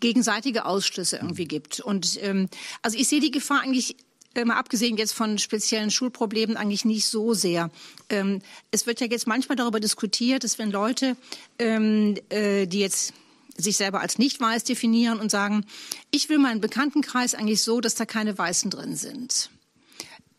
gegenseitige 0.00 0.66
Ausschlüsse 0.66 1.16
irgendwie 1.16 1.46
gibt. 1.46 1.80
Und 1.80 2.22
ähm, 2.22 2.48
also 2.82 2.98
ich 2.98 3.08
sehe 3.08 3.20
die 3.20 3.30
Gefahr 3.30 3.62
eigentlich 3.62 3.96
mal 4.44 4.56
abgesehen 4.56 4.96
jetzt 4.96 5.12
von 5.12 5.38
speziellen 5.38 5.90
Schulproblemen 5.90 6.56
eigentlich 6.56 6.84
nicht 6.84 7.06
so 7.06 7.34
sehr. 7.34 7.70
Ähm, 8.08 8.40
es 8.70 8.86
wird 8.86 9.00
ja 9.00 9.06
jetzt 9.06 9.26
manchmal 9.26 9.56
darüber 9.56 9.80
diskutiert, 9.80 10.44
dass 10.44 10.58
wenn 10.58 10.70
Leute, 10.70 11.16
ähm, 11.58 12.16
äh, 12.30 12.66
die 12.66 12.80
jetzt 12.80 13.12
sich 13.56 13.76
selber 13.76 14.00
als 14.00 14.18
nicht 14.18 14.40
weiß 14.40 14.64
definieren 14.64 15.20
und 15.20 15.30
sagen, 15.30 15.64
ich 16.10 16.28
will 16.28 16.38
meinen 16.38 16.60
Bekanntenkreis 16.60 17.34
eigentlich 17.34 17.62
so, 17.62 17.80
dass 17.80 17.94
da 17.94 18.06
keine 18.06 18.36
Weißen 18.36 18.70
drin 18.70 18.96
sind. 18.96 19.50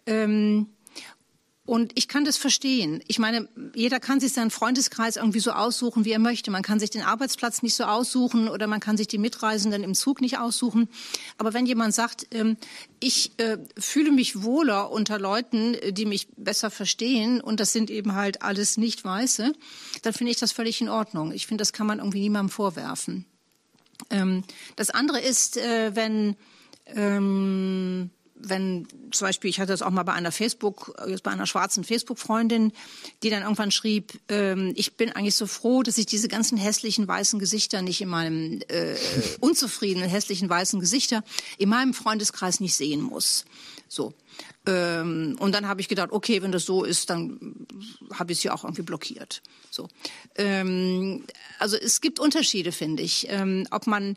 Ähm, 0.05 0.67
und 1.65 1.93
ich 1.95 2.09
kann 2.09 2.25
das 2.25 2.35
verstehen. 2.35 3.01
Ich 3.07 3.19
meine, 3.19 3.47
jeder 3.73 4.01
kann 4.01 4.19
sich 4.19 4.33
seinen 4.33 4.51
Freundeskreis 4.51 5.15
irgendwie 5.15 5.39
so 5.39 5.51
aussuchen, 5.51 6.03
wie 6.03 6.11
er 6.11 6.19
möchte. 6.19 6.51
Man 6.51 6.61
kann 6.61 6.77
sich 6.77 6.89
den 6.89 7.03
Arbeitsplatz 7.03 7.61
nicht 7.61 7.75
so 7.75 7.85
aussuchen 7.85 8.49
oder 8.49 8.67
man 8.67 8.81
kann 8.81 8.97
sich 8.97 9.07
die 9.07 9.17
Mitreisenden 9.17 9.81
im 9.81 9.95
Zug 9.95 10.19
nicht 10.19 10.37
aussuchen. 10.37 10.89
Aber 11.37 11.53
wenn 11.53 11.65
jemand 11.65 11.93
sagt, 11.93 12.27
ähm, 12.31 12.57
ich 12.99 13.31
äh, 13.39 13.59
fühle 13.77 14.11
mich 14.11 14.43
wohler 14.43 14.91
unter 14.91 15.17
Leuten, 15.19 15.77
die 15.91 16.05
mich 16.05 16.27
besser 16.35 16.69
verstehen 16.69 17.39
und 17.39 17.61
das 17.61 17.71
sind 17.71 17.89
eben 17.89 18.13
halt 18.13 18.41
alles 18.41 18.75
nicht 18.75 19.05
Weiße, 19.05 19.53
dann 20.01 20.13
finde 20.13 20.31
ich 20.31 20.39
das 20.39 20.51
völlig 20.51 20.81
in 20.81 20.89
Ordnung. 20.89 21.31
Ich 21.31 21.47
finde, 21.47 21.61
das 21.61 21.71
kann 21.71 21.87
man 21.87 21.99
irgendwie 21.99 22.19
niemandem 22.19 22.49
vorwerfen. 22.49 23.25
Ähm, 24.09 24.43
das 24.75 24.89
andere 24.89 25.21
ist, 25.21 25.55
äh, 25.55 25.95
wenn 25.95 26.35
ähm, 26.87 28.09
wenn 28.43 28.87
zum 29.11 29.27
Beispiel, 29.27 29.49
ich 29.49 29.59
hatte 29.59 29.71
das 29.71 29.81
auch 29.81 29.89
mal 29.89 30.03
bei 30.03 30.13
einer 30.13 30.31
Facebook, 30.31 30.95
jetzt 31.07 31.23
bei 31.23 31.31
einer 31.31 31.45
schwarzen 31.45 31.83
Facebook-Freundin, 31.83 32.71
die 33.23 33.29
dann 33.29 33.43
irgendwann 33.43 33.71
schrieb, 33.71 34.19
ähm, 34.29 34.73
ich 34.75 34.95
bin 34.95 35.11
eigentlich 35.11 35.35
so 35.35 35.47
froh, 35.47 35.83
dass 35.83 35.97
ich 35.97 36.05
diese 36.05 36.27
ganzen 36.27 36.57
hässlichen 36.57 37.07
weißen 37.07 37.39
Gesichter 37.39 37.81
nicht 37.81 38.01
in 38.01 38.09
meinem 38.09 38.61
äh, 38.67 38.95
unzufriedenen 39.39 40.09
hässlichen 40.09 40.49
weißen 40.49 40.79
Gesichter 40.79 41.23
in 41.57 41.69
meinem 41.69 41.93
Freundeskreis 41.93 42.59
nicht 42.59 42.75
sehen 42.75 43.01
muss. 43.01 43.45
So. 43.87 44.13
Ähm, 44.65 45.35
und 45.39 45.53
dann 45.53 45.67
habe 45.67 45.81
ich 45.81 45.87
gedacht, 45.87 46.11
okay, 46.11 46.41
wenn 46.41 46.51
das 46.51 46.65
so 46.65 46.83
ist, 46.83 47.09
dann 47.09 47.67
habe 48.13 48.31
ich 48.31 48.43
ja 48.43 48.53
auch 48.53 48.63
irgendwie 48.63 48.81
blockiert. 48.81 49.41
So. 49.69 49.87
Ähm, 50.35 51.25
also 51.59 51.77
es 51.77 52.01
gibt 52.01 52.19
Unterschiede, 52.19 52.71
finde 52.71 53.03
ich. 53.03 53.27
Ähm, 53.29 53.67
ob 53.71 53.87
man 53.87 54.15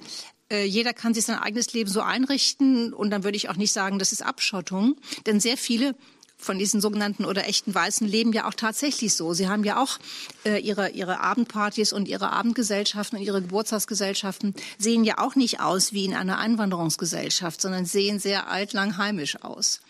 jeder 0.51 0.93
kann 0.93 1.15
sich 1.15 1.25
sein 1.25 1.39
eigenes 1.39 1.73
Leben 1.73 1.91
so 1.91 2.01
einrichten 2.01 2.93
und 2.93 3.11
dann 3.11 3.25
würde 3.25 3.37
ich 3.37 3.49
auch 3.49 3.57
nicht 3.57 3.73
sagen, 3.73 3.99
das 3.99 4.13
ist 4.13 4.23
Abschottung, 4.23 4.97
denn 5.27 5.41
sehr 5.41 5.57
viele 5.57 5.95
von 6.39 6.59
diesen 6.59 6.81
sogenannten 6.81 7.25
oder 7.25 7.49
echten 7.49 7.75
Weißen 7.75 8.07
leben 8.07 8.33
ja 8.33 8.47
auch 8.47 8.55
tatsächlich 8.55 9.15
so. 9.15 9.33
Sie 9.33 9.49
haben 9.49 9.65
ja 9.65 9.83
auch 9.83 9.99
äh, 10.45 10.59
ihre, 10.59 10.91
ihre 10.91 11.21
Abendpartys 11.21 11.93
und 11.93 12.09
ihre 12.09 12.31
Abendgesellschaften 12.31 13.19
und 13.19 13.25
ihre 13.25 13.41
Geburtstagsgesellschaften 13.41 14.55
sehen 14.79 15.05
ja 15.05 15.19
auch 15.19 15.35
nicht 15.35 15.61
aus 15.61 15.93
wie 15.93 16.05
in 16.05 16.15
einer 16.15 16.39
Einwanderungsgesellschaft, 16.39 17.61
sondern 17.61 17.87
sehen 17.87 18.19
sehr 18.19 18.49
altlang 18.49 18.99
heimisch 18.99 19.43
aus. 19.43 19.81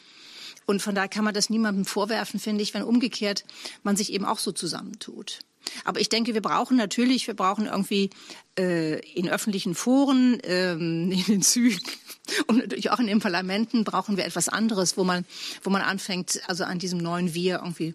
Und 0.67 0.83
von 0.83 0.95
daher 0.95 1.09
kann 1.09 1.25
man 1.25 1.35
das 1.35 1.51
niemandem 1.51 1.85
vorwerfen, 1.85 2.41
finde 2.41 2.63
ich, 2.63 2.75
wenn 2.75 2.83
umgekehrt 2.83 3.45
man 3.83 3.97
sich 3.97 4.13
eben 4.13 4.25
auch 4.25 4.39
so 4.39 4.53
zusammentut. 4.53 5.41
Aber 5.85 6.01
ich 6.01 6.09
denke, 6.09 6.35
wir 6.35 6.43
brauchen 6.43 6.77
natürlich, 6.77 7.27
wir 7.27 7.35
brauchen 7.35 7.67
irgendwie 7.67 8.11
äh, 8.59 9.01
in 9.15 9.29
öffentlichen 9.29 9.75
Foren, 9.75 10.39
ähm, 10.45 11.13
in 11.13 11.25
den 11.25 11.43
Zügen 11.43 11.81
und 12.47 12.59
natürlich 12.59 12.91
auch 12.91 12.99
in 12.99 13.07
den 13.07 13.21
Parlamenten 13.21 13.85
brauchen 13.85 14.17
wir 14.17 14.25
etwas 14.25 14.49
anderes, 14.49 14.97
wo 14.97 15.05
man, 15.05 15.25
wo 15.63 15.71
man 15.71 15.83
anfängt, 15.83 16.41
also 16.49 16.65
an 16.65 16.79
diesem 16.79 16.99
neuen 16.99 17.35
Wir 17.35 17.57
irgendwie, 17.57 17.95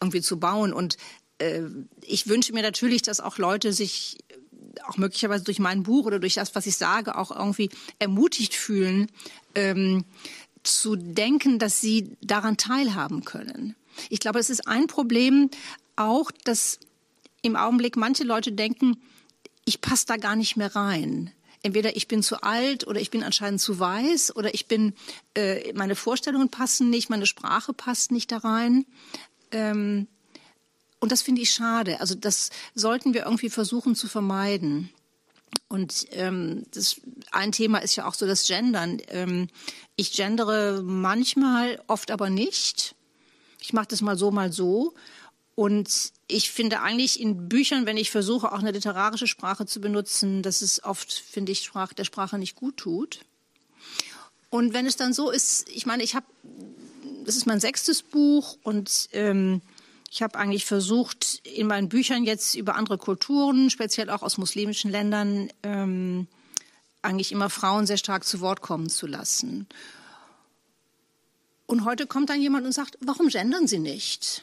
irgendwie 0.00 0.20
zu 0.20 0.38
bauen. 0.38 0.72
Und 0.72 0.96
äh, 1.38 1.62
ich 2.02 2.28
wünsche 2.28 2.52
mir 2.52 2.62
natürlich, 2.62 3.02
dass 3.02 3.20
auch 3.20 3.38
Leute 3.38 3.72
sich 3.72 4.18
auch 4.86 4.96
möglicherweise 4.96 5.44
durch 5.44 5.58
mein 5.58 5.82
Buch 5.82 6.06
oder 6.06 6.18
durch 6.18 6.34
das, 6.34 6.54
was 6.54 6.66
ich 6.66 6.76
sage, 6.76 7.16
auch 7.16 7.30
irgendwie 7.30 7.70
ermutigt 7.98 8.54
fühlen, 8.54 9.10
ähm, 9.54 10.04
zu 10.62 10.96
denken, 10.96 11.58
dass 11.58 11.80
sie 11.80 12.16
daran 12.20 12.56
teilhaben 12.56 13.24
können. 13.24 13.76
Ich 14.10 14.20
glaube, 14.20 14.38
es 14.38 14.50
ist 14.50 14.68
ein 14.68 14.86
Problem 14.86 15.50
auch, 15.96 16.30
dass 16.44 16.78
im 17.42 17.56
Augenblick 17.56 17.96
manche 17.96 18.24
Leute 18.24 18.52
denken, 18.52 19.00
ich 19.64 19.80
passe 19.80 20.06
da 20.06 20.16
gar 20.16 20.36
nicht 20.36 20.56
mehr 20.56 20.74
rein. 20.74 21.32
Entweder 21.62 21.94
ich 21.94 22.08
bin 22.08 22.22
zu 22.22 22.42
alt 22.42 22.86
oder 22.86 23.00
ich 23.00 23.10
bin 23.10 23.22
anscheinend 23.22 23.60
zu 23.60 23.78
weiß 23.78 24.34
oder 24.34 24.54
ich 24.54 24.66
bin, 24.66 24.94
äh, 25.34 25.72
meine 25.74 25.94
Vorstellungen 25.94 26.48
passen 26.48 26.88
nicht, 26.88 27.10
meine 27.10 27.26
Sprache 27.26 27.74
passt 27.74 28.12
nicht 28.12 28.32
da 28.32 28.38
rein. 28.38 28.86
Ähm, 29.50 30.06
und 31.00 31.12
das 31.12 31.22
finde 31.22 31.42
ich 31.42 31.50
schade. 31.50 32.00
Also 32.00 32.14
das 32.14 32.50
sollten 32.74 33.14
wir 33.14 33.24
irgendwie 33.24 33.50
versuchen 33.50 33.94
zu 33.94 34.08
vermeiden. 34.08 34.90
Und 35.68 36.06
ähm, 36.12 36.64
das, 36.72 37.00
ein 37.30 37.52
Thema 37.52 37.78
ist 37.78 37.96
ja 37.96 38.06
auch 38.06 38.14
so 38.14 38.26
das 38.26 38.46
Gendern. 38.46 38.98
Ähm, 39.08 39.48
ich 39.96 40.12
gendere 40.12 40.82
manchmal, 40.82 41.82
oft 41.86 42.10
aber 42.10 42.30
nicht. 42.30 42.94
Ich 43.60 43.72
mache 43.72 43.88
das 43.88 44.00
mal 44.00 44.16
so, 44.16 44.30
mal 44.30 44.52
so. 44.52 44.94
Und 45.60 46.14
ich 46.26 46.50
finde 46.50 46.80
eigentlich 46.80 47.20
in 47.20 47.50
Büchern, 47.50 47.84
wenn 47.84 47.98
ich 47.98 48.10
versuche, 48.10 48.50
auch 48.50 48.60
eine 48.60 48.70
literarische 48.70 49.26
Sprache 49.26 49.66
zu 49.66 49.78
benutzen, 49.78 50.42
dass 50.42 50.62
es 50.62 50.82
oft, 50.82 51.12
finde 51.12 51.52
ich, 51.52 51.64
Sprach, 51.64 51.92
der 51.92 52.04
Sprache 52.04 52.38
nicht 52.38 52.56
gut 52.56 52.78
tut. 52.78 53.20
Und 54.48 54.72
wenn 54.72 54.86
es 54.86 54.96
dann 54.96 55.12
so 55.12 55.30
ist, 55.30 55.68
ich 55.68 55.84
meine, 55.84 56.02
ich 56.02 56.14
habe, 56.14 56.24
das 57.26 57.36
ist 57.36 57.44
mein 57.44 57.60
sechstes 57.60 58.00
Buch 58.00 58.56
und 58.62 59.10
ähm, 59.12 59.60
ich 60.10 60.22
habe 60.22 60.38
eigentlich 60.38 60.64
versucht, 60.64 61.42
in 61.44 61.66
meinen 61.66 61.90
Büchern 61.90 62.24
jetzt 62.24 62.54
über 62.54 62.74
andere 62.74 62.96
Kulturen, 62.96 63.68
speziell 63.68 64.08
auch 64.08 64.22
aus 64.22 64.38
muslimischen 64.38 64.90
Ländern, 64.90 65.50
ähm, 65.62 66.26
eigentlich 67.02 67.32
immer 67.32 67.50
Frauen 67.50 67.86
sehr 67.86 67.98
stark 67.98 68.24
zu 68.24 68.40
Wort 68.40 68.62
kommen 68.62 68.88
zu 68.88 69.06
lassen. 69.06 69.66
Und 71.66 71.84
heute 71.84 72.06
kommt 72.06 72.30
dann 72.30 72.40
jemand 72.40 72.64
und 72.64 72.72
sagt, 72.72 72.96
warum 73.02 73.28
gendern 73.28 73.66
Sie 73.66 73.78
nicht? 73.78 74.42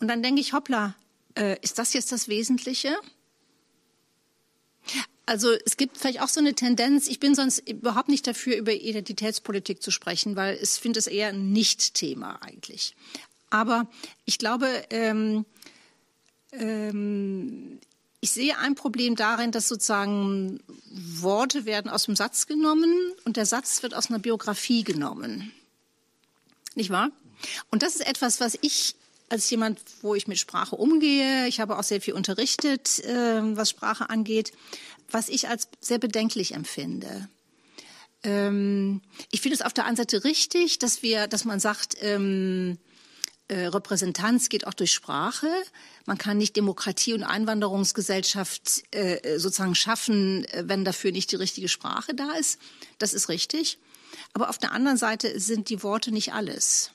Und 0.00 0.08
dann 0.08 0.22
denke 0.22 0.40
ich, 0.40 0.52
hoppla, 0.52 0.94
äh, 1.36 1.56
ist 1.62 1.78
das 1.78 1.92
jetzt 1.92 2.10
das 2.12 2.28
Wesentliche? 2.28 2.96
Also 5.26 5.52
es 5.64 5.76
gibt 5.76 5.96
vielleicht 5.96 6.20
auch 6.22 6.28
so 6.28 6.40
eine 6.40 6.54
Tendenz, 6.54 7.06
ich 7.06 7.20
bin 7.20 7.34
sonst 7.34 7.68
überhaupt 7.68 8.08
nicht 8.08 8.26
dafür, 8.26 8.56
über 8.56 8.72
Identitätspolitik 8.72 9.82
zu 9.82 9.90
sprechen, 9.90 10.34
weil 10.34 10.58
ich 10.60 10.70
finde 10.70 10.98
es 10.98 11.06
eher 11.06 11.28
ein 11.28 11.52
Nicht-Thema 11.52 12.42
eigentlich. 12.42 12.96
Aber 13.50 13.86
ich 14.24 14.38
glaube, 14.38 14.66
ähm, 14.90 15.44
ähm, 16.52 17.78
ich 18.20 18.32
sehe 18.32 18.58
ein 18.58 18.74
Problem 18.74 19.16
darin, 19.16 19.52
dass 19.52 19.68
sozusagen 19.68 20.60
Worte 20.90 21.64
werden 21.64 21.90
aus 21.90 22.04
dem 22.04 22.16
Satz 22.16 22.46
genommen 22.46 22.92
und 23.24 23.36
der 23.36 23.46
Satz 23.46 23.82
wird 23.82 23.94
aus 23.94 24.10
einer 24.10 24.18
Biografie 24.18 24.82
genommen. 24.82 25.52
Nicht 26.74 26.90
wahr? 26.90 27.10
Und 27.70 27.82
das 27.82 27.94
ist 27.94 28.06
etwas, 28.06 28.40
was 28.40 28.58
ich 28.60 28.94
als 29.30 29.48
jemand, 29.48 29.80
wo 30.02 30.14
ich 30.14 30.26
mit 30.26 30.38
Sprache 30.38 30.76
umgehe, 30.76 31.46
ich 31.46 31.60
habe 31.60 31.78
auch 31.78 31.82
sehr 31.82 32.00
viel 32.00 32.14
unterrichtet, 32.14 33.02
äh, 33.04 33.40
was 33.56 33.70
Sprache 33.70 34.10
angeht, 34.10 34.52
was 35.10 35.28
ich 35.28 35.48
als 35.48 35.68
sehr 35.80 35.98
bedenklich 35.98 36.54
empfinde. 36.54 37.28
Ähm, 38.22 39.00
ich 39.30 39.40
finde 39.40 39.54
es 39.54 39.62
auf 39.62 39.72
der 39.72 39.86
einen 39.86 39.96
Seite 39.96 40.24
richtig, 40.24 40.78
dass 40.78 41.02
wir, 41.02 41.26
dass 41.26 41.44
man 41.44 41.60
sagt, 41.60 41.96
ähm, 42.00 42.78
äh, 43.48 43.66
Repräsentanz 43.66 44.48
geht 44.48 44.66
auch 44.66 44.74
durch 44.74 44.92
Sprache. 44.92 45.48
Man 46.06 46.18
kann 46.18 46.38
nicht 46.38 46.56
Demokratie 46.56 47.14
und 47.14 47.24
Einwanderungsgesellschaft 47.24 48.84
äh, 48.94 49.38
sozusagen 49.38 49.74
schaffen, 49.74 50.44
äh, 50.46 50.64
wenn 50.66 50.84
dafür 50.84 51.12
nicht 51.12 51.32
die 51.32 51.36
richtige 51.36 51.68
Sprache 51.68 52.14
da 52.14 52.32
ist. 52.32 52.60
Das 52.98 53.14
ist 53.14 53.28
richtig. 53.28 53.78
Aber 54.32 54.50
auf 54.50 54.58
der 54.58 54.72
anderen 54.72 54.96
Seite 54.96 55.40
sind 55.40 55.68
die 55.68 55.82
Worte 55.82 56.12
nicht 56.12 56.32
alles. 56.32 56.92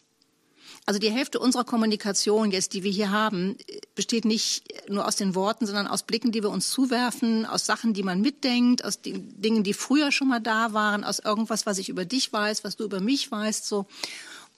Also 0.87 0.99
die 0.99 1.09
Hälfte 1.09 1.39
unserer 1.39 1.63
Kommunikation 1.63 2.51
jetzt, 2.51 2.73
die 2.73 2.83
wir 2.83 2.91
hier 2.91 3.09
haben, 3.09 3.57
besteht 3.95 4.23
nicht 4.23 4.63
nur 4.87 5.07
aus 5.07 5.15
den 5.15 5.33
Worten, 5.33 5.65
sondern 5.65 5.87
aus 5.87 6.03
Blicken, 6.03 6.31
die 6.31 6.43
wir 6.43 6.51
uns 6.51 6.69
zuwerfen, 6.69 7.47
aus 7.47 7.65
Sachen, 7.65 7.93
die 7.93 8.03
man 8.03 8.21
mitdenkt, 8.21 8.85
aus 8.85 9.01
den 9.01 9.41
Dingen, 9.41 9.63
die 9.63 9.73
früher 9.73 10.11
schon 10.11 10.27
mal 10.27 10.39
da 10.39 10.73
waren, 10.73 11.03
aus 11.03 11.17
irgendwas, 11.17 11.65
was 11.65 11.79
ich 11.79 11.89
über 11.89 12.05
dich 12.05 12.31
weiß, 12.31 12.63
was 12.63 12.75
du 12.75 12.83
über 12.83 12.99
mich 12.99 13.31
weißt, 13.31 13.65
so. 13.65 13.87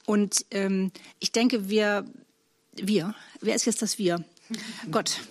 Und 0.05 0.45
ähm, 0.51 0.91
ich 1.19 1.31
denke, 1.31 1.69
wir, 1.69 2.05
wir, 2.73 3.15
wer 3.39 3.55
ist 3.55 3.65
jetzt 3.65 3.81
das 3.81 3.97
Wir? 3.97 4.23
Gott. 4.91 5.21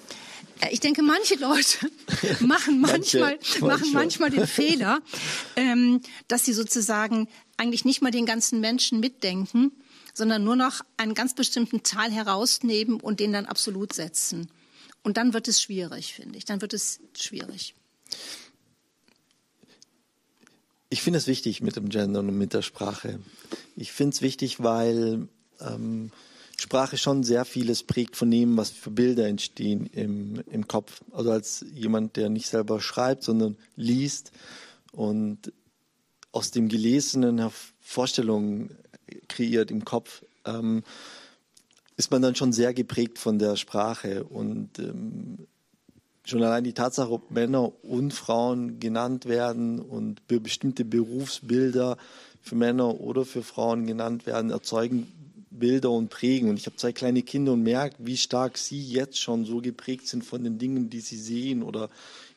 Äh, 0.61 0.68
ich 0.72 0.80
denke, 0.80 1.03
manche 1.03 1.34
Leute 1.36 1.90
machen 2.40 2.80
manchmal, 2.80 3.38
manche, 3.38 3.64
machen 3.64 3.92
manchmal 3.92 4.30
den 4.30 4.47
Fehler, 4.47 5.01
ähm, 5.57 6.01
dass 6.28 6.47
sie 6.47 6.55
sozusagen 6.55 7.28
eigentlich 7.59 7.84
nicht 7.84 8.01
mal 8.01 8.11
den 8.11 8.26
ganzen 8.26 8.61
Menschen 8.61 9.01
mitdenken, 9.01 9.72
sondern 10.16 10.44
nur 10.44 10.56
noch 10.56 10.80
einen 10.96 11.12
ganz 11.12 11.34
bestimmten 11.34 11.82
Teil 11.82 12.10
herausnehmen 12.10 13.00
und 13.00 13.20
den 13.20 13.34
dann 13.34 13.44
absolut 13.44 13.92
setzen. 13.92 14.48
Und 15.02 15.18
dann 15.18 15.34
wird 15.34 15.46
es 15.46 15.60
schwierig, 15.60 16.14
finde 16.14 16.38
ich. 16.38 16.46
Dann 16.46 16.62
wird 16.62 16.72
es 16.72 17.00
schwierig. 17.14 17.74
Ich 20.88 21.02
finde 21.02 21.18
es 21.18 21.26
wichtig 21.26 21.60
mit 21.60 21.76
dem 21.76 21.90
Gender 21.90 22.20
und 22.20 22.36
mit 22.38 22.54
der 22.54 22.62
Sprache. 22.62 23.20
Ich 23.76 23.92
finde 23.92 24.14
es 24.14 24.22
wichtig, 24.22 24.62
weil 24.62 25.28
ähm, 25.60 26.10
Sprache 26.56 26.96
schon 26.96 27.22
sehr 27.22 27.44
vieles 27.44 27.82
prägt 27.82 28.16
von 28.16 28.30
dem, 28.30 28.56
was 28.56 28.70
für 28.70 28.90
Bilder 28.90 29.26
entstehen 29.26 29.84
im, 29.86 30.42
im 30.50 30.66
Kopf. 30.66 31.02
Also 31.12 31.30
als 31.30 31.66
jemand, 31.74 32.16
der 32.16 32.30
nicht 32.30 32.48
selber 32.48 32.80
schreibt, 32.80 33.22
sondern 33.22 33.58
liest 33.74 34.32
und 34.92 35.52
aus 36.32 36.52
dem 36.52 36.68
Gelesenen 36.68 37.50
Vorstellungen 37.80 38.76
kreiert 39.28 39.70
im 39.70 39.84
Kopf, 39.84 40.24
ähm, 40.44 40.82
ist 41.96 42.11
man 42.11 42.22
dann 42.22 42.34
schon 42.34 42.52
sehr 42.52 42.74
geprägt 42.74 43.18
von 43.18 43.38
der 43.38 43.57
Sprache. 43.57 44.24
Und 44.24 44.78
ähm, 44.78 45.46
schon 46.24 46.42
allein 46.42 46.64
die 46.64 46.74
Tatsache, 46.74 47.11
ob 47.11 47.30
Männer 47.30 47.72
und 47.84 48.12
Frauen 48.12 48.80
genannt 48.80 49.26
werden 49.26 49.80
und 49.80 50.26
bestimmte 50.26 50.84
Berufsbilder 50.84 51.96
für 52.42 52.54
Männer 52.54 53.00
oder 53.00 53.24
für 53.24 53.42
Frauen 53.42 53.86
genannt 53.86 54.26
werden, 54.26 54.50
erzeugen 54.50 55.12
Bilder 55.50 55.90
und 55.90 56.11
prägen. 56.11 56.50
Und 56.50 56.59
ich 56.59 56.66
habe 56.66 56.76
zwei 56.76 56.92
kleine 56.92 57.22
Kinder 57.22 57.52
und 57.52 57.62
merke, 57.62 57.96
wie 57.98 58.16
stark 58.16 58.59
sie 58.59 58.82
jetzt 58.82 59.18
schon 59.18 59.44
so 59.44 59.61
geprägt 59.61 60.07
sind 60.07 60.24
von 60.24 60.44
den 60.44 60.59
Dingen, 60.59 60.90
die 60.90 61.00
sie 61.00 61.16
sehen 61.16 61.62
oder 61.62 61.88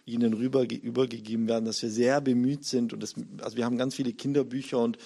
ihnen 0.05 0.33
rüber 0.33 0.65
übergegeben 0.69 1.47
werden, 1.47 1.65
dass 1.65 1.81
wir 1.81 1.89
sehr 1.89 2.21
bemüht 2.21 2.65
sind. 2.65 2.93
Und 2.93 3.03
das, 3.03 3.15
also 3.41 3.57
wir 3.57 3.65
haben 3.65 3.77
ganz 3.77 3.95
viele 3.95 4.13
Kinderbücher 4.13 4.79
und 4.79 4.97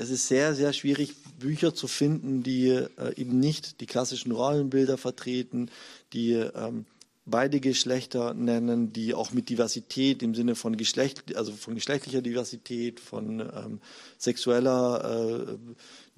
es 0.00 0.08
ist 0.08 0.28
sehr, 0.28 0.54
sehr 0.54 0.72
schwierig, 0.72 1.14
Bücher 1.38 1.74
zu 1.74 1.86
finden, 1.86 2.42
die 2.42 2.68
äh, 2.70 2.88
eben 3.16 3.38
nicht 3.38 3.82
die 3.82 3.86
klassischen 3.86 4.32
Rollenbilder 4.32 4.96
vertreten, 4.96 5.70
die 6.14 6.32
ähm, 6.32 6.86
beide 7.26 7.60
Geschlechter 7.60 8.32
nennen, 8.32 8.94
die 8.94 9.12
auch 9.12 9.32
mit 9.32 9.50
Diversität 9.50 10.22
im 10.22 10.34
Sinne 10.34 10.54
von 10.54 10.78
Geschlecht, 10.78 11.36
also 11.36 11.52
von 11.52 11.74
geschlechtlicher 11.74 12.22
Diversität, 12.22 12.98
von 12.98 13.40
ähm, 13.40 13.80
sexueller 14.16 15.50
äh, 15.50 15.58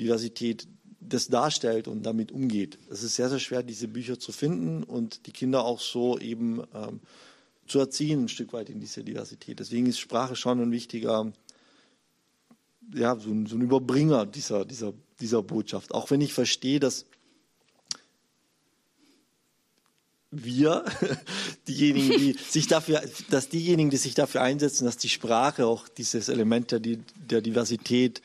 Diversität 0.01 0.69
das 1.01 1.27
darstellt 1.27 1.89
und 1.89 2.05
damit 2.05 2.31
umgeht. 2.31 2.79
Es 2.89 3.03
ist 3.03 3.17
sehr, 3.17 3.31
sehr 3.31 3.41
schwer, 3.41 3.65
diese 3.65 3.89
Bücher 3.89 4.17
zu 4.17 4.31
finden 4.31 4.85
und 4.85 5.27
die 5.27 5.33
Kinder 5.33 5.65
auch 5.65 5.81
so 5.81 6.21
eben 6.21 6.63
ähm, 6.73 7.01
zu 7.67 7.81
erziehen, 7.81 8.25
ein 8.25 8.29
Stück 8.29 8.53
weit 8.53 8.71
in 8.71 8.79
diese 8.79 9.03
Diversität. 9.03 9.59
Deswegen 9.59 9.87
ist 9.87 9.99
Sprache 9.99 10.37
schon 10.37 10.61
ein 10.61 10.71
wichtiger, 10.71 11.33
ja, 12.95 13.17
so 13.19 13.31
ein, 13.31 13.47
so 13.47 13.57
ein 13.57 13.63
Überbringer 13.63 14.27
dieser, 14.27 14.65
dieser, 14.65 14.93
dieser 15.21 15.43
Botschaft. 15.43 15.93
Auch 15.95 16.11
wenn 16.11 16.21
ich 16.21 16.33
verstehe, 16.33 16.81
dass 16.81 17.07
wir, 20.31 20.85
diejenigen, 21.69 22.19
die 22.19 22.33
sich 22.49 22.67
dafür, 22.67 23.03
dass 23.31 23.49
diejenigen, 23.49 23.91
die 23.91 23.97
sich 23.97 24.15
dafür 24.15 24.43
einsetzen, 24.43 24.85
dass 24.85 24.97
die 24.97 25.09
Sprache 25.09 25.67
auch 25.67 25.89
dieses 25.89 26.29
Element 26.29 26.73
der, 26.73 26.81
der 26.81 27.41
Diversität 27.41 28.23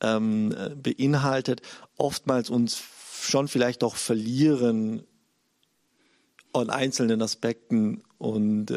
ähm, 0.00 0.54
beinhaltet, 0.82 1.62
oftmals 1.96 2.50
uns 2.50 2.82
schon 3.22 3.48
vielleicht 3.48 3.84
auch 3.84 3.96
verlieren 3.96 5.04
an 6.52 6.70
einzelnen 6.70 7.22
Aspekten 7.22 8.02
und 8.18 8.70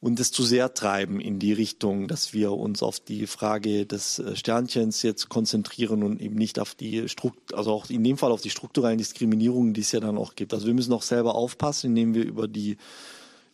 und 0.00 0.20
es 0.20 0.30
zu 0.30 0.44
sehr 0.44 0.74
treiben 0.74 1.20
in 1.20 1.38
die 1.38 1.52
Richtung, 1.52 2.06
dass 2.06 2.32
wir 2.32 2.52
uns 2.52 2.82
auf 2.82 3.00
die 3.00 3.26
Frage 3.26 3.84
des 3.84 4.18
äh, 4.18 4.36
Sternchens 4.36 5.02
jetzt 5.02 5.28
konzentrieren 5.28 6.02
und 6.02 6.20
eben 6.20 6.36
nicht 6.36 6.60
auf 6.60 6.74
die 6.74 7.08
Strukt 7.08 7.54
also 7.54 7.72
auch 7.72 7.90
in 7.90 8.04
dem 8.04 8.16
Fall 8.16 8.30
auf 8.30 8.40
die 8.40 8.50
strukturellen 8.50 8.98
Diskriminierungen, 8.98 9.74
die 9.74 9.80
es 9.80 9.92
ja 9.92 10.00
dann 10.00 10.18
auch 10.18 10.36
gibt. 10.36 10.54
Also 10.54 10.66
wir 10.66 10.74
müssen 10.74 10.92
auch 10.92 11.02
selber 11.02 11.34
aufpassen, 11.34 11.88
indem 11.88 12.14
wir 12.14 12.24
über 12.24 12.46
die 12.46 12.76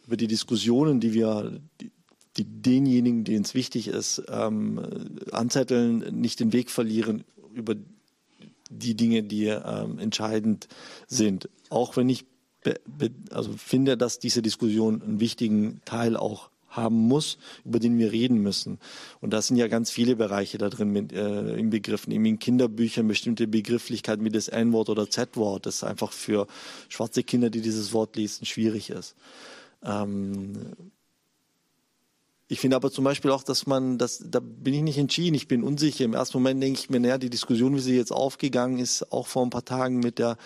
über 0.07 0.19
die 0.19 0.27
Diskussionen, 0.27 1.01
die 1.01 1.15
wir 1.15 1.61
die, 1.81 1.91
die 2.37 2.45
denjenigen, 2.45 3.25
denen 3.25 3.45
es 3.45 3.55
wichtig 3.55 3.89
ist, 3.89 4.23
ähm, 4.29 4.81
anzetteln, 5.33 6.21
nicht 6.21 6.41
den 6.41 6.53
Weg 6.53 6.71
verlieren 6.71 7.25
über 7.55 7.75
die 8.71 8.95
Dinge, 8.97 9.23
die 9.23 9.47
ähm, 9.47 9.99
entscheidend 9.99 10.69
sind. 11.07 11.49
Auch 11.71 11.97
wenn 11.97 12.09
ich 12.09 12.27
also 13.31 13.53
finde, 13.53 13.97
dass 13.97 14.19
diese 14.19 14.43
Diskussion 14.43 15.03
einen 15.03 15.21
wichtigen 15.21 15.81
Teil 15.85 16.17
auch 16.17 16.51
haben 16.77 16.97
muss, 16.97 17.39
über 17.65 17.79
den 17.79 17.99
wir 17.99 18.13
reden 18.13 18.39
müssen. 18.39 18.79
Und 19.21 19.33
da 19.33 19.41
sind 19.43 19.57
ja 19.57 19.69
ganz 19.69 19.91
viele 19.91 20.17
Bereiche 20.17 20.59
da 20.59 20.69
drin 20.69 20.91
mit, 20.91 21.13
äh, 21.13 21.57
in 21.57 21.71
Begriffen. 21.71 22.13
Eben 22.13 22.25
in 22.25 22.39
Kinderbüchern 22.39 23.07
bestimmte 23.07 23.47
Begrifflichkeiten 23.47 24.25
wie 24.25 24.31
das 24.31 24.49
N-Wort 24.49 24.89
oder 24.89 25.09
Z-Wort, 25.09 25.67
das 25.67 25.85
einfach 25.85 26.13
für 26.13 26.47
schwarze 26.89 27.23
Kinder, 27.23 27.51
die 27.51 27.61
dieses 27.61 27.93
Wort 27.93 28.17
lesen, 28.17 28.45
schwierig 28.45 28.91
ist. 28.91 29.15
Ähm, 29.85 30.53
ich 32.47 32.61
finde 32.61 32.77
aber 32.77 32.91
zum 32.91 33.05
Beispiel 33.05 33.31
auch, 33.31 33.43
dass 33.43 33.67
man, 33.67 33.97
das, 33.97 34.23
da 34.27 34.41
bin 34.41 34.75
ich 34.75 34.83
nicht 34.83 34.99
entschieden, 34.99 35.35
ich 35.35 35.49
bin 35.49 35.63
unsicher. 35.63 36.05
Im 36.05 36.15
ersten 36.15 36.37
Moment 36.37 36.63
denke 36.63 36.79
ich 36.79 36.91
mir, 36.91 37.01
naja, 37.01 37.19
die 37.19 37.31
Diskussion, 37.31 37.75
wie 37.75 37.81
sie 37.81 37.97
jetzt 37.97 38.13
aufgegangen 38.13 38.79
ist, 38.79 39.11
auch 39.13 39.27
vor 39.27 39.45
ein 39.45 39.51
paar 39.51 39.65
Tagen 39.65 39.99
mit 40.01 40.19
der 40.19 40.37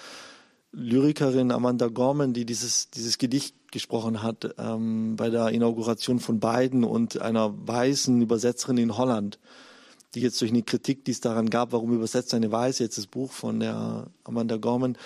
Lyrikerin 0.72 1.50
Amanda 1.50 1.88
Gorman, 1.88 2.34
die 2.34 2.44
dieses, 2.44 2.90
dieses 2.90 3.18
Gedicht 3.18 3.54
gesprochen 3.72 4.22
hat 4.22 4.54
ähm, 4.58 5.16
bei 5.16 5.30
der 5.30 5.48
Inauguration 5.48 6.20
von 6.20 6.40
Biden 6.40 6.84
und 6.84 7.20
einer 7.20 7.54
weißen 7.66 8.20
Übersetzerin 8.20 8.78
in 8.78 8.96
Holland, 8.96 9.38
die 10.14 10.20
jetzt 10.20 10.40
durch 10.40 10.50
eine 10.50 10.62
Kritik, 10.62 11.04
die 11.04 11.12
es 11.12 11.20
daran 11.20 11.50
gab, 11.50 11.72
warum 11.72 11.92
übersetzt 11.92 12.34
eine 12.34 12.50
Weiße 12.50 12.82
jetzt 12.82 12.98
das 12.98 13.06
Buch 13.06 13.32
von 13.32 13.60
der 13.60 14.10
Amanda 14.24 14.56
Gorman, 14.56 14.96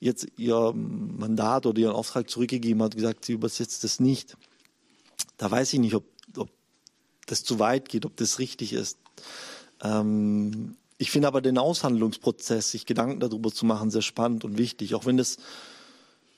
jetzt 0.00 0.26
ihr 0.36 0.72
Mandat 0.74 1.66
oder 1.66 1.78
ihren 1.78 1.94
Auftrag 1.94 2.28
zurückgegeben 2.28 2.82
hat, 2.82 2.94
gesagt, 2.94 3.24
sie 3.24 3.32
übersetzt 3.32 3.84
es 3.84 4.00
nicht. 4.00 4.36
Da 5.36 5.50
weiß 5.50 5.72
ich 5.72 5.80
nicht, 5.80 5.94
ob 5.94 6.04
das 7.26 7.44
zu 7.44 7.58
weit 7.58 7.88
geht, 7.88 8.06
ob 8.06 8.16
das 8.16 8.38
richtig 8.38 8.72
ist. 8.72 8.98
Ähm, 9.82 10.76
ich 10.96 11.10
finde 11.10 11.28
aber 11.28 11.40
den 11.40 11.58
Aushandlungsprozess, 11.58 12.70
sich 12.70 12.86
Gedanken 12.86 13.20
darüber 13.20 13.50
zu 13.50 13.66
machen, 13.66 13.90
sehr 13.90 14.02
spannend 14.02 14.44
und 14.44 14.58
wichtig, 14.58 14.94
auch 14.94 15.06
wenn 15.06 15.16
das 15.16 15.38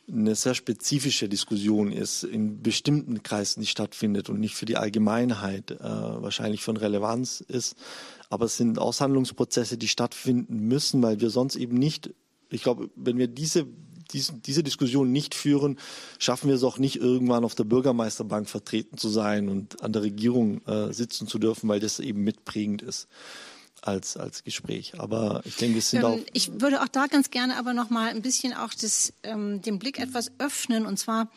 eine 0.09 0.35
sehr 0.35 0.55
spezifische 0.55 1.29
Diskussion 1.29 1.91
ist, 1.91 2.23
in 2.23 2.63
bestimmten 2.63 3.23
Kreisen, 3.23 3.61
die 3.61 3.67
stattfindet 3.67 4.31
und 4.31 4.39
nicht 4.39 4.55
für 4.55 4.65
die 4.65 4.77
Allgemeinheit 4.77 5.73
äh, 5.73 5.81
wahrscheinlich 5.81 6.63
von 6.63 6.77
Relevanz 6.77 7.41
ist. 7.41 7.75
Aber 8.31 8.45
es 8.45 8.57
sind 8.57 8.79
Aushandlungsprozesse, 8.79 9.79
die 9.79 9.89
stattfinden 9.89 10.69
müssen, 10.69 11.03
weil 11.03 11.21
wir 11.21 11.31
sonst 11.31 11.57
eben 11.57 11.77
nicht, 11.77 12.15
ich 12.51 12.63
glaube, 12.63 12.89
wenn 12.95 13.19
wir 13.19 13.27
diese 13.27 13.67
dies, 14.13 14.33
diese 14.47 14.63
Diskussion 14.63 15.11
nicht 15.11 15.35
führen, 15.35 15.81
schaffen 16.21 16.47
wir 16.47 16.55
es 16.55 16.63
auch 16.63 16.79
nicht 16.79 16.95
irgendwann 16.95 17.45
auf 17.45 17.57
der 17.57 17.65
Bürgermeisterbank 17.65 18.49
vertreten 18.49 18.99
zu 18.99 19.09
sein 19.09 19.49
und 19.49 19.83
an 19.83 19.93
der 19.93 20.03
Regierung 20.03 20.65
äh, 20.67 20.93
sitzen 20.93 21.27
zu 21.27 21.41
dürfen, 21.41 21.69
weil 21.69 21.81
das 21.81 21.99
eben 21.99 22.23
mitprägend 22.23 22.83
ist 22.83 23.09
als, 23.83 24.17
als 24.17 24.45
Gespräch. 24.45 24.99
Aber 24.99 25.43
ich 25.45 25.57
denke, 25.57 25.79
es 25.79 25.91
sind 25.91 26.01
ähm, 26.01 26.07
auch. 26.07 26.19
Ich 26.33 26.61
würde 26.61 26.83
auch 26.83 26.89
da 26.89 27.07
ganz 27.07 27.31
gerne 27.31 27.57
aber 27.57 27.73
noch 27.73 27.91
mal 27.91 28.11
ein 28.11 28.23
bisschen 28.23 28.55
auch 28.55 28.75
das, 28.75 29.13
ähm, 29.23 29.63
den 29.63 29.79
Blick 29.79 29.99
etwas 29.99 30.33
öffnen. 30.39 30.87
Und 30.87 30.99
zwar, 30.99 31.31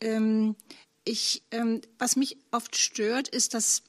ähm, 0.00 0.56
ich, 1.04 1.42
ähm, 1.50 1.80
was 1.98 2.16
mich 2.16 2.36
oft 2.50 2.76
stört, 2.76 3.28
ist, 3.28 3.54
dass 3.54 3.82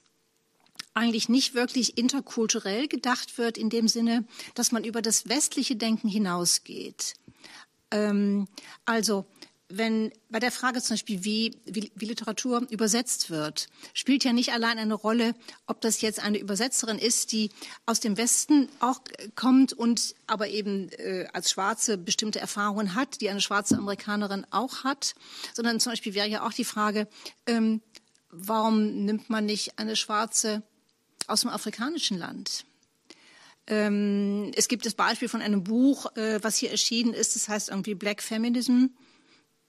eigentlich 0.94 1.30
nicht 1.30 1.54
wirklich 1.54 1.98
interkulturell 1.98 2.88
gedacht 2.88 3.38
wird, 3.38 3.58
in 3.58 3.70
dem 3.70 3.88
Sinne, 3.88 4.26
dass 4.56 4.72
man 4.72 4.84
über 4.84 5.02
das 5.02 5.30
westliche 5.30 5.76
Denken 5.76 6.10
hinausgeht. 6.10 7.16
Ähm, 7.92 8.48
also 8.86 9.26
wenn 9.74 10.12
bei 10.30 10.40
der 10.40 10.52
Frage 10.52 10.82
zum 10.82 10.96
Beispiel, 10.96 11.24
wie, 11.24 11.58
wie, 11.66 11.92
wie, 11.96 12.06
Literatur 12.06 12.66
übersetzt 12.70 13.30
wird, 13.30 13.68
spielt 13.94 14.24
ja 14.24 14.34
nicht 14.34 14.54
allein 14.54 14.78
eine 14.78 14.94
Rolle, 14.94 15.34
ob 15.68 15.82
das 15.82 16.02
jetzt 16.02 16.22
eine 16.22 16.38
Übersetzerin 16.38 17.00
ist, 17.00 17.32
die 17.32 17.52
aus 17.86 18.00
dem 18.00 18.18
Westen 18.18 18.70
auch 18.80 19.02
kommt 19.36 19.74
und 19.74 20.16
aber 20.28 20.48
eben 20.50 20.90
äh, 20.94 21.28
als 21.34 21.52
Schwarze 21.52 21.98
bestimmte 21.98 22.40
Erfahrungen 22.40 22.96
hat, 22.96 23.22
die 23.22 23.30
eine 23.30 23.42
schwarze 23.42 23.78
Amerikanerin 23.78 24.46
auch 24.52 24.84
hat, 24.84 25.16
sondern 25.54 25.80
zum 25.80 25.94
Beispiel 25.94 26.14
wäre 26.14 26.28
ja 26.28 26.46
auch 26.46 26.54
die 26.54 26.66
Frage, 26.66 27.08
ähm, 27.46 27.82
warum 28.30 29.06
nimmt 29.06 29.30
man 29.30 29.46
nicht 29.46 29.78
eine 29.80 29.96
Schwarze 29.96 30.64
aus 31.28 31.42
dem 31.42 31.50
afrikanischen 31.50 32.18
Land? 32.18 32.66
Ähm, 33.68 34.52
es 34.56 34.68
gibt 34.68 34.86
das 34.86 34.96
Beispiel 34.96 35.30
von 35.30 35.42
einem 35.42 35.64
Buch, 35.64 36.16
äh, 36.16 36.44
was 36.44 36.58
hier 36.58 36.72
erschienen 36.72 37.14
ist. 37.14 37.36
Das 37.36 37.48
heißt 37.48 37.70
irgendwie 37.70 37.96
Black 37.96 38.22
Feminism. 38.22 38.88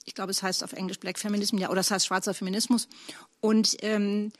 Ich 0.04 0.14
glaube, 0.14 0.30
es 0.30 0.42
heißt 0.42 0.64
auf 0.64 0.72
Englisch 0.72 0.98
Black 0.98 1.18
Feminism, 1.18 1.58
ja, 1.58 1.70
oder 1.70 1.80
es 1.80 1.90
heißt 1.90 2.06
schwarzer 2.06 2.34
Feminismus. 2.34 2.88
Und 3.40 3.76
ähm, 3.82 4.32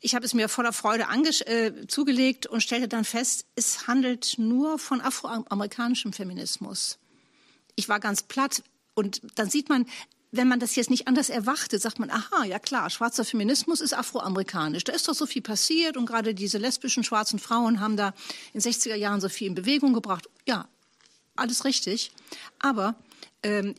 ich 0.00 0.14
habe 0.14 0.26
es 0.26 0.34
mir 0.34 0.48
voller 0.48 0.72
Freude 0.72 1.06
äh, 1.06 1.86
zugelegt 1.86 2.46
und 2.46 2.60
stellte 2.60 2.88
dann 2.88 3.04
fest, 3.04 3.46
es 3.54 3.86
handelt 3.86 4.34
nur 4.36 4.78
von 4.78 5.00
afroamerikanischem 5.00 6.12
Feminismus. 6.12 6.98
Ich 7.76 7.88
war 7.88 8.00
ganz 8.00 8.22
platt 8.22 8.62
und 8.94 9.22
dann 9.36 9.48
sieht 9.48 9.68
man, 9.68 9.86
wenn 10.32 10.48
man 10.48 10.60
das 10.60 10.74
jetzt 10.76 10.90
nicht 10.90 11.08
anders 11.08 11.28
erwartet, 11.28 11.80
sagt 11.82 11.98
man, 11.98 12.10
aha, 12.10 12.44
ja 12.44 12.58
klar, 12.58 12.88
schwarzer 12.90 13.24
Feminismus 13.24 13.80
ist 13.80 13.92
afroamerikanisch. 13.92 14.82
Da 14.82 14.92
ist 14.92 15.06
doch 15.06 15.14
so 15.14 15.26
viel 15.26 15.42
passiert 15.42 15.96
und 15.96 16.06
gerade 16.06 16.34
diese 16.34 16.58
lesbischen 16.58 17.04
schwarzen 17.04 17.38
Frauen 17.38 17.80
haben 17.80 17.96
da 17.96 18.14
in 18.54 18.60
60er 18.60 18.94
Jahren 18.94 19.20
so 19.20 19.28
viel 19.28 19.48
in 19.48 19.54
Bewegung 19.54 19.92
gebracht. 19.92 20.28
Ja, 20.46 20.68
alles 21.36 21.64
richtig. 21.64 22.12
Aber 22.58 22.96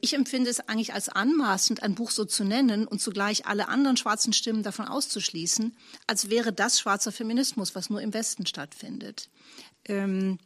ich 0.01 0.13
empfinde 0.13 0.49
es 0.49 0.59
eigentlich 0.59 0.93
als 0.93 1.09
anmaßend, 1.09 1.83
ein 1.83 1.95
Buch 1.95 2.11
so 2.11 2.25
zu 2.25 2.43
nennen 2.43 2.85
und 2.85 2.99
zugleich 2.99 3.45
alle 3.45 3.69
anderen 3.69 3.97
schwarzen 3.97 4.33
Stimmen 4.33 4.63
davon 4.63 4.87
auszuschließen, 4.87 5.75
als 6.05 6.29
wäre 6.29 6.51
das 6.51 6.79
schwarzer 6.79 7.11
Feminismus, 7.11 7.73
was 7.73 7.89
nur 7.89 8.01
im 8.01 8.13
Westen 8.13 8.45
stattfindet. 8.45 9.29
Ähm, 9.85 10.37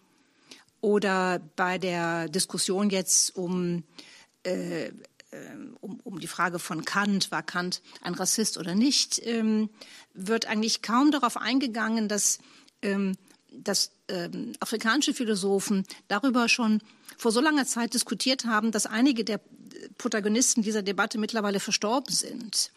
oder 0.82 1.39
bei 1.55 1.80
der 1.80 2.30
Diskussion 2.30 2.91
jetzt 2.91 3.36
um 3.36 3.84
äh, 4.43 4.91
ähm, 5.32 5.76
um, 5.82 5.99
um 6.03 6.20
die 6.20 6.28
Frage 6.28 6.57
von 6.57 6.86
Kant, 6.86 7.32
war 7.32 7.43
Kant 7.43 7.82
ein 8.01 8.13
Rassist 8.13 8.57
oder 8.57 8.76
nicht, 8.76 9.22
ähm, 9.26 9.70
wird 10.13 10.45
eigentlich 10.45 10.82
kaum 10.82 11.11
darauf 11.11 11.36
eingegangen, 11.36 12.07
dass, 12.07 12.39
ähm, 12.82 13.18
dass 13.64 13.91
ähm, 14.08 14.53
afrikanische 14.60 15.14
Philosophen 15.14 15.86
darüber 16.08 16.47
schon 16.49 16.82
vor 17.18 17.32
so 17.32 17.41
langer 17.41 17.66
Zeit 17.66 17.93
diskutiert 17.93 18.45
haben, 18.45 18.72
dass 18.72 18.86
einige 18.86 19.24
der 19.24 19.39
Protagonisten 19.97 20.62
dieser 20.62 20.84
Debatte 20.84 21.18
mittlerweile 21.18 21.60
verstorben 21.60 22.14
sind. 22.14 22.72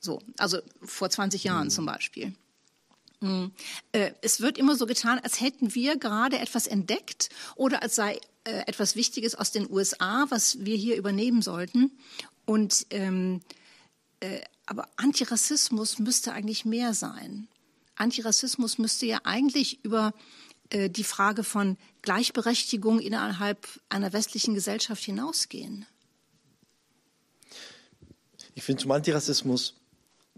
So, 0.00 0.20
also 0.38 0.58
vor 0.82 1.10
20 1.10 1.44
Jahren 1.44 1.66
mhm. 1.66 1.70
zum 1.70 1.86
Beispiel. 1.86 2.34
Mhm. 3.20 3.52
Äh, 3.92 4.12
es 4.22 4.40
wird 4.40 4.58
immer 4.58 4.76
so 4.76 4.86
getan, 4.86 5.18
als 5.18 5.40
hätten 5.40 5.74
wir 5.74 5.96
gerade 5.96 6.38
etwas 6.38 6.66
entdeckt 6.66 7.30
oder 7.54 7.82
als 7.82 7.94
sei 7.94 8.20
äh, 8.44 8.62
etwas 8.66 8.94
Wichtiges 8.96 9.34
aus 9.34 9.52
den 9.52 9.70
USA, 9.70 10.26
was 10.28 10.64
wir 10.64 10.76
hier 10.76 10.96
übernehmen 10.96 11.42
sollten. 11.42 11.90
Und 12.44 12.86
ähm, 12.90 13.40
äh, 14.20 14.40
aber 14.66 14.88
Antirassismus 14.96 15.98
müsste 15.98 16.32
eigentlich 16.32 16.64
mehr 16.64 16.92
sein. 16.92 17.48
Antirassismus 17.96 18.78
müsste 18.78 19.06
ja 19.06 19.20
eigentlich 19.24 19.84
über 19.84 20.12
äh, 20.70 20.88
die 20.90 21.04
Frage 21.04 21.44
von 21.44 21.76
Gleichberechtigung 22.02 23.00
innerhalb 23.00 23.66
einer 23.88 24.12
westlichen 24.12 24.54
Gesellschaft 24.54 25.02
hinausgehen. 25.02 25.86
Ich 28.54 28.62
finde, 28.62 28.82
zum 28.82 28.92
Antirassismus 28.92 29.74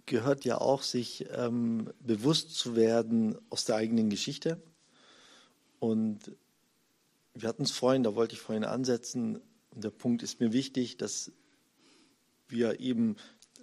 gehört 0.07 0.45
ja 0.45 0.59
auch, 0.59 0.83
sich 0.83 1.27
ähm, 1.31 1.93
bewusst 2.01 2.55
zu 2.55 2.75
werden 2.75 3.39
aus 3.51 3.65
der 3.65 3.77
eigenen 3.77 4.11
Geschichte 4.11 4.63
und 5.79 6.33
wir 7.35 7.49
hatten 7.49 7.63
es 7.63 7.71
vorhin, 7.71 8.03
da 8.03 8.15
wollte 8.15 8.35
ich 8.35 8.41
vorhin 8.41 8.65
ansetzen, 8.65 9.41
und 9.71 9.85
der 9.85 9.91
Punkt 9.91 10.23
ist 10.23 10.41
mir 10.41 10.53
wichtig, 10.53 10.97
dass 10.97 11.31
wir 12.49 12.81
eben 12.81 13.17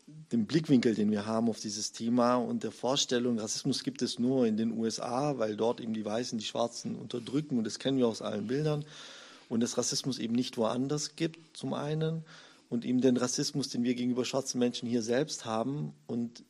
den 0.07 0.45
Blickwinkel, 0.45 0.93
den 0.93 1.11
wir 1.11 1.25
haben 1.25 1.49
auf 1.49 1.59
dieses 1.59 1.91
Thema 1.91 2.35
und 2.35 2.63
der 2.63 2.71
Vorstellung, 2.71 3.39
Rassismus 3.39 3.83
gibt 3.83 4.01
es 4.01 4.19
nur 4.19 4.45
in 4.45 4.57
den 4.57 4.71
USA, 4.77 5.37
weil 5.37 5.55
dort 5.55 5.79
eben 5.79 5.93
die 5.93 6.05
Weißen 6.05 6.37
die 6.37 6.45
Schwarzen 6.45 6.95
unterdrücken 6.95 7.57
und 7.57 7.63
das 7.63 7.79
kennen 7.79 7.97
wir 7.97 8.07
aus 8.07 8.21
allen 8.21 8.47
Bildern. 8.47 8.85
Und 9.49 9.63
es 9.63 9.77
Rassismus 9.77 10.17
eben 10.17 10.33
nicht 10.33 10.57
woanders 10.57 11.15
gibt, 11.15 11.57
zum 11.57 11.73
einen 11.73 12.23
und 12.69 12.83
eben 12.85 13.01
den 13.01 13.17
Rassismus, 13.17 13.69
den 13.69 13.83
wir 13.83 13.95
gegenüber 13.95 14.25
schwarzen 14.25 14.59
Menschen 14.59 14.89
hier 14.89 15.01
selbst 15.01 15.45
haben 15.45 15.93
und 16.07 16.43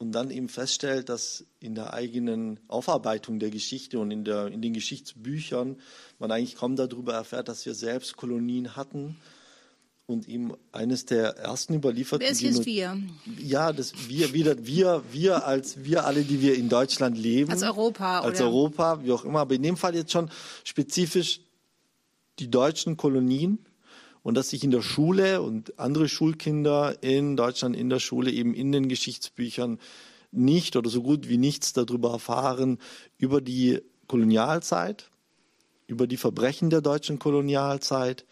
und 0.00 0.12
dann 0.12 0.30
eben 0.30 0.48
feststellt, 0.48 1.08
dass 1.08 1.44
in 1.58 1.74
der 1.74 1.92
eigenen 1.92 2.60
Aufarbeitung 2.68 3.40
der 3.40 3.50
Geschichte 3.50 3.98
und 3.98 4.12
in, 4.12 4.24
der, 4.24 4.46
in 4.46 4.62
den 4.62 4.72
Geschichtsbüchern 4.72 5.76
man 6.20 6.30
eigentlich 6.30 6.54
kaum 6.54 6.76
darüber 6.76 7.14
erfährt, 7.14 7.48
dass 7.48 7.66
wir 7.66 7.74
selbst 7.74 8.16
Kolonien 8.16 8.76
hatten 8.76 9.16
und 10.08 10.26
ihm 10.26 10.56
eines 10.72 11.04
der 11.04 11.36
ersten 11.36 11.74
überlieferten. 11.74 12.24
Wer 12.24 12.32
ist 12.32 12.40
jetzt 12.40 12.64
wir? 12.64 12.98
Ja, 13.38 13.74
das 13.74 13.92
wir 14.08 14.32
wieder 14.32 14.64
wir 14.64 15.02
wir 15.12 15.46
als 15.46 15.84
wir 15.84 16.06
alle, 16.06 16.22
die 16.22 16.40
wir 16.40 16.54
in 16.54 16.70
Deutschland 16.70 17.18
leben. 17.18 17.50
Als 17.50 17.62
Europa 17.62 18.20
als 18.20 18.40
oder? 18.40 18.48
Europa, 18.48 19.04
wie 19.04 19.12
auch 19.12 19.26
immer. 19.26 19.40
Aber 19.40 19.54
in 19.54 19.62
dem 19.62 19.76
Fall 19.76 19.94
jetzt 19.94 20.12
schon 20.12 20.30
spezifisch 20.64 21.42
die 22.38 22.50
deutschen 22.50 22.96
Kolonien 22.96 23.58
und 24.22 24.34
dass 24.34 24.48
sich 24.48 24.64
in 24.64 24.70
der 24.70 24.80
Schule 24.80 25.42
und 25.42 25.78
andere 25.78 26.08
Schulkinder 26.08 27.02
in 27.02 27.36
Deutschland 27.36 27.76
in 27.76 27.90
der 27.90 28.00
Schule 28.00 28.30
eben 28.30 28.54
in 28.54 28.72
den 28.72 28.88
Geschichtsbüchern 28.88 29.78
nicht 30.32 30.74
oder 30.76 30.88
so 30.88 31.02
gut 31.02 31.28
wie 31.28 31.36
nichts 31.36 31.74
darüber 31.74 32.12
erfahren, 32.12 32.78
über 33.18 33.42
die 33.42 33.82
Kolonialzeit, 34.06 35.10
über 35.86 36.06
die 36.06 36.16
Verbrechen 36.16 36.70
der 36.70 36.80
deutschen 36.80 37.18
Kolonialzeit. 37.18 38.24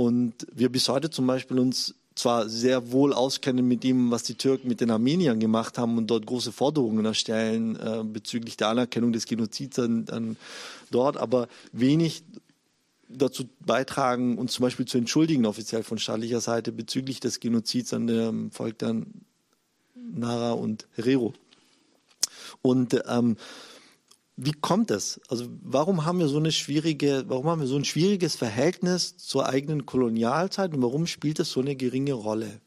Und 0.00 0.46
wir 0.54 0.70
bis 0.70 0.88
heute 0.88 1.10
zum 1.10 1.26
Beispiel 1.26 1.58
uns 1.58 1.96
zwar 2.14 2.48
sehr 2.48 2.92
wohl 2.92 3.12
auskennen 3.12 3.66
mit 3.66 3.82
dem, 3.82 4.12
was 4.12 4.22
die 4.22 4.36
Türken 4.36 4.68
mit 4.68 4.80
den 4.80 4.92
Armeniern 4.92 5.40
gemacht 5.40 5.76
haben 5.76 5.98
und 5.98 6.06
dort 6.06 6.24
große 6.24 6.52
Forderungen 6.52 7.04
erstellen 7.04 7.74
äh, 7.74 8.04
bezüglich 8.04 8.56
der 8.56 8.68
Anerkennung 8.68 9.12
des 9.12 9.26
Genozids 9.26 9.76
an, 9.80 10.06
an 10.08 10.36
dort, 10.92 11.16
aber 11.16 11.48
wenig 11.72 12.22
dazu 13.08 13.48
beitragen, 13.58 14.38
uns 14.38 14.52
zum 14.52 14.62
Beispiel 14.62 14.86
zu 14.86 14.98
entschuldigen, 14.98 15.46
offiziell 15.46 15.82
von 15.82 15.98
staatlicher 15.98 16.40
Seite, 16.40 16.70
bezüglich 16.70 17.18
des 17.18 17.40
Genozids 17.40 17.92
an 17.92 18.06
dem 18.06 18.52
Volk 18.52 18.78
der 18.78 19.02
Nara 19.96 20.52
und 20.52 20.86
Herero. 20.94 21.34
Und 22.62 23.02
ähm, 23.08 23.36
wie 24.40 24.52
kommt 24.52 24.92
es? 24.92 25.20
Also 25.28 25.48
warum 25.62 26.04
haben 26.04 26.20
wir 26.20 26.28
so 26.28 26.38
eine 26.38 26.52
schwierige, 26.52 27.24
warum 27.26 27.46
haben 27.46 27.60
wir 27.60 27.66
so 27.66 27.76
ein 27.76 27.84
schwieriges 27.84 28.36
Verhältnis 28.36 29.16
zur 29.16 29.48
eigenen 29.48 29.84
Kolonialzeit 29.84 30.72
und 30.72 30.80
warum 30.80 31.08
spielt 31.08 31.40
es 31.40 31.50
so 31.50 31.60
eine 31.60 31.74
geringe 31.74 32.12
Rolle? 32.12 32.60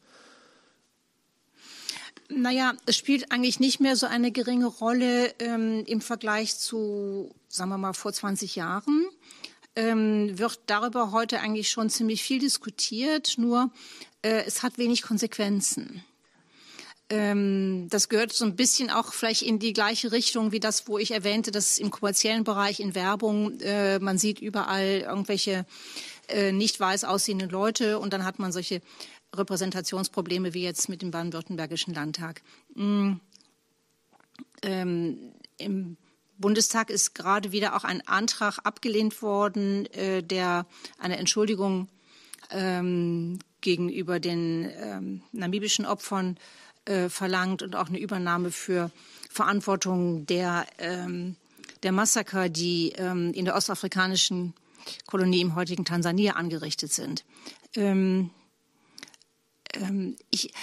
Naja, 2.27 2.73
es 2.85 2.97
spielt 2.97 3.31
eigentlich 3.31 3.61
nicht 3.61 3.79
mehr 3.79 3.95
so 3.95 4.05
eine 4.05 4.33
geringe 4.33 4.65
Rolle 4.65 5.33
ähm, 5.39 5.83
im 5.87 6.01
Vergleich 6.01 6.57
zu, 6.57 7.33
sagen 7.47 7.69
wir 7.69 7.77
mal, 7.77 7.93
vor 7.93 8.11
20 8.11 8.57
Jahren 8.57 9.05
ähm, 9.77 10.37
wird 10.37 10.59
darüber 10.65 11.13
heute 11.13 11.39
eigentlich 11.39 11.69
schon 11.69 11.89
ziemlich 11.89 12.21
viel 12.21 12.39
diskutiert, 12.39 13.35
nur 13.37 13.71
äh, 14.23 14.43
es 14.45 14.61
hat 14.61 14.77
wenig 14.77 15.03
Konsequenzen. 15.03 16.03
Ähm, 17.11 17.87
das 17.89 18.07
gehört 18.07 18.31
so 18.31 18.45
ein 18.45 18.55
bisschen 18.55 18.89
auch 18.89 19.11
vielleicht 19.11 19.41
in 19.41 19.59
die 19.59 19.73
gleiche 19.73 20.13
Richtung 20.13 20.53
wie 20.53 20.61
das, 20.61 20.87
wo 20.87 20.97
ich 20.97 21.11
erwähnte, 21.11 21.51
dass 21.51 21.77
im 21.77 21.91
kommerziellen 21.91 22.45
Bereich, 22.45 22.79
in 22.79 22.95
Werbung, 22.95 23.59
äh, 23.59 23.99
man 23.99 24.17
sieht 24.17 24.39
überall 24.39 25.03
irgendwelche 25.05 25.65
äh, 26.29 26.53
nicht 26.53 26.79
weiß 26.79 27.03
aussehenden 27.03 27.49
Leute 27.49 27.99
und 27.99 28.13
dann 28.13 28.23
hat 28.23 28.39
man 28.39 28.53
solche 28.53 28.81
Repräsentationsprobleme 29.35 30.53
wie 30.53 30.63
jetzt 30.63 30.87
mit 30.87 31.01
dem 31.01 31.11
baden-württembergischen 31.11 31.93
Landtag. 31.93 32.41
Mm. 32.75 33.15
Ähm, 34.63 35.33
Im 35.57 35.97
Bundestag 36.37 36.89
ist 36.89 37.13
gerade 37.13 37.51
wieder 37.51 37.75
auch 37.75 37.83
ein 37.83 38.07
Antrag 38.07 38.59
abgelehnt 38.63 39.21
worden, 39.21 39.85
äh, 39.87 40.23
der 40.23 40.65
eine 40.97 41.17
Entschuldigung 41.17 41.89
ähm, 42.51 43.39
gegenüber 43.59 44.21
den 44.21 44.71
ähm, 44.77 45.23
namibischen 45.33 45.85
Opfern 45.85 46.37
äh, 46.85 47.09
verlangt 47.09 47.61
und 47.61 47.75
auch 47.75 47.89
eine 47.89 47.99
Übernahme 47.99 48.51
für 48.51 48.91
Verantwortung 49.29 50.25
der, 50.25 50.65
ähm, 50.77 51.35
der 51.83 51.91
Massaker, 51.91 52.49
die 52.49 52.93
ähm, 52.97 53.33
in 53.33 53.45
der 53.45 53.55
ostafrikanischen 53.55 54.53
Kolonie 55.05 55.41
im 55.41 55.55
heutigen 55.55 55.85
Tansania 55.85 56.33
angerichtet 56.33 56.91
sind. 56.91 57.23
Ähm, 57.75 58.31
ähm, 59.73 60.15
ich, 60.29 60.53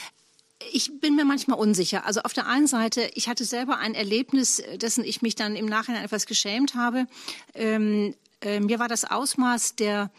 ich 0.72 1.00
bin 1.00 1.16
mir 1.16 1.24
manchmal 1.24 1.58
unsicher. 1.58 2.04
Also 2.04 2.20
auf 2.22 2.32
der 2.32 2.46
einen 2.46 2.66
Seite, 2.66 3.10
ich 3.14 3.28
hatte 3.28 3.44
selber 3.44 3.78
ein 3.78 3.94
Erlebnis, 3.94 4.62
dessen 4.76 5.04
ich 5.04 5.22
mich 5.22 5.34
dann 5.34 5.56
im 5.56 5.66
Nachhinein 5.66 6.04
etwas 6.04 6.26
geschämt 6.26 6.74
habe. 6.74 7.06
Ähm, 7.54 8.14
äh, 8.40 8.60
mir 8.60 8.78
war 8.78 8.88
das 8.88 9.04
Ausmaß 9.04 9.76
der, 9.76 10.10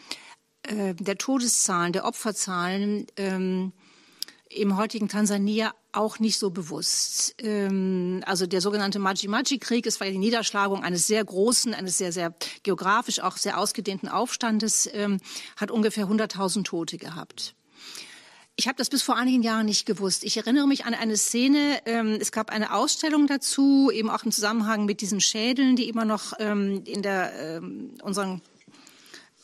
äh, 0.63 0.93
der 0.95 1.17
Todeszahlen, 1.17 1.93
der 1.93 2.05
Opferzahlen 2.05 3.07
ähm, 3.17 3.73
im 4.49 4.77
heutigen 4.77 5.07
Tansania 5.07 5.73
auch 5.91 6.19
nicht 6.19 6.37
so 6.37 6.49
bewusst. 6.49 7.35
Ähm, 7.39 8.23
also 8.25 8.47
der 8.47 8.61
sogenannte 8.61 8.99
Maji-Maji-Krieg, 8.99 9.85
es 9.85 9.99
war 9.99 10.07
ja 10.07 10.13
die 10.13 10.19
Niederschlagung 10.19 10.83
eines 10.83 11.07
sehr 11.07 11.23
großen, 11.23 11.73
eines 11.73 11.97
sehr, 11.97 12.11
sehr 12.11 12.33
geografisch 12.63 13.19
auch 13.21 13.37
sehr 13.37 13.59
ausgedehnten 13.59 14.09
Aufstandes, 14.09 14.89
ähm, 14.93 15.19
hat 15.55 15.71
ungefähr 15.71 16.07
100.000 16.07 16.63
Tote 16.63 16.97
gehabt. 16.97 17.55
Ich 18.55 18.67
habe 18.67 18.75
das 18.75 18.89
bis 18.89 19.01
vor 19.01 19.15
einigen 19.15 19.41
Jahren 19.41 19.67
nicht 19.67 19.85
gewusst. 19.85 20.25
Ich 20.25 20.35
erinnere 20.35 20.67
mich 20.67 20.83
an 20.83 20.93
eine 20.93 21.15
Szene, 21.15 21.79
ähm, 21.85 22.17
es 22.19 22.31
gab 22.31 22.49
eine 22.49 22.73
Ausstellung 22.73 23.25
dazu, 23.25 23.89
eben 23.89 24.09
auch 24.09 24.25
im 24.25 24.31
Zusammenhang 24.31 24.85
mit 24.85 24.99
diesen 24.99 25.21
Schädeln, 25.21 25.75
die 25.75 25.87
immer 25.87 26.05
noch 26.05 26.33
ähm, 26.39 26.83
in 26.85 27.01
der 27.01 27.31
ähm, 27.39 27.91
unseren 28.03 28.41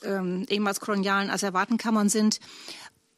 ähm, 0.03 0.45
ehemals 0.49 0.79
kolonialen 0.79 1.29
Asservatenkammern 1.29 2.09
sind. 2.09 2.39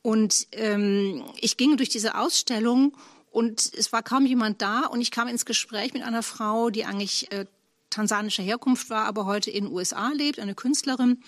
Und 0.08 0.48
ähm, 0.54 1.26
ich 1.42 1.58
ging 1.58 1.76
durch 1.76 1.90
diese 1.90 2.18
Ausstellung 2.18 2.96
und 3.30 3.74
es 3.74 3.92
war 3.92 4.04
kaum 4.04 4.26
jemand 4.26 4.62
da 4.62 4.86
und 4.86 5.02
ich 5.02 5.12
kam 5.12 5.28
ins 5.28 5.44
Gespräch 5.44 5.92
mit 5.92 6.02
einer 6.02 6.24
Frau, 6.24 6.70
die 6.70 6.86
eigentlich 6.86 7.30
äh, 7.34 7.46
tansanischer 7.90 8.42
Herkunft 8.42 8.90
war, 8.90 9.04
aber 9.04 9.26
heute 9.26 9.52
in 9.52 9.66
den 9.66 9.74
USA 9.74 10.14
lebt, 10.14 10.40
eine 10.40 10.56
Künstlerin. 10.56 11.22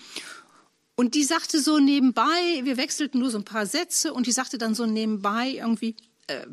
Und 0.94 1.14
die 1.14 1.24
sagte 1.24 1.60
so 1.60 1.78
nebenbei, 1.78 2.62
wir 2.62 2.78
wechselten 2.78 3.20
nur 3.20 3.28
so 3.28 3.36
ein 3.36 3.44
paar 3.44 3.66
Sätze 3.66 4.14
und 4.14 4.26
die 4.26 4.32
sagte 4.32 4.56
dann 4.56 4.74
so 4.74 4.86
nebenbei 4.86 5.50
irgendwie 5.50 5.94
äh, 6.28 6.46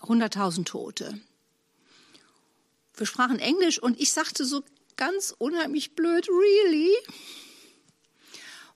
100.000 0.00 0.64
Tote. 0.64 1.20
Wir 2.96 3.06
sprachen 3.06 3.38
Englisch 3.38 3.80
und 3.80 4.00
ich 4.00 4.12
sagte 4.12 4.44
so 4.44 4.64
ganz 4.96 5.32
unheimlich 5.38 5.94
blöd, 5.94 6.26
really? 6.28 6.90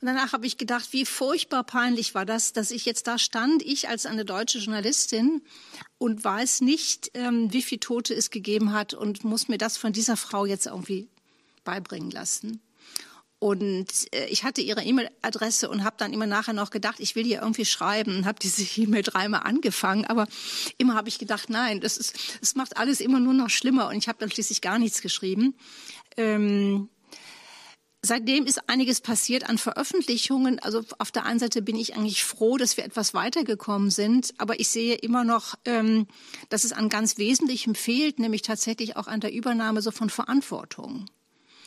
Und 0.04 0.08
danach 0.08 0.34
habe 0.34 0.46
ich 0.46 0.58
gedacht, 0.58 0.92
wie 0.92 1.06
furchtbar 1.06 1.64
peinlich 1.64 2.14
war 2.14 2.26
das, 2.26 2.52
dass 2.52 2.70
ich 2.70 2.84
jetzt 2.84 3.06
da 3.06 3.16
stand, 3.16 3.62
ich 3.62 3.88
als 3.88 4.04
eine 4.04 4.26
deutsche 4.26 4.58
Journalistin 4.58 5.40
und 5.96 6.22
weiß 6.22 6.60
nicht, 6.60 7.10
ähm, 7.14 7.50
wie 7.54 7.62
viele 7.62 7.80
Tote 7.80 8.12
es 8.12 8.28
gegeben 8.28 8.74
hat 8.74 8.92
und 8.92 9.24
muss 9.24 9.48
mir 9.48 9.56
das 9.56 9.78
von 9.78 9.94
dieser 9.94 10.18
Frau 10.18 10.44
jetzt 10.44 10.66
irgendwie 10.66 11.08
beibringen 11.64 12.10
lassen. 12.10 12.60
Und 13.38 13.88
äh, 14.14 14.26
ich 14.26 14.44
hatte 14.44 14.60
ihre 14.60 14.82
E-Mail-Adresse 14.82 15.70
und 15.70 15.84
habe 15.84 15.96
dann 15.96 16.12
immer 16.12 16.26
nachher 16.26 16.52
noch 16.52 16.68
gedacht, 16.68 17.00
ich 17.00 17.16
will 17.16 17.26
ihr 17.26 17.40
irgendwie 17.40 17.64
schreiben 17.64 18.14
und 18.14 18.26
habe 18.26 18.38
diese 18.38 18.62
E-Mail 18.82 19.04
dreimal 19.04 19.44
angefangen. 19.44 20.04
Aber 20.04 20.26
immer 20.76 20.96
habe 20.96 21.08
ich 21.08 21.18
gedacht, 21.18 21.48
nein, 21.48 21.80
das, 21.80 21.96
ist, 21.96 22.40
das 22.42 22.56
macht 22.56 22.76
alles 22.76 23.00
immer 23.00 23.20
nur 23.20 23.32
noch 23.32 23.48
schlimmer. 23.48 23.88
Und 23.88 23.96
ich 23.96 24.08
habe 24.08 24.18
dann 24.18 24.30
schließlich 24.30 24.60
gar 24.60 24.78
nichts 24.78 25.00
geschrieben. 25.00 25.54
Ähm, 26.18 26.90
Seitdem 28.06 28.44
ist 28.44 28.68
einiges 28.68 29.00
passiert 29.00 29.48
an 29.48 29.56
Veröffentlichungen. 29.56 30.58
Also 30.58 30.82
auf 30.98 31.10
der 31.10 31.24
einen 31.24 31.38
Seite 31.38 31.62
bin 31.62 31.74
ich 31.74 31.96
eigentlich 31.96 32.22
froh, 32.22 32.58
dass 32.58 32.76
wir 32.76 32.84
etwas 32.84 33.14
weitergekommen 33.14 33.90
sind, 33.90 34.34
aber 34.36 34.60
ich 34.60 34.68
sehe 34.68 34.94
immer 34.94 35.24
noch, 35.24 35.54
ähm, 35.64 36.06
dass 36.50 36.64
es 36.64 36.74
an 36.74 36.90
ganz 36.90 37.16
Wesentlichem 37.16 37.74
fehlt, 37.74 38.18
nämlich 38.18 38.42
tatsächlich 38.42 38.96
auch 38.96 39.06
an 39.06 39.20
der 39.20 39.32
Übernahme 39.32 39.80
so 39.80 39.90
von 39.90 40.10
Verantwortung 40.10 41.06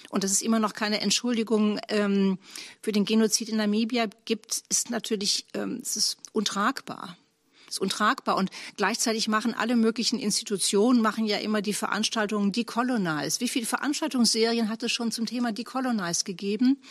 und 0.09 0.23
dass 0.23 0.29
es 0.29 0.43
immer 0.43 0.59
noch 0.59 0.73
keine 0.73 1.01
Entschuldigung 1.01 1.79
ähm, 1.89 2.37
für 2.83 2.91
den 2.91 3.05
Genozid 3.05 3.49
in 3.49 3.57
Namibia 3.57 4.05
gibt, 4.25 4.63
ist 4.69 4.91
natürlich 4.91 5.47
ähm, 5.55 5.81
ist 5.81 6.17
untragbar. 6.33 7.17
Ist 7.67 7.79
untragbar. 7.79 8.37
Und 8.37 8.49
gleichzeitig 8.77 9.27
machen 9.27 9.53
alle 9.53 9.75
möglichen 9.75 10.19
Institutionen, 10.19 11.01
machen 11.01 11.25
ja 11.25 11.37
immer 11.37 11.61
die 11.61 11.73
Veranstaltungen 11.73 12.51
Decolonize. 12.51 13.41
Wie 13.41 13.49
viele 13.49 13.65
Veranstaltungsserien 13.65 14.69
hat 14.69 14.83
es 14.83 14.91
schon 14.91 15.11
zum 15.11 15.25
Thema 15.25 15.51
Decolonize 15.51 16.23
gegeben? 16.23 16.81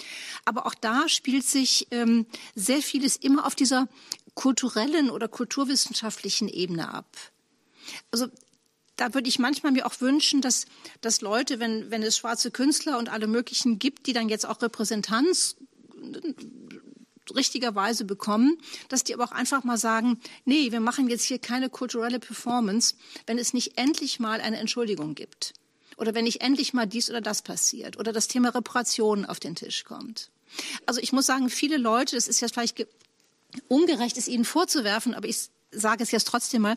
Aber 0.44 0.66
auch 0.66 0.74
da 0.74 1.08
spielt 1.08 1.44
sich 1.44 1.88
ähm, 1.90 2.26
sehr 2.54 2.82
vieles 2.82 3.16
immer 3.16 3.46
auf 3.46 3.54
dieser 3.54 3.88
kulturellen 4.34 5.08
oder 5.10 5.28
kulturwissenschaftlichen 5.28 6.48
Ebene 6.48 6.92
ab. 6.92 7.06
Also 8.10 8.26
da 8.96 9.14
würde 9.14 9.28
ich 9.28 9.38
manchmal 9.38 9.72
mir 9.72 9.86
auch 9.86 10.00
wünschen, 10.00 10.40
dass, 10.40 10.66
dass 11.00 11.20
Leute, 11.20 11.60
wenn, 11.60 11.90
wenn 11.90 12.02
es 12.02 12.16
schwarze 12.16 12.50
Künstler 12.50 12.98
und 12.98 13.10
alle 13.10 13.26
möglichen 13.26 13.78
gibt, 13.78 14.06
die 14.06 14.12
dann 14.12 14.28
jetzt 14.28 14.46
auch 14.46 14.60
Repräsentanz 14.62 15.56
richtigerweise 17.34 18.04
bekommen, 18.04 18.58
dass 18.88 19.04
die 19.04 19.14
aber 19.14 19.24
auch 19.24 19.32
einfach 19.32 19.64
mal 19.64 19.78
sagen, 19.78 20.20
nee, 20.44 20.72
wir 20.72 20.80
machen 20.80 21.08
jetzt 21.08 21.24
hier 21.24 21.38
keine 21.38 21.68
kulturelle 21.68 22.20
Performance, 22.20 22.94
wenn 23.26 23.38
es 23.38 23.54
nicht 23.54 23.78
endlich 23.78 24.20
mal 24.20 24.40
eine 24.40 24.58
Entschuldigung 24.58 25.14
gibt. 25.14 25.54
Oder 25.96 26.14
wenn 26.14 26.24
nicht 26.24 26.42
endlich 26.42 26.74
mal 26.74 26.86
dies 26.86 27.08
oder 27.08 27.20
das 27.20 27.42
passiert. 27.42 27.98
Oder 27.98 28.12
das 28.12 28.28
Thema 28.28 28.50
Reparationen 28.50 29.24
auf 29.24 29.40
den 29.40 29.54
Tisch 29.54 29.84
kommt. 29.84 30.30
Also 30.84 31.00
ich 31.00 31.12
muss 31.12 31.26
sagen, 31.26 31.48
viele 31.48 31.78
Leute, 31.78 32.16
es 32.16 32.28
ist 32.28 32.40
ja 32.40 32.48
vielleicht 32.48 32.86
ungerecht, 33.68 34.16
es 34.16 34.28
ihnen 34.28 34.44
vorzuwerfen, 34.44 35.14
aber 35.14 35.28
ich 35.28 35.48
sage 35.70 36.02
es 36.02 36.10
jetzt 36.10 36.26
trotzdem 36.26 36.62
mal, 36.62 36.76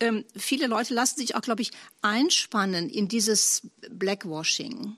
ähm, 0.00 0.24
viele 0.36 0.66
Leute 0.66 0.94
lassen 0.94 1.18
sich 1.18 1.34
auch, 1.34 1.40
glaube 1.40 1.62
ich, 1.62 1.70
einspannen 2.02 2.88
in 2.88 3.08
dieses 3.08 3.62
Blackwashing 3.90 4.96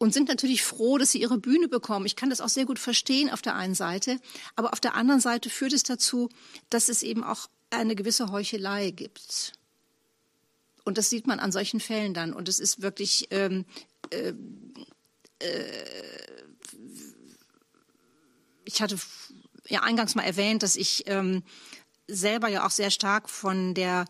und 0.00 0.14
sind 0.14 0.28
natürlich 0.28 0.64
froh, 0.64 0.96
dass 0.96 1.12
sie 1.12 1.20
ihre 1.20 1.36
Bühne 1.36 1.68
bekommen. 1.68 2.06
Ich 2.06 2.16
kann 2.16 2.30
das 2.30 2.40
auch 2.40 2.48
sehr 2.48 2.64
gut 2.64 2.78
verstehen 2.78 3.28
auf 3.28 3.42
der 3.42 3.54
einen 3.54 3.74
Seite, 3.74 4.18
aber 4.56 4.72
auf 4.72 4.80
der 4.80 4.94
anderen 4.94 5.20
Seite 5.20 5.50
führt 5.50 5.74
es 5.74 5.82
dazu, 5.82 6.30
dass 6.70 6.88
es 6.88 7.02
eben 7.02 7.22
auch 7.22 7.48
eine 7.68 7.94
gewisse 7.94 8.32
Heuchelei 8.32 8.92
gibt. 8.92 9.52
Und 10.84 10.96
das 10.96 11.10
sieht 11.10 11.26
man 11.26 11.38
an 11.38 11.52
solchen 11.52 11.80
Fällen 11.80 12.14
dann. 12.14 12.32
Und 12.32 12.48
es 12.48 12.60
ist 12.60 12.80
wirklich 12.80 13.28
ähm, 13.30 13.66
äh, 14.08 14.32
äh, 15.38 15.84
ich 18.64 18.80
hatte 18.80 18.98
ja 19.68 19.82
eingangs 19.82 20.14
mal 20.14 20.22
erwähnt, 20.22 20.62
dass 20.62 20.76
ich 20.76 21.04
ähm, 21.08 21.42
selber 22.06 22.48
ja 22.48 22.66
auch 22.66 22.70
sehr 22.70 22.90
stark 22.90 23.28
von 23.28 23.74
der 23.74 24.06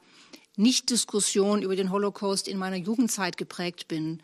Nichtdiskussion 0.56 1.62
über 1.62 1.74
den 1.74 1.90
Holocaust 1.90 2.46
in 2.46 2.58
meiner 2.58 2.76
Jugendzeit 2.76 3.36
geprägt 3.36 3.88
bin 3.88 4.22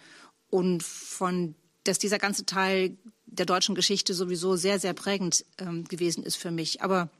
und 0.50 0.82
von, 0.82 1.54
dass 1.84 1.98
dieser 1.98 2.18
ganze 2.18 2.46
Teil 2.46 2.96
der 3.26 3.46
deutschen 3.46 3.74
Geschichte 3.74 4.14
sowieso 4.14 4.56
sehr, 4.56 4.78
sehr 4.78 4.94
prägend 4.94 5.44
ähm, 5.58 5.84
gewesen 5.84 6.22
ist 6.24 6.36
für 6.36 6.50
mich. 6.50 6.82
Aber 6.82 7.10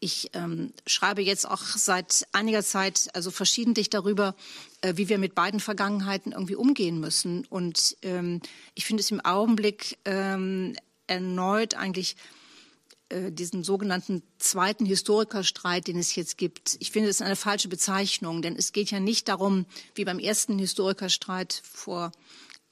ich 0.00 0.30
ähm, 0.34 0.72
schreibe 0.86 1.22
jetzt 1.22 1.48
auch 1.48 1.62
seit 1.62 2.26
einiger 2.32 2.62
Zeit 2.62 3.08
also 3.14 3.30
verschiedentlich 3.30 3.90
darüber, 3.90 4.34
äh, 4.80 4.94
wie 4.96 5.08
wir 5.08 5.18
mit 5.18 5.34
beiden 5.34 5.60
Vergangenheiten 5.60 6.32
irgendwie 6.32 6.54
umgehen 6.54 7.00
müssen. 7.00 7.44
Und 7.46 7.96
ähm, 8.02 8.40
ich 8.74 8.84
finde 8.84 9.02
es 9.02 9.10
im 9.10 9.20
Augenblick 9.24 9.98
ähm, 10.04 10.76
erneut 11.08 11.74
eigentlich 11.74 12.16
diesen 13.10 13.64
sogenannten 13.64 14.22
zweiten 14.38 14.84
Historikerstreit, 14.84 15.86
den 15.86 15.98
es 15.98 16.14
jetzt 16.14 16.36
gibt. 16.36 16.76
Ich 16.78 16.90
finde, 16.90 17.08
das 17.08 17.16
ist 17.16 17.22
eine 17.22 17.36
falsche 17.36 17.68
Bezeichnung, 17.68 18.42
denn 18.42 18.54
es 18.54 18.72
geht 18.72 18.90
ja 18.90 19.00
nicht 19.00 19.28
darum, 19.28 19.64
wie 19.94 20.04
beim 20.04 20.18
ersten 20.18 20.58
Historikerstreit 20.58 21.62
vor 21.64 22.12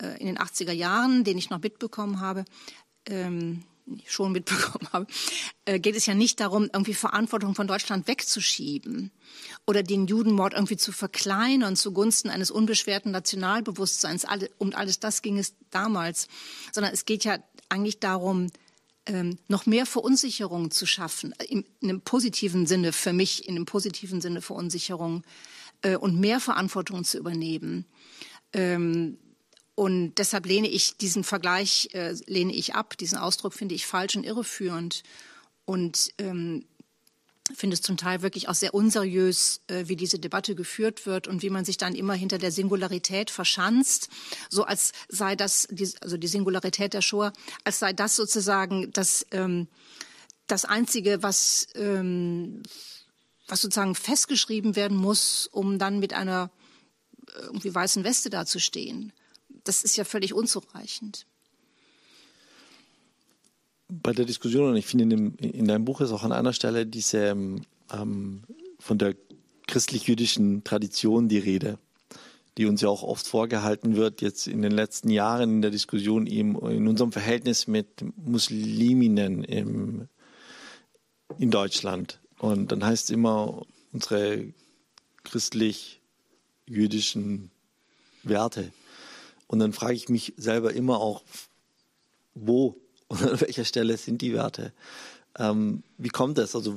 äh, 0.03 0.18
in 0.20 0.26
den 0.26 0.39
80er 0.39 0.72
Jahren, 0.72 1.24
den 1.24 1.39
ich 1.39 1.49
noch 1.49 1.62
mitbekommen 1.62 2.20
habe, 2.20 2.45
ähm, 3.07 3.62
schon 4.05 4.32
mitbekommen 4.32 4.89
habe, 4.93 5.07
äh, 5.64 5.78
geht 5.78 5.97
es 5.97 6.07
ja 6.07 6.14
nicht 6.14 6.41
darum, 6.41 6.64
irgendwie 6.64 6.95
Verantwortung 6.95 7.55
von 7.55 7.66
Deutschland 7.66 8.07
wegzuschieben 8.09 9.11
oder 9.66 9.82
den 9.82 10.07
Judenmord 10.07 10.55
irgendwie 10.55 10.76
zu 10.76 10.93
verkleinern 10.93 11.76
zugunsten 11.76 12.28
eines 12.28 12.51
unbeschwerten 12.51 13.12
Nationalbewusstseins. 13.12 14.26
Um 14.59 14.74
alles 14.74 15.01
das 15.01 15.22
ging 15.22 15.39
es 15.39 15.55
damals, 15.70 16.28
sondern 16.72 16.93
es 16.93 17.05
geht 17.05 17.24
ja 17.24 17.39
eigentlich 17.68 18.01
darum, 18.01 18.49
ähm, 19.07 19.39
noch 19.49 19.67
mehr 19.67 19.87
Verunsicherung 19.87 20.71
zu 20.71 20.87
schaffen, 20.87 21.33
äh, 21.39 21.45
in, 21.45 21.65
in, 21.81 21.91
einem 21.91 22.01
positiven 22.01 22.67
Sinne, 22.67 22.93
für 22.93 23.13
mich 23.13 23.49
in 23.49 23.57
einem 23.57 23.67
positiven 23.67 24.21
Sinne 24.21 24.43
Verunsicherung 24.43 25.23
äh, 25.83 25.97
und 25.97 26.19
mehr 26.19 26.41
Verantwortung 26.41 27.05
zu 27.05 27.19
übernehmen. 27.19 27.87
Ähm, 28.53 29.19
und 29.75 30.15
deshalb 30.15 30.47
lehne 30.47 30.69
ich 30.69 30.97
diesen 30.97 31.23
Vergleich, 31.23 31.91
äh, 31.93 32.15
lehne 32.27 32.55
ich 32.55 32.75
ab. 32.75 32.97
Diesen 32.97 33.19
Ausdruck 33.19 33.53
finde 33.53 33.75
ich 33.75 33.87
falsch 33.87 34.17
und 34.17 34.25
irreführend. 34.25 35.03
Und 35.67 36.13
ähm, 36.19 36.65
finde 37.55 37.74
es 37.74 37.82
zum 37.82 37.97
Teil 37.97 38.22
wirklich 38.22 38.49
auch 38.49 38.55
sehr 38.55 38.74
unseriös, 38.74 39.61
äh, 39.68 39.84
wie 39.86 39.97
diese 39.97 40.18
Debatte 40.18 40.55
geführt 40.55 41.07
wird 41.07 41.28
und 41.28 41.42
wie 41.42 41.51
man 41.51 41.64
sich 41.64 41.76
dann 41.76 41.94
immer 41.94 42.14
hinter 42.14 42.38
der 42.38 42.51
Singularität 42.51 43.30
verschanzt, 43.30 44.09
so 44.49 44.64
als 44.64 44.92
sei 45.09 45.36
das, 45.36 45.68
die, 45.70 45.88
also 46.01 46.16
die 46.16 46.26
Singularität 46.26 46.94
der 46.94 47.03
Shoah, 47.03 47.32
als 47.64 47.78
sei 47.78 47.92
das 47.92 48.16
sozusagen 48.16 48.90
das, 48.92 49.26
ähm, 49.30 49.68
das 50.47 50.64
Einzige, 50.64 51.22
was, 51.22 51.68
ähm, 51.74 52.62
was 53.49 53.61
sozusagen 53.61 53.94
festgeschrieben 53.94 54.76
werden 54.76 54.97
muss, 54.97 55.47
um 55.47 55.78
dann 55.78 55.99
mit 55.99 56.12
einer 56.12 56.51
irgendwie 57.34 57.74
weißen 57.74 58.05
Weste 58.05 58.30
dazustehen. 58.30 59.12
Das 59.64 59.82
ist 59.82 59.97
ja 59.97 60.05
völlig 60.05 60.32
unzureichend 60.32 61.26
bei 63.89 64.12
der 64.12 64.24
Diskussion, 64.24 64.70
und 64.70 64.76
ich 64.76 64.87
finde, 64.87 65.14
in, 65.14 65.34
in 65.37 65.66
deinem 65.66 65.84
Buch 65.84 66.01
ist 66.01 66.12
auch 66.12 66.24
an 66.24 66.32
einer 66.32 66.53
Stelle 66.53 66.87
diese 66.87 67.37
ähm, 67.93 68.43
von 68.78 68.99
der 68.99 69.14
christlich-jüdischen 69.66 70.64
Tradition 70.64 71.28
die 71.28 71.39
Rede, 71.39 71.78
die 72.59 72.66
uns 72.66 72.80
ja 72.80 72.89
auch 72.89 73.03
oft 73.03 73.26
vorgehalten 73.26 73.97
wird, 73.97 74.22
jetzt 74.22 74.47
in 74.47 74.62
den 74.62 74.72
letzten 74.72 75.11
Jahren 75.11 75.51
in 75.51 75.61
der 75.62 75.70
Diskussion 75.70 76.26
eben 76.26 76.59
in 76.68 76.89
unserem 76.89 77.12
Verhältnis 77.12 77.66
mit 77.66 77.87
Musliminnen 78.16 79.45
im, 79.45 80.09
in 81.39 81.51
Deutschland. 81.51 82.20
Und 82.39 82.72
dann 82.72 82.84
heißt 82.84 83.05
es 83.05 83.11
immer, 83.11 83.62
unsere 83.93 84.53
christlich-jüdischen 85.24 87.51
Werte. 88.22 88.72
Und 89.47 89.61
dann 89.61 89.72
frage 89.72 89.95
ich 89.95 90.09
mich 90.09 90.34
selber 90.37 90.74
immer 90.74 91.01
auch, 91.01 91.22
wo 92.34 92.76
und 93.09 93.23
an 93.23 93.41
welcher 93.41 93.65
Stelle 93.65 93.97
sind 93.97 94.23
die 94.23 94.35
Werte? 94.35 94.73
Ähm, 95.39 95.83
wie 95.99 96.09
kommt 96.09 96.39
das? 96.39 96.55
Also 96.55 96.77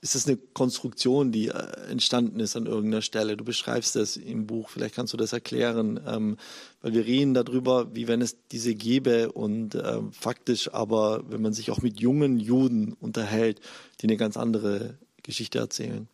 ist 0.00 0.14
das 0.14 0.26
eine 0.26 0.36
Konstruktion, 0.36 1.32
die 1.32 1.48
äh, 1.48 1.90
entstanden 1.90 2.38
ist 2.38 2.56
an 2.56 2.66
irgendeiner 2.66 3.02
Stelle? 3.02 3.36
Du 3.36 3.44
beschreibst 3.44 3.96
das 3.96 4.16
im 4.16 4.46
Buch, 4.46 4.68
vielleicht 4.70 4.94
kannst 4.94 5.12
du 5.12 5.16
das 5.16 5.32
erklären, 5.32 6.00
ähm, 6.06 6.36
weil 6.82 6.94
wir 6.94 7.04
reden 7.04 7.34
darüber, 7.34 7.94
wie 7.94 8.06
wenn 8.06 8.22
es 8.22 8.36
diese 8.52 8.74
gäbe 8.74 9.32
und 9.32 9.74
äh, 9.74 10.00
faktisch 10.12 10.72
aber, 10.72 11.24
wenn 11.28 11.42
man 11.42 11.52
sich 11.52 11.70
auch 11.70 11.82
mit 11.82 12.00
jungen 12.00 12.38
Juden 12.38 12.92
unterhält, 12.92 13.60
die 14.00 14.06
eine 14.06 14.16
ganz 14.16 14.36
andere 14.36 14.98
Geschichte 15.24 15.58
erzählen. 15.58 16.08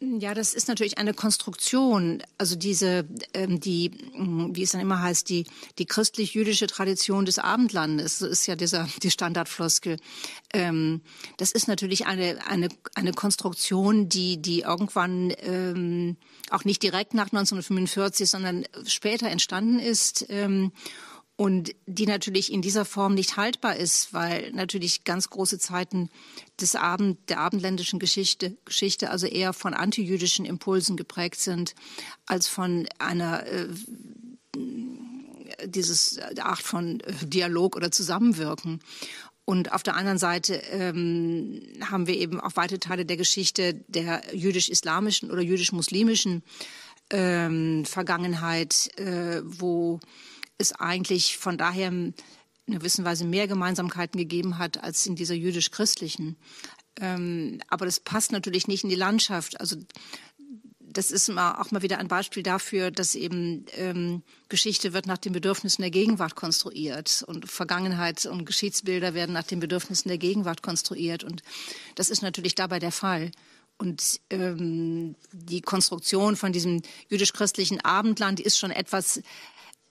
Ja, 0.00 0.34
das 0.34 0.54
ist 0.54 0.68
natürlich 0.68 0.98
eine 0.98 1.14
Konstruktion. 1.14 2.22
Also 2.36 2.56
diese, 2.56 3.08
ähm, 3.32 3.60
die, 3.60 3.92
wie 4.52 4.62
es 4.62 4.72
dann 4.72 4.80
immer 4.80 5.00
heißt, 5.00 5.28
die, 5.28 5.46
die 5.78 5.86
christlich-jüdische 5.86 6.66
Tradition 6.66 7.24
des 7.24 7.38
Abendlandes, 7.38 8.18
so 8.18 8.26
ist 8.26 8.46
ja 8.46 8.56
dieser, 8.56 8.88
die 9.02 9.10
Standardfloskel. 9.10 9.98
Ähm, 10.52 11.00
das 11.36 11.52
ist 11.52 11.68
natürlich 11.68 12.06
eine, 12.06 12.44
eine, 12.46 12.68
eine 12.94 13.12
Konstruktion, 13.12 14.08
die, 14.08 14.42
die 14.42 14.60
irgendwann 14.60 15.32
ähm, 15.38 16.16
auch 16.50 16.64
nicht 16.64 16.82
direkt 16.82 17.14
nach 17.14 17.26
1945, 17.26 18.28
sondern 18.28 18.64
später 18.86 19.28
entstanden 19.28 19.78
ist. 19.78 20.26
Ähm, 20.28 20.72
und 21.36 21.74
die 21.86 22.06
natürlich 22.06 22.52
in 22.52 22.62
dieser 22.62 22.84
Form 22.84 23.14
nicht 23.14 23.36
haltbar 23.36 23.76
ist, 23.76 24.12
weil 24.12 24.52
natürlich 24.52 25.04
ganz 25.04 25.30
große 25.30 25.58
Zeiten 25.58 26.08
des 26.60 26.76
Abend, 26.76 27.18
der 27.28 27.40
abendländischen 27.40 27.98
Geschichte, 27.98 28.56
Geschichte 28.64 29.10
also 29.10 29.26
eher 29.26 29.52
von 29.52 29.74
antijüdischen 29.74 30.44
Impulsen 30.44 30.96
geprägt 30.96 31.40
sind, 31.40 31.74
als 32.26 32.46
von 32.46 32.86
einer 32.98 33.46
äh, 33.46 33.68
dieses 35.64 36.18
Art 36.38 36.62
von 36.62 37.02
Dialog 37.24 37.74
oder 37.76 37.90
Zusammenwirken. 37.90 38.80
Und 39.44 39.72
auf 39.72 39.82
der 39.82 39.96
anderen 39.96 40.18
Seite 40.18 40.54
ähm, 40.70 41.62
haben 41.82 42.06
wir 42.06 42.16
eben 42.16 42.40
auch 42.40 42.56
weite 42.56 42.78
Teile 42.78 43.04
der 43.04 43.16
Geschichte 43.16 43.74
der 43.88 44.22
jüdisch-islamischen 44.32 45.30
oder 45.30 45.42
jüdisch-muslimischen 45.42 46.42
ähm, 47.10 47.84
Vergangenheit, 47.84 48.90
äh, 48.98 49.42
wo 49.44 50.00
es 50.58 50.72
eigentlich 50.72 51.38
von 51.38 51.58
daher 51.58 51.88
in 51.88 52.14
einer 52.66 52.78
gewissen 52.78 53.04
Weise 53.04 53.24
mehr 53.24 53.46
Gemeinsamkeiten 53.46 54.18
gegeben 54.18 54.58
hat 54.58 54.82
als 54.82 55.06
in 55.06 55.16
dieser 55.16 55.34
jüdisch-christlichen. 55.34 56.36
Ähm, 57.00 57.60
aber 57.68 57.86
das 57.86 58.00
passt 58.00 58.32
natürlich 58.32 58.68
nicht 58.68 58.84
in 58.84 58.90
die 58.90 58.96
Landschaft. 58.96 59.60
Also 59.60 59.76
das 60.94 61.10
ist 61.10 61.28
auch 61.28 61.70
mal 61.72 61.82
wieder 61.82 61.98
ein 61.98 62.08
Beispiel 62.08 62.42
dafür, 62.42 62.90
dass 62.90 63.16
eben 63.16 63.66
ähm, 63.76 64.22
Geschichte 64.48 64.92
wird 64.92 65.06
nach 65.06 65.18
den 65.18 65.32
Bedürfnissen 65.32 65.82
der 65.82 65.90
Gegenwart 65.90 66.36
konstruiert 66.36 67.24
und 67.26 67.50
Vergangenheit 67.50 68.26
und 68.26 68.46
Geschichtsbilder 68.46 69.12
werden 69.12 69.32
nach 69.32 69.42
den 69.42 69.58
Bedürfnissen 69.58 70.08
der 70.08 70.18
Gegenwart 70.18 70.62
konstruiert. 70.62 71.24
Und 71.24 71.42
das 71.96 72.10
ist 72.10 72.22
natürlich 72.22 72.54
dabei 72.54 72.78
der 72.78 72.92
Fall. 72.92 73.32
Und 73.76 74.20
ähm, 74.30 75.16
die 75.32 75.60
Konstruktion 75.60 76.36
von 76.36 76.52
diesem 76.52 76.82
jüdisch-christlichen 77.08 77.80
Abendland 77.80 78.38
ist 78.38 78.56
schon 78.56 78.70
etwas 78.70 79.20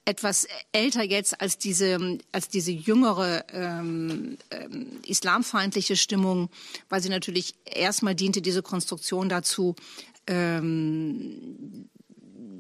etwas 0.05 0.47
älter 0.71 1.03
jetzt 1.03 1.39
als 1.39 1.57
diese, 1.57 2.19
als 2.31 2.49
diese 2.49 2.71
jüngere 2.71 3.45
ähm, 3.51 4.37
ähm, 4.51 4.99
islamfeindliche 5.05 5.95
Stimmung, 5.95 6.49
weil 6.89 7.01
sie 7.01 7.09
natürlich 7.09 7.55
erstmal 7.65 8.15
diente 8.15 8.41
diese 8.41 8.61
Konstruktion 8.61 9.29
dazu, 9.29 9.75
ähm, 10.27 11.89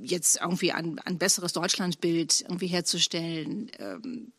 jetzt 0.01 0.39
irgendwie 0.41 0.71
ein, 0.71 0.99
ein 0.99 1.17
besseres 1.17 1.53
Deutschlandbild 1.53 2.41
irgendwie 2.41 2.67
herzustellen, 2.67 3.71
ähm, 3.79 4.31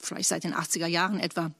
vielleicht 0.00 0.28
seit 0.28 0.44
den 0.44 0.54
80er 0.54 0.86
Jahren 0.86 1.18
etwa. 1.18 1.52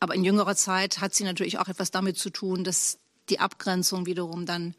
Aber 0.00 0.14
in 0.14 0.24
jüngerer 0.24 0.56
Zeit 0.56 1.00
hat 1.00 1.14
sie 1.14 1.24
natürlich 1.24 1.58
auch 1.58 1.68
etwas 1.68 1.90
damit 1.90 2.18
zu 2.18 2.30
tun, 2.30 2.64
dass 2.64 2.98
die 3.28 3.40
Abgrenzung 3.40 4.06
wiederum 4.06 4.46
dann 4.46 4.74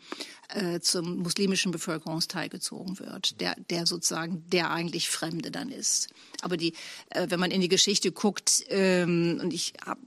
äh, 0.49 0.79
zum 0.79 1.17
muslimischen 1.17 1.71
Bevölkerungsteil 1.71 2.49
gezogen 2.49 2.99
wird, 2.99 3.39
der, 3.41 3.55
der 3.69 3.85
sozusagen 3.85 4.43
der 4.49 4.71
eigentlich 4.71 5.09
Fremde 5.09 5.51
dann 5.51 5.69
ist. 5.69 6.09
Aber 6.41 6.57
die, 6.57 6.73
äh, 7.09 7.27
wenn 7.29 7.39
man 7.39 7.51
in 7.51 7.61
die 7.61 7.69
Geschichte 7.69 8.11
guckt, 8.11 8.63
ähm, 8.69 9.39
und 9.41 9.53
ich 9.53 9.73
habe 9.85 10.01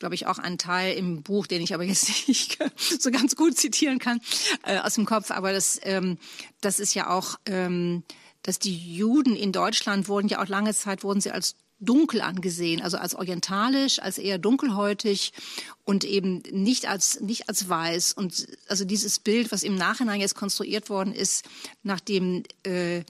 glaube 0.00 0.16
ich, 0.16 0.26
auch 0.26 0.38
einen 0.38 0.58
Teil 0.58 0.96
im 0.96 1.22
Buch, 1.22 1.46
den 1.46 1.62
ich 1.62 1.72
aber 1.72 1.84
jetzt 1.84 2.08
nicht 2.28 2.58
so 2.98 3.10
ganz 3.10 3.36
gut 3.36 3.56
zitieren 3.56 3.98
kann 3.98 4.20
äh, 4.64 4.78
aus 4.78 4.94
dem 4.94 5.06
Kopf. 5.06 5.30
Aber 5.30 5.52
das, 5.52 5.80
ähm, 5.82 6.18
das 6.60 6.78
ist 6.78 6.94
ja 6.94 7.10
auch, 7.10 7.36
ähm, 7.46 8.02
dass 8.42 8.58
die 8.58 8.76
Juden 8.76 9.34
in 9.34 9.52
Deutschland 9.52 10.08
wurden 10.08 10.28
ja 10.28 10.42
auch 10.42 10.48
lange 10.48 10.74
Zeit 10.74 11.04
wurden 11.04 11.20
sie 11.20 11.30
als 11.30 11.54
dunkel 11.84 12.20
angesehen, 12.20 12.80
also 12.80 12.96
als 12.96 13.14
orientalisch, 13.14 13.98
als 13.98 14.18
eher 14.18 14.38
dunkelhäutig 14.38 15.32
und 15.84 16.04
eben 16.04 16.42
nicht 16.50 16.88
als 16.88 17.20
nicht 17.20 17.48
als 17.48 17.68
weiß. 17.68 18.12
Und 18.14 18.46
also 18.68 18.84
dieses 18.84 19.18
Bild, 19.18 19.52
was 19.52 19.62
im 19.62 19.76
Nachhinein 19.76 20.20
jetzt 20.20 20.34
konstruiert 20.34 20.88
worden 20.88 21.12
ist, 21.12 21.44
nachdem 21.82 22.42
äh, 22.64 23.04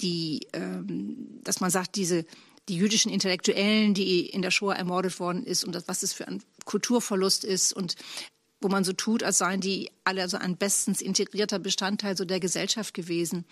die, 0.00 0.46
ähm, 0.52 1.40
dass 1.42 1.60
man 1.60 1.70
sagt, 1.70 1.96
diese 1.96 2.24
die 2.68 2.76
jüdischen 2.76 3.12
Intellektuellen, 3.12 3.94
die 3.94 4.26
in 4.26 4.42
der 4.42 4.50
Shoah 4.50 4.74
ermordet 4.74 5.20
worden 5.20 5.44
ist 5.44 5.64
und 5.64 5.74
das, 5.74 5.86
was 5.86 6.02
es 6.02 6.12
für 6.12 6.26
ein 6.26 6.42
Kulturverlust 6.64 7.44
ist 7.44 7.72
und 7.72 7.94
wo 8.60 8.68
man 8.68 8.84
so 8.84 8.92
tut, 8.92 9.22
als 9.22 9.38
seien 9.38 9.60
die 9.60 9.90
alle 10.04 10.28
so 10.28 10.36
ein 10.36 10.56
bestens 10.56 11.00
integrierter 11.00 11.58
Bestandteil 11.58 12.16
so 12.16 12.24
der 12.24 12.40
Gesellschaft 12.40 12.94
gewesen. 12.94 13.44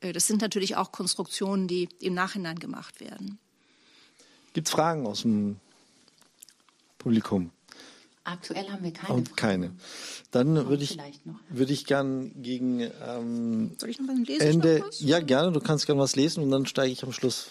Äh, 0.00 0.12
das 0.12 0.26
sind 0.26 0.40
natürlich 0.40 0.76
auch 0.76 0.92
Konstruktionen, 0.92 1.68
die 1.68 1.88
im 2.00 2.14
Nachhinein 2.14 2.58
gemacht 2.58 3.00
werden. 3.00 3.38
Gibt 4.54 4.68
es 4.68 4.72
Fragen 4.72 5.06
aus 5.06 5.22
dem 5.22 5.56
Publikum? 6.98 7.50
Aktuell 8.22 8.70
haben 8.70 8.82
wir 8.82 8.92
keine. 8.92 9.14
Und 9.14 9.36
keine. 9.36 9.72
Dann 10.30 10.54
würde 10.68 10.82
ich, 10.82 10.98
würde 11.50 11.72
ich 11.74 11.84
gern 11.84 12.30
gegen 12.42 12.80
ähm, 12.80 13.72
Soll 13.78 13.90
ich 13.90 14.00
noch 14.00 14.08
was 14.08 14.26
lesen? 14.26 14.40
Ende. 14.40 14.82
Ja, 15.00 15.20
gerne. 15.20 15.52
Du 15.52 15.60
kannst 15.60 15.84
gerne 15.84 16.00
was 16.00 16.16
lesen 16.16 16.42
und 16.42 16.50
dann 16.50 16.64
steige 16.64 16.90
ich 16.90 17.02
am 17.02 17.12
Schluss 17.12 17.50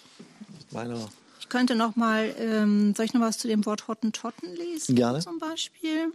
mit 0.57 0.73
meiner. 0.73 0.97
Ich 1.39 1.49
könnte 1.49 1.75
noch 1.75 1.95
mal. 1.95 2.33
Ähm, 2.39 2.95
soll 2.95 3.05
ich 3.05 3.13
noch 3.13 3.21
was 3.21 3.37
zu 3.37 3.47
dem 3.47 3.65
Wort 3.67 3.87
Hottentotten 3.87 4.55
lesen? 4.55 4.95
Gerne. 4.95 5.19
Zum 5.19 5.37
Beispiel. 5.37 6.11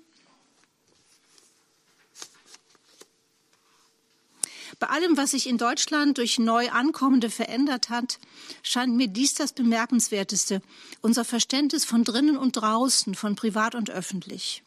Bei 4.78 4.88
allem, 4.88 5.16
was 5.16 5.32
sich 5.32 5.48
in 5.48 5.58
Deutschland 5.58 6.18
durch 6.18 6.38
Neuankommende 6.38 7.30
verändert 7.30 7.90
hat, 7.90 8.18
scheint 8.62 8.94
mir 8.94 9.08
dies 9.08 9.34
das 9.34 9.52
Bemerkenswerteste, 9.52 10.62
unser 11.00 11.24
Verständnis 11.24 11.84
von 11.84 12.04
drinnen 12.04 12.36
und 12.36 12.52
draußen, 12.52 13.14
von 13.16 13.34
privat 13.34 13.74
und 13.74 13.90
öffentlich. 13.90 14.62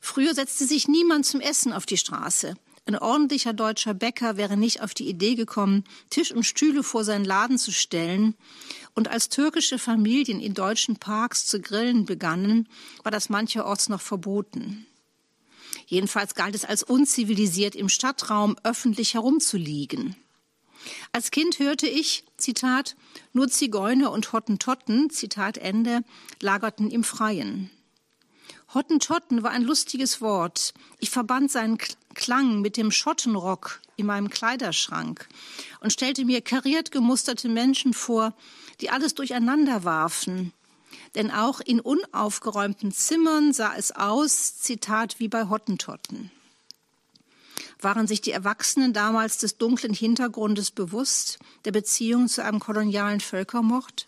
Früher 0.00 0.34
setzte 0.34 0.64
sich 0.64 0.86
niemand 0.86 1.26
zum 1.26 1.40
Essen 1.40 1.72
auf 1.72 1.86
die 1.86 1.96
Straße. 1.96 2.54
Ein 2.88 2.96
ordentlicher 2.96 3.52
deutscher 3.52 3.94
Bäcker 3.94 4.36
wäre 4.36 4.56
nicht 4.56 4.80
auf 4.80 4.94
die 4.94 5.08
Idee 5.08 5.34
gekommen, 5.34 5.82
Tisch 6.08 6.30
und 6.30 6.44
Stühle 6.44 6.84
vor 6.84 7.02
seinen 7.02 7.24
Laden 7.24 7.58
zu 7.58 7.72
stellen. 7.72 8.36
Und 8.94 9.08
als 9.08 9.28
türkische 9.28 9.80
Familien 9.80 10.38
in 10.38 10.54
deutschen 10.54 10.94
Parks 10.94 11.46
zu 11.46 11.60
grillen 11.60 12.04
begannen, 12.04 12.68
war 13.02 13.10
das 13.10 13.28
mancherorts 13.28 13.88
noch 13.88 14.00
verboten. 14.00 14.86
Jedenfalls 15.86 16.34
galt 16.34 16.54
es 16.54 16.64
als 16.64 16.82
unzivilisiert, 16.82 17.74
im 17.74 17.88
Stadtraum 17.88 18.56
öffentlich 18.62 19.14
herumzuliegen. 19.14 20.16
Als 21.12 21.30
Kind 21.30 21.58
hörte 21.58 21.88
ich, 21.88 22.24
Zitat, 22.36 22.96
nur 23.32 23.48
Zigeuner 23.48 24.12
und 24.12 24.32
Hottentotten, 24.32 25.10
Zitat 25.10 25.58
Ende, 25.58 26.02
lagerten 26.40 26.90
im 26.90 27.04
Freien. 27.04 27.70
Hottentotten 28.74 29.42
war 29.42 29.52
ein 29.52 29.62
lustiges 29.62 30.20
Wort. 30.20 30.74
Ich 30.98 31.10
verband 31.10 31.50
seinen 31.50 31.78
Klang 32.14 32.60
mit 32.60 32.76
dem 32.76 32.90
Schottenrock 32.90 33.80
in 33.96 34.06
meinem 34.06 34.28
Kleiderschrank 34.28 35.28
und 35.80 35.92
stellte 35.92 36.24
mir 36.24 36.40
kariert 36.40 36.90
gemusterte 36.90 37.48
Menschen 37.48 37.94
vor, 37.94 38.34
die 38.80 38.90
alles 38.90 39.14
durcheinander 39.14 39.84
warfen, 39.84 40.52
denn 41.16 41.30
auch 41.30 41.60
in 41.60 41.80
unaufgeräumten 41.80 42.92
Zimmern 42.92 43.52
sah 43.52 43.74
es 43.74 43.90
aus, 43.90 44.58
Zitat, 44.58 45.18
wie 45.18 45.28
bei 45.28 45.48
Hottentotten. 45.48 46.30
Waren 47.80 48.06
sich 48.06 48.20
die 48.20 48.32
Erwachsenen 48.32 48.92
damals 48.92 49.38
des 49.38 49.58
dunklen 49.58 49.94
Hintergrundes 49.94 50.70
bewusst, 50.70 51.38
der 51.64 51.72
Beziehung 51.72 52.28
zu 52.28 52.44
einem 52.44 52.60
kolonialen 52.60 53.20
Völkermord? 53.20 54.06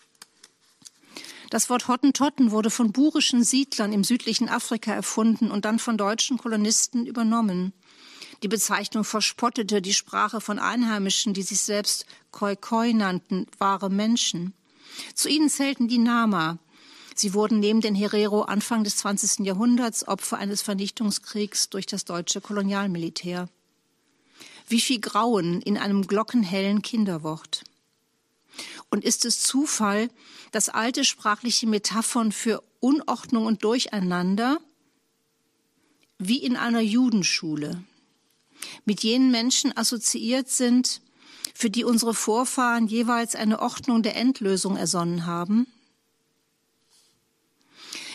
Das 1.51 1.71
Wort 1.71 1.89
Hottentotten 1.89 2.51
wurde 2.51 2.71
von 2.71 2.93
burischen 2.93 3.43
Siedlern 3.43 3.93
im 3.95 4.05
südlichen 4.05 4.51
Afrika 4.51 4.93
erfunden 4.93 5.51
und 5.51 5.65
dann 5.65 5.79
von 5.79 5.97
deutschen 5.97 6.37
Kolonisten 6.37 7.07
übernommen. 7.07 7.73
Die 8.43 8.49
Bezeichnung 8.49 9.05
verspottete 9.05 9.81
die 9.81 9.95
Sprache 9.95 10.43
von 10.43 10.59
Einheimischen, 10.59 11.33
die 11.33 11.43
sich 11.43 11.63
selbst 11.63 12.05
Khoikhoi 12.33 12.93
nannten, 12.93 13.47
wahre 13.59 13.91
Menschen. 13.91 14.53
Zu 15.15 15.29
ihnen 15.29 15.49
zählten 15.49 15.89
die 15.89 15.99
Nama, 15.99 16.59
Sie 17.21 17.35
wurden 17.35 17.59
neben 17.59 17.81
den 17.81 17.97
Herero 17.97 18.43
Anfang 18.43 18.85
des 18.85 18.99
20. 18.99 19.45
Jahrhunderts 19.45 20.07
Opfer 20.07 20.39
eines 20.39 20.63
Vernichtungskriegs 20.63 21.69
durch 21.69 21.85
das 21.85 22.05
deutsche 22.05 22.41
Kolonialmilitär. 22.41 23.49
Wie 24.69 24.81
viel 24.81 25.01
Grauen 25.01 25.61
in 25.61 25.77
einem 25.79 26.07
glockenhellen 26.07 26.81
Kinderwort. 26.81 27.65
Und 28.89 29.05
ist 29.05 29.25
es 29.25 29.41
Zufall, 29.41 30.11
dass 30.53 30.69
alte 30.69 31.05
sprachliche 31.05 31.67
Metaphern 31.67 32.31
für 32.31 32.63
Unordnung 32.79 33.47
und 33.47 33.65
Durcheinander 33.65 34.61
wie 36.19 36.39
in 36.39 36.55
einer 36.55 36.83
Judenschule 36.83 37.83
mit 38.85 39.03
jenen 39.03 39.33
Menschen 39.33 39.77
assoziiert 39.77 40.51
sind, 40.51 41.01
für 41.53 41.69
die 41.69 41.83
unsere 41.83 42.15
Vorfahren 42.15 42.87
jeweils 42.87 43.35
eine 43.35 43.61
Ordnung 43.61 44.05
der 44.05 44.15
Endlösung 44.15 44.77
ersonnen 44.77 45.27
haben? 45.27 45.67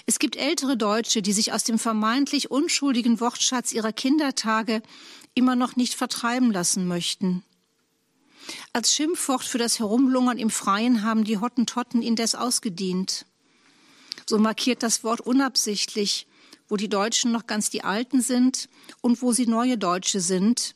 Es 0.05 0.19
gibt 0.19 0.35
ältere 0.35 0.75
Deutsche, 0.75 1.21
die 1.21 1.33
sich 1.33 1.53
aus 1.53 1.63
dem 1.63 1.79
vermeintlich 1.79 2.51
unschuldigen 2.51 3.19
Wortschatz 3.19 3.71
ihrer 3.71 3.93
Kindertage 3.93 4.81
immer 5.33 5.55
noch 5.55 5.75
nicht 5.75 5.93
vertreiben 5.93 6.51
lassen 6.51 6.87
möchten. 6.87 7.43
Als 8.73 8.93
Schimpfwort 8.93 9.43
für 9.43 9.57
das 9.57 9.79
Herumlungern 9.79 10.37
im 10.37 10.49
Freien 10.49 11.03
haben 11.03 11.23
die 11.23 11.37
Hottentotten 11.37 12.01
indes 12.01 12.35
ausgedient. 12.35 13.25
So 14.27 14.37
markiert 14.37 14.83
das 14.83 15.03
Wort 15.03 15.21
unabsichtlich, 15.21 16.27
wo 16.67 16.75
die 16.75 16.89
Deutschen 16.89 17.31
noch 17.31 17.47
ganz 17.47 17.69
die 17.69 17.83
Alten 17.83 18.21
sind 18.21 18.69
und 19.01 19.21
wo 19.21 19.31
sie 19.31 19.47
neue 19.47 19.77
Deutsche 19.77 20.19
sind, 20.19 20.75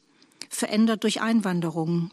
verändert 0.50 1.04
durch 1.04 1.22
Einwanderung. 1.22 2.12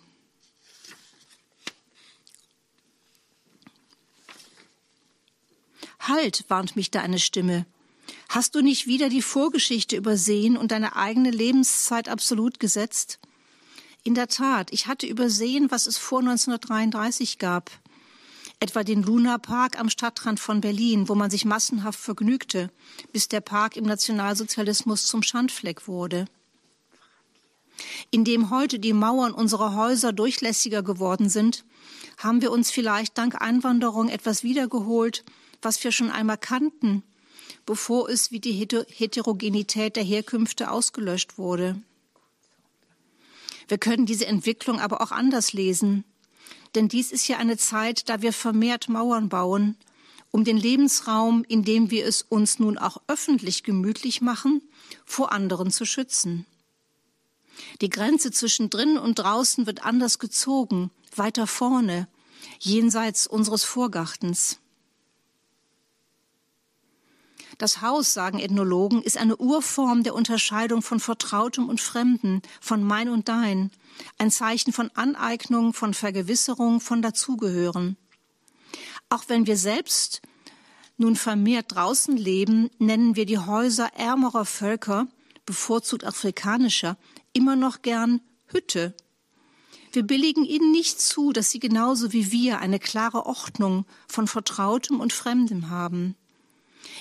Halt, 6.06 6.44
warnt 6.48 6.76
mich 6.76 6.90
da 6.90 7.00
eine 7.00 7.18
Stimme. 7.18 7.64
Hast 8.28 8.54
du 8.54 8.60
nicht 8.60 8.86
wieder 8.86 9.08
die 9.08 9.22
Vorgeschichte 9.22 9.96
übersehen 9.96 10.58
und 10.58 10.70
deine 10.70 10.96
eigene 10.96 11.30
Lebenszeit 11.30 12.10
absolut 12.10 12.60
gesetzt? 12.60 13.18
In 14.02 14.14
der 14.14 14.28
Tat, 14.28 14.70
ich 14.70 14.86
hatte 14.86 15.06
übersehen, 15.06 15.70
was 15.70 15.86
es 15.86 15.96
vor 15.96 16.18
1933 16.18 17.38
gab. 17.38 17.70
Etwa 18.60 18.84
den 18.84 19.02
Luna 19.02 19.38
Park 19.38 19.80
am 19.80 19.88
Stadtrand 19.88 20.38
von 20.38 20.60
Berlin, 20.60 21.08
wo 21.08 21.14
man 21.14 21.30
sich 21.30 21.46
massenhaft 21.46 21.98
vergnügte, 21.98 22.70
bis 23.12 23.28
der 23.28 23.40
Park 23.40 23.76
im 23.76 23.84
Nationalsozialismus 23.84 25.06
zum 25.06 25.22
Schandfleck 25.22 25.88
wurde. 25.88 26.26
Indem 28.10 28.50
heute 28.50 28.78
die 28.78 28.92
Mauern 28.92 29.32
unserer 29.32 29.74
Häuser 29.74 30.12
durchlässiger 30.12 30.82
geworden 30.82 31.30
sind, 31.30 31.64
haben 32.18 32.42
wir 32.42 32.52
uns 32.52 32.70
vielleicht 32.70 33.16
dank 33.16 33.40
Einwanderung 33.40 34.10
etwas 34.10 34.42
wiedergeholt, 34.42 35.24
was 35.64 35.82
wir 35.82 35.92
schon 35.92 36.10
einmal 36.10 36.38
kannten, 36.38 37.02
bevor 37.66 38.08
es 38.08 38.30
wie 38.30 38.40
die 38.40 38.52
Heterogenität 38.52 39.96
der 39.96 40.04
Herkünfte 40.04 40.70
ausgelöscht 40.70 41.38
wurde. 41.38 41.80
Wir 43.68 43.78
können 43.78 44.06
diese 44.06 44.26
Entwicklung 44.26 44.78
aber 44.78 45.00
auch 45.00 45.10
anders 45.10 45.52
lesen. 45.52 46.04
Denn 46.74 46.88
dies 46.88 47.12
ist 47.12 47.28
ja 47.28 47.38
eine 47.38 47.56
Zeit, 47.56 48.08
da 48.08 48.20
wir 48.20 48.32
vermehrt 48.32 48.88
Mauern 48.88 49.28
bauen, 49.28 49.76
um 50.30 50.44
den 50.44 50.56
Lebensraum, 50.56 51.44
in 51.46 51.62
dem 51.62 51.90
wir 51.90 52.04
es 52.04 52.22
uns 52.22 52.58
nun 52.58 52.76
auch 52.76 53.00
öffentlich 53.06 53.62
gemütlich 53.62 54.20
machen, 54.20 54.60
vor 55.04 55.32
anderen 55.32 55.70
zu 55.70 55.86
schützen. 55.86 56.44
Die 57.80 57.88
Grenze 57.88 58.32
zwischen 58.32 58.68
drinnen 58.68 58.98
und 58.98 59.20
draußen 59.20 59.66
wird 59.66 59.84
anders 59.84 60.18
gezogen, 60.18 60.90
weiter 61.14 61.46
vorne, 61.46 62.08
jenseits 62.58 63.28
unseres 63.28 63.62
Vorgartens. 63.62 64.58
Das 67.58 67.80
Haus, 67.80 68.14
sagen 68.14 68.38
Ethnologen, 68.38 69.02
ist 69.02 69.16
eine 69.16 69.36
Urform 69.36 70.02
der 70.02 70.14
Unterscheidung 70.14 70.82
von 70.82 71.00
Vertrautem 71.00 71.68
und 71.68 71.80
Fremden, 71.80 72.42
von 72.60 72.82
mein 72.82 73.08
und 73.08 73.28
dein, 73.28 73.70
ein 74.18 74.30
Zeichen 74.30 74.72
von 74.72 74.90
Aneignung, 74.94 75.72
von 75.72 75.94
Vergewisserung, 75.94 76.80
von 76.80 77.02
Dazugehören. 77.02 77.96
Auch 79.08 79.24
wenn 79.28 79.46
wir 79.46 79.56
selbst 79.56 80.22
nun 80.96 81.16
vermehrt 81.16 81.74
draußen 81.74 82.16
leben, 82.16 82.70
nennen 82.78 83.16
wir 83.16 83.26
die 83.26 83.38
Häuser 83.38 83.90
ärmerer 83.96 84.44
Völker, 84.44 85.06
bevorzugt 85.46 86.04
afrikanischer, 86.04 86.96
immer 87.32 87.56
noch 87.56 87.82
gern 87.82 88.20
Hütte. 88.46 88.94
Wir 89.92 90.02
billigen 90.02 90.44
ihnen 90.44 90.72
nicht 90.72 91.00
zu, 91.00 91.32
dass 91.32 91.50
sie 91.50 91.60
genauso 91.60 92.12
wie 92.12 92.32
wir 92.32 92.58
eine 92.58 92.80
klare 92.80 93.26
Ordnung 93.26 93.86
von 94.08 94.26
Vertrautem 94.26 94.98
und 94.98 95.12
Fremdem 95.12 95.70
haben. 95.70 96.16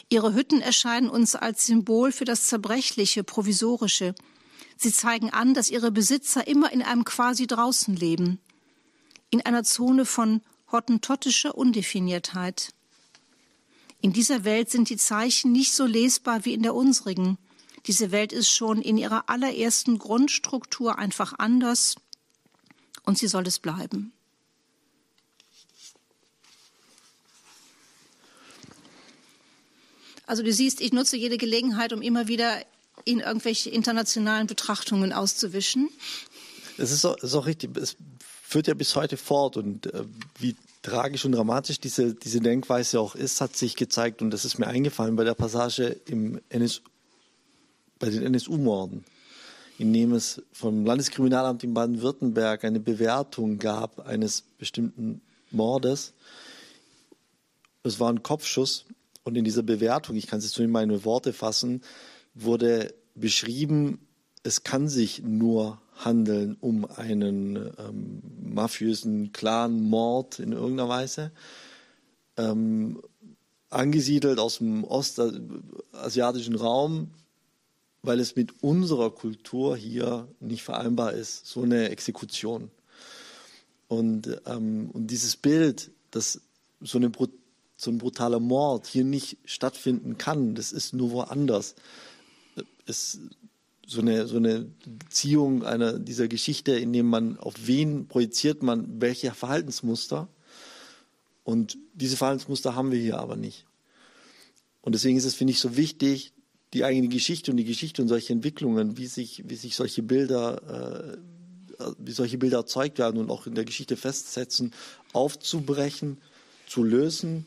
Ihre 0.09 0.33
Hütten 0.33 0.61
erscheinen 0.61 1.09
uns 1.09 1.35
als 1.35 1.65
Symbol 1.65 2.11
für 2.11 2.25
das 2.25 2.47
Zerbrechliche, 2.47 3.23
Provisorische. 3.23 4.15
Sie 4.77 4.91
zeigen 4.91 5.29
an, 5.29 5.53
dass 5.53 5.69
ihre 5.69 5.91
Besitzer 5.91 6.47
immer 6.47 6.71
in 6.71 6.81
einem 6.81 7.05
quasi 7.05 7.47
draußen 7.47 7.95
leben, 7.95 8.39
in 9.29 9.41
einer 9.45 9.63
Zone 9.63 10.05
von 10.05 10.41
hottentottischer 10.71 11.55
Undefiniertheit. 11.57 12.73
In 14.01 14.11
dieser 14.11 14.43
Welt 14.43 14.69
sind 14.69 14.89
die 14.89 14.97
Zeichen 14.97 15.51
nicht 15.51 15.73
so 15.73 15.85
lesbar 15.85 16.43
wie 16.45 16.53
in 16.53 16.63
der 16.63 16.75
unsrigen. 16.75 17.37
Diese 17.85 18.11
Welt 18.11 18.33
ist 18.33 18.49
schon 18.49 18.81
in 18.81 18.97
ihrer 18.97 19.29
allerersten 19.29 19.99
Grundstruktur 19.99 20.97
einfach 20.97 21.33
anders 21.37 21.95
und 23.03 23.17
sie 23.17 23.27
soll 23.27 23.47
es 23.47 23.59
bleiben. 23.59 24.13
Also 30.25 30.43
du 30.43 30.53
siehst, 30.53 30.81
ich 30.81 30.93
nutze 30.93 31.17
jede 31.17 31.37
Gelegenheit, 31.37 31.93
um 31.93 32.01
immer 32.01 32.27
wieder 32.27 32.61
in 33.05 33.19
irgendwelche 33.19 33.69
internationalen 33.69 34.47
Betrachtungen 34.47 35.11
auszuwischen. 35.11 35.89
Das 36.77 36.91
ist 36.91 37.05
auch, 37.05 37.17
ist 37.17 37.33
auch 37.35 37.45
richtig. 37.45 37.75
Es 37.77 37.97
führt 38.19 38.67
ja 38.67 38.73
bis 38.73 38.95
heute 38.95 39.17
fort 39.17 39.57
und 39.57 39.93
äh, 39.93 40.03
wie 40.39 40.55
tragisch 40.83 41.25
und 41.25 41.31
dramatisch 41.31 41.79
diese, 41.79 42.13
diese 42.13 42.39
Denkweise 42.39 42.99
auch 42.99 43.15
ist, 43.15 43.41
hat 43.41 43.55
sich 43.55 43.75
gezeigt 43.75 44.21
und 44.21 44.31
das 44.31 44.45
ist 44.45 44.59
mir 44.59 44.67
eingefallen 44.67 45.15
bei 45.15 45.23
der 45.23 45.33
Passage 45.33 45.99
im 46.05 46.39
NS, 46.49 46.81
bei 47.99 48.09
den 48.09 48.23
NSU-Morden, 48.23 49.05
in 49.79 49.93
dem 49.93 50.13
es 50.13 50.41
vom 50.51 50.85
Landeskriminalamt 50.85 51.63
in 51.63 51.73
Baden-Württemberg 51.73 52.65
eine 52.65 52.79
Bewertung 52.79 53.59
gab 53.59 54.05
eines 54.05 54.43
bestimmten 54.57 55.21
Mordes. 55.51 56.13
Es 57.83 57.99
war 57.99 58.11
ein 58.11 58.23
Kopfschuss 58.23 58.85
und 59.23 59.35
in 59.35 59.43
dieser 59.43 59.63
Bewertung, 59.63 60.15
ich 60.15 60.27
kann 60.27 60.39
es 60.39 60.45
jetzt 60.45 60.57
nur 60.57 60.65
in 60.65 60.71
meine 60.71 61.05
Worte 61.05 61.33
fassen, 61.33 61.81
wurde 62.33 62.93
beschrieben, 63.15 63.99
es 64.43 64.63
kann 64.63 64.89
sich 64.89 65.21
nur 65.23 65.81
handeln 65.95 66.57
um 66.59 66.85
einen 66.85 67.55
ähm, 67.77 68.21
mafiösen 68.53 69.31
Clan-Mord 69.31 70.39
in 70.39 70.51
irgendeiner 70.51 70.89
Weise, 70.89 71.31
ähm, 72.37 73.01
angesiedelt 73.69 74.39
aus 74.39 74.57
dem 74.57 74.83
ostasiatischen 74.83 76.55
Raum, 76.55 77.11
weil 78.01 78.19
es 78.19 78.35
mit 78.35 78.61
unserer 78.61 79.11
Kultur 79.11 79.77
hier 79.77 80.27
nicht 80.39 80.63
vereinbar 80.63 81.13
ist, 81.13 81.45
so 81.45 81.61
eine 81.61 81.89
Exekution. 81.89 82.69
Und, 83.87 84.41
ähm, 84.45 84.89
und 84.91 85.07
dieses 85.07 85.37
Bild, 85.37 85.91
dass 86.11 86.41
so 86.81 86.97
eine 86.97 87.09
so 87.83 87.91
ein 87.91 87.97
brutaler 87.97 88.39
Mord 88.39 88.87
hier 88.87 89.03
nicht 89.03 89.37
stattfinden 89.45 90.17
kann. 90.17 90.55
Das 90.55 90.71
ist 90.71 90.93
nur 90.93 91.11
woanders. 91.11 91.75
Es 92.85 93.19
so 93.85 94.01
eine, 94.01 94.27
so 94.27 94.37
eine 94.37 94.65
Beziehung 94.85 95.63
einer 95.63 95.99
dieser 95.99 96.27
Geschichte, 96.27 96.71
in 96.73 96.93
dem 96.93 97.07
man 97.07 97.37
auf 97.37 97.53
wen 97.65 98.07
projiziert 98.07 98.63
man 98.63 99.01
welche 99.01 99.31
Verhaltensmuster. 99.31 100.27
Und 101.43 101.77
diese 101.93 102.17
Verhaltensmuster 102.17 102.75
haben 102.75 102.91
wir 102.91 102.99
hier 102.99 103.19
aber 103.19 103.35
nicht. 103.35 103.65
Und 104.81 104.95
deswegen 104.95 105.17
ist 105.17 105.25
es, 105.25 105.35
finde 105.35 105.51
ich, 105.51 105.59
so 105.59 105.75
wichtig, 105.75 106.33
die 106.73 106.85
eigene 106.85 107.09
Geschichte 107.09 107.51
und 107.51 107.57
die 107.57 107.65
Geschichte 107.65 108.01
und 108.01 108.07
solche 108.07 108.33
Entwicklungen, 108.33 108.97
wie 108.97 109.07
sich, 109.07 109.43
wie 109.47 109.55
sich 109.55 109.75
solche 109.75 110.01
Bilder, 110.01 111.19
äh, 111.79 111.91
wie 111.97 112.11
solche 112.11 112.37
Bilder 112.37 112.57
erzeugt 112.59 112.99
werden 112.99 113.19
und 113.19 113.29
auch 113.29 113.45
in 113.47 113.55
der 113.55 113.65
Geschichte 113.65 113.97
festsetzen, 113.97 114.71
aufzubrechen, 115.11 116.17
zu 116.67 116.83
lösen 116.83 117.45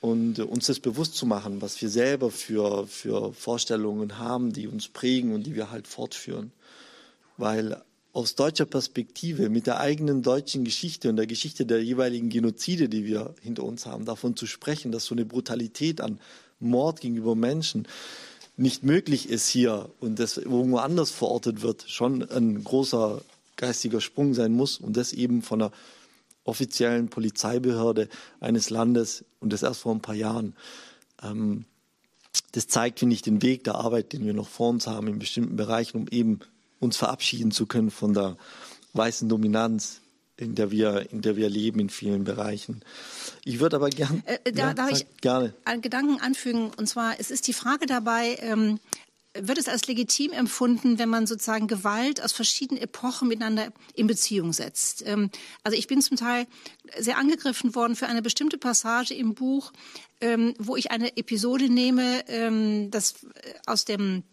und 0.00 0.38
uns 0.38 0.66
das 0.66 0.80
bewusst 0.80 1.16
zu 1.16 1.26
machen, 1.26 1.60
was 1.60 1.80
wir 1.82 1.88
selber 1.88 2.30
für, 2.30 2.86
für 2.86 3.32
Vorstellungen 3.32 4.18
haben, 4.18 4.52
die 4.52 4.68
uns 4.68 4.88
prägen 4.88 5.34
und 5.34 5.44
die 5.44 5.54
wir 5.54 5.70
halt 5.70 5.88
fortführen. 5.88 6.52
Weil 7.36 7.82
aus 8.12 8.34
deutscher 8.34 8.66
Perspektive, 8.66 9.48
mit 9.48 9.66
der 9.66 9.80
eigenen 9.80 10.22
deutschen 10.22 10.64
Geschichte 10.64 11.08
und 11.08 11.16
der 11.16 11.26
Geschichte 11.26 11.66
der 11.66 11.82
jeweiligen 11.82 12.30
Genozide, 12.30 12.88
die 12.88 13.04
wir 13.04 13.34
hinter 13.40 13.64
uns 13.64 13.86
haben, 13.86 14.04
davon 14.04 14.36
zu 14.36 14.46
sprechen, 14.46 14.92
dass 14.92 15.04
so 15.04 15.14
eine 15.14 15.24
Brutalität 15.24 16.00
an 16.00 16.18
Mord 16.60 17.00
gegenüber 17.00 17.34
Menschen 17.34 17.86
nicht 18.56 18.82
möglich 18.82 19.28
ist 19.28 19.48
hier 19.48 19.88
und 20.00 20.18
das 20.18 20.36
irgendwo 20.36 20.78
anders 20.78 21.10
verortet 21.10 21.62
wird, 21.62 21.84
schon 21.88 22.28
ein 22.28 22.64
großer 22.64 23.22
geistiger 23.56 24.00
Sprung 24.00 24.34
sein 24.34 24.52
muss 24.52 24.78
und 24.78 24.96
das 24.96 25.12
eben 25.12 25.42
von 25.42 25.62
einer 25.62 25.72
offiziellen 26.48 27.08
Polizeibehörde 27.08 28.08
eines 28.40 28.70
Landes 28.70 29.24
und 29.40 29.52
das 29.52 29.62
erst 29.62 29.82
vor 29.82 29.94
ein 29.94 30.02
paar 30.02 30.14
Jahren. 30.14 30.54
Ähm, 31.22 31.64
das 32.52 32.66
zeigt, 32.68 33.00
finde 33.00 33.14
ich, 33.14 33.22
den 33.22 33.42
Weg 33.42 33.64
der 33.64 33.74
Arbeit, 33.74 34.12
den 34.12 34.24
wir 34.24 34.34
noch 34.34 34.48
vor 34.48 34.70
uns 34.70 34.86
haben 34.86 35.08
in 35.08 35.18
bestimmten 35.18 35.56
Bereichen, 35.56 35.98
um 35.98 36.08
eben 36.08 36.40
uns 36.80 36.96
verabschieden 36.96 37.50
zu 37.50 37.66
können 37.66 37.90
von 37.90 38.14
der 38.14 38.36
weißen 38.94 39.28
Dominanz 39.28 40.00
in 40.38 40.54
der 40.54 40.70
wir, 40.70 41.10
in 41.10 41.20
der 41.20 41.36
wir 41.36 41.50
leben 41.50 41.80
in 41.80 41.90
vielen 41.90 42.24
Bereichen. 42.24 42.82
Ich 43.44 43.58
würde 43.58 43.76
aber 43.76 43.90
gern, 43.90 44.22
äh, 44.24 44.52
da, 44.52 44.68
ja, 44.68 44.74
darf 44.74 44.92
ich 44.92 45.04
gerne. 45.20 45.52
einen 45.64 45.82
Gedanken 45.82 46.20
anfügen. 46.20 46.70
Und 46.76 46.88
zwar, 46.88 47.18
es 47.18 47.30
ist 47.30 47.48
die 47.48 47.52
Frage 47.52 47.86
dabei, 47.86 48.38
ähm, 48.40 48.78
wird 49.42 49.58
es 49.58 49.68
als 49.68 49.86
legitim 49.86 50.32
empfunden, 50.32 50.98
wenn 50.98 51.08
man 51.08 51.26
sozusagen 51.26 51.66
Gewalt 51.66 52.22
aus 52.22 52.32
verschiedenen 52.32 52.82
Epochen 52.82 53.28
miteinander 53.28 53.72
in 53.94 54.06
Beziehung 54.06 54.52
setzt. 54.52 55.02
Ähm, 55.06 55.30
also 55.62 55.76
ich 55.76 55.86
bin 55.86 56.02
zum 56.02 56.16
Teil 56.16 56.46
sehr 56.98 57.18
angegriffen 57.18 57.74
worden 57.74 57.96
für 57.96 58.06
eine 58.06 58.22
bestimmte 58.22 58.58
Passage 58.58 59.14
im 59.14 59.34
Buch, 59.34 59.72
ähm, 60.20 60.54
wo 60.58 60.76
ich 60.76 60.90
eine 60.90 61.16
Episode 61.16 61.68
nehme, 61.68 62.24
ähm, 62.28 62.90
das 62.90 63.24
äh, 63.24 63.54
aus 63.66 63.84
dem 63.84 64.24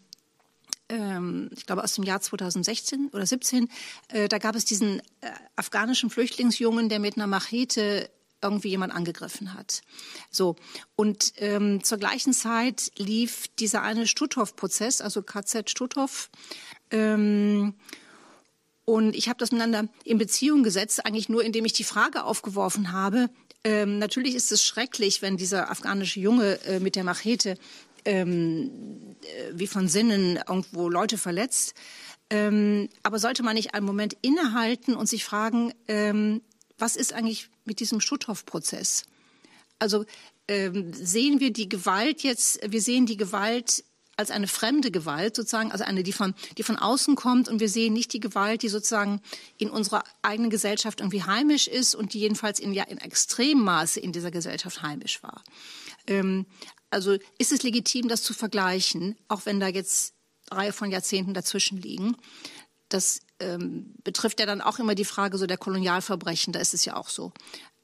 ich 0.88 1.66
glaube 1.66 1.82
aus 1.82 1.94
dem 1.94 2.04
Jahr 2.04 2.20
2016 2.20 3.08
oder 3.12 3.26
17, 3.26 3.68
äh, 4.06 4.28
da 4.28 4.38
gab 4.38 4.54
es 4.54 4.64
diesen 4.64 5.00
äh, 5.20 5.32
afghanischen 5.56 6.10
Flüchtlingsjungen, 6.10 6.88
der 6.88 7.00
mit 7.00 7.16
einer 7.16 7.26
Machete 7.26 8.08
irgendwie 8.42 8.68
jemand 8.68 8.92
angegriffen 8.92 9.54
hat. 9.54 9.82
So 10.30 10.56
und 10.94 11.32
ähm, 11.38 11.82
zur 11.82 11.98
gleichen 11.98 12.32
Zeit 12.32 12.92
lief 12.96 13.48
dieser 13.58 13.82
eine 13.82 14.06
Stutthof-Prozess, 14.06 15.00
also 15.00 15.22
KZ 15.22 15.70
Stutthof. 15.70 16.30
Ähm, 16.90 17.74
und 18.84 19.16
ich 19.16 19.28
habe 19.28 19.38
das 19.38 19.50
miteinander 19.50 19.90
in 20.04 20.18
Beziehung 20.18 20.62
gesetzt, 20.62 21.04
eigentlich 21.04 21.28
nur, 21.28 21.44
indem 21.44 21.64
ich 21.64 21.72
die 21.72 21.84
Frage 21.84 22.24
aufgeworfen 22.24 22.92
habe. 22.92 23.30
Ähm, 23.64 23.98
natürlich 23.98 24.36
ist 24.36 24.52
es 24.52 24.62
schrecklich, 24.62 25.22
wenn 25.22 25.36
dieser 25.36 25.70
afghanische 25.70 26.20
Junge 26.20 26.60
äh, 26.64 26.78
mit 26.78 26.94
der 26.94 27.02
Machete 27.02 27.58
ähm, 28.04 28.70
äh, 29.22 29.52
wie 29.52 29.66
von 29.66 29.88
Sinnen 29.88 30.38
irgendwo 30.48 30.88
Leute 30.88 31.18
verletzt. 31.18 31.74
Ähm, 32.30 32.88
aber 33.02 33.18
sollte 33.18 33.42
man 33.42 33.54
nicht 33.54 33.74
einen 33.74 33.86
Moment 33.86 34.16
innehalten 34.22 34.94
und 34.94 35.08
sich 35.08 35.24
fragen, 35.24 35.72
ähm, 35.88 36.42
was 36.78 36.96
ist 36.96 37.12
eigentlich 37.12 37.50
mit 37.66 37.80
diesem 37.80 38.00
Schutthoff-Prozess? 38.00 39.04
Also 39.78 40.04
ähm, 40.48 40.92
sehen 40.92 41.40
wir 41.40 41.52
die 41.52 41.68
Gewalt 41.68 42.22
jetzt, 42.22 42.60
wir 42.66 42.80
sehen 42.80 43.06
die 43.06 43.16
Gewalt 43.16 43.84
als 44.16 44.30
eine 44.30 44.46
fremde 44.46 44.90
Gewalt 44.90 45.36
sozusagen, 45.36 45.72
also 45.72 45.84
eine, 45.84 46.02
die 46.02 46.12
von, 46.12 46.34
die 46.56 46.62
von 46.62 46.76
außen 46.76 47.16
kommt 47.16 47.48
und 47.48 47.60
wir 47.60 47.68
sehen 47.68 47.92
nicht 47.92 48.12
die 48.14 48.20
Gewalt, 48.20 48.62
die 48.62 48.68
sozusagen 48.68 49.20
in 49.58 49.68
unserer 49.68 50.04
eigenen 50.22 50.48
Gesellschaft 50.48 51.00
irgendwie 51.00 51.22
heimisch 51.22 51.68
ist 51.68 51.94
und 51.94 52.14
die 52.14 52.20
jedenfalls 52.20 52.58
in, 52.58 52.72
ja, 52.72 52.84
in 52.84 52.98
extremem 52.98 53.64
Maße 53.64 54.00
in 54.00 54.12
dieser 54.12 54.30
Gesellschaft 54.30 54.82
heimisch 54.82 55.22
war. 55.22 55.44
Ähm, 56.06 56.46
also 56.88 57.18
ist 57.38 57.52
es 57.52 57.62
legitim, 57.62 58.08
das 58.08 58.22
zu 58.22 58.32
vergleichen, 58.32 59.16
auch 59.28 59.44
wenn 59.44 59.60
da 59.60 59.68
jetzt 59.68 60.14
Reihe 60.50 60.72
von 60.72 60.90
Jahrzehnten 60.90 61.34
dazwischen 61.34 61.76
liegen. 61.76 62.16
Das 62.88 63.20
ähm, 63.40 63.94
betrifft 64.02 64.40
ja 64.40 64.46
dann 64.46 64.60
auch 64.60 64.78
immer 64.78 64.94
die 64.94 65.04
Frage 65.04 65.38
so 65.38 65.46
der 65.46 65.58
Kolonialverbrechen, 65.58 66.52
da 66.52 66.60
ist 66.60 66.74
es 66.74 66.84
ja 66.84 66.96
auch 66.96 67.08
so. 67.08 67.32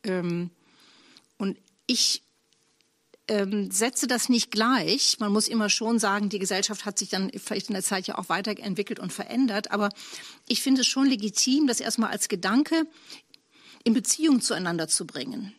Ähm, 0.05 0.51
und 1.39 1.59
ich 1.87 2.23
ähm, 3.29 3.71
setze 3.71 4.07
das 4.07 4.29
nicht 4.29 4.51
gleich. 4.51 5.19
Man 5.21 5.33
muss 5.33 5.49
immer 5.49 5.71
schon 5.71 5.99
sagen, 5.99 6.29
die 6.29 6.39
Gesellschaft 6.39 6.85
hat 6.85 6.99
sich 6.99 7.09
dann 7.09 7.31
vielleicht 7.37 7.69
in 7.69 7.75
der 7.75 7.83
Zeit 7.83 8.07
ja 8.07 8.19
auch 8.19 8.29
weiterentwickelt 8.29 8.99
und 8.99 9.13
verändert. 9.13 9.71
Aber 9.71 9.91
ich 10.49 10.63
finde 10.63 10.83
es 10.83 10.87
schon 10.87 11.07
legitim, 11.07 11.67
das 11.67 11.81
erstmal 11.81 12.11
als 12.11 12.29
Gedanke 12.29 12.87
in 13.85 13.95
Beziehung 13.95 14.41
zueinander 14.41 14.89
zu 14.89 15.07
bringen. 15.07 15.55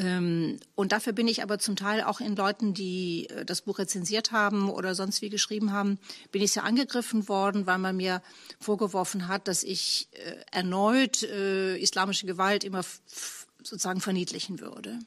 Ähm, 0.00 0.58
und 0.74 0.92
dafür 0.92 1.12
bin 1.12 1.28
ich 1.28 1.42
aber 1.42 1.58
zum 1.58 1.76
Teil 1.76 2.02
auch 2.02 2.20
in 2.20 2.34
Leuten, 2.34 2.72
die 2.72 3.28
äh, 3.28 3.44
das 3.44 3.60
Buch 3.60 3.78
rezensiert 3.78 4.32
haben 4.32 4.70
oder 4.70 4.94
sonst 4.94 5.20
wie 5.20 5.28
geschrieben 5.28 5.72
haben, 5.72 5.98
bin 6.32 6.40
ich 6.40 6.52
sehr 6.52 6.64
angegriffen 6.64 7.28
worden, 7.28 7.66
weil 7.66 7.76
man 7.76 7.96
mir 7.96 8.22
vorgeworfen 8.60 9.28
hat, 9.28 9.46
dass 9.46 9.62
ich 9.62 10.08
äh, 10.12 10.36
erneut 10.52 11.22
äh, 11.22 11.76
islamische 11.76 12.26
Gewalt 12.26 12.64
immer 12.64 12.82
sozusagen 13.62 14.00
verniedlichen 14.00 14.58
würde. 14.60 14.98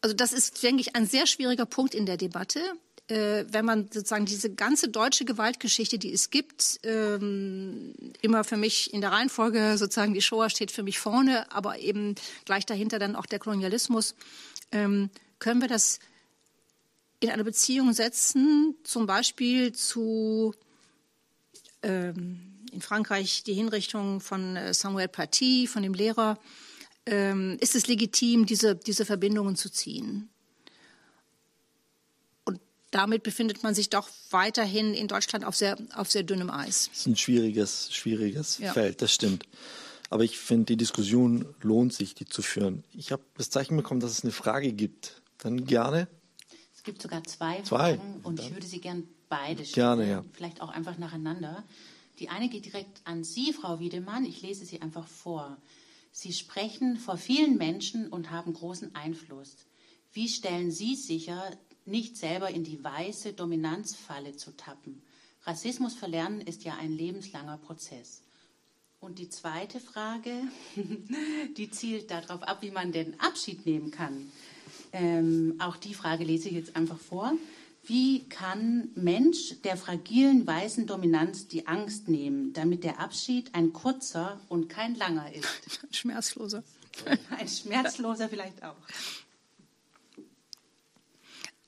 Also 0.00 0.16
das 0.16 0.32
ist, 0.32 0.62
denke 0.62 0.80
ich, 0.80 0.96
ein 0.96 1.06
sehr 1.06 1.26
schwieriger 1.26 1.66
Punkt 1.66 1.94
in 1.94 2.06
der 2.06 2.16
Debatte 2.16 2.60
äh, 3.08 3.44
wenn 3.48 3.64
man 3.64 3.88
sozusagen 3.92 4.26
diese 4.26 4.54
ganze 4.54 4.88
deutsche 4.88 5.24
Gewaltgeschichte, 5.24 5.98
die 5.98 6.12
es 6.12 6.30
gibt, 6.30 6.80
ähm, 6.84 7.94
immer 8.20 8.44
für 8.44 8.56
mich 8.56 8.92
in 8.94 9.00
der 9.00 9.12
Reihenfolge 9.12 9.76
sozusagen 9.76 10.14
die 10.14 10.22
Shoah 10.22 10.48
steht 10.48 10.70
für 10.70 10.82
mich 10.82 10.98
vorne, 10.98 11.50
aber 11.52 11.78
eben 11.78 12.14
gleich 12.44 12.64
dahinter 12.64 12.98
dann 12.98 13.16
auch 13.16 13.26
der 13.26 13.38
Kolonialismus, 13.38 14.14
ähm, 14.70 15.10
können 15.38 15.60
wir 15.60 15.68
das 15.68 15.98
in 17.20 17.30
eine 17.30 17.44
Beziehung 17.44 17.92
setzen, 17.92 18.76
zum 18.84 19.06
Beispiel 19.06 19.72
zu 19.72 20.54
ähm, 21.82 22.64
in 22.72 22.80
Frankreich 22.80 23.42
die 23.42 23.54
Hinrichtung 23.54 24.20
von 24.20 24.56
äh, 24.56 24.72
Samuel 24.72 25.08
Paty, 25.08 25.66
von 25.66 25.82
dem 25.82 25.94
Lehrer, 25.94 26.38
ähm, 27.04 27.58
ist 27.60 27.74
es 27.74 27.88
legitim, 27.88 28.46
diese, 28.46 28.76
diese 28.76 29.04
Verbindungen 29.04 29.56
zu 29.56 29.70
ziehen 29.70 30.31
damit 32.92 33.24
befindet 33.24 33.62
man 33.62 33.74
sich 33.74 33.90
doch 33.90 34.08
weiterhin 34.30 34.94
in 34.94 35.08
Deutschland 35.08 35.44
auf 35.44 35.56
sehr, 35.56 35.76
auf 35.96 36.10
sehr 36.10 36.22
dünnem 36.22 36.50
Eis. 36.50 36.88
Das 36.90 37.00
ist 37.00 37.06
ein 37.06 37.16
schwieriges, 37.16 37.92
schwieriges 37.92 38.58
ja. 38.58 38.72
Feld, 38.72 39.02
das 39.02 39.12
stimmt. 39.12 39.44
Aber 40.10 40.24
ich 40.24 40.38
finde, 40.38 40.66
die 40.66 40.76
Diskussion 40.76 41.46
lohnt 41.62 41.94
sich, 41.94 42.14
die 42.14 42.26
zu 42.26 42.42
führen. 42.42 42.84
Ich 42.92 43.10
habe 43.12 43.22
das 43.38 43.48
Zeichen 43.48 43.76
bekommen, 43.76 44.00
dass 44.00 44.12
es 44.12 44.22
eine 44.22 44.32
Frage 44.32 44.72
gibt. 44.72 45.22
Dann 45.38 45.64
gerne. 45.64 46.06
Es 46.74 46.82
gibt 46.82 47.00
sogar 47.00 47.24
zwei, 47.24 47.62
zwei. 47.62 47.96
Fragen 47.96 48.20
und 48.22 48.38
ich 48.38 48.52
würde 48.52 48.66
sie 48.66 48.80
gern 48.80 49.08
beide 49.28 49.64
stellen. 49.64 49.98
Gerne, 49.98 50.10
ja. 50.10 50.24
Vielleicht 50.32 50.60
auch 50.60 50.68
einfach 50.68 50.98
nacheinander. 50.98 51.64
Die 52.18 52.28
eine 52.28 52.50
geht 52.50 52.66
direkt 52.66 53.00
an 53.04 53.24
Sie, 53.24 53.54
Frau 53.54 53.80
Wiedemann. 53.80 54.26
Ich 54.26 54.42
lese 54.42 54.66
sie 54.66 54.82
einfach 54.82 55.06
vor. 55.06 55.56
Sie 56.12 56.34
sprechen 56.34 56.98
vor 56.98 57.16
vielen 57.16 57.56
Menschen 57.56 58.08
und 58.08 58.30
haben 58.30 58.52
großen 58.52 58.94
Einfluss. 58.94 59.56
Wie 60.12 60.28
stellen 60.28 60.70
Sie 60.70 60.94
sicher, 60.94 61.42
nicht 61.86 62.16
selber 62.16 62.50
in 62.50 62.64
die 62.64 62.82
weiße 62.82 63.32
Dominanzfalle 63.32 64.36
zu 64.36 64.56
tappen. 64.56 65.02
Rassismus 65.44 65.94
verlernen 65.94 66.40
ist 66.40 66.64
ja 66.64 66.76
ein 66.76 66.92
lebenslanger 66.92 67.58
Prozess. 67.58 68.22
Und 69.00 69.18
die 69.18 69.28
zweite 69.28 69.80
Frage, 69.80 70.32
die 71.56 71.70
zielt 71.70 72.10
darauf 72.10 72.42
ab, 72.42 72.58
wie 72.60 72.70
man 72.70 72.92
den 72.92 73.18
Abschied 73.18 73.66
nehmen 73.66 73.90
kann. 73.90 74.30
Ähm, 74.92 75.56
auch 75.58 75.76
die 75.76 75.94
Frage 75.94 76.22
lese 76.22 76.48
ich 76.48 76.54
jetzt 76.54 76.76
einfach 76.76 76.98
vor. 76.98 77.32
Wie 77.84 78.28
kann 78.28 78.90
Mensch 78.94 79.60
der 79.64 79.76
fragilen 79.76 80.46
weißen 80.46 80.86
Dominanz 80.86 81.48
die 81.48 81.66
Angst 81.66 82.06
nehmen, 82.06 82.52
damit 82.52 82.84
der 82.84 83.00
Abschied 83.00 83.52
ein 83.54 83.72
kurzer 83.72 84.40
und 84.48 84.68
kein 84.68 84.94
langer 84.94 85.34
ist? 85.34 85.48
Schmerzloser. 85.90 86.62
Ein 87.30 87.48
schmerzloser 87.48 88.28
vielleicht 88.28 88.62
auch. 88.62 88.76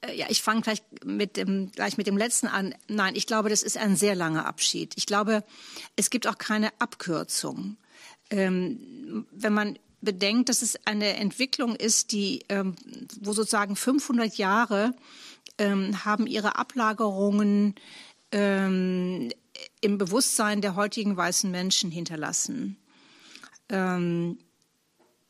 Äh, 0.07 0.17
ja, 0.17 0.27
ich 0.29 0.43
fange 0.43 0.63
gleich 0.63 0.83
mit 1.05 1.37
dem, 1.37 1.71
gleich 1.73 1.97
mit 1.97 2.07
dem 2.07 2.17
letzten 2.17 2.47
an. 2.47 2.75
Nein, 2.89 3.15
ich 3.17 3.27
glaube, 3.27 3.49
das 3.49 3.63
ist 3.63 3.77
ein 3.77 3.97
sehr 3.97 4.15
langer 4.15 4.47
Abschied. 4.47 4.95
Ich 4.97 5.07
glaube, 5.07 5.45
es 5.97 6.11
gibt 6.11 6.27
auch 6.27 6.39
keine 6.39 6.71
Abkürzung. 6.79 7.77
Ähm, 8.31 9.27
wenn 9.31 9.53
man 9.53 9.79
bedenkt, 10.01 10.49
dass 10.49 10.63
es 10.63 10.87
eine 10.87 11.17
Entwicklung 11.17 11.77
ist, 11.77 12.13
die, 12.13 12.45
ähm, 12.49 12.77
wo 13.21 13.33
sozusagen 13.33 13.77
500 13.77 14.37
Jahre 14.37 14.95
ähm, 15.59 16.05
haben 16.05 16.27
ihre 16.27 16.57
Ablagerungen 16.57 17.75
ähm, 18.33 19.31
im 19.81 19.99
Bewusstsein 19.99 20.61
der 20.61 20.77
heutigen 20.77 21.17
weißen 21.17 21.51
Menschen 21.51 21.91
hinterlassen. 21.91 22.77
Ähm, 23.69 24.39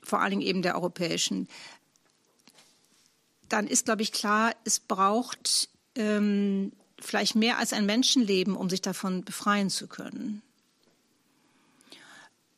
vor 0.03 0.21
allen 0.21 0.31
Dingen 0.31 0.43
eben 0.43 0.63
der 0.63 0.75
europäischen 0.75 1.49
dann 3.49 3.67
ist, 3.67 3.85
glaube 3.87 4.03
ich, 4.03 4.13
klar, 4.13 4.55
es 4.65 4.81
braucht 4.81 5.69
ähm, 5.95 6.73
vielleicht 6.99 7.35
mehr 7.35 7.59
als 7.59 7.73
ein 7.73 7.87
Menschenleben, 7.87 8.57
um 8.57 8.71
sich 8.71 8.83
davon 8.83 9.25
befreien 9.25 9.71
zu 9.71 9.87
können. 9.87 10.43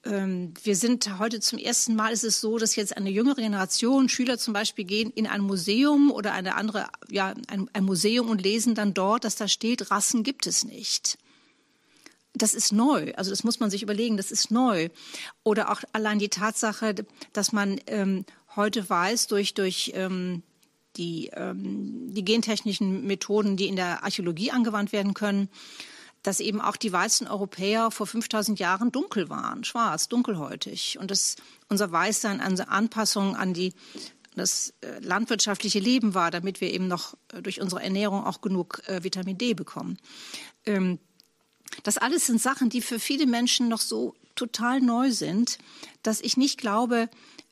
Ähm, 0.05 0.55
wir 0.63 0.77
sind 0.77 1.19
heute 1.19 1.41
zum 1.41 1.59
ersten 1.59 1.97
Mal 1.97 2.13
ist 2.13 2.25
es 2.25 2.41
so, 2.41 2.59
dass 2.59 2.77
jetzt 2.77 2.97
eine 2.97 3.11
jüngere 3.11 3.37
Generation, 3.37 4.09
Schüler 4.09 4.39
zum 4.39 4.55
Beispiel, 4.55 4.85
gehen 4.85 5.11
in 5.11 5.27
ein 5.27 5.41
Museum 5.41 6.11
oder 6.11 6.33
eine 6.33 6.55
andere, 6.55 6.87
ja, 7.11 7.35
ein, 7.49 7.69
ein 7.73 7.85
Museum 7.85 8.29
und 8.29 8.43
lesen 8.43 8.75
dann 8.75 8.95
dort, 8.95 9.25
dass 9.25 9.37
da 9.37 9.49
steht, 9.49 9.91
Rassen 9.91 10.23
gibt 10.23 10.47
es 10.47 10.65
nicht 10.65 11.19
das 12.37 12.55
ist 12.55 12.73
neu. 12.73 13.13
Also 13.17 13.31
das 13.31 13.45
muss 13.45 13.61
man 13.61 13.71
sich 13.71 13.83
überlegen, 13.83 14.17
das 14.17 14.31
ist 14.31 14.51
neu. 14.51 14.89
Oder 15.43 15.71
auch 15.71 15.83
allein 15.93 16.19
die 16.19 16.29
Tatsache, 16.29 16.95
dass 17.33 17.53
man 17.53 17.81
ähm, 17.87 18.25
heute 18.55 18.89
weiß 18.89 19.27
durch, 19.27 19.55
durch 19.55 19.93
ähm, 19.95 20.43
die, 20.97 21.31
ähm, 21.33 22.13
die 22.15 22.25
gentechnischen 22.25 23.07
Methoden, 23.07 23.57
die 23.57 23.67
in 23.67 23.77
der 23.77 24.05
Archäologie 24.05 24.51
angewandt 24.51 24.93
werden 24.93 25.15
können, 25.15 25.49
dass 26.23 26.41
eben 26.41 26.61
auch 26.61 26.77
die 26.77 26.93
weißen 26.93 27.29
Europäer 27.29 27.91
vor 27.91 28.07
5000 28.07 28.59
Jahren 28.59 28.91
dunkel 28.91 29.29
waren, 29.29 29.63
schwarz, 29.63 30.09
dunkelhäutig. 30.09 30.99
Und 30.99 31.11
dass 31.11 31.37
unser 31.69 31.93
Weißsein 31.93 32.41
eine 32.41 32.69
Anpassung 32.69 33.37
an 33.37 33.55
die, 33.55 33.75
das 34.35 34.75
äh, 34.81 34.99
landwirtschaftliche 35.01 35.79
Leben 35.79 36.15
war, 36.15 36.31
damit 36.31 36.61
wir 36.61 36.73
eben 36.73 36.89
noch 36.89 37.15
äh, 37.33 37.43
durch 37.43 37.61
unsere 37.61 37.83
Ernährung 37.83 38.25
auch 38.25 38.41
genug 38.41 38.83
äh, 38.87 39.05
Vitamin 39.05 39.39
D 39.39 39.55
bekommen. 39.55 39.99
Ähm, 40.65 40.99
das 41.83 41.99
alles 41.99 42.27
sind 42.27 42.41
Sachen, 42.41 42.71
die 42.71 42.81
für 42.81 42.99
viele 42.99 43.27
Menschen 43.27 43.69
noch 43.69 43.81
so 43.81 44.15
total 44.35 44.81
neu 44.81 45.11
sind, 45.11 45.59
dass 46.03 46.21
ich 46.21 46.37
nicht 46.37 46.59
glaube, 46.59 47.09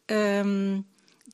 ähm, 0.09 0.85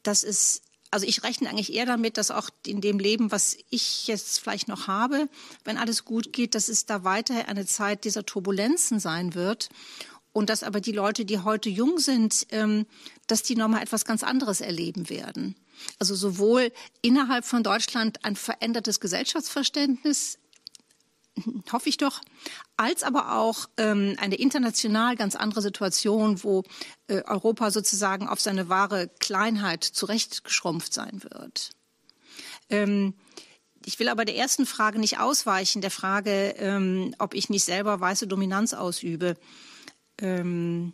dass 0.03 0.25
es 0.25 0.63
also 0.91 1.07
ich 1.07 1.23
rechne 1.23 1.49
eigentlich 1.49 1.73
eher 1.73 1.87
damit, 1.87 2.17
dass 2.17 2.31
auch 2.31 2.51
in 2.67 2.81
dem 2.81 2.99
Leben, 2.99 3.31
was 3.31 3.57
ich 3.71 4.07
jetzt 4.07 4.41
vielleicht 4.41 4.69
noch 4.69 4.89
habe, 4.89 5.29
wenn 5.65 5.79
alles 5.79 6.05
gut 6.05 6.33
geht, 6.33 6.55
dass 6.55 6.69
es 6.69 6.87
da 6.87 7.05
weiter 7.05 7.49
eine 7.49 7.67
Zeit 7.67 8.05
dieser 8.05 8.27
Turbulenzen 8.27 8.99
sein 8.99 9.35
wird. 9.35 9.69
Und 10.33 10.49
dass 10.49 10.63
aber 10.63 10.81
die 10.81 10.93
Leute, 10.93 11.25
die 11.25 11.41
heute 11.41 11.69
jung 11.69 11.99
sind, 11.99 12.47
ähm, 12.51 12.87
dass 13.27 13.43
die 13.43 13.57
nochmal 13.57 13.83
etwas 13.83 14.05
ganz 14.05 14.23
anderes 14.23 14.61
erleben 14.61 15.09
werden. 15.09 15.57
Also 15.99 16.15
sowohl 16.15 16.73
innerhalb 17.03 17.45
von 17.45 17.63
Deutschland 17.63 18.25
ein 18.25 18.37
verändertes 18.37 19.01
Gesellschaftsverständnis, 19.01 20.39
hoffe 21.73 21.89
ich 21.89 21.97
doch, 21.97 22.21
als 22.77 23.03
aber 23.03 23.37
auch 23.37 23.69
ähm, 23.77 24.17
eine 24.19 24.37
international 24.37 25.17
ganz 25.17 25.37
andere 25.37 25.63
Situation, 25.63 26.43
wo 26.43 26.65
äh, 27.09 27.23
Europa 27.23 27.71
sozusagen 27.71 28.29
auf 28.29 28.41
seine 28.41 28.69
wahre 28.69 29.09
Kleinheit 29.21 29.85
zurechtgeschrumpft 29.85 30.93
sein 30.93 31.23
wird. 31.23 31.71
Ähm, 32.69 33.15
ich 33.85 33.99
will 33.99 34.09
aber 34.09 34.25
der 34.25 34.37
ersten 34.37 34.67
Frage 34.67 34.99
nicht 34.99 35.19
ausweichen, 35.19 35.81
der 35.81 35.91
Frage, 35.91 36.55
ähm, 36.59 37.15
ob 37.19 37.35
ich 37.35 37.49
nicht 37.49 37.65
selber 37.65 38.01
weiße 38.01 38.27
Dominanz 38.27 38.75
ausübe. 38.75 39.37
Ähm, 40.19 40.93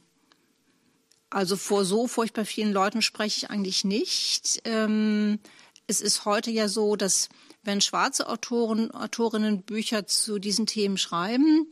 also 1.30 1.56
vor 1.56 1.84
so 1.84 2.06
furchtbar 2.06 2.44
vielen 2.44 2.72
Leuten 2.72 3.02
spreche 3.02 3.38
ich 3.38 3.50
eigentlich 3.50 3.84
nicht. 3.84 4.60
Ähm, 4.64 5.40
es 5.88 6.00
ist 6.00 6.24
heute 6.24 6.50
ja 6.50 6.68
so, 6.68 6.94
dass 6.96 7.28
wenn 7.66 7.80
schwarze 7.80 8.28
Autoren, 8.28 8.90
Autorinnen 8.90 9.62
Bücher 9.62 10.06
zu 10.06 10.38
diesen 10.38 10.66
Themen 10.66 10.98
schreiben, 10.98 11.66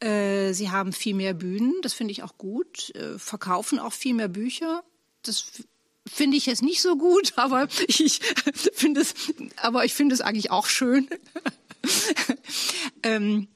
äh, 0.00 0.52
sie 0.52 0.70
haben 0.70 0.92
viel 0.92 1.14
mehr 1.14 1.34
Bühnen, 1.34 1.74
das 1.82 1.92
finde 1.92 2.12
ich 2.12 2.22
auch 2.22 2.38
gut, 2.38 2.94
äh, 2.94 3.18
verkaufen 3.18 3.78
auch 3.78 3.92
viel 3.92 4.14
mehr 4.14 4.28
Bücher. 4.28 4.82
Das 5.22 5.44
finde 6.06 6.36
ich 6.36 6.46
jetzt 6.46 6.62
nicht 6.62 6.82
so 6.82 6.96
gut, 6.96 7.34
aber 7.36 7.68
ich 7.86 8.20
finde 8.72 9.02
es, 9.02 9.14
aber 9.56 9.84
ich 9.84 9.94
finde 9.94 10.14
es 10.14 10.20
eigentlich 10.20 10.50
auch 10.50 10.66
schön. 10.66 11.08
ähm, 13.02 13.48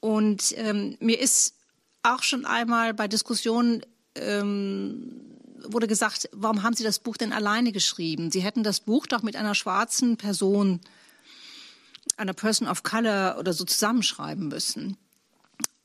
und 0.00 0.54
ähm, 0.56 0.96
mir 1.00 1.20
ist 1.20 1.54
auch 2.02 2.22
schon 2.22 2.44
einmal 2.44 2.94
bei 2.94 3.08
Diskussionen 3.08 3.82
ähm, 4.14 5.26
wurde 5.72 5.86
gesagt, 5.86 6.28
warum 6.32 6.62
haben 6.62 6.74
Sie 6.74 6.84
das 6.84 6.98
Buch 6.98 7.16
denn 7.16 7.32
alleine 7.32 7.72
geschrieben? 7.72 8.30
Sie 8.30 8.40
hätten 8.40 8.62
das 8.62 8.80
Buch 8.80 9.06
doch 9.06 9.22
mit 9.22 9.36
einer 9.36 9.54
schwarzen 9.54 10.16
Person, 10.16 10.80
einer 12.16 12.32
Person 12.32 12.68
of 12.68 12.82
Color 12.82 13.36
oder 13.38 13.52
so 13.52 13.64
zusammenschreiben 13.64 14.48
müssen. 14.48 14.96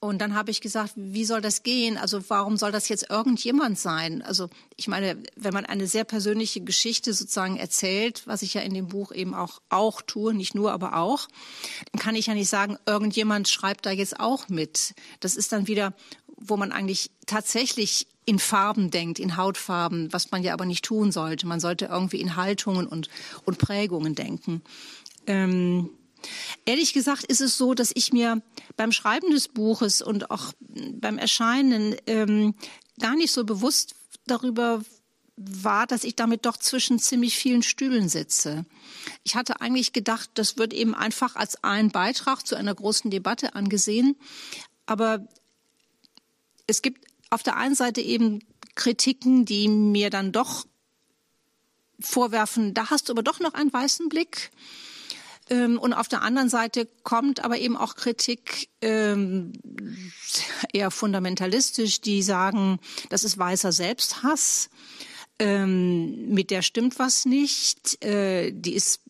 Und 0.03 0.17
dann 0.17 0.33
habe 0.33 0.49
ich 0.49 0.61
gesagt, 0.61 0.93
wie 0.95 1.25
soll 1.25 1.41
das 1.41 1.61
gehen? 1.61 1.95
Also 1.95 2.27
warum 2.27 2.57
soll 2.57 2.71
das 2.71 2.89
jetzt 2.89 3.11
irgendjemand 3.11 3.77
sein? 3.77 4.23
Also 4.23 4.49
ich 4.75 4.87
meine, 4.87 5.21
wenn 5.35 5.53
man 5.53 5.67
eine 5.67 5.85
sehr 5.85 6.05
persönliche 6.05 6.61
Geschichte 6.61 7.13
sozusagen 7.13 7.57
erzählt, 7.57 8.23
was 8.25 8.41
ich 8.41 8.55
ja 8.55 8.61
in 8.61 8.73
dem 8.73 8.87
Buch 8.87 9.11
eben 9.11 9.35
auch, 9.35 9.61
auch 9.69 10.01
tue, 10.01 10.33
nicht 10.33 10.55
nur, 10.55 10.71
aber 10.71 10.95
auch, 10.97 11.27
dann 11.91 12.01
kann 12.01 12.15
ich 12.15 12.25
ja 12.25 12.33
nicht 12.33 12.49
sagen, 12.49 12.79
irgendjemand 12.87 13.47
schreibt 13.47 13.85
da 13.85 13.91
jetzt 13.91 14.19
auch 14.19 14.49
mit. 14.49 14.95
Das 15.19 15.35
ist 15.35 15.51
dann 15.51 15.67
wieder, 15.67 15.93
wo 16.35 16.57
man 16.57 16.71
eigentlich 16.71 17.11
tatsächlich 17.27 18.07
in 18.25 18.39
Farben 18.39 18.89
denkt, 18.89 19.19
in 19.19 19.37
Hautfarben, 19.37 20.11
was 20.11 20.31
man 20.31 20.41
ja 20.41 20.53
aber 20.53 20.65
nicht 20.65 20.83
tun 20.83 21.11
sollte. 21.11 21.45
Man 21.45 21.59
sollte 21.59 21.85
irgendwie 21.85 22.21
in 22.21 22.37
Haltungen 22.37 22.87
und, 22.87 23.07
und 23.45 23.59
Prägungen 23.59 24.15
denken. 24.15 24.63
Ähm, 25.27 25.91
Ehrlich 26.65 26.93
gesagt 26.93 27.23
ist 27.25 27.41
es 27.41 27.57
so, 27.57 27.73
dass 27.73 27.91
ich 27.93 28.13
mir 28.13 28.41
beim 28.77 28.91
Schreiben 28.91 29.31
des 29.31 29.47
Buches 29.47 30.01
und 30.01 30.31
auch 30.31 30.53
beim 30.59 31.17
Erscheinen 31.17 31.95
ähm, 32.07 32.55
gar 32.99 33.15
nicht 33.15 33.31
so 33.31 33.43
bewusst 33.43 33.95
darüber 34.25 34.81
war, 35.35 35.87
dass 35.87 36.03
ich 36.03 36.15
damit 36.15 36.45
doch 36.45 36.57
zwischen 36.57 36.99
ziemlich 36.99 37.35
vielen 37.35 37.63
Stühlen 37.63 38.09
sitze. 38.09 38.65
Ich 39.23 39.35
hatte 39.35 39.61
eigentlich 39.61 39.93
gedacht, 39.93 40.29
das 40.35 40.57
wird 40.57 40.73
eben 40.73 40.93
einfach 40.93 41.35
als 41.35 41.63
ein 41.63 41.89
Beitrag 41.89 42.45
zu 42.45 42.55
einer 42.55 42.75
großen 42.75 43.09
Debatte 43.09 43.55
angesehen. 43.55 44.15
Aber 44.85 45.27
es 46.67 46.81
gibt 46.81 47.07
auf 47.29 47.43
der 47.43 47.57
einen 47.57 47.75
Seite 47.75 48.01
eben 48.01 48.39
Kritiken, 48.75 49.45
die 49.45 49.67
mir 49.67 50.09
dann 50.09 50.31
doch 50.31 50.65
vorwerfen, 51.99 52.73
da 52.73 52.89
hast 52.89 53.07
du 53.07 53.13
aber 53.13 53.23
doch 53.23 53.39
noch 53.39 53.53
einen 53.53 53.71
weißen 53.71 54.09
Blick. 54.09 54.51
Ähm, 55.51 55.77
und 55.77 55.93
auf 55.93 56.07
der 56.07 56.21
anderen 56.21 56.47
Seite 56.47 56.87
kommt 57.03 57.43
aber 57.43 57.59
eben 57.59 57.75
auch 57.75 57.95
Kritik 57.95 58.69
ähm, 58.81 59.51
eher 60.71 60.91
fundamentalistisch, 60.91 61.99
die 61.99 62.23
sagen, 62.23 62.79
das 63.09 63.25
ist 63.25 63.37
weißer 63.37 63.73
Selbsthass. 63.73 64.69
Ähm, 65.39 66.29
mit 66.29 66.51
der 66.51 66.61
stimmt 66.61 66.99
was 66.99 67.25
nicht. 67.25 68.01
Äh, 68.03 68.53
die 68.53 68.73
ist, 68.75 69.01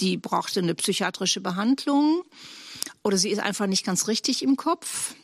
die 0.00 0.16
brauchte 0.16 0.58
eine 0.58 0.74
psychiatrische 0.74 1.40
Behandlung 1.40 2.24
oder 3.04 3.16
sie 3.16 3.30
ist 3.30 3.38
einfach 3.38 3.68
nicht 3.68 3.86
ganz 3.86 4.08
richtig 4.08 4.42
im 4.42 4.56
Kopf. 4.56 5.14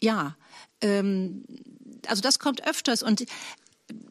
Ja, 0.00 0.36
ähm, 0.82 1.44
also 2.06 2.20
das 2.20 2.38
kommt 2.38 2.66
öfters 2.68 3.02
und 3.02 3.24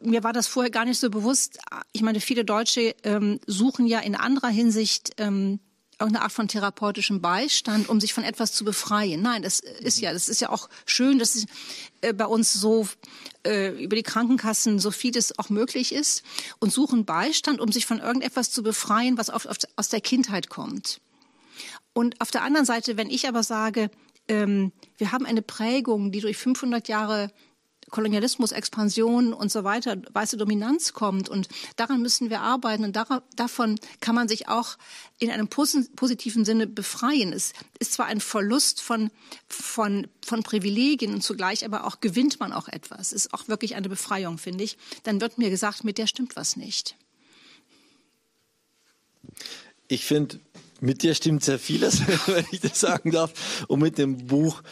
mir 0.02 0.22
war 0.22 0.32
das 0.32 0.46
vorher 0.46 0.70
gar 0.70 0.84
nicht 0.84 1.00
so 1.00 1.10
bewusst. 1.10 1.58
Ich 1.92 2.02
meine, 2.02 2.20
viele 2.20 2.44
Deutsche 2.44 2.94
ähm, 3.02 3.40
suchen 3.46 3.86
ja 3.86 4.00
in 4.00 4.14
anderer 4.14 4.48
Hinsicht 4.48 5.12
ähm, 5.18 5.60
irgendeine 5.98 6.24
Art 6.24 6.32
von 6.32 6.48
therapeutischem 6.48 7.20
Beistand, 7.20 7.88
um 7.88 8.00
sich 8.00 8.12
von 8.12 8.24
etwas 8.24 8.52
zu 8.52 8.64
befreien. 8.64 9.22
Nein, 9.22 9.42
das 9.42 9.60
ist 9.60 10.00
ja, 10.00 10.12
das 10.12 10.28
ist 10.28 10.40
ja 10.40 10.50
auch 10.50 10.68
schön, 10.86 11.18
dass 11.18 11.46
äh, 12.00 12.12
bei 12.12 12.26
uns 12.26 12.52
so 12.52 12.88
äh, 13.46 13.82
über 13.82 13.96
die 13.96 14.02
Krankenkassen 14.02 14.78
so 14.78 14.90
vieles 14.90 15.38
auch 15.38 15.50
möglich 15.50 15.92
ist 15.92 16.22
und 16.58 16.72
suchen 16.72 17.04
Beistand, 17.04 17.60
um 17.60 17.70
sich 17.70 17.86
von 17.86 18.00
irgendetwas 18.00 18.50
zu 18.50 18.62
befreien, 18.62 19.18
was 19.18 19.30
auf, 19.30 19.46
auf, 19.46 19.58
aus 19.76 19.88
der 19.88 20.00
Kindheit 20.00 20.48
kommt. 20.48 21.00
Und 21.92 22.20
auf 22.20 22.30
der 22.30 22.42
anderen 22.42 22.66
Seite, 22.66 22.96
wenn 22.96 23.08
ich 23.08 23.28
aber 23.28 23.42
sage, 23.42 23.90
ähm, 24.26 24.72
wir 24.96 25.12
haben 25.12 25.26
eine 25.26 25.42
Prägung, 25.42 26.10
die 26.10 26.20
durch 26.20 26.36
500 26.36 26.88
Jahre 26.88 27.30
Kolonialismus, 27.94 28.50
Expansion 28.50 29.32
und 29.32 29.52
so 29.52 29.62
weiter, 29.62 29.96
weiße 30.12 30.36
Dominanz 30.36 30.94
kommt. 30.94 31.28
Und 31.28 31.46
daran 31.76 32.02
müssen 32.02 32.28
wir 32.28 32.40
arbeiten. 32.40 32.82
Und 32.82 32.98
davon 33.36 33.78
kann 34.00 34.16
man 34.16 34.26
sich 34.26 34.48
auch 34.48 34.76
in 35.20 35.30
einem 35.30 35.46
positiven 35.46 36.44
Sinne 36.44 36.66
befreien. 36.66 37.32
Es 37.32 37.52
ist 37.78 37.92
zwar 37.92 38.06
ein 38.06 38.20
Verlust 38.20 38.80
von, 38.80 39.12
von, 39.46 40.08
von 40.26 40.42
Privilegien 40.42 41.14
und 41.14 41.22
zugleich 41.22 41.64
aber 41.64 41.86
auch 41.86 42.00
gewinnt 42.00 42.40
man 42.40 42.52
auch 42.52 42.66
etwas. 42.66 43.12
Es 43.12 43.26
ist 43.26 43.34
auch 43.34 43.46
wirklich 43.46 43.76
eine 43.76 43.88
Befreiung, 43.88 44.38
finde 44.38 44.64
ich. 44.64 44.76
Dann 45.04 45.20
wird 45.20 45.38
mir 45.38 45.48
gesagt, 45.48 45.84
mit 45.84 45.96
der 45.96 46.08
stimmt 46.08 46.34
was 46.34 46.56
nicht. 46.56 46.96
Ich 49.86 50.04
finde, 50.04 50.40
mit 50.80 51.04
dir 51.04 51.14
stimmt 51.14 51.44
sehr 51.44 51.60
vieles, 51.60 52.00
wenn 52.26 52.44
ich 52.50 52.60
das 52.60 52.80
sagen 52.80 53.12
darf. 53.12 53.64
Und 53.68 53.78
mit 53.78 53.98
dem 53.98 54.26
Buch 54.26 54.62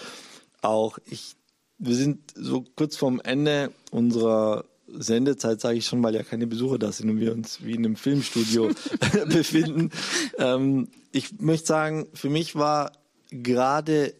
auch. 0.60 0.98
Ich 1.06 1.36
wir 1.82 1.96
sind 1.96 2.32
so 2.34 2.64
kurz 2.76 2.96
vorm 2.96 3.20
Ende 3.22 3.72
unserer 3.90 4.64
Sendezeit, 4.86 5.60
sage 5.60 5.78
ich 5.78 5.86
schon, 5.86 6.02
weil 6.02 6.14
ja 6.14 6.22
keine 6.22 6.46
Besucher 6.46 6.78
da 6.78 6.92
sind 6.92 7.10
und 7.10 7.18
wir 7.18 7.32
uns 7.32 7.64
wie 7.64 7.72
in 7.72 7.84
einem 7.84 7.96
Filmstudio 7.96 8.70
befinden. 9.28 9.90
Ähm, 10.38 10.88
ich 11.10 11.40
möchte 11.40 11.66
sagen, 11.66 12.06
für 12.14 12.30
mich 12.30 12.54
war 12.54 12.92
gerade 13.30 14.14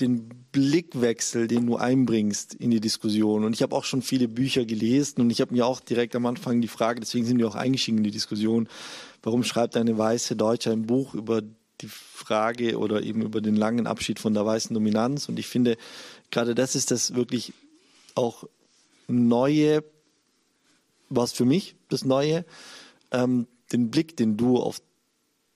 den 0.00 0.28
Blickwechsel, 0.52 1.48
den 1.48 1.66
du 1.66 1.76
einbringst 1.76 2.54
in 2.54 2.70
die 2.70 2.80
Diskussion. 2.80 3.44
Und 3.44 3.54
ich 3.54 3.62
habe 3.62 3.74
auch 3.74 3.84
schon 3.84 4.00
viele 4.00 4.28
Bücher 4.28 4.64
gelesen 4.64 5.20
und 5.20 5.30
ich 5.30 5.40
habe 5.40 5.52
mir 5.52 5.66
auch 5.66 5.80
direkt 5.80 6.14
am 6.14 6.26
Anfang 6.26 6.60
die 6.60 6.68
Frage, 6.68 7.00
deswegen 7.00 7.26
sind 7.26 7.38
wir 7.38 7.48
auch 7.48 7.54
eingestiegen 7.54 7.98
in 7.98 8.04
die 8.04 8.10
Diskussion, 8.10 8.68
warum 9.22 9.42
schreibt 9.42 9.76
eine 9.76 9.98
weiße 9.98 10.36
Deutsche 10.36 10.70
ein 10.70 10.86
Buch 10.86 11.14
über 11.14 11.42
die 11.80 11.88
Frage 11.88 12.78
oder 12.78 13.02
eben 13.02 13.22
über 13.22 13.40
den 13.40 13.56
langen 13.56 13.86
Abschied 13.86 14.18
von 14.18 14.32
der 14.32 14.46
weißen 14.46 14.72
Dominanz? 14.72 15.28
Und 15.28 15.38
ich 15.38 15.48
finde, 15.48 15.76
gerade 16.30 16.54
das 16.54 16.74
ist 16.74 16.90
das 16.90 17.14
wirklich 17.14 17.52
auch 18.14 18.44
Neue, 19.06 19.84
was 21.10 21.32
für 21.32 21.44
mich 21.44 21.76
das 21.88 22.04
Neue, 22.04 22.44
ähm, 23.10 23.46
den 23.72 23.90
Blick, 23.90 24.16
den 24.16 24.36
du 24.36 24.58
auf 24.58 24.80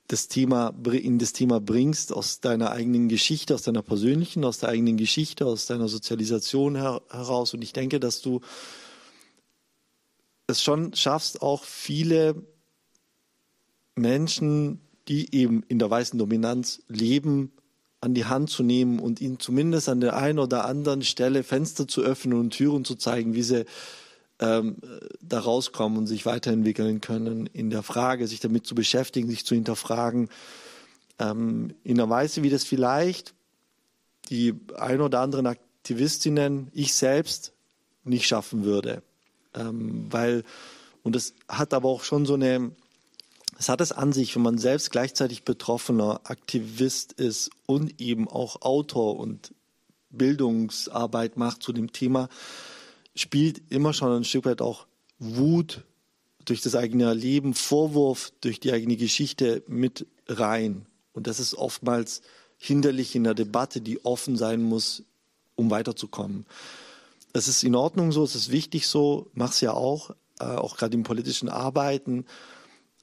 das 0.08 0.28
Thema, 0.28 0.74
in 0.90 1.18
das 1.18 1.34
Thema 1.34 1.60
bringst, 1.60 2.12
aus 2.12 2.40
deiner 2.40 2.70
eigenen 2.70 3.08
Geschichte, 3.08 3.54
aus 3.54 3.62
deiner 3.62 3.82
persönlichen, 3.82 4.44
aus 4.44 4.58
der 4.58 4.70
eigenen 4.70 4.96
Geschichte, 4.96 5.44
aus 5.44 5.66
deiner 5.66 5.88
Sozialisation 5.88 6.76
her 6.76 7.02
heraus. 7.10 7.52
Und 7.52 7.62
ich 7.62 7.74
denke, 7.74 8.00
dass 8.00 8.22
du 8.22 8.40
es 10.46 10.62
schon 10.62 10.94
schaffst, 10.94 11.42
auch 11.42 11.62
viele 11.62 12.42
Menschen, 13.94 14.80
die 15.08 15.34
eben 15.34 15.62
in 15.68 15.78
der 15.78 15.90
weißen 15.90 16.18
Dominanz 16.18 16.82
leben, 16.88 17.52
an 18.00 18.14
die 18.14 18.26
Hand 18.26 18.50
zu 18.50 18.62
nehmen 18.62 19.00
und 19.00 19.20
ihnen 19.20 19.40
zumindest 19.40 19.88
an 19.88 20.00
der 20.00 20.16
einen 20.16 20.38
oder 20.38 20.64
anderen 20.64 21.02
Stelle 21.02 21.42
Fenster 21.42 21.88
zu 21.88 22.02
öffnen 22.02 22.38
und 22.38 22.50
Türen 22.50 22.84
zu 22.84 22.94
zeigen, 22.94 23.34
wie 23.34 23.42
sie 23.42 23.64
ähm, 24.40 24.76
da 25.20 25.40
rauskommen 25.40 25.98
und 25.98 26.06
sich 26.06 26.24
weiterentwickeln 26.24 27.00
können 27.00 27.46
in 27.46 27.70
der 27.70 27.82
Frage, 27.82 28.28
sich 28.28 28.40
damit 28.40 28.66
zu 28.66 28.74
beschäftigen, 28.74 29.28
sich 29.28 29.44
zu 29.44 29.54
hinterfragen, 29.54 30.28
ähm, 31.18 31.74
in 31.82 31.98
einer 31.98 32.08
Weise, 32.08 32.42
wie 32.42 32.50
das 32.50 32.64
vielleicht 32.64 33.34
die 34.30 34.54
ein 34.76 35.00
oder 35.00 35.20
anderen 35.20 35.46
Aktivistinnen, 35.46 36.68
ich 36.72 36.94
selbst 36.94 37.52
nicht 38.04 38.26
schaffen 38.26 38.64
würde. 38.64 39.02
Ähm, 39.54 40.06
weil, 40.10 40.44
und 41.02 41.16
das 41.16 41.34
hat 41.48 41.74
aber 41.74 41.88
auch 41.88 42.04
schon 42.04 42.26
so 42.26 42.34
eine, 42.34 42.70
es 43.58 43.68
hat 43.68 43.80
es 43.80 43.90
an 43.90 44.12
sich, 44.12 44.34
wenn 44.36 44.42
man 44.42 44.56
selbst 44.56 44.90
gleichzeitig 44.90 45.42
Betroffener, 45.42 46.20
Aktivist 46.24 47.12
ist 47.12 47.50
und 47.66 48.00
eben 48.00 48.28
auch 48.28 48.62
Autor 48.62 49.18
und 49.18 49.52
Bildungsarbeit 50.10 51.36
macht 51.36 51.62
zu 51.62 51.72
dem 51.72 51.92
Thema, 51.92 52.28
spielt 53.16 53.60
immer 53.68 53.92
schon 53.92 54.12
ein 54.12 54.24
Stück 54.24 54.44
weit 54.44 54.62
auch 54.62 54.86
Wut 55.18 55.82
durch 56.44 56.60
das 56.60 56.76
eigene 56.76 57.04
Erleben, 57.04 57.52
Vorwurf 57.52 58.32
durch 58.40 58.60
die 58.60 58.72
eigene 58.72 58.96
Geschichte 58.96 59.64
mit 59.66 60.06
rein. 60.28 60.86
Und 61.12 61.26
das 61.26 61.40
ist 61.40 61.54
oftmals 61.54 62.22
hinderlich 62.58 63.16
in 63.16 63.24
der 63.24 63.34
Debatte, 63.34 63.80
die 63.80 64.04
offen 64.04 64.36
sein 64.36 64.62
muss, 64.62 65.02
um 65.56 65.70
weiterzukommen. 65.70 66.46
Das 67.32 67.48
ist 67.48 67.64
in 67.64 67.74
Ordnung 67.74 68.12
so, 68.12 68.22
es 68.22 68.36
ist 68.36 68.52
wichtig 68.52 68.86
so, 68.86 69.28
mach's 69.34 69.60
ja 69.60 69.72
auch, 69.72 70.10
äh, 70.38 70.44
auch 70.44 70.76
gerade 70.76 70.96
im 70.96 71.02
politischen 71.02 71.48
Arbeiten. 71.48 72.24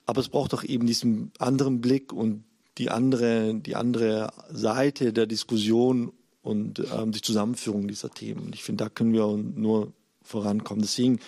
Aber 0.06 0.22
es 0.22 0.30
braucht 0.30 0.53
auch 0.53 0.64
eben 0.64 0.86
diesen 0.86 1.32
anderen 1.40 1.82
Blick 1.82 2.14
und 2.14 2.44
die 2.77 2.90
andere, 2.90 3.56
die 3.56 3.76
andere 3.76 4.32
Seite 4.52 5.14
der 5.14 5.26
Diskussion 5.26 6.11
und 6.41 6.82
ähm, 6.94 7.11
die 7.11 7.22
Zusammenführung 7.22 7.88
dieser 7.88 8.10
Themen. 8.10 8.45
Und 8.45 8.56
ich 8.56 8.64
finde, 8.64 8.84
da 8.84 8.90
können 8.90 9.14
wir 9.14 9.26
nur 9.27 9.94
vorankommen. 10.22 10.82
Deswegen 10.82 11.19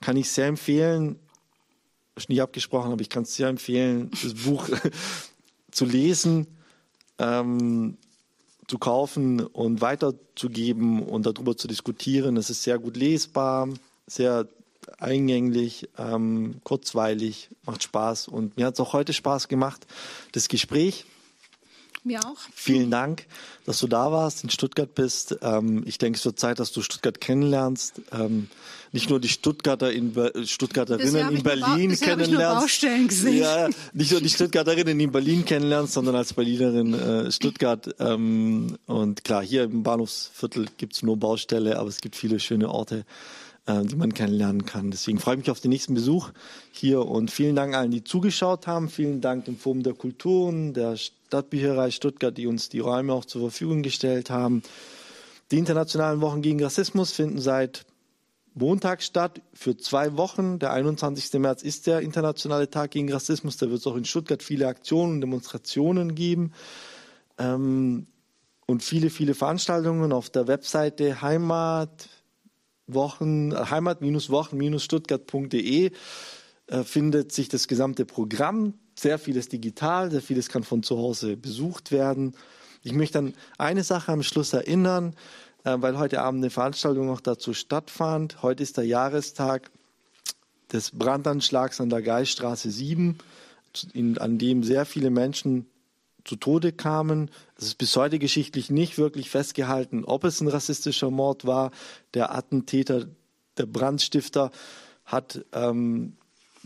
kann 0.00 0.16
ich 0.16 0.30
sehr 0.30 0.46
empfehlen, 0.46 1.18
ich 2.18 2.28
nie 2.28 2.40
abgesprochen, 2.40 2.92
aber 2.92 3.02
ich 3.02 3.10
kann 3.10 3.24
es 3.24 3.34
sehr 3.34 3.48
empfehlen, 3.48 4.10
das 4.22 4.34
Buch 4.34 4.68
zu 5.70 5.84
lesen, 5.84 6.46
ähm, 7.18 7.98
zu 8.66 8.78
kaufen 8.78 9.40
und 9.40 9.80
weiterzugeben 9.80 11.02
und 11.02 11.26
darüber 11.26 11.56
zu 11.56 11.68
diskutieren. 11.68 12.36
Es 12.36 12.50
ist 12.50 12.62
sehr 12.62 12.78
gut 12.78 12.96
lesbar, 12.96 13.68
sehr 14.06 14.48
eingänglich, 14.98 15.88
ähm, 15.98 16.60
kurzweilig, 16.64 17.48
macht 17.64 17.82
Spaß 17.82 18.28
und 18.28 18.56
mir 18.56 18.66
hat 18.66 18.74
es 18.74 18.80
auch 18.80 18.92
heute 18.92 19.12
Spaß 19.12 19.48
gemacht, 19.48 19.86
das 20.32 20.48
Gespräch. 20.48 21.04
Mir 22.06 22.20
auch. 22.20 22.36
Vielen 22.54 22.92
Dank, 22.92 23.26
dass 23.64 23.80
du 23.80 23.88
da 23.88 24.12
warst, 24.12 24.44
in 24.44 24.50
Stuttgart 24.50 24.94
bist. 24.94 25.38
Ähm, 25.42 25.82
ich 25.86 25.98
denke, 25.98 26.18
es 26.18 26.24
wird 26.24 26.38
Zeit, 26.38 26.60
dass 26.60 26.70
du 26.70 26.80
Stuttgart 26.80 27.20
kennenlernst. 27.20 28.00
Ähm, 28.12 28.48
nicht 28.92 29.10
nur 29.10 29.18
die 29.18 29.28
Stuttgarter 29.28 29.92
in 29.92 30.14
Stuttgarterinnen 30.44 31.36
in 31.36 31.42
Berlin 31.42 31.90
nur, 31.90 31.96
kennenlernst. 31.98 32.82
Ja, 33.24 33.68
nicht 33.92 34.12
nur 34.12 34.20
die 34.20 34.28
Stuttgarterinnen 34.28 35.00
in 35.00 35.10
Berlin 35.10 35.44
kennenlernst, 35.44 35.94
sondern 35.94 36.14
als 36.14 36.32
Berlinerin 36.32 36.94
äh, 36.94 37.32
Stuttgart. 37.32 37.92
Ähm, 37.98 38.78
und 38.86 39.24
klar, 39.24 39.42
hier 39.42 39.64
im 39.64 39.82
Bahnhofsviertel 39.82 40.66
gibt 40.76 40.94
es 40.94 41.02
nur 41.02 41.16
Baustelle, 41.16 41.76
aber 41.76 41.88
es 41.88 42.00
gibt 42.00 42.14
viele 42.14 42.38
schöne 42.38 42.70
Orte 42.70 43.04
äh, 43.66 43.84
die 43.84 43.96
man 43.96 44.14
kennenlernen 44.14 44.64
kann. 44.64 44.90
Deswegen 44.90 45.18
freue 45.18 45.34
ich 45.34 45.40
mich 45.40 45.50
auf 45.50 45.60
den 45.60 45.70
nächsten 45.70 45.94
Besuch 45.94 46.30
hier 46.70 47.04
und 47.04 47.30
vielen 47.30 47.56
Dank 47.56 47.74
allen, 47.74 47.90
die 47.90 48.04
zugeschaut 48.04 48.66
haben. 48.66 48.88
Vielen 48.88 49.20
Dank 49.20 49.44
dem 49.44 49.56
Forum 49.56 49.82
der 49.82 49.94
Kulturen, 49.94 50.72
der 50.72 50.96
Stadtbücherei 50.96 51.90
Stuttgart, 51.90 52.36
die 52.36 52.46
uns 52.46 52.68
die 52.68 52.78
Räume 52.78 53.12
auch 53.12 53.24
zur 53.24 53.42
Verfügung 53.42 53.82
gestellt 53.82 54.30
haben. 54.30 54.62
Die 55.50 55.58
internationalen 55.58 56.20
Wochen 56.20 56.42
gegen 56.42 56.62
Rassismus 56.62 57.12
finden 57.12 57.38
seit 57.38 57.86
Montag 58.54 59.02
statt 59.02 59.42
für 59.52 59.76
zwei 59.76 60.16
Wochen. 60.16 60.58
Der 60.58 60.72
21. 60.72 61.38
März 61.40 61.62
ist 61.62 61.86
der 61.86 62.00
internationale 62.00 62.70
Tag 62.70 62.92
gegen 62.92 63.12
Rassismus. 63.12 63.58
Da 63.58 63.68
wird 63.68 63.80
es 63.80 63.86
auch 63.86 63.96
in 63.96 64.04
Stuttgart 64.04 64.42
viele 64.42 64.66
Aktionen 64.66 65.14
und 65.14 65.20
Demonstrationen 65.20 66.14
geben. 66.14 66.52
Ähm, 67.38 68.06
und 68.66 68.82
viele, 68.82 69.10
viele 69.10 69.34
Veranstaltungen 69.34 70.12
auf 70.12 70.30
der 70.30 70.48
Webseite 70.48 71.22
Heimat, 71.22 72.08
Wochen, 72.86 73.54
heimat-wochen-stuttgart.de 73.54 75.90
äh, 76.68 76.82
findet 76.82 77.32
sich 77.32 77.48
das 77.48 77.68
gesamte 77.68 78.04
Programm. 78.04 78.74
Sehr 78.94 79.18
vieles 79.18 79.48
digital, 79.48 80.10
sehr 80.10 80.22
vieles 80.22 80.48
kann 80.48 80.64
von 80.64 80.82
zu 80.82 80.98
Hause 80.98 81.36
besucht 81.36 81.92
werden. 81.92 82.34
Ich 82.82 82.92
möchte 82.92 83.18
an 83.18 83.34
eine 83.58 83.84
Sache 83.84 84.12
am 84.12 84.22
Schluss 84.22 84.52
erinnern, 84.52 85.14
äh, 85.64 85.76
weil 85.78 85.98
heute 85.98 86.22
Abend 86.22 86.42
eine 86.42 86.50
Veranstaltung 86.50 87.06
noch 87.06 87.20
dazu 87.20 87.54
stattfand. 87.54 88.42
Heute 88.42 88.62
ist 88.62 88.76
der 88.76 88.84
Jahrestag 88.84 89.70
des 90.72 90.92
Brandanschlags 90.92 91.80
an 91.80 91.90
der 91.90 92.02
Geiststraße 92.02 92.70
7, 92.70 93.18
an 94.18 94.38
dem 94.38 94.62
sehr 94.62 94.86
viele 94.86 95.10
Menschen 95.10 95.66
zu 96.26 96.36
Tode 96.36 96.72
kamen. 96.72 97.30
Es 97.56 97.66
ist 97.66 97.78
bis 97.78 97.96
heute 97.96 98.18
geschichtlich 98.18 98.70
nicht 98.70 98.98
wirklich 98.98 99.30
festgehalten, 99.30 100.04
ob 100.04 100.24
es 100.24 100.40
ein 100.40 100.48
rassistischer 100.48 101.10
Mord 101.10 101.46
war. 101.46 101.70
Der 102.14 102.34
Attentäter, 102.34 103.06
der 103.56 103.66
Brandstifter 103.66 104.50
hat 105.04 105.44
ähm, 105.52 106.16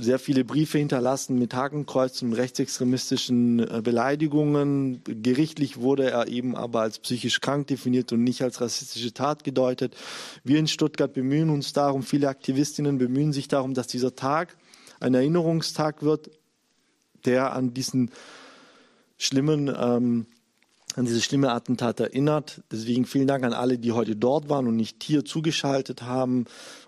sehr 0.03 0.19
viele 0.19 0.45
Briefe 0.45 0.79
hinterlassen 0.79 1.39
mit 1.39 1.55
Hakenkreuzen 1.55 2.31
und 2.31 2.35
rechtsextremistischen 2.35 3.61
äh, 3.61 3.83
Beleidigungen. 3.83 5.03
Gerichtlich 5.05 5.79
wurde 5.79 6.11
er 6.11 6.29
eben 6.29 6.57
aber 6.57 6.81
als 6.81 6.99
psychisch 6.99 7.41
krank 7.41 7.67
definiert 7.67 8.13
und 8.13 8.25
nicht 8.25 8.43
als 8.43 8.61
rassistische 8.61 9.13
Tat 9.13 9.45
gedeutet. 9.45 9.95
Wir 10.43 10.59
in 10.59 10.69
Stuttgart 10.69 11.13
bemühen 11.13 11.51
uns 11.51 11.73
darum, 11.73 12.03
viele 12.03 12.29
Aktivistinnen 12.29 12.99
bemühen 12.99 13.33
sich 13.33 13.49
darum, 13.49 13.75
dass 13.75 13.87
dieser 13.87 14.15
Tag 14.17 14.57
ein 15.01 15.15
Erinnerungstag 15.15 16.03
wird, 16.03 16.31
der 17.25 17.53
an 17.53 17.75
diesen 17.75 18.11
schlimmen, 19.21 19.69
ähm, 19.69 20.27
an 20.97 21.05
diese 21.05 21.21
schlimme 21.21 21.53
Attentat 21.53 22.01
erinnert. 22.01 22.63
Deswegen 22.73 23.05
vielen 23.05 23.29
Dank 23.29 23.45
an 23.45 23.53
alle, 23.53 23.79
die 23.79 23.93
heute 23.93 24.17
dort 24.17 24.49
waren 24.49 24.67
und 24.67 24.77
nicht 24.77 25.03
hier 25.05 25.25
zugeschaltet 25.25 26.03
haben. 26.03 26.47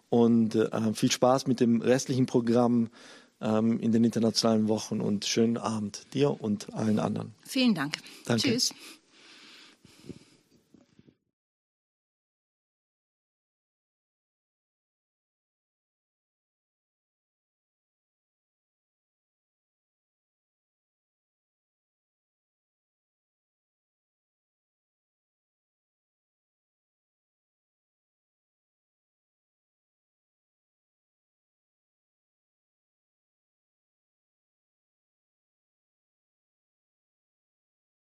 Und 0.08 0.56
äh, 0.56 0.94
viel 0.94 1.12
Spaß 1.12 1.46
mit 1.46 1.60
dem 1.60 1.80
restlichen 1.80 2.26
Programm 2.26 2.90
ähm, 3.40 3.78
in 3.78 3.92
den 3.92 4.02
internationalen 4.04 4.68
Wochen 4.68 5.00
und 5.00 5.24
schönen 5.24 5.56
Abend 5.56 6.06
dir 6.14 6.40
und 6.40 6.74
allen 6.74 6.98
anderen. 6.98 7.34
Vielen 7.44 7.74
Dank. 7.74 7.98
Danke. 8.24 8.42
Tschüss. 8.42 8.74